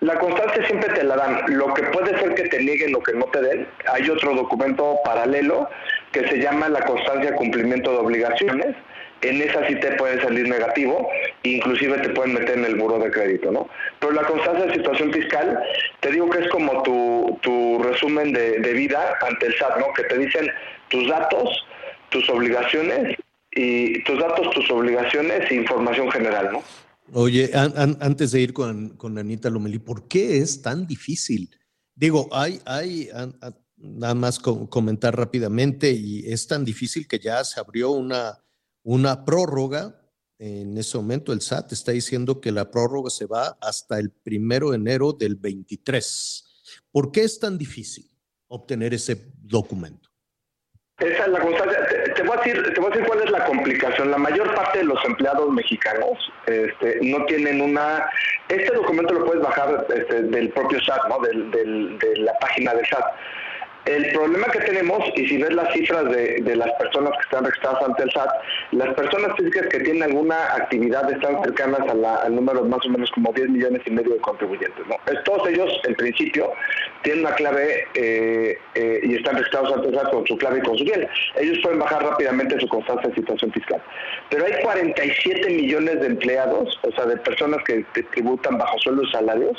la 0.00 0.18
constancia 0.18 0.66
siempre 0.66 0.90
te 0.94 1.02
la 1.02 1.16
dan. 1.16 1.44
Lo 1.48 1.74
que 1.74 1.82
puede 1.84 2.16
ser 2.18 2.34
que 2.34 2.44
te 2.44 2.62
nieguen 2.62 2.92
lo 2.92 3.02
que 3.02 3.12
no 3.14 3.24
te 3.26 3.40
den. 3.40 3.66
Hay 3.92 4.08
otro 4.08 4.34
documento 4.34 4.98
paralelo 5.04 5.68
que 6.12 6.26
se 6.28 6.38
llama 6.38 6.68
la 6.68 6.80
constancia 6.82 7.30
de 7.30 7.36
cumplimiento 7.36 7.90
de 7.90 7.98
obligaciones. 7.98 8.76
En 9.20 9.42
esa 9.42 9.66
sí 9.66 9.74
te 9.80 9.96
puede 9.96 10.22
salir 10.22 10.48
negativo, 10.48 11.10
inclusive 11.42 11.98
te 11.98 12.10
pueden 12.10 12.34
meter 12.34 12.56
en 12.56 12.66
el 12.66 12.76
buro 12.76 13.00
de 13.00 13.10
crédito, 13.10 13.50
¿no? 13.50 13.68
Pero 13.98 14.12
la 14.12 14.22
constancia 14.22 14.66
de 14.66 14.74
situación 14.74 15.12
fiscal, 15.12 15.60
te 15.98 16.12
digo 16.12 16.30
que 16.30 16.38
es 16.38 16.48
como 16.50 16.84
tu, 16.84 17.36
tu 17.42 17.82
resumen 17.82 18.32
de, 18.32 18.60
de 18.60 18.72
vida 18.74 19.18
ante 19.20 19.46
el 19.46 19.56
SAT, 19.56 19.78
¿no? 19.78 19.86
Que 19.94 20.04
te 20.04 20.18
dicen 20.18 20.48
tus 20.86 21.08
datos, 21.08 21.66
tus 22.10 22.30
obligaciones 22.30 23.16
y 23.58 24.04
tus 24.04 24.18
datos, 24.18 24.50
tus 24.54 24.70
obligaciones 24.70 25.50
e 25.50 25.56
información 25.56 26.10
general, 26.10 26.50
¿no? 26.52 26.62
Oye, 27.12 27.50
an, 27.54 27.72
an, 27.76 27.98
antes 28.00 28.30
de 28.32 28.40
ir 28.40 28.52
con, 28.52 28.90
con 28.90 29.18
Anita 29.18 29.50
Lomelí, 29.50 29.78
¿por 29.78 30.06
qué 30.06 30.38
es 30.38 30.62
tan 30.62 30.86
difícil? 30.86 31.50
Digo, 31.94 32.28
hay, 32.30 32.60
hay 32.64 33.08
an, 33.12 33.34
nada 33.76 34.14
más 34.14 34.38
comentar 34.38 35.16
rápidamente, 35.16 35.90
y 35.90 36.30
es 36.30 36.46
tan 36.46 36.64
difícil 36.64 37.08
que 37.08 37.18
ya 37.18 37.42
se 37.42 37.58
abrió 37.58 37.90
una, 37.90 38.38
una 38.84 39.24
prórroga 39.24 39.98
en 40.38 40.78
ese 40.78 40.96
momento 40.96 41.32
el 41.32 41.40
SAT 41.40 41.72
está 41.72 41.90
diciendo 41.90 42.40
que 42.40 42.52
la 42.52 42.70
prórroga 42.70 43.10
se 43.10 43.26
va 43.26 43.58
hasta 43.60 43.98
el 43.98 44.10
primero 44.10 44.70
de 44.70 44.76
enero 44.76 45.12
del 45.12 45.34
23. 45.34 46.44
¿Por 46.92 47.10
qué 47.10 47.22
es 47.22 47.40
tan 47.40 47.58
difícil 47.58 48.08
obtener 48.46 48.94
ese 48.94 49.32
documento? 49.42 50.08
Esa 50.98 51.24
es 51.24 51.32
la 51.32 51.40
constancia. 51.40 51.97
Te, 52.18 52.24
voy 52.24 52.36
a 52.36 52.40
decir, 52.40 52.74
te 52.74 52.80
voy 52.80 52.90
a 52.90 52.94
decir 52.94 53.06
cuál 53.06 53.22
es 53.22 53.30
la 53.30 53.44
complicación. 53.44 54.10
La 54.10 54.18
mayor 54.18 54.52
parte 54.52 54.78
de 54.78 54.84
los 54.86 54.98
empleados 55.04 55.48
mexicanos 55.50 56.18
este, 56.46 56.98
no 57.02 57.24
tienen 57.26 57.60
una... 57.60 58.10
Este 58.48 58.74
documento 58.74 59.14
lo 59.14 59.24
puedes 59.24 59.40
bajar 59.40 59.86
este, 59.94 60.22
del 60.22 60.48
propio 60.48 60.80
SAT, 60.80 61.08
¿no? 61.08 61.20
Del, 61.20 61.48
del, 61.52 61.98
de 62.00 62.16
la 62.16 62.36
página 62.40 62.74
del 62.74 62.84
SAT 62.86 63.04
el 63.84 64.12
problema 64.12 64.46
que 64.48 64.60
tenemos, 64.60 64.98
y 65.16 65.26
si 65.26 65.38
ves 65.38 65.52
las 65.54 65.72
cifras 65.72 66.04
de, 66.10 66.56
las 66.56 66.70
personas 66.72 67.12
que 67.12 67.22
están 67.22 67.44
registradas 67.44 67.82
ante 67.82 68.02
el 68.02 68.10
SAT, 68.10 68.30
las 68.72 68.94
personas 68.94 69.36
físicas 69.36 69.66
que 69.68 69.80
tienen 69.80 70.02
alguna 70.02 70.54
actividad 70.54 71.10
están 71.10 71.42
cercanas 71.42 71.80
al 71.80 72.34
número 72.34 72.64
más 72.64 72.84
o 72.84 72.88
menos 72.90 73.10
como 73.12 73.32
10 73.32 73.48
millones 73.48 73.80
y 73.86 73.90
medio 73.90 74.14
de 74.14 74.20
contribuyentes. 74.20 74.86
¿no? 74.86 74.96
todos 75.24 75.48
ellos, 75.48 75.72
en 75.84 75.94
principio, 75.94 76.52
tienen 77.02 77.24
una 77.24 77.34
clave 77.34 77.86
eh, 77.94 78.58
eh, 78.74 79.00
y 79.02 79.14
están 79.14 79.36
registrados 79.36 79.72
ante 79.72 79.88
el 79.88 79.94
SAT 79.94 80.10
con 80.10 80.26
su 80.26 80.36
clave 80.36 80.58
y 80.58 80.62
con 80.62 80.76
su 80.76 80.84
bien. 80.84 81.08
Ellos 81.36 81.58
pueden 81.62 81.78
bajar 81.78 82.02
rápidamente 82.02 82.60
su 82.60 82.68
constancia 82.68 83.08
de 83.08 83.14
situación 83.14 83.52
fiscal. 83.52 83.82
Pero 84.30 84.44
hay 84.44 84.52
47 84.62 85.50
millones 85.50 86.00
de 86.00 86.06
empleados, 86.06 86.78
o 86.82 86.92
sea, 86.92 87.06
de 87.06 87.16
personas 87.18 87.62
que, 87.64 87.84
tributan 88.12 88.58
bajo 88.58 88.78
sueldos 88.78 89.10
salarios, 89.10 89.56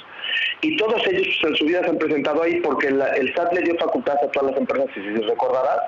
y 0.61 0.75
todos 0.77 1.01
ellos 1.07 1.27
pues, 1.41 1.51
en 1.51 1.57
su 1.57 1.65
vida 1.65 1.81
se 1.83 1.89
han 1.89 1.97
presentado 1.97 2.43
ahí 2.43 2.59
porque 2.61 2.87
el 2.87 3.33
SAT 3.35 3.53
le 3.53 3.61
dio 3.61 3.75
facultad 3.77 4.17
a 4.23 4.31
todas 4.31 4.51
las 4.51 4.59
empresas, 4.59 4.87
si 4.93 5.01
se 5.01 5.27
recordará, 5.27 5.87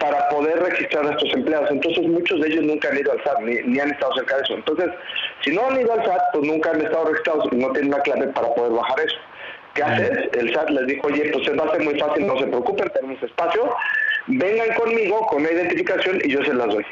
para 0.00 0.28
poder 0.30 0.58
registrar 0.58 1.06
a 1.06 1.10
estos 1.10 1.32
empleados. 1.32 1.70
Entonces 1.70 2.06
muchos 2.08 2.40
de 2.40 2.48
ellos 2.48 2.64
nunca 2.64 2.88
han 2.88 2.98
ido 2.98 3.12
al 3.12 3.22
SAT, 3.22 3.40
ni, 3.40 3.78
han 3.78 3.90
estado 3.90 4.14
cerca 4.14 4.36
de 4.36 4.42
eso. 4.42 4.54
Entonces, 4.54 4.86
si 5.44 5.50
no 5.50 5.68
han 5.68 5.80
ido 5.80 5.92
al 5.92 6.04
SAT, 6.04 6.22
pues 6.32 6.46
nunca 6.46 6.70
han 6.70 6.80
estado 6.80 7.04
registrados 7.04 7.48
y 7.52 7.56
no 7.56 7.70
tienen 7.72 7.92
una 7.92 8.02
clave 8.02 8.26
para 8.28 8.54
poder 8.54 8.72
bajar 8.72 9.00
eso. 9.00 9.16
¿Qué 9.74 9.82
haces? 9.82 10.10
El 10.32 10.52
SAT 10.52 10.70
les 10.70 10.86
dijo, 10.86 11.06
oye, 11.06 11.30
pues 11.32 11.46
va 11.58 11.64
a 11.64 11.70
ser 11.70 11.82
muy 11.84 12.00
fácil, 12.00 12.26
no 12.26 12.38
se 12.38 12.46
preocupen, 12.46 12.90
tenemos 12.92 13.22
espacio, 13.22 13.74
vengan 14.26 14.74
conmigo 14.74 15.20
con 15.26 15.42
la 15.42 15.52
identificación 15.52 16.20
y 16.24 16.30
yo 16.32 16.44
se 16.44 16.54
las 16.54 16.68
doy. 16.68 16.84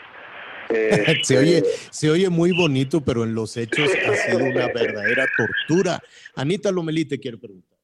se, 1.23 1.39
oye, 1.39 1.62
se 1.90 2.10
oye 2.10 2.28
muy 2.28 2.52
bonito, 2.52 3.01
pero 3.01 3.24
en 3.24 3.35
los 3.35 3.56
hechos 3.56 3.90
ha 4.06 4.15
sido 4.15 4.44
una 4.44 4.66
verdadera 4.66 5.27
tortura. 5.36 6.02
Anita 6.39 6.70
Lomelí 6.70 7.05
te 7.05 7.19
quiero 7.19 7.40
preguntar. 7.40 7.77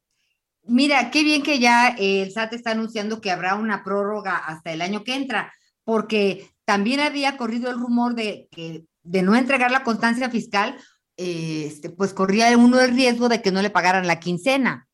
Mira, 0.66 1.10
qué 1.10 1.24
bien 1.24 1.42
que 1.42 1.58
ya 1.58 1.88
el 1.88 2.30
SAT 2.30 2.54
está 2.54 2.70
anunciando 2.70 3.20
que 3.20 3.32
habrá 3.32 3.56
una 3.56 3.82
prórroga 3.82 4.36
hasta 4.36 4.72
el 4.72 4.80
año 4.80 5.02
que 5.02 5.16
entra, 5.16 5.52
porque 5.82 6.48
también 6.64 7.00
había 7.00 7.36
corrido 7.36 7.68
el 7.70 7.78
rumor 7.78 8.14
de 8.14 8.48
que 8.52 8.84
de 9.02 9.22
no 9.22 9.34
entregar 9.34 9.70
la 9.72 9.82
constancia 9.82 10.30
fiscal, 10.30 10.76
este, 11.16 11.90
pues 11.90 12.14
corría 12.14 12.56
uno 12.56 12.80
el 12.80 12.94
riesgo 12.94 13.28
de 13.28 13.42
que 13.42 13.50
no 13.50 13.60
le 13.60 13.70
pagaran 13.70 14.06
la 14.06 14.20
quincena. 14.20 14.88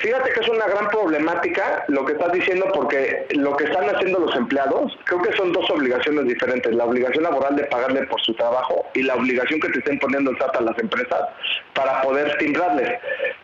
Fíjate 0.00 0.30
que 0.30 0.40
es 0.40 0.48
una 0.48 0.64
gran 0.68 0.86
problemática 0.90 1.84
lo 1.88 2.04
que 2.04 2.12
estás 2.12 2.30
diciendo 2.30 2.70
porque 2.72 3.26
lo 3.30 3.56
que 3.56 3.64
están 3.64 3.84
haciendo 3.92 4.20
los 4.20 4.36
empleados, 4.36 4.96
creo 5.02 5.20
que 5.22 5.36
son 5.36 5.50
dos 5.50 5.68
obligaciones 5.70 6.24
diferentes. 6.26 6.72
La 6.72 6.84
obligación 6.84 7.24
laboral 7.24 7.56
de 7.56 7.64
pagarle 7.64 8.06
por 8.06 8.20
su 8.20 8.32
trabajo 8.34 8.86
y 8.94 9.02
la 9.02 9.16
obligación 9.16 9.58
que 9.58 9.70
te 9.70 9.80
estén 9.80 9.98
poniendo 9.98 10.30
el 10.30 10.38
SAT 10.38 10.54
a 10.54 10.60
las 10.60 10.78
empresas 10.78 11.20
para 11.74 12.00
poder 12.02 12.38
timbrarles. 12.38 12.96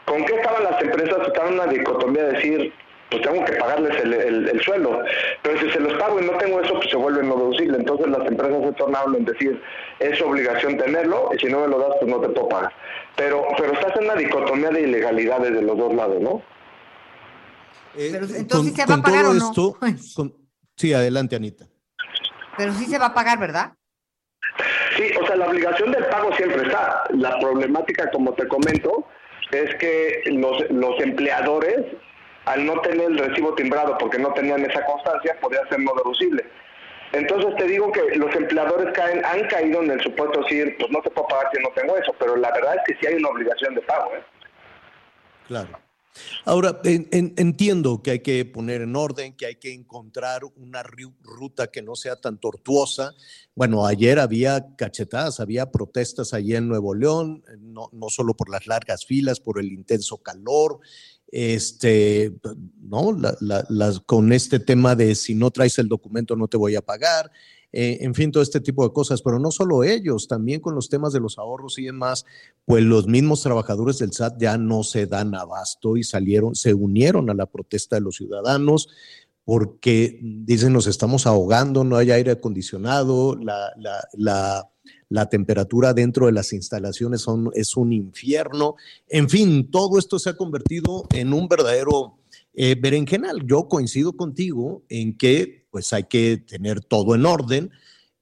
¿Con 0.05 0.25
qué 0.25 0.37
estaban 0.37 0.63
las 0.63 0.81
empresas? 0.81 1.27
Estaban 1.27 1.55
en 1.55 1.61
una 1.61 1.73
dicotomía 1.73 2.23
de 2.23 2.33
decir, 2.35 2.73
pues 3.11 3.23
tengo 3.23 3.45
que 3.45 3.53
pagarles 3.53 4.03
el, 4.03 4.49
el, 4.49 4.61
sueldo. 4.63 5.03
Pero 5.43 5.61
si 5.61 5.71
se 5.71 5.81
los 5.81 5.93
pago 5.95 6.21
y 6.21 6.25
no 6.25 6.33
tengo 6.39 6.61
eso, 6.61 6.75
pues 6.75 6.91
se 6.91 6.97
vuelve 6.97 7.23
no 7.23 7.37
deducible. 7.37 7.79
Entonces 7.79 8.09
las 8.09 8.27
empresas 8.27 8.63
se 8.63 8.73
tornaron 8.73 9.15
en 9.17 9.25
decir, 9.25 9.63
es 9.99 10.21
obligación 10.23 10.77
tenerlo 10.77 11.31
y 11.35 11.39
si 11.39 11.47
no 11.47 11.61
me 11.61 11.69
lo 11.69 11.79
das, 11.79 11.97
pues 12.01 12.11
no 12.11 12.21
te 12.21 12.29
puedo 12.29 12.49
pagar. 12.49 12.73
Pero, 13.17 13.47
pero 13.57 13.73
estás 13.73 13.97
en 13.97 14.05
una 14.05 14.15
dicotomía 14.15 14.71
de 14.71 14.83
ilegalidades 14.83 15.55
de 15.55 15.63
los 15.63 15.77
dos 15.77 15.95
lados, 15.95 16.21
¿no? 16.21 16.43
Eh, 17.97 18.09
pero 18.13 18.27
entonces 18.27 18.75
se 18.75 18.87
va 18.87 18.95
a 18.95 19.03
pagar 19.03 19.27
o 19.27 19.35
no. 19.35 19.49
Esto, 19.49 19.79
sí, 20.77 20.93
adelante, 20.93 21.37
Anita. 21.37 21.67
Pero 22.57 22.73
sí 22.73 22.87
se 22.87 22.99
va 22.99 23.07
a 23.07 23.15
pagar, 23.15 23.39
¿verdad? 23.39 23.73
Sí, 24.97 25.11
o 25.21 25.27
sea, 25.27 25.37
la 25.37 25.47
obligación 25.47 25.91
del 25.93 26.05
pago 26.07 26.33
siempre 26.37 26.63
está. 26.63 27.05
La 27.11 27.39
problemática, 27.39 28.11
como 28.11 28.33
te 28.35 28.47
comento, 28.47 29.07
es 29.51 29.75
que 29.77 30.23
los, 30.27 30.71
los 30.71 31.01
empleadores, 31.01 31.87
al 32.45 32.67
no 32.67 32.81
tener 32.83 33.11
el 33.11 33.19
recibo 33.19 33.55
timbrado 33.55 33.97
porque 33.99 34.19
no 34.19 34.33
tenían 34.35 34.65
esa 34.65 34.85
constancia, 34.85 35.39
podía 35.41 35.67
ser 35.69 35.81
no 35.81 35.93
deducible. 35.95 36.45
Entonces 37.13 37.55
te 37.57 37.69
digo 37.69 37.93
que 37.93 38.17
los 38.17 38.35
empleadores 38.35 38.93
caen, 38.93 39.25
han 39.25 39.47
caído 39.47 39.83
en 39.83 39.93
el 39.93 40.01
supuesto 40.03 40.43
decir, 40.43 40.77
pues 40.79 40.91
no 40.91 41.01
te 41.01 41.11
puedo 41.11 41.29
pagar 41.29 41.49
si 41.55 41.63
no 41.63 41.71
tengo 41.71 41.97
eso, 41.97 42.15
pero 42.19 42.37
la 42.37 42.51
verdad 42.51 42.75
es 42.77 42.83
que 42.87 43.01
sí 43.01 43.07
hay 43.07 43.15
una 43.15 43.29
obligación 43.29 43.75
de 43.75 43.83
pago. 43.83 44.11
¿eh? 44.17 44.25
Claro. 45.47 45.85
Ahora, 46.45 46.81
entiendo 46.85 48.01
que 48.03 48.13
hay 48.13 48.21
que 48.21 48.45
poner 48.45 48.83
en 48.83 48.95
orden, 48.95 49.35
que 49.37 49.47
hay 49.47 49.57
que 49.57 49.73
encontrar 49.73 50.43
una 50.57 50.83
ruta 50.83 51.67
que 51.69 51.83
no 51.83 51.97
sea 51.97 52.17
tan 52.17 52.39
tortuosa. 52.39 53.13
Bueno, 53.57 53.85
ayer 53.85 54.21
había 54.21 54.65
cachetadas, 54.77 55.41
había 55.41 55.73
protestas 55.73 56.33
allí 56.33 56.55
en 56.55 56.69
Nuevo 56.69 56.95
León, 56.95 57.43
no, 57.59 57.89
no 57.93 58.09
solo 58.11 58.35
por 58.35 58.49
las 58.49 58.69
largas 58.69 59.05
filas, 59.07 59.41
por 59.41 59.59
el 59.59 59.73
intenso 59.73 60.19
calor, 60.19 60.79
este, 61.37 62.33
¿no? 62.81 63.17
con 64.07 64.33
este 64.33 64.61
tema 64.61 64.95
de 64.95 65.17
si 65.17 65.35
no 65.35 65.51
traes 65.51 65.81
el 65.81 65.89
documento 65.89 66.37
no 66.37 66.47
te 66.47 66.57
voy 66.57 66.77
a 66.77 66.81
pagar. 66.81 67.29
Eh, 67.73 67.99
en 68.03 68.15
fin, 68.15 68.31
todo 68.31 68.41
este 68.41 68.61
tipo 68.61 68.87
de 68.87 68.93
cosas, 68.93 69.21
pero 69.21 69.41
no 69.41 69.51
solo 69.51 69.83
ellos, 69.83 70.29
también 70.29 70.61
con 70.61 70.77
los 70.77 70.89
temas 70.89 71.13
de 71.13 71.19
los 71.19 71.37
ahorros 71.39 71.77
y 71.81 71.87
demás, 71.87 72.25
pues 72.65 72.85
los 72.85 73.09
mismos 73.09 73.43
trabajadores 73.43 73.99
del 73.99 74.13
SAT 74.13 74.41
ya 74.41 74.57
no 74.59 74.85
se 74.85 75.07
dan 75.07 75.35
abasto 75.35 75.97
y 75.97 76.05
salieron, 76.05 76.55
se 76.55 76.73
unieron 76.73 77.29
a 77.31 77.35
la 77.35 77.47
protesta 77.47 77.97
de 77.97 78.03
los 78.03 78.15
ciudadanos 78.15 78.91
porque 79.45 80.21
dicen 80.23 80.73
nos 80.73 80.87
estamos 80.87 81.27
ahogando, 81.27 81.83
no 81.83 81.97
hay 81.97 82.13
aire 82.13 82.31
acondicionado, 82.31 83.35
la, 83.35 83.73
la, 83.77 84.09
la, 84.13 84.71
temperatura 85.29 85.95
dentro 85.95 86.27
de 86.27 86.33
las 86.33 86.53
instalaciones 86.53 87.21
son, 87.23 87.51
es 87.55 87.77
un 87.77 87.93
infierno. 87.93 88.75
En 89.09 89.29
fin, 89.29 89.71
todo 89.71 89.99
esto 89.99 90.19
se 90.19 90.31
ha 90.31 90.37
convertido 90.37 91.07
en 91.15 91.33
un 91.33 91.47
verdadero 91.47 92.19
eh, 92.53 92.77
berenjenal. 92.81 93.47
Yo 93.47 93.69
coincido 93.69 94.17
contigo 94.17 94.85
en 94.89 95.17
que 95.17 95.67
pues 95.71 95.93
hay 95.93 96.05
que 96.05 96.37
tener 96.37 96.81
todo 96.81 97.15
en 97.15 97.27
orden. 97.27 97.71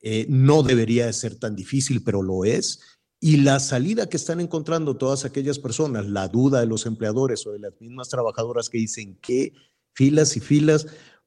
Eh, 0.00 0.26
no 0.28 0.62
debería 0.62 1.06
de 1.06 1.12
ser 1.12 1.36
tan 1.36 1.56
difícil, 1.56 2.02
pero 2.02 2.22
lo 2.22 2.44
es. 2.44 2.80
Y 3.20 3.38
la 3.38 3.60
salida 3.60 4.08
que 4.08 4.16
están 4.16 4.40
encontrando 4.40 4.96
todas 4.96 5.24
aquellas 5.24 5.58
personas, 5.58 6.06
la 6.06 6.28
duda 6.28 6.60
de 6.60 6.66
los 6.66 6.86
empleadores 6.86 7.46
o 7.46 7.52
de 7.52 7.60
las 7.60 7.72
mismas 7.80 8.08
trabajadoras 8.08 8.68
que 8.68 8.78
dicen 8.78 9.16
que 9.22 9.52
filas 9.94 10.36
y 10.36 10.40
filas, 10.40 10.86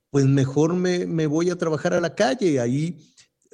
pues 0.10 0.26
mejor 0.26 0.74
me, 0.74 1.08
me 1.08 1.26
voy 1.26 1.50
a 1.50 1.58
trabajar 1.58 1.94
a 1.94 2.02
la 2.02 2.14
calle. 2.14 2.60
Ahí 2.60 2.98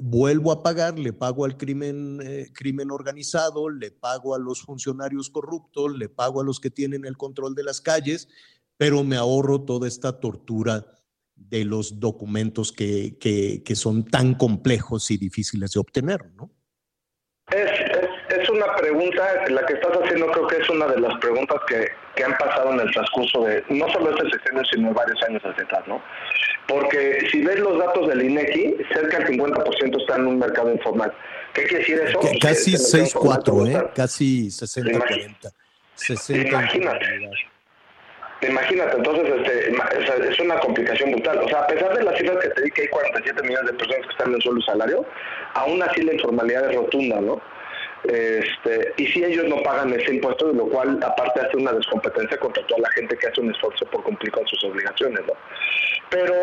vuelvo 0.02 0.52
a 0.52 0.64
pagar, 0.64 0.98
le 0.98 1.14
pago 1.14 1.46
al 1.46 1.58
crimen, 1.58 2.20
eh, 2.24 2.48
crimen 2.54 2.90
organizado, 2.90 3.70
le 3.70 3.92
pago 3.92 4.34
a 4.34 4.40
los 4.40 4.62
funcionarios 4.64 5.30
corruptos, 5.30 5.96
le 5.96 6.10
pago 6.10 6.42
a 6.42 6.44
los 6.44 6.60
que 6.60 6.72
tienen 6.72 7.06
el 7.06 7.18
control 7.18 7.54
de 7.54 7.64
las 7.64 7.82
calles, 7.82 8.28
pero 8.78 9.04
me 9.04 9.16
ahorro 9.16 9.62
toda 9.62 9.88
esta 9.88 10.20
tortura 10.20 10.86
de 11.36 11.66
los 11.66 12.00
documentos 12.00 12.72
que, 12.72 13.18
que, 13.20 13.76
son 13.76 14.04
tan 14.04 14.34
complejos 14.36 15.12
y 15.12 15.18
difíciles 15.18 15.72
de 15.72 15.80
obtener, 15.80 16.32
¿no? 16.36 16.52
Pregunta, 18.82 19.48
la 19.50 19.66
que 19.66 19.74
estás 19.74 19.92
haciendo 20.04 20.28
creo 20.32 20.48
que 20.48 20.58
es 20.58 20.70
una 20.70 20.88
de 20.88 21.00
las 21.00 21.18
preguntas 21.20 21.58
que, 21.68 21.88
que 22.16 22.24
han 22.24 22.36
pasado 22.38 22.74
en 22.74 22.80
el 22.82 22.92
transcurso 22.92 23.44
de 23.44 23.64
no 23.70 23.88
solo 23.90 24.12
este 24.12 24.30
sexenio, 24.32 24.64
sino 24.66 24.94
varios 24.94 25.22
años 25.24 25.42
hacia 25.46 25.64
atrás, 25.64 25.84
¿no? 25.88 26.02
Porque 26.68 27.28
si 27.32 27.42
ves 27.44 27.60
los 27.60 27.78
datos 27.78 28.08
del 28.08 28.24
INEGI, 28.24 28.78
cerca 28.94 29.20
del 29.20 29.40
50% 29.40 30.02
está 30.02 30.16
en 30.16 30.28
un 30.28 30.40
mercado 30.40 30.72
informal. 30.72 31.14
¿Qué 31.54 31.64
quiere 31.64 31.80
decir 31.80 32.00
eso? 32.00 32.20
casi 32.42 32.74
6-4, 32.74 33.70
¿eh? 33.70 33.90
Casi 33.96 34.48
60-40. 34.48 35.52
60 35.96 36.48
Imagínate. 36.48 37.06
Imagínate, 38.42 38.98
entonces 38.98 39.26
este, 39.38 40.32
es 40.32 40.40
una 40.40 40.60
complicación 40.60 41.12
brutal. 41.12 41.40
O 41.40 41.48
sea, 41.48 41.60
a 41.60 41.68
pesar 41.68 41.96
de 41.96 42.04
las 42.04 42.18
cifras 42.18 42.38
que 42.40 42.50
te 42.50 42.62
di 42.64 42.72
que 42.72 42.82
hay 42.84 42.88
47 42.88 43.44
millones 43.44 43.72
de 43.72 43.78
personas 43.78 44.08
que 44.08 44.12
están 44.14 44.34
en 44.34 44.42
suelo 44.42 44.62
salario, 44.62 45.06
aún 45.54 45.84
así 45.84 46.02
la 46.02 46.14
informalidad 46.14 46.72
es 46.72 46.76
rotunda, 46.76 47.22
¿no? 47.22 47.40
Este, 48.04 48.94
y 48.98 49.08
si 49.08 49.24
ellos 49.24 49.46
no 49.46 49.62
pagan 49.62 49.94
ese 49.94 50.16
impuesto, 50.16 50.52
lo 50.52 50.68
cual 50.68 51.00
aparte 51.04 51.42
hace 51.42 51.58
una 51.58 51.74
descompetencia 51.74 52.38
contra 52.38 52.66
toda 52.66 52.82
la 52.82 52.92
gente 52.92 53.16
que 53.18 53.28
hace 53.28 53.42
un 53.42 53.52
esfuerzo 53.52 53.86
por 53.88 54.04
cumplir 54.04 54.32
con 54.32 54.48
sus 54.48 54.64
obligaciones, 54.64 55.22
¿no? 55.28 55.34
Pero, 56.10 56.36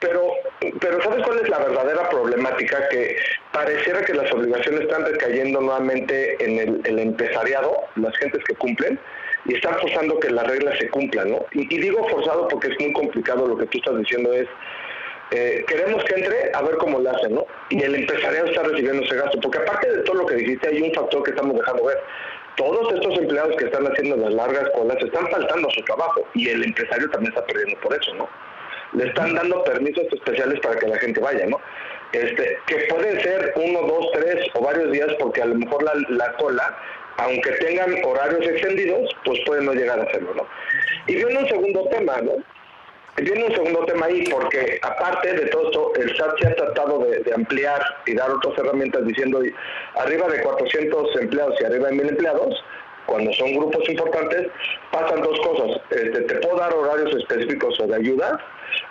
pero, 0.00 0.32
pero 0.80 1.02
¿sabes 1.02 1.24
cuál 1.24 1.38
es 1.38 1.48
la 1.48 1.58
verdadera 1.60 2.08
problemática? 2.10 2.88
Que 2.90 3.16
pareciera 3.52 4.02
que 4.02 4.14
las 4.14 4.30
obligaciones 4.32 4.82
están 4.82 5.04
recayendo 5.06 5.60
nuevamente 5.60 6.44
en 6.44 6.58
el, 6.58 6.80
el 6.84 6.98
empresariado, 6.98 7.84
las 7.96 8.16
gentes 8.18 8.44
que 8.44 8.54
cumplen, 8.56 8.98
y 9.44 9.54
están 9.54 9.74
forzando 9.80 10.18
que 10.20 10.30
las 10.30 10.46
reglas 10.46 10.78
se 10.78 10.88
cumplan, 10.88 11.30
¿no? 11.30 11.44
Y, 11.52 11.66
digo 11.66 12.06
forzado 12.08 12.48
porque 12.48 12.68
es 12.68 12.80
muy 12.80 12.92
complicado 12.92 13.46
lo 13.46 13.56
que 13.56 13.66
tú 13.66 13.78
estás 13.78 13.98
diciendo 13.98 14.32
es, 14.32 14.46
eh, 15.32 15.64
queremos 15.66 16.04
que 16.04 16.14
entre 16.14 16.52
a 16.52 16.62
ver 16.62 16.76
cómo 16.76 17.00
lo 17.00 17.10
hacen, 17.10 17.34
¿no? 17.34 17.46
Y 17.70 17.82
el 17.82 17.94
empresariado 17.94 18.46
está 18.46 18.62
recibiendo 18.62 19.02
ese 19.02 19.16
gasto, 19.16 19.40
porque 19.40 19.58
aparte 19.58 19.88
dijiste, 20.42 20.68
hay 20.68 20.82
un 20.82 20.92
factor 20.92 21.22
que 21.22 21.30
estamos 21.30 21.56
dejando 21.56 21.84
ver. 21.84 21.98
Todos 22.56 22.92
estos 22.92 23.18
empleados 23.18 23.56
que 23.56 23.64
están 23.64 23.86
haciendo 23.86 24.16
las 24.16 24.34
largas 24.34 24.68
colas 24.76 24.96
están 25.02 25.26
faltando 25.28 25.68
a 25.68 25.72
su 25.72 25.82
trabajo 25.82 26.26
y 26.34 26.48
el 26.48 26.62
empresario 26.64 27.10
también 27.10 27.32
está 27.32 27.46
perdiendo 27.46 27.80
por 27.80 27.94
eso, 27.94 28.14
¿no? 28.14 28.28
Le 28.92 29.06
están 29.06 29.34
dando 29.34 29.64
permisos 29.64 30.04
especiales 30.12 30.60
para 30.60 30.76
que 30.78 30.86
la 30.86 30.98
gente 30.98 31.18
vaya, 31.20 31.46
¿no? 31.46 31.58
Este, 32.12 32.58
que 32.66 32.76
pueden 32.90 33.20
ser 33.22 33.54
uno, 33.56 33.80
dos, 33.86 34.10
tres 34.12 34.46
o 34.54 34.62
varios 34.62 34.92
días, 34.92 35.08
porque 35.18 35.40
a 35.40 35.46
lo 35.46 35.54
mejor 35.54 35.82
la, 35.82 35.94
la 36.10 36.32
cola 36.34 36.76
aunque 37.18 37.50
tengan 37.52 37.94
horarios 38.04 38.46
extendidos, 38.46 39.10
pues 39.24 39.40
pueden 39.46 39.66
no 39.66 39.74
llegar 39.74 40.00
a 40.00 40.04
hacerlo, 40.04 40.34
¿no? 40.34 40.46
Y 41.06 41.16
viene 41.16 41.38
un 41.38 41.48
segundo 41.48 41.88
tema, 41.88 42.20
¿no? 42.22 42.32
Viene 43.16 43.44
un 43.44 43.52
segundo 43.52 43.84
tema 43.84 44.06
ahí, 44.06 44.24
porque 44.30 44.80
aparte 44.82 45.34
de 45.34 45.46
todo 45.48 45.66
esto, 45.66 45.92
el 45.96 46.16
SAT 46.16 46.38
se 46.40 46.48
ha 46.48 46.56
tratado 46.56 46.98
de, 47.00 47.32
ampliar 47.34 47.82
y 48.06 48.14
dar 48.14 48.30
otras 48.30 48.58
herramientas 48.58 49.06
diciendo 49.06 49.42
arriba 49.96 50.28
de 50.28 50.40
400 50.42 51.20
empleados 51.20 51.54
y 51.60 51.64
arriba 51.64 51.88
de 51.88 51.94
1000 51.96 52.08
empleados, 52.08 52.64
cuando 53.04 53.30
son 53.34 53.52
grupos 53.52 53.86
importantes, 53.88 54.48
pasan 54.90 55.20
dos 55.20 55.38
cosas. 55.40 55.80
Este, 55.90 56.22
te 56.22 56.34
puedo 56.36 56.56
dar 56.56 56.72
horarios 56.72 57.14
específicos 57.14 57.78
o 57.80 57.86
de 57.86 57.96
ayuda, 57.96 58.40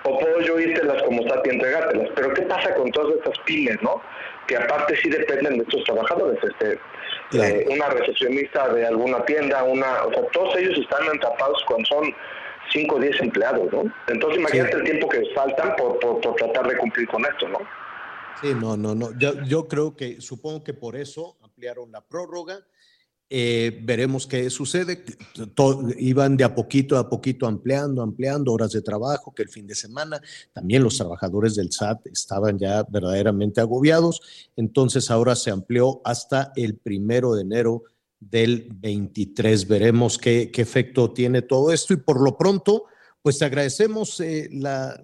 o 0.03 0.19
puedo 0.19 0.39
yo 0.41 0.57
las 0.57 1.01
como 1.01 1.27
SAT 1.27 1.47
y 1.47 1.49
entregártelas. 1.49 2.09
Pero 2.13 2.33
¿qué 2.33 2.41
pasa 2.43 2.75
con 2.75 2.91
todas 2.91 3.15
estas 3.15 3.39
pymes, 3.39 3.81
no? 3.81 4.03
Que 4.45 4.57
aparte 4.57 4.95
sí 4.97 5.09
dependen 5.09 5.57
de 5.57 5.63
estos 5.63 5.83
trabajadores. 5.85 6.37
Este, 6.43 6.79
eh, 7.33 7.65
una 7.69 7.87
recepcionista 7.89 8.71
de 8.71 8.85
alguna 8.85 9.25
tienda, 9.25 9.63
una, 9.63 10.03
o 10.03 10.13
sea, 10.13 10.21
todos 10.33 10.55
ellos 10.57 10.77
están 10.77 11.07
atrapados 11.15 11.63
cuando 11.65 11.85
son 11.87 12.15
5 12.71 12.95
o 12.95 12.99
10 12.99 13.21
empleados, 13.21 13.71
¿no? 13.71 13.83
Entonces 14.07 14.39
imagínate 14.39 14.77
el 14.77 14.83
tiempo 14.83 15.09
que 15.09 15.23
faltan 15.35 15.75
por, 15.75 15.99
por, 15.99 16.35
tratar 16.35 16.67
de 16.67 16.77
cumplir 16.77 17.07
con 17.07 17.23
esto, 17.25 17.47
¿no? 17.47 17.59
Sí, 18.41 18.53
no, 18.53 18.75
no, 18.77 18.95
no. 18.95 19.17
Yo, 19.17 19.43
yo 19.43 19.67
creo 19.67 19.95
que, 19.95 20.21
supongo 20.21 20.63
que 20.63 20.73
por 20.73 20.95
eso 20.95 21.37
ampliaron 21.41 21.91
la 21.91 22.01
prórroga 22.01 22.65
eh, 23.33 23.79
veremos 23.83 24.27
qué 24.27 24.49
sucede. 24.49 25.05
iban 25.97 26.35
de 26.35 26.43
a 26.43 26.53
poquito 26.53 26.97
a 26.97 27.07
poquito 27.07 27.47
ampliando, 27.47 28.01
ampliando 28.01 28.51
horas 28.51 28.73
de 28.73 28.81
trabajo, 28.81 29.33
que 29.33 29.43
el 29.43 29.47
fin 29.47 29.65
de 29.65 29.73
semana 29.73 30.21
también 30.51 30.83
los 30.83 30.97
trabajadores 30.97 31.55
del 31.55 31.71
SAT 31.71 32.07
estaban 32.07 32.59
ya 32.59 32.83
verdaderamente 32.83 33.61
agobiados. 33.61 34.49
Entonces 34.57 35.09
ahora 35.09 35.37
se 35.37 35.49
amplió 35.49 36.01
hasta 36.03 36.51
el 36.57 36.75
primero 36.75 37.33
de 37.33 37.43
enero 37.43 37.83
del 38.21 38.69
23. 38.73 39.67
Veremos 39.67 40.17
qué, 40.17 40.49
efecto 40.55 41.11
tiene 41.11 41.41
todo 41.41 41.73
esto 41.73 41.93
y 41.93 41.97
por 41.97 42.21
lo 42.21 42.37
pronto, 42.37 42.85
pues 43.21 43.37
te 43.37 43.43
agradecemos 43.45 44.21
eh, 44.21 44.47
la, 44.53 44.97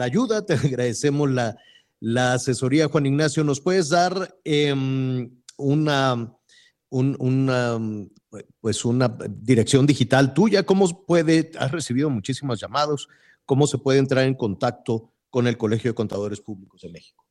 ayuda, 0.00 0.46
te 0.46 0.54
agradecemos 0.64 1.30
la, 1.30 1.58
la, 2.00 2.32
asesoría, 2.32 2.88
Juan 2.88 3.04
Ignacio. 3.04 3.44
¿Nos 3.44 3.60
puedes 3.60 3.90
dar 3.90 4.34
em, 4.44 5.30
una 5.58 6.34
una, 6.94 7.78
pues 8.60 8.84
una 8.84 9.16
dirección 9.28 9.86
digital 9.86 10.32
tuya? 10.32 10.64
¿Cómo 10.64 11.04
puede, 11.06 11.50
has 11.58 11.72
recibido 11.72 12.10
muchísimos 12.10 12.60
llamados, 12.60 13.08
cómo 13.44 13.66
se 13.66 13.78
puede 13.78 13.98
entrar 13.98 14.24
en 14.24 14.34
contacto 14.34 15.12
con 15.30 15.46
el 15.46 15.56
Colegio 15.56 15.90
de 15.90 15.94
Contadores 15.94 16.40
Públicos 16.40 16.80
de 16.82 16.90
México? 16.90 17.24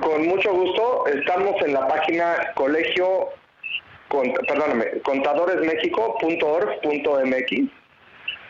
Con 0.00 0.26
mucho 0.26 0.52
gusto, 0.52 1.06
estamos 1.06 1.54
en 1.64 1.72
la 1.72 1.86
página 1.88 2.36
colegio, 2.54 3.28
perdóname, 4.08 5.00
contadoresmexico.org.mx 5.02 7.78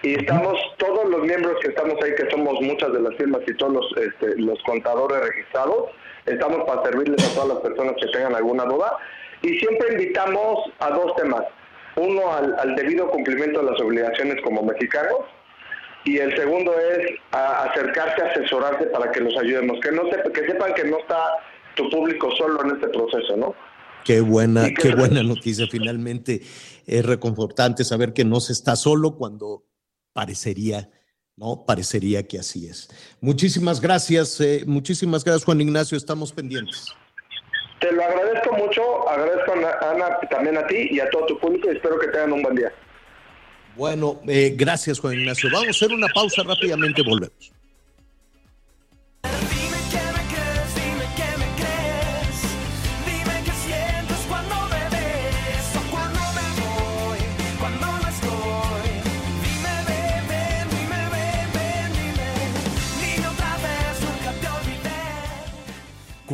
y 0.03 0.15
estamos, 0.15 0.57
todos 0.77 1.09
los 1.09 1.23
miembros 1.23 1.57
que 1.61 1.69
estamos 1.69 1.97
ahí, 2.05 2.15
que 2.15 2.31
somos 2.31 2.61
muchas 2.61 2.93
de 2.93 3.01
las 3.01 3.17
firmas 3.17 3.41
y 3.49 3.55
todos 3.55 3.73
los, 3.73 3.97
este, 3.97 4.41
los 4.41 4.63
contadores 4.63 5.21
registrados, 5.21 5.91
estamos 6.25 6.65
para 6.69 6.85
servirles 6.85 7.29
a 7.29 7.35
todas 7.35 7.49
las 7.49 7.59
personas 7.59 7.95
que 8.01 8.07
tengan 8.13 8.37
alguna 8.37 8.65
duda. 8.65 8.97
Y 9.43 9.59
siempre 9.59 9.93
invitamos 9.93 10.71
a 10.79 10.91
dos 10.91 11.17
temas. 11.17 11.43
Uno 11.97 12.33
al, 12.33 12.77
debido 12.77 13.11
cumplimiento 13.11 13.61
de 13.61 13.73
las 13.73 13.81
obligaciones 13.81 14.41
como 14.43 14.63
mexicanos. 14.63 15.19
Y 16.05 16.19
el 16.19 16.35
segundo 16.37 16.73
es 16.79 17.19
acercarse 17.33 18.23
a 18.23 18.27
asesorarse 18.27 18.87
para 18.87 19.11
que 19.11 19.21
los 19.21 19.37
ayudemos, 19.37 19.81
que 19.81 19.91
no 19.91 20.09
que 20.09 20.47
sepan 20.47 20.75
que 20.75 20.85
no 20.85 21.01
está 21.01 21.39
tu 21.75 21.91
público 21.91 22.31
solo 22.37 22.65
en 22.65 22.77
este 22.77 22.89
proceso, 22.89 23.37
¿no? 23.37 23.55
Qué 24.05 24.21
buena, 24.21 24.69
qué 24.75 24.95
buena 24.95 25.23
noticia. 25.23 25.67
Finalmente 25.71 26.43
es 26.87 27.05
reconfortante 27.05 27.85
saber 27.85 28.13
que 28.13 28.25
no 28.25 28.41
se 28.41 28.53
está 28.53 28.77
solo 28.77 29.17
cuando 29.17 29.65
parecería, 30.13 30.91
¿no? 31.37 31.65
Parecería 31.67 32.27
que 32.27 32.39
así 32.39 32.67
es. 32.67 32.89
Muchísimas 33.21 33.81
gracias, 33.81 34.41
eh, 34.41 34.65
muchísimas 34.67 35.25
gracias, 35.25 35.45
Juan 35.45 35.61
Ignacio. 35.61 35.99
Estamos 35.99 36.33
pendientes. 36.33 36.87
Te 37.81 37.93
lo 37.93 38.03
agradezco 38.03 38.53
mucho, 38.57 39.09
agradezco 39.09 39.53
a 39.53 39.91
Ana 39.91 40.19
también 40.31 40.57
a 40.57 40.67
ti 40.67 40.89
y 40.91 41.01
a 41.01 41.09
todo 41.11 41.27
tu 41.27 41.39
público 41.39 41.71
y 41.71 41.77
espero 41.77 41.99
que 41.99 42.09
tengan 42.09 42.33
un 42.33 42.43
buen 42.43 42.57
día. 42.57 42.73
Bueno, 43.77 44.21
eh, 44.27 44.55
gracias 44.57 44.99
Juan 44.99 45.15
Ignacio. 45.15 45.49
Vamos 45.53 45.69
a 45.69 45.71
hacer 45.71 45.93
una 45.93 46.09
pausa 46.09 46.43
rápidamente, 46.43 47.03
volvemos. 47.03 47.53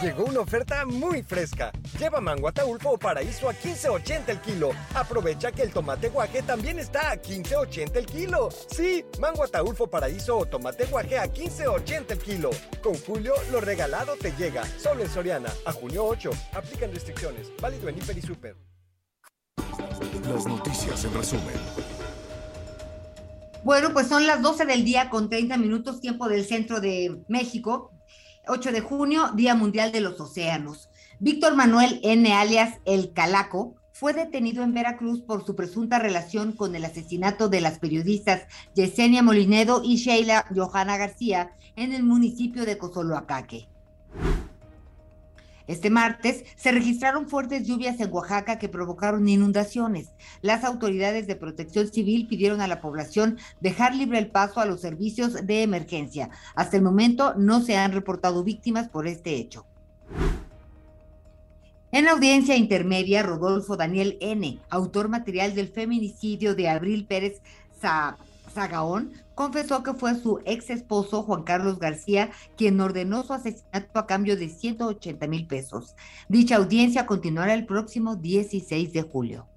Llegó 0.00 0.26
una 0.26 0.40
oferta 0.40 0.86
muy 0.86 1.24
fresca. 1.24 1.72
Lleva 1.98 2.20
mango 2.20 2.46
ataulfo 2.46 2.90
o 2.90 2.98
paraíso 2.98 3.48
a 3.48 3.52
15.80 3.52 4.28
el 4.28 4.40
kilo. 4.40 4.70
Aprovecha 4.94 5.50
que 5.50 5.62
el 5.62 5.72
tomate 5.72 6.08
guaje 6.08 6.40
también 6.42 6.78
está 6.78 7.10
a 7.10 7.16
15.80 7.16 7.96
el 7.96 8.06
kilo. 8.06 8.48
Sí, 8.70 9.04
mango 9.20 9.42
ataulfo 9.42 9.88
paraíso 9.88 10.38
o 10.38 10.46
tomate 10.46 10.86
guaje 10.86 11.18
a 11.18 11.26
15.80 11.26 12.12
el 12.12 12.18
kilo. 12.18 12.50
Con 12.80 12.94
Julio, 12.94 13.34
lo 13.50 13.60
regalado 13.60 14.14
te 14.14 14.30
llega. 14.36 14.64
Solo 14.78 15.02
en 15.02 15.10
Soriana. 15.10 15.52
A 15.66 15.72
junio 15.72 16.04
8. 16.04 16.30
Aplican 16.52 16.92
restricciones. 16.92 17.50
Válido 17.60 17.88
en 17.88 17.98
Hiper 17.98 18.18
y 18.18 18.22
Super. 18.22 18.56
Las 20.32 20.46
noticias 20.46 21.04
en 21.04 21.14
resumen. 21.14 21.56
Bueno, 23.64 23.92
pues 23.92 24.06
son 24.06 24.28
las 24.28 24.42
12 24.42 24.64
del 24.64 24.84
día 24.84 25.10
con 25.10 25.28
30 25.28 25.56
minutos 25.56 26.00
tiempo 26.00 26.28
del 26.28 26.44
centro 26.44 26.80
de 26.80 27.20
México. 27.28 27.97
8 28.48 28.72
de 28.72 28.80
junio, 28.80 29.30
Día 29.34 29.54
Mundial 29.54 29.92
de 29.92 30.00
los 30.00 30.18
Océanos. 30.20 30.88
Víctor 31.20 31.54
Manuel 31.54 32.00
N. 32.02 32.32
alias 32.32 32.78
El 32.86 33.12
Calaco 33.12 33.74
fue 33.92 34.14
detenido 34.14 34.62
en 34.62 34.72
Veracruz 34.72 35.20
por 35.20 35.44
su 35.44 35.54
presunta 35.54 35.98
relación 35.98 36.52
con 36.52 36.74
el 36.74 36.84
asesinato 36.84 37.48
de 37.48 37.60
las 37.60 37.78
periodistas 37.78 38.46
Yesenia 38.74 39.22
Molinedo 39.22 39.82
y 39.84 39.96
Sheila 39.96 40.46
Johanna 40.54 40.96
García 40.96 41.50
en 41.76 41.92
el 41.92 42.04
municipio 42.04 42.64
de 42.64 42.78
Cozoloacaque. 42.78 43.68
Este 45.68 45.90
martes 45.90 46.44
se 46.56 46.72
registraron 46.72 47.28
fuertes 47.28 47.66
lluvias 47.66 48.00
en 48.00 48.10
Oaxaca 48.10 48.58
que 48.58 48.70
provocaron 48.70 49.28
inundaciones. 49.28 50.08
Las 50.40 50.64
autoridades 50.64 51.26
de 51.26 51.36
protección 51.36 51.92
civil 51.92 52.26
pidieron 52.26 52.62
a 52.62 52.66
la 52.66 52.80
población 52.80 53.38
dejar 53.60 53.94
libre 53.94 54.18
el 54.18 54.30
paso 54.30 54.60
a 54.60 54.66
los 54.66 54.80
servicios 54.80 55.46
de 55.46 55.62
emergencia. 55.62 56.30
Hasta 56.56 56.78
el 56.78 56.82
momento 56.82 57.34
no 57.36 57.60
se 57.60 57.76
han 57.76 57.92
reportado 57.92 58.42
víctimas 58.42 58.88
por 58.88 59.06
este 59.06 59.34
hecho. 59.34 59.66
En 61.92 62.06
la 62.06 62.12
audiencia 62.12 62.56
intermedia, 62.56 63.22
Rodolfo 63.22 63.76
Daniel 63.76 64.16
N., 64.20 64.58
autor 64.70 65.08
material 65.08 65.54
del 65.54 65.68
feminicidio 65.68 66.54
de 66.54 66.68
Abril 66.68 67.06
Pérez 67.06 67.40
Zagaón, 68.52 69.12
confesó 69.38 69.84
que 69.84 69.94
fue 69.94 70.16
su 70.16 70.40
ex 70.46 70.68
esposo 70.68 71.22
Juan 71.22 71.44
Carlos 71.44 71.78
García 71.78 72.32
quien 72.56 72.80
ordenó 72.80 73.22
su 73.22 73.34
asesinato 73.34 74.00
a 74.00 74.04
cambio 74.04 74.36
de 74.36 74.48
180 74.48 75.28
mil 75.28 75.46
pesos. 75.46 75.94
Dicha 76.28 76.56
audiencia 76.56 77.06
continuará 77.06 77.54
el 77.54 77.64
próximo 77.64 78.16
16 78.16 78.92
de 78.92 79.02
julio. 79.02 79.48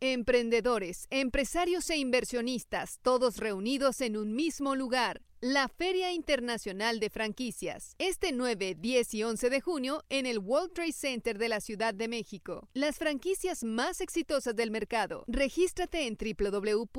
Emprendedores, 0.00 1.06
empresarios 1.08 1.88
e 1.88 1.96
inversionistas, 1.96 2.98
todos 3.00 3.38
reunidos 3.38 4.02
en 4.02 4.18
un 4.18 4.34
mismo 4.34 4.74
lugar. 4.76 5.22
La 5.40 5.68
Feria 5.68 6.12
Internacional 6.12 6.98
de 7.00 7.10
Franquicias, 7.10 7.94
este 7.98 8.32
9, 8.32 8.76
10 8.78 9.14
y 9.14 9.22
11 9.22 9.50
de 9.50 9.60
junio 9.60 10.02
en 10.08 10.24
el 10.26 10.38
World 10.38 10.72
Trade 10.72 10.92
Center 10.92 11.36
de 11.38 11.48
la 11.48 11.60
Ciudad 11.60 11.92
de 11.94 12.08
México. 12.08 12.68
Las 12.72 12.96
franquicias 12.96 13.62
más 13.62 14.00
exitosas 14.00 14.56
del 14.56 14.70
mercado. 14.70 15.24
Regístrate 15.26 16.06
en 16.06 16.16
www.fif.com.mx. 16.16 16.96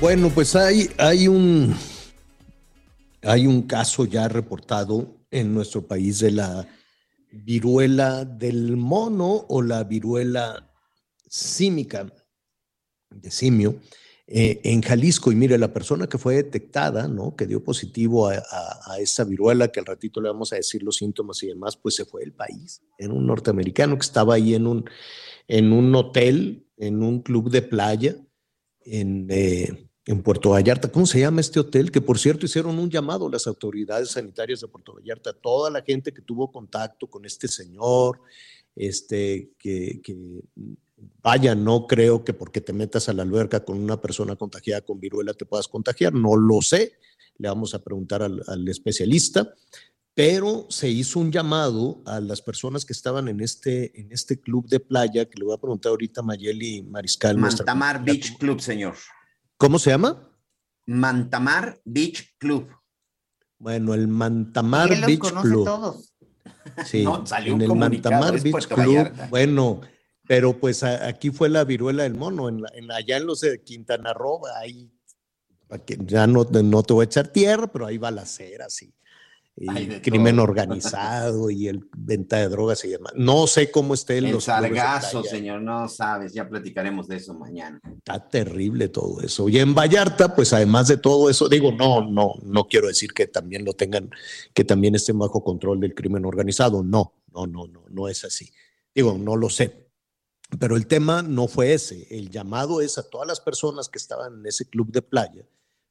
Bueno, 0.00 0.30
pues 0.30 0.56
hay, 0.56 0.90
hay 0.98 1.28
un 1.28 1.76
hay 3.22 3.46
un 3.46 3.62
caso 3.62 4.04
ya 4.04 4.26
reportado 4.26 5.14
en 5.30 5.54
nuestro 5.54 5.86
país 5.86 6.18
de 6.18 6.32
la 6.32 6.66
viruela 7.30 8.24
del 8.24 8.76
mono 8.76 9.46
o 9.48 9.62
la 9.62 9.84
viruela 9.84 10.71
símica 11.32 12.12
de 13.08 13.30
simio 13.30 13.80
eh, 14.26 14.60
en 14.64 14.82
Jalisco. 14.82 15.32
Y 15.32 15.34
mire, 15.34 15.56
la 15.56 15.72
persona 15.72 16.06
que 16.06 16.18
fue 16.18 16.34
detectada, 16.34 17.08
¿no? 17.08 17.34
Que 17.34 17.46
dio 17.46 17.64
positivo 17.64 18.28
a, 18.28 18.42
esta 18.98 19.24
viruela, 19.24 19.68
que 19.68 19.80
al 19.80 19.86
ratito 19.86 20.20
le 20.20 20.28
vamos 20.28 20.52
a 20.52 20.56
decir 20.56 20.82
los 20.82 20.96
síntomas 20.96 21.42
y 21.42 21.46
demás, 21.46 21.76
pues 21.76 21.94
se 21.94 22.04
fue 22.04 22.20
del 22.20 22.34
país. 22.34 22.82
en 22.98 23.12
un 23.12 23.26
norteamericano 23.26 23.96
que 23.96 24.04
estaba 24.04 24.34
ahí 24.34 24.54
en 24.54 24.66
un, 24.66 24.84
en 25.48 25.72
un 25.72 25.94
hotel, 25.94 26.66
en 26.76 27.02
un 27.02 27.22
club 27.22 27.50
de 27.50 27.62
playa, 27.62 28.16
en, 28.84 29.26
eh, 29.30 29.88
en 30.04 30.22
Puerto 30.22 30.50
Vallarta. 30.50 30.92
¿Cómo 30.92 31.06
se 31.06 31.20
llama 31.20 31.40
este 31.40 31.60
hotel? 31.60 31.90
Que 31.90 32.02
por 32.02 32.18
cierto 32.18 32.44
hicieron 32.44 32.78
un 32.78 32.90
llamado 32.90 33.30
las 33.30 33.46
autoridades 33.46 34.10
sanitarias 34.10 34.60
de 34.60 34.68
Puerto 34.68 34.94
Vallarta, 34.94 35.32
toda 35.32 35.70
la 35.70 35.80
gente 35.80 36.12
que 36.12 36.20
tuvo 36.20 36.52
contacto 36.52 37.08
con 37.08 37.24
este 37.24 37.48
señor, 37.48 38.20
este, 38.74 39.52
que 39.58 40.00
vaya, 41.22 41.54
no 41.54 41.86
creo 41.86 42.24
que 42.24 42.32
porque 42.32 42.60
te 42.60 42.72
metas 42.72 43.08
a 43.08 43.12
la 43.12 43.22
alberca 43.22 43.64
con 43.64 43.78
una 43.78 44.00
persona 44.00 44.36
contagiada 44.36 44.82
con 44.82 45.00
viruela 45.00 45.34
te 45.34 45.46
puedas 45.46 45.68
contagiar, 45.68 46.12
no 46.12 46.36
lo 46.36 46.60
sé, 46.60 46.94
le 47.38 47.48
vamos 47.48 47.74
a 47.74 47.82
preguntar 47.82 48.22
al, 48.22 48.68
especialista, 48.68 49.54
pero 50.14 50.66
se 50.68 50.88
hizo 50.88 51.20
un 51.20 51.32
llamado 51.32 52.02
a 52.04 52.20
las 52.20 52.42
personas 52.42 52.84
que 52.84 52.92
estaban 52.92 53.28
en 53.28 53.40
este, 53.40 53.98
en 53.98 54.12
este 54.12 54.40
club 54.40 54.68
de 54.68 54.80
playa, 54.80 55.24
que 55.24 55.38
le 55.38 55.46
voy 55.46 55.54
a 55.54 55.60
preguntar 55.60 55.90
ahorita 55.90 56.20
a 56.20 56.24
Mayeli 56.24 56.82
Mariscal. 56.82 57.38
Mantamar 57.38 58.04
Beach 58.04 58.36
Club, 58.36 58.60
señor. 58.60 58.94
¿Cómo 59.56 59.78
se 59.78 59.90
llama? 59.90 60.28
Mantamar 60.86 61.80
Beach 61.84 62.36
Club. 62.38 62.68
Bueno, 63.58 63.94
el 63.94 64.08
Mantamar 64.08 64.88
Beach 65.06 65.20
Club. 65.20 65.64
Todos. 65.64 66.12
Sí, 66.84 67.04
en 67.46 67.62
el 67.62 67.74
Mantamar 67.74 68.40
Beach 68.40 68.66
Club. 68.66 69.12
Bueno, 69.30 69.80
pero 70.32 70.58
pues 70.58 70.82
aquí 70.82 71.28
fue 71.28 71.50
la 71.50 71.62
viruela 71.62 72.04
del 72.04 72.14
mono, 72.14 72.48
en, 72.48 72.90
allá 72.90 73.18
en 73.18 73.26
los 73.26 73.42
de 73.42 73.62
Quintana 73.62 74.14
Roo, 74.14 74.40
ahí, 74.62 74.90
ya 76.06 76.26
no, 76.26 76.44
no 76.44 76.82
te 76.82 76.94
voy 76.94 77.02
a 77.02 77.04
echar 77.04 77.28
tierra, 77.28 77.70
pero 77.70 77.84
ahí 77.84 77.98
va 77.98 78.10
la 78.10 78.24
cera, 78.24 78.70
sí. 78.70 78.94
Y 79.54 79.66
crimen 80.00 80.38
organizado 80.38 81.50
y 81.50 81.68
el 81.68 81.86
venta 81.94 82.38
de 82.38 82.48
drogas 82.48 82.82
y 82.86 82.88
demás. 82.88 83.12
No 83.14 83.46
sé 83.46 83.70
cómo 83.70 83.92
esté 83.92 84.16
el 84.16 84.40
sargazo, 84.40 85.22
señor, 85.22 85.60
no 85.60 85.86
sabes, 85.86 86.32
ya 86.32 86.48
platicaremos 86.48 87.08
de 87.08 87.16
eso 87.16 87.34
mañana. 87.34 87.78
Está 87.98 88.26
terrible 88.26 88.88
todo 88.88 89.20
eso. 89.20 89.50
Y 89.50 89.58
en 89.58 89.74
Vallarta, 89.74 90.34
pues 90.34 90.54
además 90.54 90.88
de 90.88 90.96
todo 90.96 91.28
eso, 91.28 91.46
digo, 91.50 91.72
no, 91.72 92.10
no, 92.10 92.36
no 92.42 92.64
quiero 92.68 92.88
decir 92.88 93.12
que 93.12 93.26
también 93.26 93.66
lo 93.66 93.74
tengan, 93.74 94.08
que 94.54 94.64
también 94.64 94.94
estén 94.94 95.18
bajo 95.18 95.44
control 95.44 95.78
del 95.78 95.94
crimen 95.94 96.24
organizado. 96.24 96.82
No, 96.82 97.16
no, 97.34 97.46
no, 97.46 97.66
no, 97.66 97.84
no 97.90 98.08
es 98.08 98.24
así. 98.24 98.50
Digo, 98.94 99.18
no 99.18 99.36
lo 99.36 99.50
sé. 99.50 99.81
Pero 100.58 100.76
el 100.76 100.86
tema 100.86 101.22
no 101.22 101.48
fue 101.48 101.72
ese. 101.72 102.06
El 102.10 102.30
llamado 102.30 102.80
es 102.80 102.98
a 102.98 103.08
todas 103.08 103.26
las 103.26 103.40
personas 103.40 103.88
que 103.88 103.98
estaban 103.98 104.40
en 104.40 104.46
ese 104.46 104.68
club 104.68 104.90
de 104.92 105.02
playa, 105.02 105.44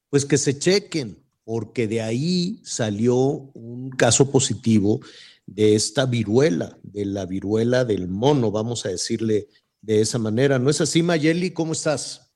pues 0.09 0.25
que 0.25 0.37
se 0.37 0.57
chequen, 0.57 1.17
porque 1.43 1.87
de 1.87 2.01
ahí 2.01 2.59
salió 2.63 3.15
un 3.15 3.89
caso 3.91 4.31
positivo 4.31 4.99
de 5.45 5.75
esta 5.75 6.05
viruela, 6.05 6.77
de 6.83 7.05
la 7.05 7.25
viruela 7.25 7.83
del 7.83 8.07
mono, 8.07 8.51
vamos 8.51 8.85
a 8.85 8.89
decirle 8.89 9.47
de 9.81 10.01
esa 10.01 10.19
manera. 10.19 10.59
¿No 10.59 10.69
es 10.69 10.79
así, 10.79 11.01
Mayeli? 11.01 11.51
¿Cómo 11.51 11.73
estás? 11.73 12.31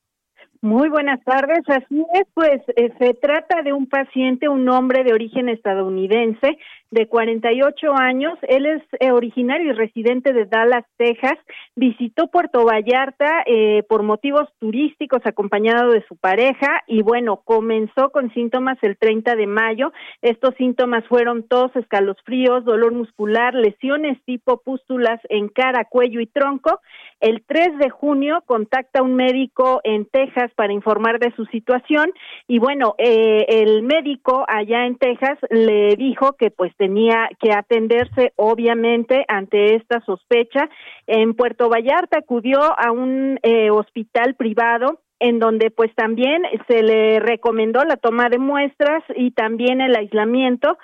Muy 0.62 0.90
buenas 0.90 1.24
tardes, 1.24 1.60
así 1.68 2.04
es, 2.16 2.24
pues 2.34 2.60
eh, 2.76 2.92
se 2.98 3.14
trata 3.14 3.62
de 3.62 3.72
un 3.72 3.88
paciente, 3.88 4.50
un 4.50 4.68
hombre 4.68 5.04
de 5.04 5.14
origen 5.14 5.48
estadounidense 5.48 6.58
de 6.92 7.08
48 7.08 7.94
años, 7.94 8.38
él 8.48 8.66
es 8.66 8.82
eh, 9.00 9.12
originario 9.12 9.72
y 9.72 9.74
residente 9.74 10.34
de 10.34 10.46
Dallas, 10.46 10.86
Texas, 10.98 11.38
visitó 11.76 12.28
Puerto 12.28 12.66
Vallarta 12.66 13.44
eh, 13.46 13.84
por 13.90 14.04
motivos 14.04 14.48
turísticos 14.60 15.22
acompañado 15.26 15.92
de 15.92 16.06
su 16.08 16.16
pareja. 16.16 16.84
Y 16.88 17.02
bueno, 17.02 17.42
comenzó 17.44 18.12
con 18.12 18.34
síntomas 18.34 18.78
el 18.82 18.98
30 18.98 19.36
de 19.36 19.48
mayo, 19.48 19.92
estos 20.22 20.56
síntomas 20.56 21.04
fueron 21.08 21.48
tos, 21.48 21.76
escalofríos, 21.76 22.66
dolor 22.66 22.94
muscular, 22.94 23.54
lesiones 23.54 24.18
tipo 24.26 24.62
pústulas 24.62 25.20
en 25.30 25.50
cara, 25.50 25.86
cuello 25.86 26.22
y 26.22 26.28
tronco, 26.28 26.80
el 27.20 27.44
3 27.46 27.78
de 27.80 27.90
junio 27.90 28.44
contacta 28.46 29.00
a 29.00 29.04
un 29.04 29.16
médico 29.16 29.82
en 29.84 30.06
Texas 30.06 30.52
para 30.56 30.74
informar 30.74 31.20
de 31.20 31.34
su 31.36 31.46
situación. 31.46 32.12
Y 32.48 32.60
bueno, 32.60 32.96
eh, 32.98 33.46
el 33.48 33.84
médico 33.84 34.46
allá 34.48 34.86
en 34.86 34.98
Texas 34.98 35.40
le 35.50 35.96
dijo 35.96 36.34
que 36.34 36.52
pues 36.52 36.75
tenía 36.78 37.30
que 37.40 37.54
atenderse 37.54 38.34
obviamente 38.36 39.26
ante 39.28 39.76
esta 39.76 40.02
sospecha. 40.02 40.70
En 41.08 41.34
Puerto 41.34 41.70
Vallarta 41.70 42.20
acudió 42.20 42.60
a 42.62 42.92
un 42.92 43.40
eh, 43.44 43.70
hospital 43.70 44.36
privado 44.36 45.00
en 45.20 45.40
donde 45.40 45.72
pues 45.72 45.94
también 45.96 46.44
se 46.68 46.84
le 46.84 47.20
recomendó 47.20 47.84
la 47.84 47.96
toma 47.98 48.30
de 48.30 48.38
muestras 48.38 49.04
y 49.16 49.32
también 49.32 49.82
el 49.82 49.96
aislamiento 49.96 50.78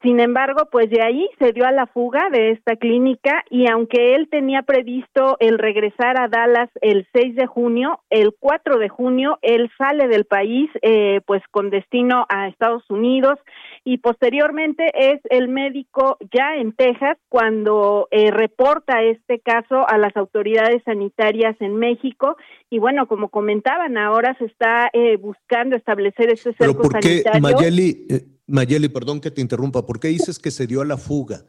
sin 0.00 0.20
embargo, 0.20 0.68
pues 0.70 0.90
de 0.90 1.02
ahí 1.02 1.28
se 1.40 1.52
dio 1.52 1.66
a 1.66 1.72
la 1.72 1.86
fuga 1.86 2.30
de 2.30 2.52
esta 2.52 2.76
clínica 2.76 3.44
y 3.50 3.68
aunque 3.68 4.14
él 4.14 4.28
tenía 4.30 4.62
previsto 4.62 5.36
el 5.40 5.58
regresar 5.58 6.20
a 6.20 6.28
Dallas 6.28 6.70
el 6.80 7.08
6 7.12 7.34
de 7.34 7.46
junio, 7.46 8.00
el 8.08 8.32
4 8.38 8.78
de 8.78 8.88
junio 8.88 9.38
él 9.42 9.68
sale 9.76 10.06
del 10.06 10.24
país 10.24 10.70
eh, 10.82 11.20
pues 11.26 11.42
con 11.50 11.70
destino 11.70 12.26
a 12.28 12.46
Estados 12.46 12.88
Unidos 12.88 13.40
y 13.82 13.98
posteriormente 13.98 14.84
es 14.94 15.20
el 15.30 15.48
médico 15.48 16.16
ya 16.32 16.54
en 16.54 16.72
Texas 16.74 17.18
cuando 17.28 18.06
eh, 18.12 18.30
reporta 18.30 19.02
este 19.02 19.40
caso 19.40 19.84
a 19.88 19.98
las 19.98 20.16
autoridades 20.16 20.80
sanitarias 20.84 21.56
en 21.60 21.74
México 21.74 22.36
y 22.70 22.78
bueno, 22.78 23.08
como 23.08 23.30
comentaban, 23.30 23.98
ahora 23.98 24.36
se 24.38 24.44
está 24.44 24.90
eh, 24.92 25.16
buscando 25.16 25.74
establecer 25.74 26.32
este 26.32 26.52
cerco 26.54 26.82
¿Pero 26.82 26.90
por 26.90 27.00
qué, 27.00 27.24
Mayeli, 27.40 28.06
Mayeli, 28.48 28.88
perdón 28.88 29.20
que 29.20 29.30
te 29.30 29.42
interrumpa, 29.42 29.86
¿por 29.86 30.00
qué 30.00 30.08
dices 30.08 30.38
que 30.38 30.50
se 30.50 30.66
dio 30.66 30.80
a 30.80 30.86
la 30.86 30.96
fuga? 30.96 31.44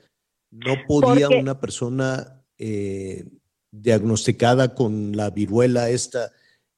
¿No 0.52 0.76
podía 0.88 1.30
una 1.30 1.60
persona 1.60 2.44
eh, 2.58 3.26
diagnosticada 3.72 4.76
con 4.76 5.16
la 5.16 5.30
viruela 5.30 5.90
esta 5.90 6.32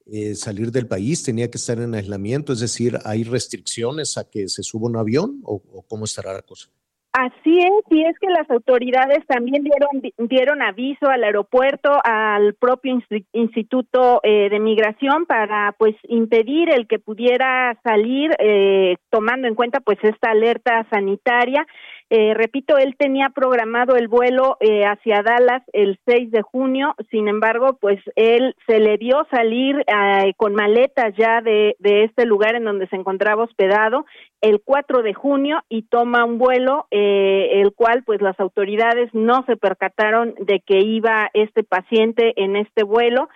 eh, 0.06 0.34
salir 0.36 0.70
del 0.70 0.86
país? 0.86 1.24
¿Tenía 1.24 1.50
que 1.50 1.58
estar 1.58 1.80
en 1.80 1.94
aislamiento? 1.94 2.52
Es 2.52 2.60
decir, 2.60 2.98
¿hay 3.04 3.24
restricciones 3.24 4.16
a 4.16 4.30
que 4.30 4.48
se 4.48 4.62
suba 4.62 4.88
un 4.88 4.96
avión 4.96 5.40
o, 5.42 5.84
cómo 5.88 6.04
estará 6.04 6.32
la 6.32 6.42
cosa? 6.42 6.68
Así 7.14 7.58
es, 7.58 7.84
y 7.90 8.04
es 8.04 8.18
que 8.18 8.30
las 8.30 8.50
autoridades 8.50 9.18
también 9.26 9.62
dieron, 9.64 10.30
dieron 10.30 10.62
aviso 10.62 11.10
al 11.10 11.24
aeropuerto, 11.24 11.90
al 12.02 12.54
propio 12.54 12.98
Instituto 13.32 14.20
eh, 14.22 14.48
de 14.48 14.58
Migración 14.58 15.26
para 15.26 15.74
pues 15.76 15.94
impedir 16.04 16.70
el 16.70 16.86
que 16.86 16.98
pudiera 16.98 17.78
salir 17.84 18.30
eh, 18.38 18.96
tomando 19.10 19.46
en 19.46 19.54
cuenta 19.54 19.80
pues 19.80 19.98
esta 20.02 20.30
alerta 20.30 20.86
sanitaria. 20.90 21.66
Eh, 22.14 22.34
repito, 22.34 22.76
él 22.76 22.94
tenía 22.98 23.30
programado 23.30 23.96
el 23.96 24.06
vuelo 24.06 24.58
eh, 24.60 24.84
hacia 24.84 25.22
Dallas 25.22 25.62
el 25.72 25.98
6 26.04 26.30
de 26.30 26.42
junio, 26.42 26.94
sin 27.10 27.26
embargo, 27.26 27.78
pues 27.80 28.00
él 28.16 28.54
se 28.66 28.80
le 28.80 28.98
dio 28.98 29.26
salir 29.30 29.82
eh, 29.86 30.34
con 30.36 30.54
maletas 30.54 31.14
ya 31.16 31.40
de, 31.40 31.74
de, 31.78 32.04
este 32.04 32.26
lugar 32.26 32.54
en 32.54 32.64
donde 32.64 32.86
se 32.88 32.96
encontraba 32.96 33.44
hospedado 33.44 34.04
el 34.42 34.60
4 34.62 35.00
de 35.02 35.14
junio 35.14 35.62
y 35.70 35.84
toma 35.84 36.26
un 36.26 36.36
vuelo, 36.36 36.86
el 36.90 37.72
cual 37.72 38.02
pues 38.04 38.20
las 38.20 38.38
autoridades 38.38 39.08
no 39.14 39.44
se 39.46 39.56
percataron 39.56 40.34
de 40.38 40.60
que 40.60 40.80
iba 40.80 41.30
este 41.32 41.64
paciente 41.64 42.34
en 42.36 42.56
este 42.56 42.82
vuelo, 42.82 43.30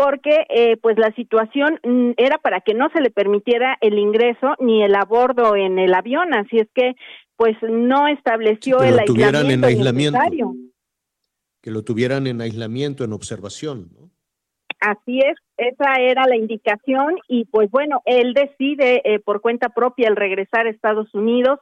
porque 0.00 0.46
eh, 0.48 0.76
pues 0.78 0.98
la 0.98 1.12
situación 1.14 1.78
mm, 1.84 2.12
era 2.16 2.38
para 2.38 2.60
que 2.60 2.74
no 2.74 2.88
se 2.90 3.00
le 3.00 3.10
permitiera 3.10 3.76
el 3.80 3.98
ingreso 3.98 4.54
ni 4.58 4.82
el 4.82 4.94
abordo 4.94 5.56
en 5.56 5.78
el 5.78 5.92
avión, 5.94 6.32
así 6.34 6.56
es 6.56 6.68
que 6.74 6.94
pues 7.36 7.56
no 7.62 8.08
estableció 8.08 8.82
el 8.82 8.98
aislamiento, 8.98 9.38
en 9.38 9.64
aislamiento 9.64 10.18
necesario. 10.18 10.54
Que 11.62 11.70
lo 11.70 11.82
tuvieran 11.82 12.26
en 12.26 12.40
aislamiento, 12.40 13.04
en 13.04 13.12
observación, 13.12 13.90
¿no? 13.92 14.10
Así 14.80 15.18
es, 15.18 15.36
esa 15.58 15.96
era 16.00 16.26
la 16.26 16.36
indicación 16.36 17.16
y 17.28 17.44
pues 17.44 17.70
bueno, 17.70 18.00
él 18.06 18.32
decide 18.32 19.02
eh, 19.04 19.18
por 19.18 19.42
cuenta 19.42 19.68
propia 19.68 20.08
el 20.08 20.16
regresar 20.16 20.66
a 20.66 20.70
Estados 20.70 21.14
Unidos 21.14 21.58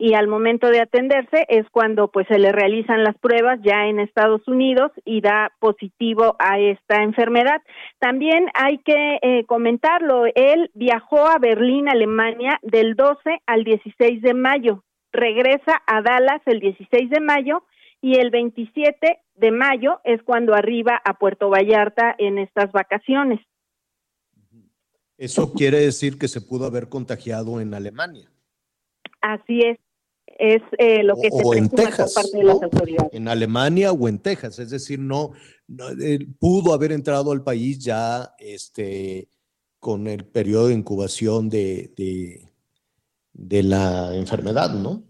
y 0.00 0.14
al 0.14 0.28
momento 0.28 0.68
de 0.68 0.80
atenderse 0.80 1.44
es 1.50 1.68
cuando 1.70 2.08
pues 2.08 2.26
se 2.26 2.38
le 2.38 2.52
realizan 2.52 3.04
las 3.04 3.18
pruebas 3.18 3.60
ya 3.62 3.86
en 3.86 4.00
Estados 4.00 4.40
Unidos 4.48 4.90
y 5.04 5.20
da 5.20 5.52
positivo 5.60 6.36
a 6.38 6.58
esta 6.58 7.02
enfermedad. 7.02 7.60
También 7.98 8.46
hay 8.54 8.78
que 8.78 9.18
eh, 9.20 9.44
comentarlo, 9.44 10.24
él 10.34 10.70
viajó 10.72 11.28
a 11.28 11.38
Berlín, 11.38 11.90
Alemania 11.90 12.58
del 12.62 12.96
12 12.96 13.42
al 13.44 13.64
16 13.64 14.22
de 14.22 14.32
mayo, 14.32 14.84
regresa 15.12 15.82
a 15.86 16.00
Dallas 16.00 16.40
el 16.46 16.60
16 16.60 17.10
de 17.10 17.20
mayo 17.20 17.64
y 18.00 18.18
el 18.18 18.30
27 18.30 19.18
de 19.34 19.50
mayo 19.50 20.00
es 20.04 20.22
cuando 20.22 20.54
arriba 20.54 20.98
a 21.04 21.18
Puerto 21.18 21.50
Vallarta 21.50 22.14
en 22.16 22.38
estas 22.38 22.72
vacaciones. 22.72 23.40
Eso 25.18 25.52
quiere 25.52 25.80
decir 25.80 26.18
que 26.18 26.28
se 26.28 26.40
pudo 26.40 26.64
haber 26.64 26.88
contagiado 26.88 27.60
en 27.60 27.74
Alemania. 27.74 28.30
Así 29.20 29.60
es, 29.60 29.78
es 30.38 30.62
eh, 30.78 31.02
lo 31.02 31.16
que 31.16 31.28
o, 31.30 31.52
se 31.52 31.58
en 31.58 31.68
Texas, 31.68 32.14
por 32.14 32.22
parte 32.22 32.38
de 32.38 32.44
las 32.44 32.62
autoridades. 32.62 33.12
En 33.12 33.28
Alemania 33.28 33.92
o 33.92 34.08
en 34.08 34.18
Texas, 34.18 34.58
es 34.58 34.70
decir, 34.70 34.98
no, 34.98 35.32
no 35.68 35.90
eh, 35.90 36.26
pudo 36.38 36.72
haber 36.72 36.92
entrado 36.92 37.32
al 37.32 37.42
país 37.42 37.78
ya 37.78 38.34
este, 38.38 39.28
con 39.78 40.06
el 40.06 40.24
periodo 40.24 40.68
de 40.68 40.74
incubación 40.74 41.48
de, 41.48 41.92
de, 41.96 42.52
de 43.32 43.62
la 43.62 44.14
enfermedad, 44.14 44.70
¿no? 44.70 45.09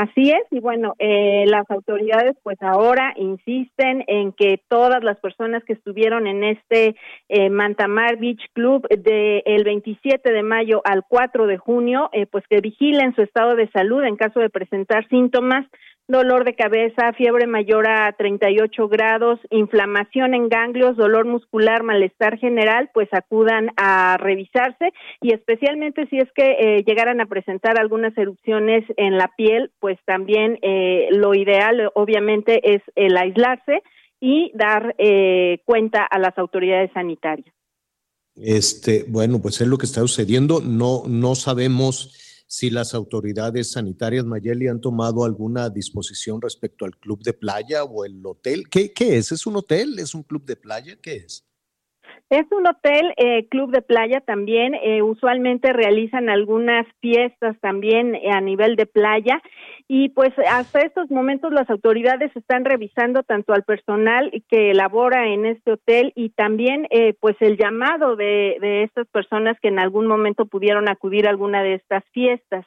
Así 0.00 0.30
es, 0.30 0.46
y 0.50 0.60
bueno, 0.60 0.94
eh, 0.98 1.44
las 1.46 1.70
autoridades 1.70 2.34
pues 2.42 2.56
ahora 2.62 3.12
insisten 3.16 4.02
en 4.06 4.32
que 4.32 4.58
todas 4.66 5.04
las 5.04 5.18
personas 5.18 5.62
que 5.64 5.74
estuvieron 5.74 6.26
en 6.26 6.42
este 6.42 6.96
eh, 7.28 7.50
Mantamar 7.50 8.16
Beach 8.16 8.40
Club 8.54 8.88
del 8.88 9.42
el 9.44 9.62
27 9.62 10.32
de 10.32 10.42
mayo 10.42 10.80
al 10.86 11.04
4 11.06 11.46
de 11.46 11.58
junio, 11.58 12.08
eh, 12.14 12.24
pues 12.24 12.44
que 12.48 12.62
vigilen 12.62 13.14
su 13.14 13.20
estado 13.20 13.56
de 13.56 13.68
salud 13.72 14.02
en 14.02 14.16
caso 14.16 14.40
de 14.40 14.48
presentar 14.48 15.06
síntomas 15.08 15.66
dolor 16.10 16.44
de 16.44 16.54
cabeza, 16.54 17.12
fiebre 17.12 17.46
mayor 17.46 17.88
a 17.88 18.12
38 18.12 18.88
grados, 18.88 19.38
inflamación 19.50 20.34
en 20.34 20.48
ganglios, 20.48 20.96
dolor 20.96 21.24
muscular, 21.24 21.82
malestar 21.82 22.38
general, 22.38 22.90
pues 22.92 23.08
acudan 23.12 23.70
a 23.76 24.16
revisarse 24.18 24.92
y 25.22 25.32
especialmente 25.32 26.06
si 26.08 26.18
es 26.18 26.28
que 26.34 26.56
eh, 26.58 26.84
llegaran 26.84 27.20
a 27.20 27.26
presentar 27.26 27.78
algunas 27.78 28.16
erupciones 28.18 28.84
en 28.96 29.16
la 29.16 29.30
piel, 29.36 29.70
pues 29.78 29.98
también 30.04 30.58
eh, 30.62 31.08
lo 31.12 31.34
ideal 31.34 31.90
obviamente 31.94 32.74
es 32.74 32.82
el 32.96 33.16
aislarse 33.16 33.82
y 34.20 34.50
dar 34.54 34.94
eh, 34.98 35.60
cuenta 35.64 36.04
a 36.04 36.18
las 36.18 36.36
autoridades 36.36 36.90
sanitarias. 36.92 37.54
Este, 38.36 39.04
bueno, 39.08 39.40
pues 39.40 39.60
es 39.60 39.66
lo 39.66 39.78
que 39.78 39.86
está 39.86 40.00
sucediendo. 40.00 40.60
No, 40.60 41.02
no 41.06 41.34
sabemos 41.34 42.29
si 42.52 42.68
las 42.68 42.94
autoridades 42.94 43.70
sanitarias 43.70 44.24
Mayeli 44.24 44.66
han 44.66 44.80
tomado 44.80 45.24
alguna 45.24 45.70
disposición 45.70 46.42
respecto 46.42 46.84
al 46.84 46.98
club 46.98 47.22
de 47.22 47.32
playa 47.32 47.84
o 47.84 48.04
el 48.04 48.26
hotel. 48.26 48.68
¿Qué, 48.68 48.92
qué 48.92 49.18
es? 49.18 49.30
¿Es 49.30 49.46
un 49.46 49.54
hotel? 49.54 50.00
¿Es 50.00 50.16
un 50.16 50.24
club 50.24 50.44
de 50.44 50.56
playa? 50.56 50.98
¿Qué 51.00 51.14
es? 51.14 51.46
Es 52.30 52.46
un 52.52 52.64
hotel, 52.64 53.12
eh, 53.16 53.48
club 53.48 53.72
de 53.72 53.82
playa 53.82 54.20
también. 54.20 54.76
Eh, 54.76 55.02
usualmente 55.02 55.72
realizan 55.72 56.30
algunas 56.30 56.86
fiestas 57.00 57.58
también 57.60 58.14
eh, 58.14 58.30
a 58.30 58.40
nivel 58.40 58.76
de 58.76 58.86
playa 58.86 59.42
y 59.88 60.10
pues 60.10 60.30
hasta 60.48 60.82
estos 60.82 61.10
momentos 61.10 61.52
las 61.52 61.68
autoridades 61.68 62.30
están 62.36 62.64
revisando 62.64 63.24
tanto 63.24 63.52
al 63.52 63.64
personal 63.64 64.30
que 64.48 64.72
labora 64.72 65.26
en 65.26 65.44
este 65.44 65.72
hotel 65.72 66.12
y 66.14 66.28
también 66.28 66.86
eh, 66.90 67.14
pues 67.18 67.34
el 67.40 67.56
llamado 67.56 68.14
de, 68.14 68.58
de, 68.60 68.84
estas 68.84 69.08
personas 69.08 69.58
que 69.60 69.66
en 69.66 69.80
algún 69.80 70.06
momento 70.06 70.46
pudieron 70.46 70.88
acudir 70.88 71.26
a 71.26 71.30
alguna 71.30 71.64
de 71.64 71.74
estas 71.74 72.04
fiestas. 72.12 72.64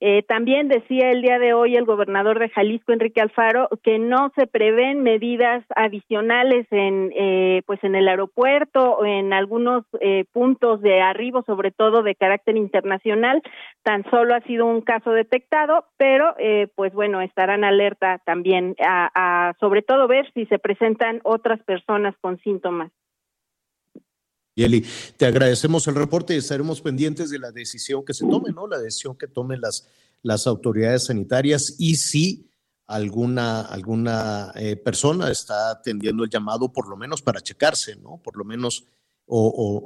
Eh, 0.00 0.22
también 0.22 0.68
decía 0.68 1.10
el 1.10 1.22
día 1.22 1.38
de 1.38 1.54
hoy 1.54 1.76
el 1.76 1.84
gobernador 1.84 2.38
de 2.38 2.50
Jalisco, 2.50 2.92
Enrique 2.92 3.20
Alfaro, 3.20 3.68
que 3.82 3.98
no 3.98 4.30
se 4.36 4.46
prevén 4.46 5.02
medidas 5.02 5.64
adicionales 5.74 6.66
en 6.70 7.12
eh, 7.16 7.62
pues 7.66 7.82
en 7.82 7.94
el 7.94 8.08
aeropuerto 8.08 8.96
o 8.96 9.04
en 9.04 9.32
algunos 9.32 9.84
puntos 10.32 10.80
de 10.82 11.00
arribo, 11.00 11.42
sobre 11.44 11.70
todo 11.70 12.02
de 12.02 12.14
carácter 12.14 12.56
internacional. 12.56 13.42
Tan 13.82 14.04
solo 14.10 14.34
ha 14.34 14.40
sido 14.42 14.66
un 14.66 14.82
caso 14.82 15.10
detectado, 15.12 15.86
pero 15.96 16.34
pues 16.74 16.92
bueno, 16.92 17.20
estarán 17.20 17.64
alerta 17.64 18.20
también 18.24 18.74
a, 18.80 19.54
sobre 19.60 19.82
todo 19.82 20.08
ver 20.08 20.30
si 20.32 20.46
se 20.46 20.58
presentan 20.58 21.20
otras 21.24 21.62
personas 21.64 22.14
con 22.20 22.38
síntomas. 22.40 22.90
Yeli, 24.56 24.86
te 25.18 25.26
agradecemos 25.26 25.86
el 25.86 25.94
reporte 25.94 26.34
y 26.34 26.38
estaremos 26.38 26.80
pendientes 26.80 27.28
de 27.28 27.38
la 27.38 27.52
decisión 27.52 28.04
que 28.06 28.14
se 28.14 28.26
tome, 28.26 28.52
¿no? 28.52 28.66
La 28.66 28.78
decisión 28.78 29.14
que 29.14 29.28
tomen 29.28 29.60
las, 29.60 29.86
las 30.22 30.46
autoridades 30.46 31.04
sanitarias 31.04 31.76
y 31.78 31.96
si 31.96 32.48
alguna, 32.86 33.60
alguna 33.60 34.52
eh, 34.54 34.76
persona 34.76 35.30
está 35.30 35.70
atendiendo 35.70 36.24
el 36.24 36.30
llamado, 36.30 36.72
por 36.72 36.88
lo 36.88 36.96
menos 36.96 37.20
para 37.20 37.42
checarse, 37.42 37.96
¿no? 37.96 38.18
Por 38.24 38.38
lo 38.38 38.44
menos, 38.44 38.86
o, 39.26 39.46
o, 39.46 39.76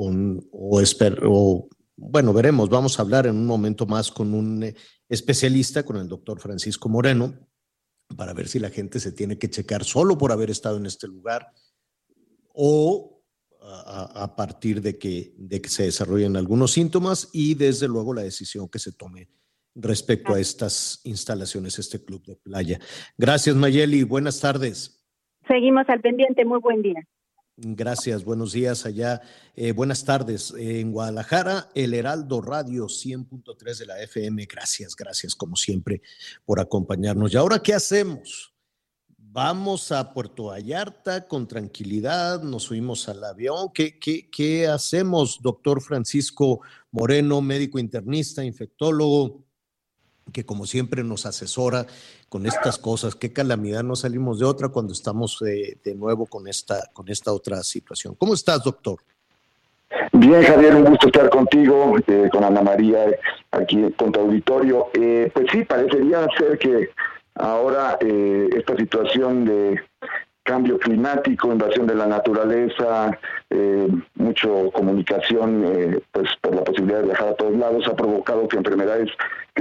o, 0.00 0.80
o, 0.80 0.82
o 0.82 1.68
bueno, 1.96 2.32
veremos, 2.32 2.68
vamos 2.68 2.98
a 2.98 3.02
hablar 3.02 3.28
en 3.28 3.36
un 3.36 3.46
momento 3.46 3.86
más 3.86 4.10
con 4.10 4.34
un 4.34 4.64
eh, 4.64 4.74
especialista, 5.08 5.84
con 5.84 5.96
el 5.96 6.08
doctor 6.08 6.40
Francisco 6.40 6.88
Moreno, 6.88 7.34
para 8.16 8.34
ver 8.34 8.48
si 8.48 8.58
la 8.58 8.70
gente 8.70 8.98
se 8.98 9.12
tiene 9.12 9.38
que 9.38 9.48
checar 9.48 9.84
solo 9.84 10.18
por 10.18 10.32
haber 10.32 10.50
estado 10.50 10.76
en 10.76 10.86
este 10.86 11.06
lugar 11.06 11.52
o 12.52 13.17
a, 13.68 14.24
a 14.24 14.36
partir 14.36 14.80
de 14.80 14.98
que, 14.98 15.34
de 15.36 15.60
que 15.60 15.68
se 15.68 15.84
desarrollen 15.84 16.36
algunos 16.36 16.72
síntomas 16.72 17.28
y 17.32 17.54
desde 17.54 17.88
luego 17.88 18.14
la 18.14 18.22
decisión 18.22 18.68
que 18.68 18.78
se 18.78 18.92
tome 18.92 19.28
respecto 19.74 20.34
a 20.34 20.40
estas 20.40 21.00
instalaciones, 21.04 21.78
este 21.78 22.04
club 22.04 22.24
de 22.24 22.36
playa. 22.36 22.80
Gracias, 23.16 23.54
Mayeli. 23.54 24.02
Buenas 24.02 24.40
tardes. 24.40 25.04
Seguimos 25.46 25.88
al 25.88 26.00
pendiente. 26.00 26.44
Muy 26.44 26.60
buen 26.60 26.82
día. 26.82 27.00
Gracias, 27.60 28.24
buenos 28.24 28.52
días 28.52 28.86
allá. 28.86 29.20
Eh, 29.56 29.72
buenas 29.72 30.04
tardes. 30.04 30.54
En 30.56 30.92
Guadalajara, 30.92 31.68
el 31.74 31.92
Heraldo 31.92 32.40
Radio 32.40 32.84
100.3 32.84 33.78
de 33.78 33.86
la 33.86 34.00
FM. 34.00 34.46
Gracias, 34.46 34.94
gracias 34.94 35.34
como 35.34 35.56
siempre 35.56 36.00
por 36.44 36.60
acompañarnos. 36.60 37.34
¿Y 37.34 37.36
ahora 37.36 37.58
qué 37.60 37.74
hacemos? 37.74 38.54
Vamos 39.30 39.92
a 39.92 40.14
Puerto 40.14 40.46
Vallarta 40.46 41.28
con 41.28 41.46
tranquilidad, 41.46 42.42
nos 42.42 42.64
subimos 42.64 43.08
al 43.10 43.22
avión. 43.22 43.70
¿Qué, 43.74 43.98
qué, 43.98 44.28
qué 44.30 44.66
hacemos, 44.66 45.40
doctor 45.42 45.82
Francisco 45.82 46.60
Moreno, 46.90 47.42
médico 47.42 47.78
internista, 47.78 48.42
infectólogo? 48.44 49.44
que 50.32 50.44
como 50.44 50.66
siempre 50.66 51.02
nos 51.02 51.24
asesora 51.24 51.86
con 52.28 52.44
estas 52.44 52.76
cosas. 52.76 53.14
Qué 53.14 53.32
calamidad, 53.32 53.82
no 53.82 53.96
salimos 53.96 54.38
de 54.38 54.44
otra 54.44 54.68
cuando 54.68 54.92
estamos 54.92 55.38
de, 55.40 55.78
de 55.82 55.94
nuevo 55.94 56.26
con 56.26 56.46
esta, 56.46 56.82
con 56.92 57.08
esta 57.08 57.32
otra 57.32 57.62
situación. 57.62 58.14
¿Cómo 58.14 58.34
estás, 58.34 58.62
doctor? 58.62 58.98
Bien, 60.12 60.42
Javier, 60.42 60.74
un 60.74 60.84
gusto 60.84 61.06
estar 61.06 61.30
contigo, 61.30 61.96
eh, 62.06 62.28
con 62.30 62.44
Ana 62.44 62.60
María, 62.60 63.06
aquí 63.52 63.90
con 63.96 64.12
tu 64.12 64.20
auditorio. 64.20 64.88
Eh, 64.92 65.30
pues 65.32 65.46
sí, 65.50 65.64
parecería 65.64 66.26
ser 66.36 66.58
que 66.58 66.90
ahora 67.38 67.96
eh, 68.00 68.48
esta 68.56 68.76
situación 68.76 69.44
de 69.44 69.80
cambio 70.48 70.78
climático, 70.78 71.52
invasión 71.52 71.86
de 71.86 71.94
la 71.94 72.06
naturaleza, 72.06 73.18
eh, 73.50 73.88
mucho 74.14 74.70
comunicación, 74.72 75.62
eh, 75.66 76.00
pues 76.10 76.30
por 76.40 76.54
la 76.54 76.64
posibilidad 76.64 77.00
de 77.00 77.06
viajar 77.06 77.28
a 77.28 77.34
todos 77.34 77.54
lados, 77.54 77.86
ha 77.86 77.94
provocado 77.94 78.48
que 78.48 78.56
enfermedades 78.56 79.10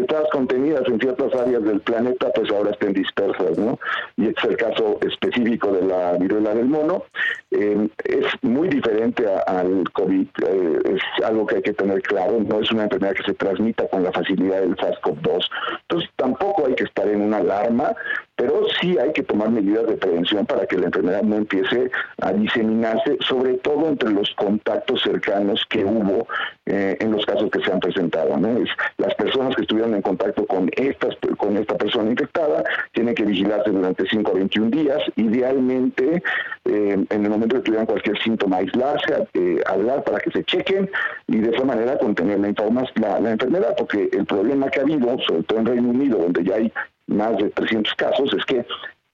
que 0.06 0.30
contenidas 0.32 0.84
en 0.88 0.99
ciertas 0.99 1.34
áreas 1.34 1.64
del 1.64 1.80
planeta, 1.82 2.32
pues 2.34 2.52
ahora 2.52 2.72
estén 2.72 2.94
dispersas, 2.94 3.57
¿no? 3.57 3.80
Y 4.15 4.28
este 4.28 4.41
es 4.41 4.49
el 4.49 4.57
caso 4.57 4.99
específico 5.02 5.72
de 5.72 5.84
la 5.84 6.14
viruela 6.14 6.53
del 6.53 6.68
mono. 6.68 7.03
Eh, 7.52 7.88
es 8.06 8.26
muy 8.41 8.68
diferente 8.68 9.26
al 9.48 9.84
COVID, 9.94 10.28
eh, 10.45 10.80
es 10.86 11.26
algo 11.26 11.45
que 11.45 11.56
hay 11.56 11.61
que 11.61 11.74
tener 11.74 12.02
claro, 12.02 12.40
no 12.45 12.60
es 12.60 12.72
una 12.72 12.84
enfermedad 12.84 13.15
que 13.15 13.24
se 13.24 13.34
transmita 13.34 13.88
con 13.88 14.03
la 14.03 14.11
facilidad 14.11 14.61
del 14.61 14.76
SARS-CoV-2. 14.76 15.49
Entonces 15.82 16.10
tampoco 16.15 16.68
hay 16.68 16.76
que 16.76 16.84
estar 16.84 17.07
en 17.07 17.22
una 17.22 17.38
alarma, 17.38 17.95
pero 18.36 18.68
sí 18.80 18.98
hay 18.99 19.11
que 19.14 19.24
tomar 19.24 19.49
medidas 19.49 19.88
de 19.88 19.98
prevención 19.98 20.45
para 20.45 20.68
que 20.68 20.78
la 20.78 20.86
enfermedad 20.88 21.24
no 21.24 21.38
empiece 21.38 21.90
a 22.22 22.34
diseminarse, 22.34 23.18
sobre 23.22 23.56
todo 23.56 23.88
entre 23.88 24.11
los 24.11 24.30
contactos 24.36 25.02
cercanos 25.02 25.65
que 25.69 25.84
hubo 25.84 26.28
eh, 26.68 26.98
en 26.99 27.11
los 27.11 27.26
casos 27.26 27.49
que 27.49 27.61
se 27.61 27.72
han 27.72 27.80
presentado. 27.80 28.38
¿no? 28.38 28.57
Es, 28.57 28.69
las 28.98 29.15
personas 29.15 29.56
que 29.56 29.61
estuvieron 29.61 29.95
en 29.95 30.02
contacto 30.02 30.45
con, 30.45 30.69
estas, 30.76 31.15
con 31.38 31.57
esta 31.57 31.76
persona 31.77 32.11
infectada 32.11 32.64
tienen 32.91 33.15
que 33.15 33.23
vigilarse 33.23 33.72
durante 33.72 34.07
5 34.07 34.31
a 34.31 34.35
21 34.35 34.69
días, 34.69 34.99
idealmente 35.15 36.22
eh, 36.65 37.06
en 37.10 37.23
el 37.23 37.30
momento 37.30 37.56
que 37.56 37.61
tuvieran 37.61 37.85
cualquier 37.85 38.22
síntoma 38.22 38.57
aislarse, 38.57 39.27
eh, 39.34 39.61
hablar 39.65 40.03
para 40.03 40.19
que 40.19 40.31
se 40.31 40.44
chequen 40.44 40.89
y 41.27 41.38
de 41.38 41.56
esa 41.56 41.64
manera 41.64 41.98
contener 41.98 42.39
la, 42.39 42.53
la, 42.95 43.19
la 43.19 43.31
enfermedad, 43.31 43.73
porque 43.77 44.10
el 44.11 44.26
problema 44.26 44.69
que 44.69 44.80
ha 44.80 44.84
habido, 44.84 45.18
sobre 45.27 45.44
todo 45.44 45.60
en 45.60 45.65
Reino 45.65 45.89
Unido, 45.89 46.18
donde 46.18 46.44
ya 46.44 46.56
hay 46.56 46.72
más 47.07 47.38
de 47.38 47.49
300 47.49 47.94
casos, 47.95 48.30
es 48.38 48.45
que 48.45 48.65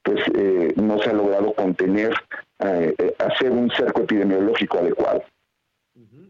pues 0.02 0.20
eh, 0.36 0.72
no 0.76 0.98
se 0.98 1.10
ha 1.10 1.12
logrado 1.14 1.54
contener, 1.54 2.12
eh, 2.58 3.14
hacer 3.18 3.50
un 3.50 3.70
cerco 3.70 4.02
epidemiológico 4.02 4.78
adecuado. 4.78 5.22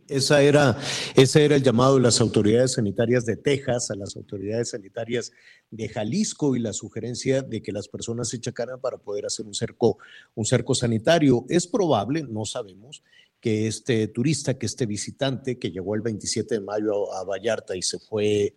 Esa 0.08 0.42
era, 0.42 0.78
ese 1.16 1.44
era 1.44 1.56
el 1.56 1.62
llamado 1.62 1.96
de 1.96 2.02
las 2.02 2.20
autoridades 2.20 2.72
sanitarias 2.72 3.24
de 3.24 3.36
Texas 3.36 3.90
a 3.90 3.96
las 3.96 4.16
autoridades 4.16 4.70
sanitarias 4.70 5.32
de 5.70 5.88
Jalisco 5.88 6.56
y 6.56 6.60
la 6.60 6.72
sugerencia 6.72 7.42
de 7.42 7.62
que 7.62 7.72
las 7.72 7.88
personas 7.88 8.28
se 8.28 8.36
echacaran 8.36 8.80
para 8.80 8.98
poder 8.98 9.26
hacer 9.26 9.46
un 9.46 9.54
cerco, 9.54 9.98
un 10.34 10.44
cerco 10.44 10.74
sanitario. 10.74 11.46
Es 11.48 11.66
probable, 11.66 12.24
no 12.28 12.44
sabemos, 12.44 13.02
que 13.40 13.66
este 13.66 14.08
turista, 14.08 14.58
que 14.58 14.66
este 14.66 14.86
visitante 14.86 15.58
que 15.58 15.70
llegó 15.70 15.94
el 15.94 16.00
27 16.00 16.54
de 16.54 16.60
mayo 16.60 17.12
a 17.12 17.24
Vallarta 17.24 17.76
y 17.76 17.82
se 17.82 17.98
fue 17.98 18.56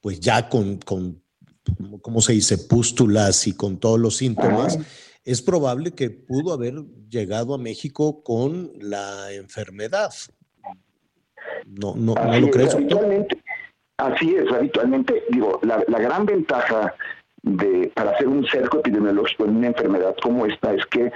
pues 0.00 0.20
ya 0.20 0.48
con, 0.48 0.78
con 0.78 1.22
¿cómo 2.00 2.20
se 2.20 2.32
dice?, 2.32 2.58
pústulas 2.58 3.46
y 3.46 3.54
con 3.54 3.78
todos 3.78 3.98
los 3.98 4.16
síntomas, 4.16 4.78
es 5.24 5.42
probable 5.42 5.92
que 5.92 6.10
pudo 6.10 6.52
haber 6.52 6.82
llegado 7.08 7.54
a 7.54 7.58
México 7.58 8.22
con 8.22 8.72
la 8.80 9.32
enfermedad. 9.32 10.12
¿No, 11.66 11.94
no, 11.96 12.14
¿no 12.14 12.40
lo? 12.40 12.48
Habitualmente, 12.72 13.38
así 13.98 14.34
es, 14.34 14.52
habitualmente, 14.52 15.24
digo, 15.30 15.60
la, 15.62 15.98
gran 15.98 16.26
ventaja 16.26 16.94
de, 17.42 17.90
para 17.94 18.12
hacer 18.12 18.28
un 18.28 18.46
cerco 18.46 18.78
epidemiológico 18.78 19.44
en 19.44 19.56
una 19.56 19.66
enfermedad 19.68 20.14
como 20.22 20.46
esta 20.46 20.74
es 20.74 20.84
que 20.86 21.12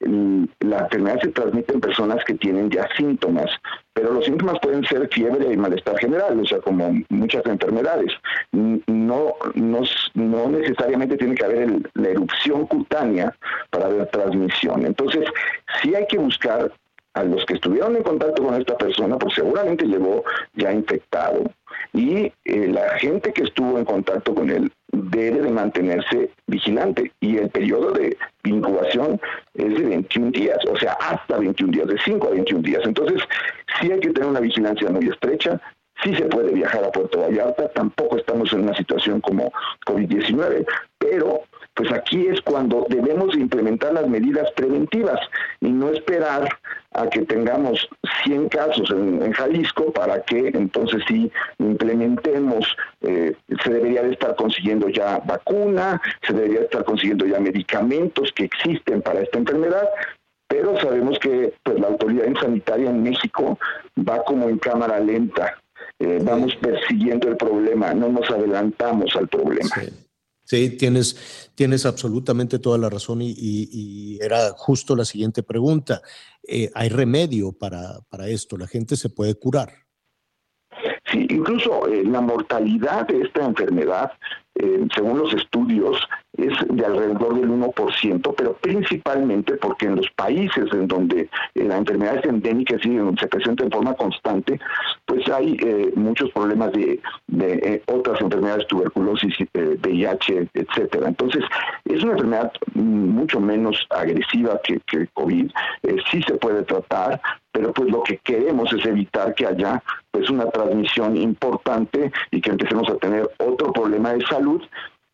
la 0.00 0.78
enfermedad 0.78 1.20
se 1.20 1.28
transmite 1.28 1.74
en 1.74 1.80
personas 1.80 2.24
que 2.24 2.34
tienen 2.34 2.70
ya 2.70 2.88
síntomas, 2.96 3.50
pero 3.92 4.12
los 4.14 4.24
síntomas 4.24 4.58
pueden 4.62 4.82
ser 4.84 5.06
fiebre 5.08 5.52
y 5.52 5.56
malestar 5.58 5.98
general, 5.98 6.40
o 6.40 6.46
sea, 6.46 6.58
como 6.60 6.94
muchas 7.10 7.44
enfermedades. 7.44 8.10
No, 8.52 9.34
no, 9.54 9.80
no 10.14 10.48
necesariamente 10.48 11.18
tiene 11.18 11.34
que 11.34 11.44
haber 11.44 11.82
la 11.94 12.08
erupción 12.08 12.66
cutánea 12.66 13.34
para 13.68 13.86
haber 13.86 14.06
transmisión. 14.06 14.86
Entonces, 14.86 15.26
sí 15.82 15.94
hay 15.94 16.06
que 16.06 16.18
buscar 16.18 16.72
a 17.20 17.24
los 17.24 17.44
que 17.44 17.54
estuvieron 17.54 17.96
en 17.96 18.02
contacto 18.02 18.42
con 18.42 18.54
esta 18.54 18.76
persona, 18.76 19.18
pues 19.18 19.34
seguramente 19.34 19.84
llegó 19.84 20.24
ya 20.54 20.72
infectado. 20.72 21.44
Y 21.92 22.32
eh, 22.44 22.68
la 22.68 22.98
gente 22.98 23.32
que 23.32 23.44
estuvo 23.44 23.78
en 23.78 23.84
contacto 23.84 24.34
con 24.34 24.50
él 24.50 24.72
debe 24.92 25.40
de 25.42 25.50
mantenerse 25.50 26.30
vigilante. 26.46 27.12
Y 27.20 27.36
el 27.36 27.50
periodo 27.50 27.92
de 27.92 28.16
incubación 28.44 29.20
es 29.54 29.74
de 29.74 29.84
21 29.84 30.30
días, 30.30 30.58
o 30.70 30.76
sea, 30.76 30.92
hasta 30.94 31.38
21 31.38 31.72
días, 31.72 31.86
de 31.88 31.98
5 32.04 32.26
a 32.26 32.30
21 32.30 32.62
días. 32.62 32.82
Entonces, 32.84 33.22
sí 33.80 33.92
hay 33.92 34.00
que 34.00 34.10
tener 34.10 34.28
una 34.28 34.40
vigilancia 34.40 34.90
muy 34.90 35.08
estrecha. 35.08 35.60
Sí 36.02 36.14
se 36.14 36.24
puede 36.24 36.52
viajar 36.52 36.82
a 36.82 36.90
Puerto 36.90 37.20
Vallarta, 37.20 37.68
tampoco 37.68 38.16
estamos 38.16 38.52
en 38.54 38.62
una 38.62 38.74
situación 38.74 39.20
como 39.20 39.52
COVID-19, 39.86 40.66
pero 40.98 41.42
pues 41.74 41.92
aquí 41.92 42.26
es 42.26 42.40
cuando 42.40 42.86
debemos 42.88 43.34
implementar 43.34 43.92
las 43.92 44.08
medidas 44.08 44.50
preventivas 44.52 45.18
y 45.60 45.70
no 45.70 45.90
esperar 45.90 46.48
a 47.00 47.08
que 47.08 47.22
tengamos 47.22 47.88
100 48.24 48.48
casos 48.48 48.90
en, 48.90 49.32
Jalisco 49.32 49.92
para 49.92 50.22
que 50.22 50.48
entonces 50.48 51.02
sí 51.08 51.30
implementemos, 51.58 52.66
eh, 53.00 53.34
se 53.62 53.70
debería 53.70 54.02
de 54.02 54.12
estar 54.12 54.34
consiguiendo 54.36 54.88
ya 54.88 55.18
vacuna, 55.18 56.00
se 56.26 56.32
debería 56.32 56.60
de 56.60 56.64
estar 56.66 56.84
consiguiendo 56.84 57.26
ya 57.26 57.40
medicamentos 57.40 58.32
que 58.32 58.44
existen 58.44 59.02
para 59.02 59.20
esta 59.20 59.38
enfermedad, 59.38 59.88
pero 60.48 60.78
sabemos 60.80 61.18
que 61.18 61.54
pues, 61.62 61.78
la 61.80 61.88
autoridad 61.88 62.26
sanitaria 62.40 62.90
en 62.90 63.02
México 63.02 63.58
va 63.96 64.22
como 64.24 64.48
en 64.48 64.58
cámara 64.58 64.98
lenta. 65.00 65.56
Eh, 65.98 66.18
vamos 66.22 66.56
persiguiendo 66.56 67.28
el 67.28 67.36
problema, 67.36 67.94
no 67.94 68.08
nos 68.08 68.28
adelantamos 68.30 69.14
al 69.16 69.28
problema. 69.28 69.70
Sí, 70.50 70.70
tienes, 70.70 71.48
tienes 71.54 71.86
absolutamente 71.86 72.58
toda 72.58 72.76
la 72.76 72.90
razón 72.90 73.20
y, 73.22 74.18
era 74.20 74.50
justo 74.50 74.96
la 74.96 75.04
siguiente 75.04 75.44
pregunta. 75.44 76.02
Eh, 76.46 76.70
¿Hay 76.74 76.88
remedio 76.88 77.52
para, 77.52 78.00
para 78.08 78.28
esto? 78.28 78.56
¿La 78.56 78.66
gente 78.66 78.96
se 78.96 79.10
puede 79.10 79.34
curar? 79.34 79.70
Sí, 81.10 81.26
incluso 81.30 81.88
eh, 81.88 82.04
la 82.04 82.20
mortalidad 82.20 83.06
de 83.08 83.22
esta 83.22 83.44
enfermedad, 83.44 84.12
eh, 84.54 84.86
según 84.94 85.18
los 85.18 85.34
estudios, 85.34 85.98
es 86.36 86.52
de 86.68 86.86
alrededor 86.86 87.34
del 87.40 87.50
1%, 87.50 88.34
pero 88.36 88.54
principalmente 88.54 89.54
porque 89.56 89.86
en 89.86 89.96
los 89.96 90.10
países 90.10 90.72
en 90.72 90.86
donde 90.86 91.28
eh, 91.54 91.64
la 91.64 91.78
enfermedad 91.78 92.18
es 92.18 92.24
endémica, 92.24 92.76
es 92.76 92.82
decir, 92.82 93.02
se 93.18 93.26
presenta 93.26 93.64
en 93.64 93.70
forma 93.70 93.94
constante, 93.94 94.58
pues 95.06 95.28
hay 95.28 95.56
muchos 95.96 96.30
problemas 96.30 96.72
de, 96.72 97.00
otras 97.86 98.20
enfermedades, 98.20 98.66
tuberculosis, 98.68 99.34
VIH, 99.54 100.48
etcétera. 100.54 101.08
Entonces, 101.08 101.44
es 101.84 102.02
una 102.02 102.12
enfermedad 102.12 102.52
mucho 102.74 103.40
menos 103.40 103.86
agresiva 103.90 104.60
que, 104.62 104.80
que 104.86 105.08
COVID, 105.14 105.50
sí 106.10 106.22
se 106.22 106.34
puede 106.34 106.62
tratar, 106.62 107.20
pero 107.52 107.72
pues 107.72 107.90
lo 107.90 108.02
que 108.02 108.18
queremos 108.18 108.72
es 108.72 108.84
evitar 108.86 109.34
que 109.34 109.46
haya 109.46 109.82
pues 110.10 110.30
una 110.30 110.48
transmisión 110.50 111.16
importante 111.16 112.12
y 112.30 112.40
que 112.40 112.50
empecemos 112.50 112.88
a 112.88 112.96
tener 112.96 113.28
otro 113.38 113.72
problema 113.72 114.12
de 114.12 114.24
salud 114.26 114.62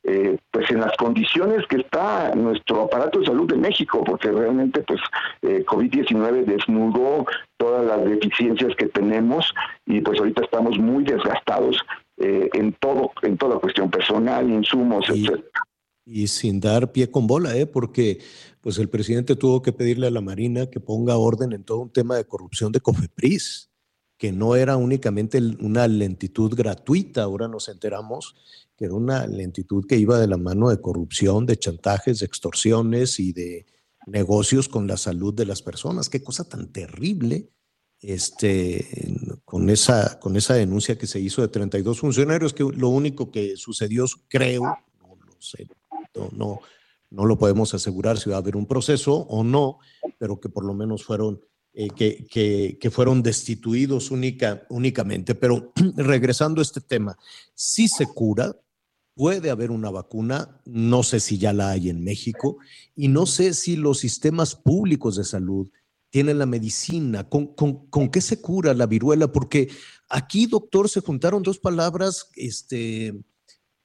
eh, 0.07 0.39
pues 0.51 0.70
en 0.70 0.81
las 0.81 0.97
condiciones 0.97 1.66
que 1.69 1.78
está 1.78 2.35
nuestro 2.35 2.83
aparato 2.83 3.19
de 3.19 3.27
salud 3.27 3.49
de 3.49 3.57
México, 3.57 4.05
porque 4.05 4.31
realmente 4.31 4.83
pues 4.83 5.01
eh, 5.43 5.65
COVID-19 5.66 6.45
desnudó 6.45 7.27
todas 7.57 7.85
las 7.85 8.05
deficiencias 8.05 8.74
que 8.77 8.87
tenemos 8.87 9.53
y 9.85 10.01
pues 10.01 10.19
ahorita 10.19 10.45
estamos 10.45 10.78
muy 10.78 11.05
desgastados 11.05 11.78
eh, 12.19 12.49
en 12.55 12.73
todo 12.74 13.11
en 13.23 13.37
toda 13.37 13.59
cuestión 13.59 13.91
personal, 13.91 14.49
insumos, 14.49 15.09
etc 15.11 15.45
y 16.07 16.28
sin 16.28 16.61
dar 16.61 16.93
pie 16.93 17.11
con 17.11 17.27
bola, 17.27 17.57
¿eh? 17.57 17.66
porque 17.66 18.20
pues 18.61 18.78
el 18.78 18.89
presidente 18.89 19.35
tuvo 19.35 19.61
que 19.61 19.73
pedirle 19.73 20.07
a 20.07 20.12
la 20.12 20.20
Marina 20.20 20.70
que 20.70 20.78
ponga 20.78 21.16
orden 21.16 21.53
en 21.53 21.65
todo 21.65 21.81
un 21.81 21.91
tema 21.91 22.16
de 22.16 22.24
corrupción 22.24 22.70
de 22.70 22.81
Cofepris, 22.81 23.70
que 24.16 24.33
no 24.33 24.55
era 24.55 24.77
únicamente 24.77 25.39
una 25.61 25.89
lentitud 25.89 26.55
gratuita, 26.55 27.24
ahora 27.24 27.49
nos 27.49 27.69
enteramos 27.69 28.37
que 28.77 28.85
era 28.85 28.94
una 28.94 29.27
lentitud 29.27 29.86
que 29.86 29.97
iba 29.97 30.19
de 30.19 30.27
la 30.27 30.36
mano 30.36 30.69
de 30.69 30.81
corrupción, 30.81 31.47
de 31.47 31.59
chantajes, 31.59 32.20
de 32.20 32.27
extorsiones 32.27 33.19
y 33.19 33.32
de 33.32 33.66
negocios 34.07 34.69
con 34.69 34.86
la 34.86 34.97
salud 34.97 35.35
de 35.35 35.47
las 35.47 35.62
personas. 35.62 36.09
Qué 36.09 36.23
cosa 36.23 36.48
tan 36.48 36.73
terrible 36.73 37.51
este, 38.01 38.86
con, 39.44 39.70
esa, 39.70 40.20
con 40.20 40.36
esa 40.36 40.55
denuncia 40.55 40.98
que 40.98 41.07
se 41.07 41.20
hizo 41.20 41.43
de 41.43 41.48
32 41.48 41.98
funcionarios, 41.98 42.53
que 42.53 42.62
lo 42.62 42.89
único 42.89 43.31
que 43.31 43.57
sucedió, 43.57 44.05
creo, 44.28 44.62
no 45.01 45.16
lo 45.27 45.40
sé, 45.40 45.66
no, 46.32 46.61
no 47.11 47.24
lo 47.24 47.39
podemos 47.39 47.73
asegurar 47.74 48.19
si 48.19 48.31
va 48.31 48.36
a 48.36 48.40
haber 48.40 48.57
un 48.57 48.66
proceso 48.66 49.15
o 49.15 49.43
no, 49.43 49.78
pero 50.19 50.40
que 50.40 50.48
por 50.48 50.65
lo 50.65 50.74
menos 50.74 51.05
fueron, 51.05 51.40
eh, 51.73 51.89
que, 51.90 52.27
que, 52.81 52.90
fueron 52.90 53.23
destituidos 53.23 54.11
única, 54.11 54.66
únicamente. 54.69 55.35
Pero 55.35 55.73
regresando 55.97 56.61
a 56.61 56.62
este 56.62 56.81
tema, 56.81 57.16
si 57.55 57.89
se 57.89 58.07
cura, 58.07 58.57
puede 59.16 59.48
haber 59.51 59.70
una 59.70 59.90
vacuna, 59.90 60.60
no 60.66 61.02
sé 61.02 61.20
si 61.20 61.38
ya 61.38 61.55
la 61.55 61.70
hay 61.70 61.88
en 61.88 62.05
México, 62.05 62.59
y 62.94 63.09
no 63.09 63.24
sé 63.24 63.55
si 63.55 63.74
los 63.74 63.98
sistemas 63.98 64.55
públicos 64.55 65.16
de 65.16 65.24
salud 65.24 65.70
tienen 66.10 66.38
la 66.38 66.44
medicina, 66.44 67.26
con, 67.26 67.55
con, 67.55 68.10
qué 68.10 68.20
se 68.20 68.43
cura 68.43 68.74
la 68.74 68.84
viruela, 68.84 69.32
porque 69.32 69.70
aquí, 70.10 70.44
doctor, 70.44 70.90
se 70.90 71.01
juntaron 71.01 71.43
dos 71.43 71.59
palabras, 71.59 72.28
este, 72.36 73.18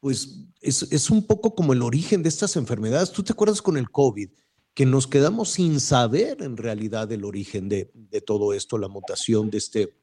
pues 0.02 0.48
es, 0.60 1.10
un 1.10 1.26
poco 1.26 1.56
como 1.56 1.72
el 1.72 1.82
origen 1.82 2.24
de 2.24 2.30
estas 2.30 2.58
enfermedades. 2.58 3.12
¿Tú 3.12 3.24
te 3.24 3.32
acuerdas 3.32 3.62
con 3.62 3.78
el 3.78 3.90
COVID? 3.90 4.30
Que 4.74 4.86
nos 4.86 5.08
quedamos 5.08 5.52
sin 5.52 5.80
saber 5.80 6.42
en 6.42 6.58
realidad 6.58 7.10
el 7.12 7.24
origen 7.24 7.70
de, 7.70 7.86
todo 8.26 8.54
esto, 8.54 8.78
la 8.78 8.90
mutación 8.90 9.50
de 9.50 9.58
este, 9.60 9.94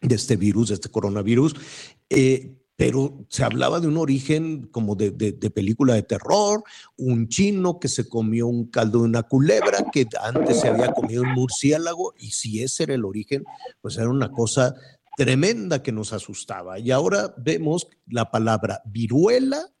de 0.00 0.14
este 0.14 0.36
virus, 0.36 0.68
de 0.68 0.74
este 0.74 0.88
coronavirus. 0.88 1.54
Eh, 2.08 2.63
pero 2.76 3.24
se 3.28 3.44
hablaba 3.44 3.78
de 3.78 3.86
un 3.86 3.96
origen 3.96 4.66
como 4.66 4.96
de, 4.96 5.10
de, 5.10 5.50
película 5.50 5.94
de 5.94 6.02
terror, 6.02 6.64
un 6.96 7.28
chino 7.28 7.78
que 7.78 7.88
se 7.88 8.08
comió 8.08 8.48
un 8.48 8.66
caldo 8.66 9.00
de 9.00 9.04
una 9.04 9.22
culebra, 9.22 9.86
que 9.92 10.06
antes 10.20 10.60
se 10.60 10.68
había 10.68 10.92
comido 10.92 11.22
un 11.22 11.32
murciélago, 11.32 12.14
y 12.18 12.32
si 12.32 12.62
ese 12.62 12.84
era 12.84 12.94
el 12.94 13.04
origen, 13.04 13.44
pues 13.80 13.96
era 13.96 14.08
una 14.08 14.30
cosa 14.30 14.74
tremenda 15.16 15.82
que 15.82 15.92
nos 15.92 16.12
asustaba. 16.12 16.78
Y 16.78 16.90
ahora 16.90 17.34
vemos 17.36 17.86
la 18.06 18.30
palabra 18.30 18.82
viruela, 18.84 19.72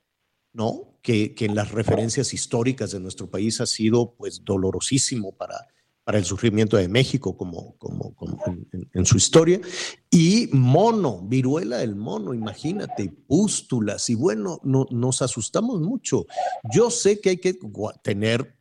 ¿no? 0.52 0.98
Que, 1.02 1.34
en 1.36 1.54
las 1.54 1.72
referencias 1.72 2.32
históricas 2.32 2.92
de 2.92 3.00
nuestro 3.00 3.28
país 3.28 3.60
ha 3.60 3.66
sido 3.66 4.14
pues 4.14 4.44
dolorosísimo 4.44 5.32
para, 5.32 5.66
para 6.04 6.18
el 6.18 6.24
sufrimiento 6.24 6.76
de 6.76 6.86
México 6.86 7.36
como, 7.36 7.76
como, 7.78 8.14
en, 8.92 9.06
su 9.06 9.16
historia. 9.16 9.60
Y 10.10 10.48
mono, 10.52 11.22
viruela 11.22 11.78
del 11.78 11.96
mono, 11.96 12.34
imagínate, 12.34 13.10
pústulas. 13.26 14.10
Y 14.10 14.14
bueno, 14.14 14.60
no, 14.62 14.86
nos 14.90 15.22
asustamos 15.22 15.80
mucho. 15.80 16.26
Yo 16.72 16.90
sé 16.90 17.20
que 17.20 17.30
hay 17.30 17.38
que 17.38 17.58
tener 18.02 18.54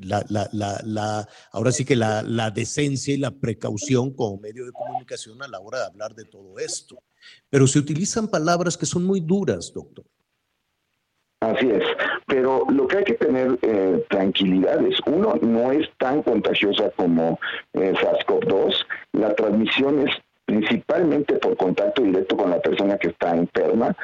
la, 0.00 0.24
la, 0.28 0.48
la, 0.84 1.28
ahora 1.50 1.72
sí 1.72 1.84
que 1.84 1.96
la, 1.96 2.50
decencia 2.54 3.12
y 3.12 3.18
la 3.18 3.32
precaución 3.32 4.12
como 4.12 4.38
medio 4.38 4.64
de 4.64 4.72
comunicación 4.72 5.42
a 5.42 5.48
la 5.48 5.58
hora 5.58 5.80
de 5.80 5.86
hablar 5.86 6.14
de 6.14 6.24
todo 6.24 6.58
esto. 6.60 7.02
Pero 7.50 7.66
se 7.66 7.80
utilizan 7.80 8.28
palabras 8.28 8.76
que 8.76 8.86
son 8.86 9.04
muy 9.04 9.20
duras, 9.20 9.72
doctor. 9.74 10.06
Así 11.40 11.70
es, 11.70 11.84
pero 12.26 12.64
lo 12.70 12.86
que 12.86 12.98
hay 12.98 13.04
que 13.04 13.14
tener 13.14 13.58
eh, 13.60 14.04
tranquilidad 14.08 14.84
es, 14.86 14.98
uno, 15.06 15.34
no 15.42 15.70
es 15.70 15.86
tan 15.98 16.22
contagiosa 16.22 16.90
como 16.96 17.38
eh, 17.74 17.92
SARS-CoV-2, 17.94 18.86
la 19.12 19.34
transmisión 19.34 20.08
es 20.08 20.14
principalmente 20.46 21.34
por 21.34 21.56
contacto 21.56 22.02
directo 22.02 22.36
con 22.36 22.50
la 22.50 22.60
persona 22.60 22.96
que 22.96 23.08
está 23.08 23.36
enferma, 23.36 23.94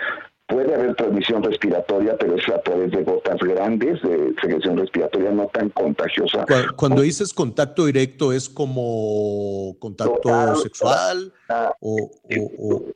Puede 0.52 0.74
haber 0.74 0.94
transmisión 0.96 1.42
respiratoria, 1.42 2.16
pero 2.18 2.36
es 2.36 2.46
a 2.48 2.60
través 2.60 2.90
de 2.90 3.02
gotas 3.04 3.38
grandes 3.40 4.02
de 4.02 4.34
secreción 4.38 4.76
respiratoria 4.76 5.30
no 5.30 5.46
tan 5.46 5.70
contagiosa. 5.70 6.44
Cuando, 6.76 7.00
dices 7.00 7.32
contacto 7.32 7.86
directo, 7.86 8.34
¿es 8.34 8.50
como 8.50 9.74
contacto 9.78 10.56
sexual? 10.56 11.32
o, 11.80 12.10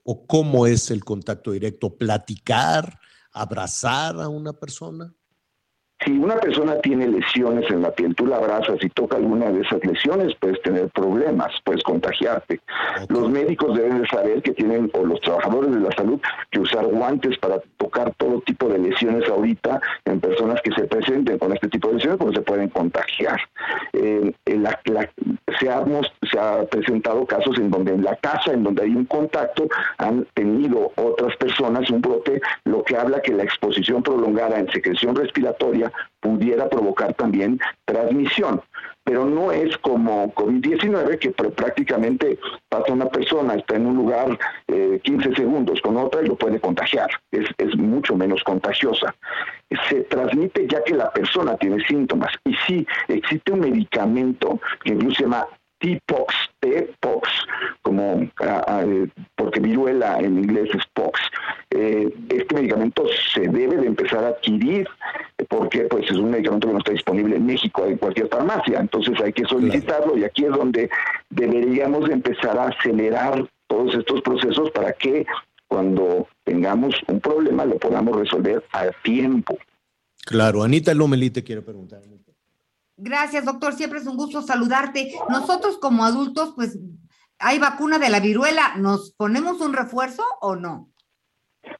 o, 0.04 0.26
cómo 0.26 0.66
es 0.66 0.90
el 0.90 1.02
contacto 1.02 1.52
directo? 1.52 1.88
¿Platicar? 1.88 2.98
¿Abrazar 3.38 4.18
a 4.18 4.30
una 4.30 4.54
persona? 4.54 5.14
Si 6.04 6.12
una 6.12 6.36
persona 6.36 6.78
tiene 6.80 7.08
lesiones 7.08 7.70
en 7.70 7.82
la 7.82 7.90
piel, 7.90 8.14
tú 8.14 8.26
la 8.26 8.36
abrazas 8.36 8.76
y 8.82 8.88
toca 8.90 9.16
alguna 9.16 9.50
de 9.50 9.62
esas 9.62 9.82
lesiones, 9.84 10.34
puedes 10.38 10.60
tener 10.62 10.90
problemas, 10.90 11.52
puedes 11.64 11.82
contagiarte. 11.82 12.60
Los 13.08 13.30
médicos 13.30 13.76
deben 13.76 14.02
de 14.02 14.08
saber 14.08 14.42
que 14.42 14.52
tienen, 14.52 14.90
o 14.92 15.04
los 15.04 15.20
trabajadores 15.22 15.70
de 15.70 15.80
la 15.80 15.90
salud, 15.96 16.20
que 16.50 16.60
usar 16.60 16.84
guantes 16.86 17.38
para 17.38 17.60
tocar 17.78 18.12
todo 18.18 18.42
tipo 18.42 18.68
de 18.68 18.78
lesiones 18.78 19.28
ahorita 19.28 19.80
en 20.04 20.20
personas 20.20 20.60
que 20.62 20.72
se 20.72 20.84
presenten 20.84 21.38
con 21.38 21.52
este 21.52 21.68
tipo 21.68 21.88
de 21.88 21.94
lesiones, 21.94 22.18
porque 22.18 22.36
se 22.36 22.42
pueden 22.42 22.68
contagiar. 22.68 23.40
Eh, 23.94 24.32
se, 25.58 25.70
ha, 25.70 25.84
se 26.30 26.38
ha 26.38 26.64
presentado 26.66 27.24
casos 27.26 27.58
en 27.58 27.70
donde 27.70 27.94
en 27.94 28.04
la 28.04 28.16
casa, 28.16 28.52
en 28.52 28.62
donde 28.62 28.82
hay 28.82 28.90
un 28.90 29.06
contacto, 29.06 29.66
han 29.98 30.26
tenido 30.34 30.92
otras 30.96 31.34
personas 31.36 31.90
un 31.90 32.00
brote, 32.00 32.40
lo 32.64 32.82
que 32.82 32.96
habla 32.96 33.20
que 33.20 33.32
la 33.32 33.44
exposición 33.44 34.02
prolongada 34.02 34.58
en 34.58 34.70
secreción 34.70 35.14
respiratoria 35.14 35.85
pudiera 36.20 36.68
provocar 36.68 37.14
también 37.14 37.58
transmisión. 37.84 38.60
Pero 39.04 39.24
no 39.24 39.52
es 39.52 39.76
como 39.78 40.34
COVID-19 40.34 41.18
que 41.18 41.30
prácticamente 41.30 42.38
pasa 42.68 42.92
una 42.92 43.06
persona, 43.06 43.54
está 43.54 43.76
en 43.76 43.86
un 43.86 43.96
lugar 43.96 44.36
15 44.66 45.28
eh, 45.28 45.32
segundos 45.36 45.80
con 45.80 45.96
otra 45.96 46.22
y 46.22 46.26
lo 46.26 46.36
puede 46.36 46.58
contagiar. 46.58 47.08
Es, 47.30 47.48
es 47.58 47.76
mucho 47.76 48.16
menos 48.16 48.42
contagiosa. 48.42 49.14
Se 49.88 50.00
transmite 50.02 50.66
ya 50.66 50.82
que 50.82 50.94
la 50.94 51.12
persona 51.12 51.56
tiene 51.56 51.84
síntomas. 51.86 52.32
Y 52.44 52.54
sí, 52.66 52.86
existe 53.06 53.52
un 53.52 53.60
medicamento 53.60 54.60
que 54.82 54.94
incluso 54.94 55.16
se 55.16 55.22
llama 55.22 55.46
T-Pox, 55.86 56.34
T-Pox, 56.58 57.28
como, 57.82 58.28
ah, 58.40 58.64
ah, 58.66 58.82
eh, 58.84 59.06
porque 59.36 59.60
viruela 59.60 60.18
en 60.18 60.38
inglés 60.38 60.68
es 60.74 60.82
Pox. 60.92 61.20
Eh, 61.70 62.12
este 62.28 62.54
medicamento 62.56 63.04
se 63.32 63.42
debe 63.42 63.76
de 63.76 63.86
empezar 63.86 64.24
a 64.24 64.28
adquirir 64.28 64.88
porque 65.48 65.82
pues 65.82 66.10
es 66.10 66.16
un 66.16 66.30
medicamento 66.30 66.66
que 66.66 66.72
no 66.72 66.78
está 66.80 66.92
disponible 66.92 67.36
en 67.36 67.46
México 67.46 67.84
en 67.86 67.98
cualquier 67.98 68.28
farmacia, 68.28 68.80
entonces 68.80 69.14
hay 69.20 69.32
que 69.32 69.44
solicitarlo 69.44 70.16
y 70.16 70.24
aquí 70.24 70.44
es 70.44 70.50
donde 70.50 70.90
deberíamos 71.30 72.08
empezar 72.10 72.58
a 72.58 72.68
acelerar 72.68 73.46
todos 73.68 73.94
estos 73.94 74.22
procesos 74.22 74.70
para 74.72 74.92
que 74.92 75.24
cuando 75.68 76.26
tengamos 76.44 76.94
un 77.06 77.20
problema 77.20 77.64
lo 77.64 77.76
podamos 77.78 78.16
resolver 78.16 78.64
a 78.72 78.90
tiempo. 79.04 79.56
Claro, 80.24 80.62
Anita 80.64 80.94
Lomelí 80.94 81.30
te 81.30 81.44
quiere 81.44 81.62
preguntar. 81.62 82.00
Gracias, 82.96 83.44
doctor. 83.44 83.74
Siempre 83.74 83.98
es 83.98 84.06
un 84.06 84.16
gusto 84.16 84.42
saludarte. 84.42 85.12
Nosotros 85.28 85.78
como 85.78 86.04
adultos, 86.04 86.52
pues, 86.56 86.78
hay 87.38 87.58
vacuna 87.58 87.98
de 87.98 88.08
la 88.08 88.20
viruela. 88.20 88.76
¿Nos 88.76 89.12
ponemos 89.12 89.60
un 89.60 89.72
refuerzo 89.72 90.24
o 90.40 90.56
no? 90.56 90.88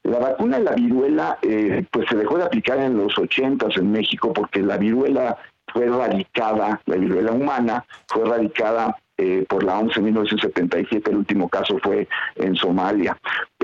La 0.03 0.19
vacuna 0.19 0.59
de 0.59 0.65
la 0.65 0.73
viruela, 0.73 1.39
eh, 1.43 1.85
pues 1.91 2.09
se 2.09 2.17
dejó 2.17 2.39
de 2.39 2.45
aplicar 2.45 2.79
en 2.79 2.97
los 2.97 3.17
80 3.19 3.67
en 3.77 3.93
México 3.93 4.33
porque 4.33 4.61
la 4.61 4.77
viruela 4.77 5.37
fue 5.73 5.87
erradicada, 5.87 6.81
la 6.87 6.97
viruela 6.97 7.33
humana 7.33 7.85
fue 8.09 8.23
erradicada 8.23 8.97
eh, 9.19 9.47
por 9.49 9.65
la 9.65 9.79
OMS 9.79 9.97
en 9.97 10.05
1977, 10.05 11.11
el 11.11 11.17
último 11.17 11.49
caso 11.49 11.79
fue 11.83 12.07
en 12.35 12.55
Somalia. 12.55 13.17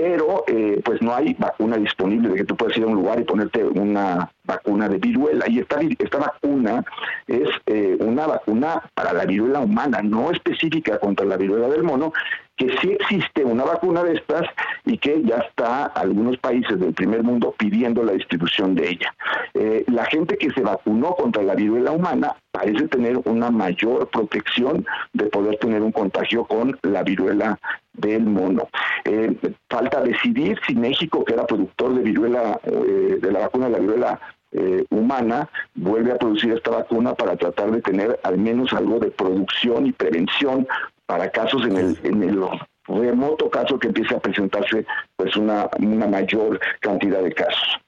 Pero 0.03 0.43
eh, 0.47 0.81
pues 0.83 1.01
no 1.01 1.15
hay 1.15 1.33
vacuna 1.39 1.77
disponible 1.77 2.27
de 2.27 2.35
que 2.35 2.43
tú 2.43 2.57
puedas 2.57 2.75
ir 2.75 2.83
a 2.83 2.87
un 2.87 2.95
lugar 2.95 3.21
y 3.21 3.23
ponerte 3.23 3.63
una 3.63 4.29
vacuna 4.43 4.89
de 4.89 4.97
viruela. 4.97 5.45
Y 5.47 5.59
esta, 5.59 6.17
vacuna 6.17 6.83
es 7.25 7.47
eh, 7.67 7.95
una 8.01 8.27
vacuna 8.27 8.83
para 8.95 9.13
la 9.13 9.23
viruela 9.23 9.61
humana, 9.61 10.01
no 10.03 10.29
específica 10.31 10.99
contra 10.99 11.25
la 11.25 11.37
viruela 11.37 11.69
del 11.69 11.83
mono, 11.83 12.11
que 12.57 12.75
sí 12.81 12.91
existe 12.99 13.45
una 13.45 13.63
vacuna 13.63 14.03
de 14.03 14.15
estas 14.15 14.45
y 14.85 14.97
que 14.97 15.23
ya 15.23 15.37
está 15.37 15.85
algunos 15.85 16.37
países 16.37 16.77
del 16.77 16.93
primer 16.93 17.23
mundo 17.23 17.55
pidiendo 17.57 18.03
la 18.03 18.11
distribución 18.11 18.75
de 18.75 18.89
ella. 18.89 19.15
Eh, 19.53 19.85
la 19.87 20.03
gente 20.05 20.37
que 20.37 20.51
se 20.51 20.61
vacunó 20.61 21.15
contra 21.15 21.43
la 21.43 21.55
viruela 21.55 21.91
humana 21.91 22.35
parece 22.51 22.89
tener 22.89 23.19
una 23.25 23.49
mayor 23.49 24.09
protección 24.09 24.85
de 25.13 25.25
poder 25.27 25.57
tener 25.59 25.81
un 25.81 25.93
contagio 25.93 26.43
con 26.43 26.77
la 26.83 27.03
viruela 27.03 27.57
del 27.93 28.25
mono. 28.25 28.69
Eh, 29.05 29.35
falta 29.69 30.01
decidir 30.01 30.59
si 30.65 30.75
México, 30.75 31.23
que 31.23 31.33
era 31.33 31.45
productor 31.45 31.95
de 31.95 32.01
viruela, 32.01 32.59
eh, 32.63 33.19
de 33.21 33.31
la 33.31 33.39
vacuna 33.39 33.65
de 33.65 33.71
la 33.71 33.79
viruela 33.79 34.19
humana 34.91 35.49
vuelve 35.73 36.11
a 36.11 36.17
producir 36.19 36.51
esta 36.51 36.69
vacuna 36.69 37.15
para 37.15 37.35
tratar 37.35 37.71
de 37.71 37.81
tener 37.81 38.19
al 38.21 38.37
menos 38.37 38.71
algo 38.73 38.99
de 38.99 39.09
producción 39.09 39.87
y 39.87 39.91
prevención 39.91 40.67
para 41.07 41.31
casos 41.31 41.65
en 41.65 41.75
el, 41.75 41.99
en 42.03 42.21
el 42.21 42.39
remoto 42.87 43.49
caso 43.49 43.79
que 43.79 43.87
empiece 43.87 44.15
a 44.15 44.19
presentarse 44.19 44.85
pues 45.15 45.35
una, 45.35 45.69
una 45.79 46.07
mayor 46.07 46.59
cantidad 46.79 47.23
de 47.23 47.33
casos. 47.33 47.79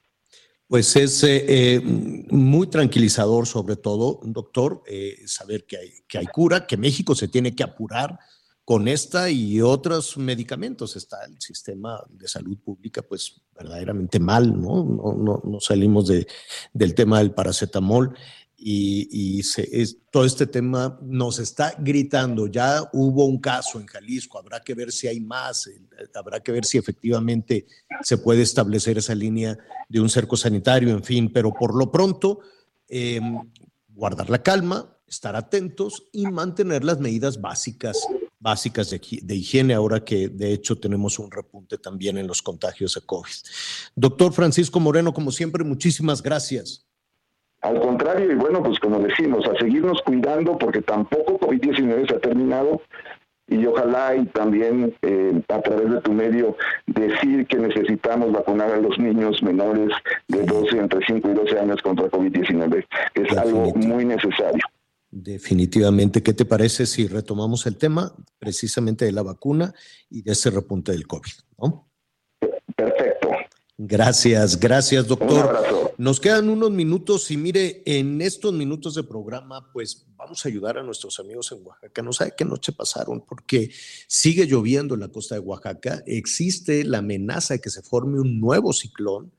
Pues 0.68 0.96
es 0.96 1.24
eh, 1.24 1.46
eh, 1.48 1.82
muy 1.84 2.68
tranquilizador, 2.68 3.46
sobre 3.46 3.76
todo, 3.76 4.20
doctor, 4.24 4.82
eh, 4.88 5.16
saber 5.26 5.66
que 5.66 5.78
hay, 5.78 5.92
que 6.08 6.18
hay 6.18 6.26
cura, 6.26 6.66
que 6.66 6.76
México 6.76 7.14
se 7.14 7.28
tiene 7.28 7.56
que 7.56 7.64
apurar 7.64 8.18
con 8.66 8.88
esta 8.88 9.30
y 9.30 9.62
otros 9.62 10.18
medicamentos. 10.18 10.96
Está 10.96 11.24
el 11.26 11.40
sistema 11.40 12.04
de 12.10 12.28
salud 12.28 12.58
pública, 12.58 13.04
pues 13.04 13.42
verdaderamente 13.56 14.20
mal, 14.20 14.60
¿no? 14.60 14.84
No, 14.84 15.14
no, 15.14 15.42
no 15.44 15.60
salimos 15.60 16.08
de, 16.08 16.28
del 16.74 16.96
tema 16.96 17.20
del 17.20 17.32
paracetamol 17.32 18.16
y, 18.58 19.42
todo 20.12 20.26
este 20.26 20.48
tema 20.48 20.98
nos 21.04 21.40
está 21.40 21.76
gritando. 21.78 22.48
Ya 22.48 22.90
hubo 22.94 23.26
un 23.26 23.40
caso 23.40 23.80
en 23.80 23.86
Jalisco, 23.86 24.40
habrá 24.40 24.62
que 24.62 24.74
ver 24.74 24.92
si 24.92 25.08
hay 25.08 25.20
más, 25.20 25.70
habrá 26.14 26.40
que 26.40 26.52
ver 26.52 26.66
si 26.66 26.78
efectivamente 26.78 27.68
se 28.02 28.18
puede 28.18 28.42
establecer 28.42 28.98
esa 28.98 29.14
línea 29.14 29.58
de 29.90 30.00
un 30.00 30.10
cerco 30.10 30.38
sanitario, 30.38 30.90
en 30.90 31.04
fin, 31.04 31.32
pero 31.32 31.54
por 31.54 31.76
lo 31.76 31.92
pronto, 31.92 32.40
em, 32.88 33.40
guardar 33.90 34.30
la 34.30 34.42
calma, 34.42 34.98
estar 35.08 35.36
atentos 35.36 36.08
y 36.12 36.26
mantener 36.26 36.84
las 36.84 37.00
medidas 37.00 37.40
básicas 37.40 38.08
básicas 38.46 38.92
de, 38.92 39.02
de, 39.24 39.36
higiene, 39.36 39.74
ahora 39.74 40.06
que 40.06 40.30
de 40.30 40.54
hecho 40.54 40.78
tenemos 40.78 41.18
un 41.18 41.32
repunte 41.32 41.80
también 41.80 42.16
en 42.20 42.28
los 42.28 42.44
contagios 42.44 42.94
de 42.94 43.02
COVID. 43.02 43.34
Doctor 43.96 44.34
Francisco 44.34 44.80
Moreno, 44.80 45.12
como 45.12 45.32
siempre, 45.32 45.64
muchísimas 45.64 46.22
gracias. 46.22 46.86
Al 47.62 47.80
contrario, 47.80 48.32
y 48.32 48.36
bueno, 48.36 48.62
pues 48.62 48.78
como 48.80 49.00
decimos, 49.00 49.44
a 49.48 49.58
seguirnos 49.58 50.00
cuidando 50.04 50.60
porque 50.60 50.84
tampoco 50.84 51.40
COVID-19 51.40 52.08
se 52.08 52.16
ha 52.18 52.20
terminado 52.20 52.84
y 53.48 53.66
ojalá 53.66 54.16
y 54.16 54.26
también 54.26 54.96
eh, 55.02 55.42
a 55.50 55.62
través 55.62 55.90
de 55.90 56.02
tu 56.02 56.14
medio 56.14 56.56
decir 56.86 57.48
que 57.48 57.58
necesitamos 57.58 58.32
vacunar 58.32 58.72
a 58.72 58.78
los 58.78 58.96
niños 59.00 59.42
menores 59.42 59.90
de 60.28 60.44
12, 60.44 60.78
entre 60.78 61.00
5 61.04 61.30
y 61.32 61.34
12 61.34 61.60
años 61.60 61.82
contra 61.82 62.12
COVID-19, 62.12 62.86
es 63.16 63.38
algo 63.38 63.74
muy 63.74 64.06
necesario. 64.06 64.62
Definitivamente, 65.18 66.22
¿qué 66.22 66.34
te 66.34 66.44
parece 66.44 66.86
si 66.86 67.08
retomamos 67.08 67.66
el 67.68 67.78
tema 67.78 68.14
precisamente 68.38 69.06
de 69.06 69.14
la 69.14 69.22
vacuna 69.22 69.74
y 70.10 70.24
de 70.24 70.34
ese 70.34 70.50
repunte 70.50 70.92
del 70.92 71.08
COVID? 71.08 71.32
¿no? 71.58 71.90
Perfecto. 72.76 73.30
Gracias, 73.78 74.60
gracias, 74.60 75.08
doctor. 75.08 75.94
Nos 75.98 76.20
quedan 76.20 76.50
unos 76.50 76.70
minutos 76.72 77.32
y 77.32 77.38
mire, 77.38 77.82
en 77.86 78.22
estos 78.22 78.52
minutos 78.52 78.94
de 78.96 79.04
programa, 79.04 79.72
pues 79.72 80.06
vamos 80.18 80.46
a 80.46 80.50
ayudar 80.50 80.78
a 80.78 80.84
nuestros 80.84 81.18
amigos 81.22 81.50
en 81.54 81.66
Oaxaca. 81.66 82.02
No 82.02 82.12
sabe 82.12 82.34
qué 82.36 82.44
noche 82.44 82.74
pasaron 82.74 83.22
porque 83.26 83.72
sigue 84.10 84.46
lloviendo 84.46 84.96
en 84.96 85.00
la 85.00 85.08
costa 85.08 85.36
de 85.36 85.40
Oaxaca. 85.40 86.04
Existe 86.08 86.84
la 86.84 86.98
amenaza 86.98 87.54
de 87.54 87.62
que 87.62 87.70
se 87.70 87.82
forme 87.82 88.20
un 88.20 88.42
nuevo 88.42 88.74
ciclón 88.74 89.32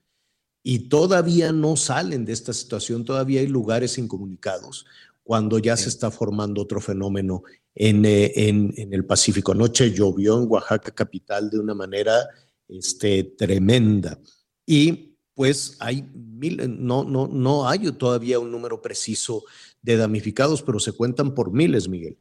y 0.62 0.88
todavía 0.88 1.52
no 1.52 1.76
salen 1.76 2.24
de 2.24 2.32
esta 2.32 2.54
situación. 2.54 3.04
Todavía 3.04 3.40
hay 3.42 3.46
lugares 3.46 3.98
incomunicados 3.98 4.86
cuando 5.26 5.58
ya 5.58 5.76
se 5.76 5.88
está 5.88 6.12
formando 6.12 6.62
otro 6.62 6.80
fenómeno 6.80 7.42
en, 7.74 8.04
eh, 8.04 8.32
en, 8.36 8.72
en 8.76 8.94
el 8.94 9.04
Pacífico. 9.04 9.50
Anoche 9.50 9.90
llovió 9.90 10.40
en 10.40 10.46
Oaxaca 10.48 10.92
capital 10.92 11.50
de 11.50 11.58
una 11.58 11.74
manera 11.74 12.28
este, 12.68 13.24
tremenda. 13.36 14.20
Y 14.64 15.16
pues 15.34 15.76
hay 15.80 16.08
mil, 16.14 16.78
no, 16.78 17.02
no, 17.02 17.26
no 17.26 17.68
hay 17.68 17.90
todavía 17.90 18.38
un 18.38 18.52
número 18.52 18.80
preciso 18.80 19.42
de 19.82 19.96
damnificados, 19.96 20.62
pero 20.62 20.78
se 20.78 20.92
cuentan 20.92 21.34
por 21.34 21.52
miles, 21.52 21.88
Miguel. 21.88 22.18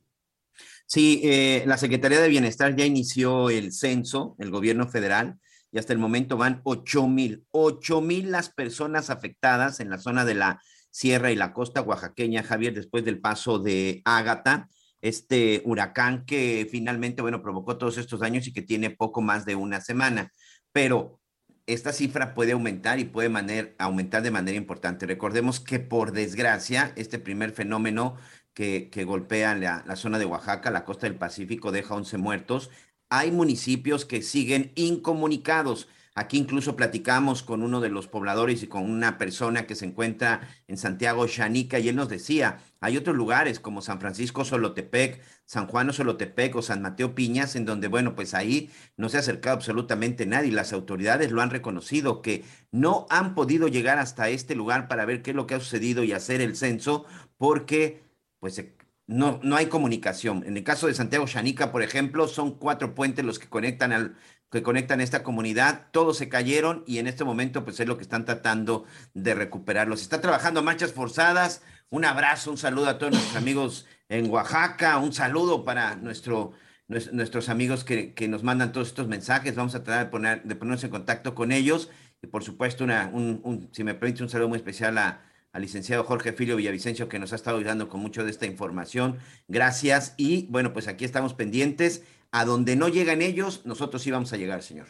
Sí, 0.87 1.21
eh, 1.23 1.63
la 1.67 1.77
Secretaría 1.77 2.19
de 2.19 2.27
Bienestar 2.27 2.75
ya 2.75 2.87
inició 2.87 3.51
el 3.51 3.71
censo, 3.71 4.35
el 4.39 4.49
gobierno 4.49 4.87
federal, 4.87 5.39
y 5.71 5.77
hasta 5.77 5.93
el 5.93 5.99
momento 5.99 6.37
van 6.37 6.61
8 6.63 7.07
mil, 7.07 7.45
8 7.51 8.01
mil 8.01 8.31
las 8.31 8.49
personas 8.49 9.11
afectadas 9.11 9.79
en 9.79 9.91
la 9.91 9.99
zona 9.99 10.25
de 10.25 10.33
la 10.33 10.59
sierra 10.95 11.29
y 11.29 11.35
la 11.35 11.51
costa 11.51 11.81
oaxaqueña, 11.81 12.41
Javier, 12.41 12.73
después 12.73 13.03
del 13.03 13.19
paso 13.19 13.59
de 13.59 14.01
Ágata. 14.05 14.69
este 15.01 15.61
huracán 15.65 16.25
que 16.25 16.67
finalmente, 16.71 17.21
bueno, 17.21 17.41
provocó 17.41 17.77
todos 17.77 17.97
estos 17.97 18.21
daños 18.21 18.47
y 18.47 18.53
que 18.53 18.61
tiene 18.61 18.89
poco 18.91 19.21
más 19.21 19.45
de 19.45 19.55
una 19.55 19.81
semana. 19.81 20.31
Pero 20.71 21.19
esta 21.67 21.91
cifra 21.91 22.33
puede 22.33 22.53
aumentar 22.53 22.99
y 22.99 23.03
puede 23.03 23.29
aumentar 23.77 24.23
de 24.23 24.31
manera 24.31 24.57
importante. 24.57 25.05
Recordemos 25.05 25.59
que 25.59 25.79
por 25.79 26.13
desgracia, 26.13 26.93
este 26.95 27.19
primer 27.19 27.51
fenómeno 27.51 28.15
que, 28.53 28.89
golpea 29.05 29.53
la, 29.53 29.83
la, 29.85 29.97
zona 29.97 30.17
de 30.17 30.25
Oaxaca, 30.25 30.71
la 30.71 30.85
costa 30.85 31.07
del 31.07 31.17
Pacífico, 31.17 31.73
deja 31.73 31.93
11 31.93 32.17
muertos. 32.17 32.71
Hay 33.09 33.31
municipios 33.31 34.05
que 34.05 34.21
siguen 34.21 34.71
incomunicados. 34.75 35.89
Aquí 36.17 36.37
incluso 36.37 36.77
platicamos 36.77 37.43
con 37.43 37.61
uno 37.61 37.81
de 37.81 37.89
los 37.89 38.07
pobladores 38.07 38.63
y 38.63 38.67
con 38.67 38.89
una 38.89 39.17
persona 39.17 39.67
que 39.67 39.75
se 39.75 39.85
encuentra 39.85 40.47
en 40.65 40.77
Santiago 40.77 41.27
Xanica 41.27 41.77
y 41.77 41.89
él 41.89 41.97
nos 41.97 42.07
decía, 42.07 42.59
hay 42.79 42.95
otros 42.95 43.17
lugares 43.17 43.59
como 43.59 43.81
San 43.81 43.99
Francisco 43.99 44.45
Solotepec, 44.45 45.21
San 45.43 45.67
Juan 45.67 45.91
Solotepec 45.91 46.55
o 46.55 46.61
San 46.61 46.81
Mateo 46.81 47.15
Piñas, 47.15 47.57
en 47.57 47.65
donde, 47.65 47.89
bueno, 47.89 48.15
pues 48.15 48.33
ahí 48.33 48.69
no 48.95 49.09
se 49.09 49.17
ha 49.17 49.19
acercado 49.19 49.57
absolutamente 49.57 50.25
nadie. 50.25 50.53
Las 50.53 50.71
autoridades 50.71 51.31
lo 51.31 51.41
han 51.41 51.49
reconocido, 51.49 52.21
que 52.21 52.45
no 52.71 53.07
han 53.09 53.35
podido 53.35 53.67
llegar 53.67 53.99
hasta 53.99 54.29
este 54.29 54.55
lugar 54.55 54.87
para 54.87 55.03
ver 55.03 55.21
qué 55.21 55.31
es 55.31 55.35
lo 55.35 55.47
que 55.47 55.55
ha 55.55 55.59
sucedido 55.59 56.05
y 56.05 56.13
hacer 56.13 56.39
el 56.39 56.55
censo, 56.55 57.05
porque 57.37 58.03
pues 58.39 58.63
no, 59.07 59.39
no 59.43 59.55
hay 59.55 59.67
comunicación. 59.67 60.43
En 60.45 60.57
el 60.57 60.63
caso 60.63 60.87
de 60.87 60.93
Santiago 60.93 61.27
Xanica, 61.27 61.71
por 61.71 61.83
ejemplo, 61.83 62.27
son 62.27 62.57
cuatro 62.57 62.95
puentes 62.95 63.23
los 63.25 63.37
que 63.39 63.49
conectan 63.49 63.91
al 63.91 64.15
que 64.55 64.63
conectan 64.63 65.01
esta 65.01 65.21
comunidad, 65.21 65.87
todos 65.91 66.17
se 66.17 66.29
cayeron 66.29 66.85
y 66.87 66.99
en 66.99 67.07
este 67.07 67.25
momento 67.25 67.65
pues 67.65 67.77
es 67.81 67.87
lo 67.89 67.97
que 67.97 68.03
están 68.03 68.23
tratando 68.23 68.85
de 69.13 69.35
recuperarlos. 69.35 70.01
Está 70.01 70.21
trabajando 70.21 70.63
marchas 70.63 70.93
forzadas. 70.93 71.61
Un 71.89 72.05
abrazo, 72.05 72.51
un 72.51 72.57
saludo 72.57 72.87
a 72.87 72.97
todos 72.97 73.11
nuestros 73.11 73.35
amigos 73.35 73.85
en 74.07 74.29
Oaxaca, 74.29 74.97
un 74.97 75.11
saludo 75.11 75.65
para 75.65 75.97
nuestro, 75.97 76.53
nuestros 76.87 77.49
amigos 77.49 77.83
que, 77.83 78.13
que, 78.13 78.29
nos 78.29 78.43
mandan 78.43 78.71
todos 78.71 78.87
estos 78.87 79.09
mensajes. 79.09 79.55
Vamos 79.55 79.75
a 79.75 79.83
tratar 79.83 80.05
de, 80.05 80.09
poner, 80.09 80.43
de 80.43 80.55
ponernos 80.55 80.85
en 80.85 80.89
contacto 80.89 81.35
con 81.35 81.51
ellos. 81.51 81.89
Y 82.23 82.27
por 82.27 82.45
supuesto, 82.45 82.85
una, 82.85 83.09
un, 83.11 83.41
un, 83.43 83.67
si 83.73 83.83
me 83.83 83.93
permite, 83.93 84.23
un 84.23 84.29
saludo 84.29 84.47
muy 84.47 84.57
especial 84.57 84.97
a, 84.97 85.21
al 85.51 85.63
licenciado 85.63 86.05
Jorge 86.05 86.31
Filio 86.31 86.55
Villavicencio 86.55 87.09
que 87.09 87.19
nos 87.19 87.33
ha 87.33 87.35
estado 87.35 87.57
ayudando 87.57 87.89
con 87.89 87.99
mucho 87.99 88.23
de 88.23 88.31
esta 88.31 88.45
información. 88.45 89.17
Gracias. 89.49 90.13
Y 90.15 90.47
bueno, 90.47 90.71
pues 90.71 90.87
aquí 90.87 91.03
estamos 91.03 91.33
pendientes 91.33 92.03
a 92.35 92.43
donde 92.43 92.75
no 92.75 92.89
llegan 92.89 93.21
ellos, 93.21 93.61
nosotros 93.63 94.01
sí 94.01 94.11
vamos 94.11 94.33
a 94.33 94.37
llegar, 94.37 94.61
señor. 94.61 94.87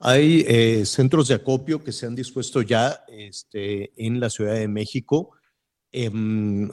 Hay 0.00 0.44
eh, 0.46 0.84
centros 0.84 1.28
de 1.28 1.36
acopio 1.36 1.82
que 1.82 1.92
se 1.92 2.04
han 2.04 2.14
dispuesto 2.14 2.60
ya 2.60 3.04
este, 3.08 3.90
en 3.96 4.20
la 4.20 4.28
Ciudad 4.28 4.52
de 4.52 4.68
México 4.68 5.30
em, 5.90 6.68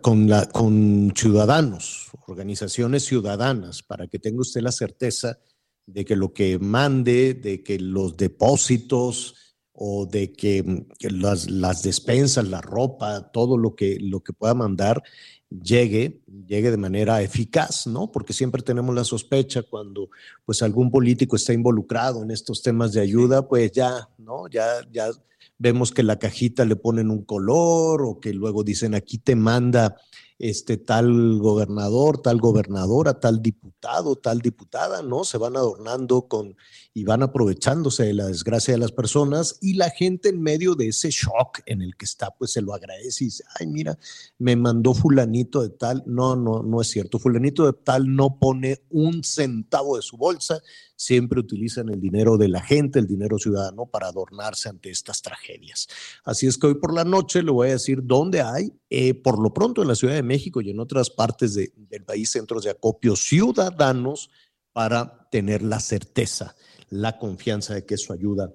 con 0.00 1.12
ciudadanos, 1.14 2.08
organizaciones 2.28 3.04
ciudadanas, 3.04 3.82
para 3.82 4.06
que 4.06 4.18
tenga 4.18 4.40
usted 4.40 4.62
la 4.62 4.72
certeza 4.72 5.38
de 5.84 6.06
que 6.06 6.16
lo 6.16 6.32
que 6.32 6.58
mande, 6.58 7.34
de 7.34 7.62
que 7.62 7.78
los 7.78 8.16
depósitos 8.16 9.34
o 9.72 10.06
de 10.06 10.32
que, 10.32 10.86
las, 11.10 11.50
las, 11.50 11.82
despensas, 11.82 12.48
la 12.48 12.62
ropa, 12.62 13.30
todo 13.32 13.58
lo 13.58 13.74
que, 13.74 13.98
lo 14.00 14.20
que 14.20 14.32
pueda 14.32 14.54
mandar 14.54 15.02
llegue, 15.50 16.20
llegue 16.46 16.70
de 16.70 16.76
manera 16.76 17.22
eficaz, 17.22 17.86
¿no? 17.86 18.10
Porque 18.12 18.32
siempre 18.32 18.62
tenemos 18.62 18.94
la 18.94 19.04
sospecha 19.04 19.62
cuando 19.62 20.10
pues 20.44 20.62
algún 20.62 20.90
político 20.90 21.36
está 21.36 21.52
involucrado 21.52 22.22
en 22.22 22.30
estos 22.30 22.62
temas 22.62 22.92
de 22.92 23.00
ayuda, 23.00 23.46
pues 23.46 23.72
ya, 23.72 24.08
¿no? 24.18 24.48
Ya, 24.48 24.66
ya 24.92 25.10
vemos 25.58 25.92
que 25.92 26.02
la 26.02 26.18
cajita 26.18 26.64
le 26.64 26.76
ponen 26.76 27.10
un 27.10 27.24
color 27.24 28.02
o 28.02 28.20
que 28.20 28.32
luego 28.32 28.64
dicen 28.64 28.94
aquí 28.94 29.18
te 29.18 29.34
manda 29.36 29.96
este 30.38 30.78
tal 30.78 31.38
gobernador, 31.38 32.22
tal 32.22 32.38
gobernadora, 32.40 33.20
tal 33.20 33.42
diputado, 33.42 34.16
tal 34.16 34.40
diputada, 34.40 35.02
¿no? 35.02 35.24
Se 35.24 35.36
van 35.36 35.56
adornando 35.56 36.28
con 36.28 36.56
y 36.92 37.04
van 37.04 37.22
aprovechándose 37.22 38.04
de 38.04 38.14
la 38.14 38.26
desgracia 38.26 38.74
de 38.74 38.78
las 38.78 38.90
personas 38.90 39.58
y 39.60 39.74
la 39.74 39.90
gente 39.90 40.28
en 40.30 40.42
medio 40.42 40.74
de 40.74 40.88
ese 40.88 41.10
shock 41.10 41.60
en 41.66 41.82
el 41.82 41.96
que 41.96 42.04
está, 42.04 42.30
pues 42.32 42.52
se 42.52 42.62
lo 42.62 42.74
agradece 42.74 43.24
y 43.24 43.26
dice, 43.28 43.44
ay, 43.58 43.68
mira, 43.68 43.96
me 44.38 44.56
mandó 44.56 44.92
fulanito 44.92 45.62
de 45.62 45.70
tal. 45.70 46.02
No, 46.06 46.34
no, 46.34 46.62
no 46.62 46.80
es 46.80 46.88
cierto. 46.88 47.20
Fulanito 47.20 47.64
de 47.64 47.74
tal 47.74 48.14
no 48.14 48.38
pone 48.40 48.82
un 48.90 49.22
centavo 49.22 49.96
de 49.96 50.02
su 50.02 50.16
bolsa, 50.16 50.60
siempre 50.96 51.38
utilizan 51.38 51.88
el 51.90 52.00
dinero 52.00 52.36
de 52.36 52.48
la 52.48 52.60
gente, 52.60 52.98
el 52.98 53.06
dinero 53.06 53.38
ciudadano, 53.38 53.86
para 53.86 54.08
adornarse 54.08 54.68
ante 54.68 54.90
estas 54.90 55.22
tragedias. 55.22 55.86
Así 56.24 56.48
es 56.48 56.58
que 56.58 56.66
hoy 56.66 56.74
por 56.74 56.92
la 56.92 57.04
noche 57.04 57.42
le 57.42 57.52
voy 57.52 57.68
a 57.68 57.72
decir 57.72 58.00
dónde 58.02 58.42
hay, 58.42 58.72
eh, 58.90 59.14
por 59.14 59.40
lo 59.40 59.54
pronto 59.54 59.80
en 59.80 59.88
la 59.88 59.94
Ciudad 59.94 60.14
de 60.14 60.24
México 60.24 60.60
y 60.60 60.70
en 60.70 60.80
otras 60.80 61.08
partes 61.08 61.54
del 61.54 62.04
país, 62.04 62.30
centros 62.30 62.64
de 62.64 62.70
acopio 62.70 63.14
ciudadanos 63.14 64.28
para 64.72 65.28
tener 65.30 65.62
la 65.62 65.80
certeza, 65.80 66.54
la 66.90 67.18
confianza 67.18 67.74
de 67.74 67.86
que 67.86 67.96
su 67.96 68.12
ayuda 68.12 68.52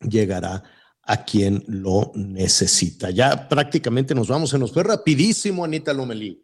llegará 0.00 0.62
a 1.02 1.24
quien 1.24 1.64
lo 1.66 2.12
necesita. 2.14 3.10
Ya 3.10 3.48
prácticamente 3.48 4.14
nos 4.14 4.28
vamos, 4.28 4.50
se 4.50 4.58
nos 4.58 4.72
fue 4.72 4.84
rapidísimo, 4.84 5.64
Anita 5.64 5.92
Lomelí. 5.92 6.42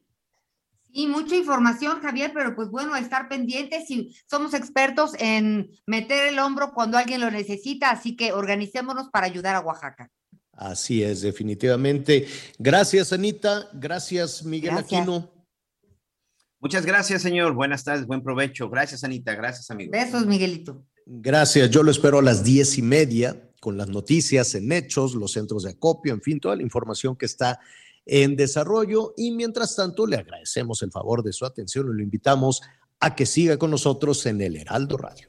Y 0.93 1.07
mucha 1.07 1.37
información, 1.37 2.01
Javier, 2.01 2.33
pero 2.35 2.57
pues 2.57 2.69
bueno, 2.69 2.97
estar 2.97 3.29
pendientes 3.29 3.89
y 3.91 4.17
somos 4.29 4.55
expertos 4.55 5.13
en 5.19 5.71
meter 5.87 6.27
el 6.27 6.39
hombro 6.41 6.73
cuando 6.75 6.99
alguien 6.99 7.21
lo 7.21 7.31
necesita, 7.31 7.91
así 7.91 8.17
que 8.17 8.33
organicémonos 8.33 9.09
para 9.11 9.27
ayudar 9.27 9.55
a 9.55 9.61
Oaxaca. 9.61 10.11
Así 10.53 11.03
es, 11.03 11.23
definitivamente. 11.23 12.27
Gracias, 12.59 13.13
Anita. 13.13 13.71
Gracias, 13.73 14.45
Miguel 14.45 14.77
Aquino. 14.77 15.31
Muchas 16.59 16.85
gracias, 16.85 17.23
señor. 17.23 17.55
Buenas 17.55 17.85
tardes, 17.85 18.07
buen 18.07 18.23
provecho. 18.23 18.69
Gracias, 18.69 19.05
Anita. 19.05 19.35
Gracias, 19.35 19.71
amigo. 19.71 19.93
Besos, 19.93 20.27
Miguelito. 20.27 20.85
Gracias. 21.07 21.71
Yo 21.71 21.83
lo 21.83 21.91
espero 21.91 22.19
a 22.19 22.23
las 22.23 22.45
diez 22.45 22.79
y 22.79 22.83
media 22.83 23.37
con 23.61 23.77
las 23.77 23.89
noticias 23.89 24.55
en 24.55 24.73
hechos, 24.73 25.15
los 25.15 25.33
centros 25.33 25.65
de 25.65 25.71
acopio, 25.71 26.15
en 26.15 26.23
fin, 26.23 26.41
toda 26.41 26.57
la 26.57 26.63
información 26.63 27.17
que 27.17 27.27
está 27.27 27.61
en 28.07 28.35
desarrollo 28.35 29.15
y 29.17 29.31
mientras 29.33 29.77
tanto 29.77 30.07
le 30.07 30.17
agradecemos 30.17 30.83
el 30.83 30.91
favor 30.91 31.23
de 31.23 31.33
su 31.33 31.45
atención 31.45 31.87
y 31.89 31.97
lo 31.97 32.03
invitamos 32.03 32.63
a 32.99 33.15
que 33.15 33.27
siga 33.27 33.59
con 33.59 33.71
nosotros 33.71 34.25
en 34.27 34.41
el 34.41 34.57
Heraldo 34.57 34.97
Radio. 34.97 35.29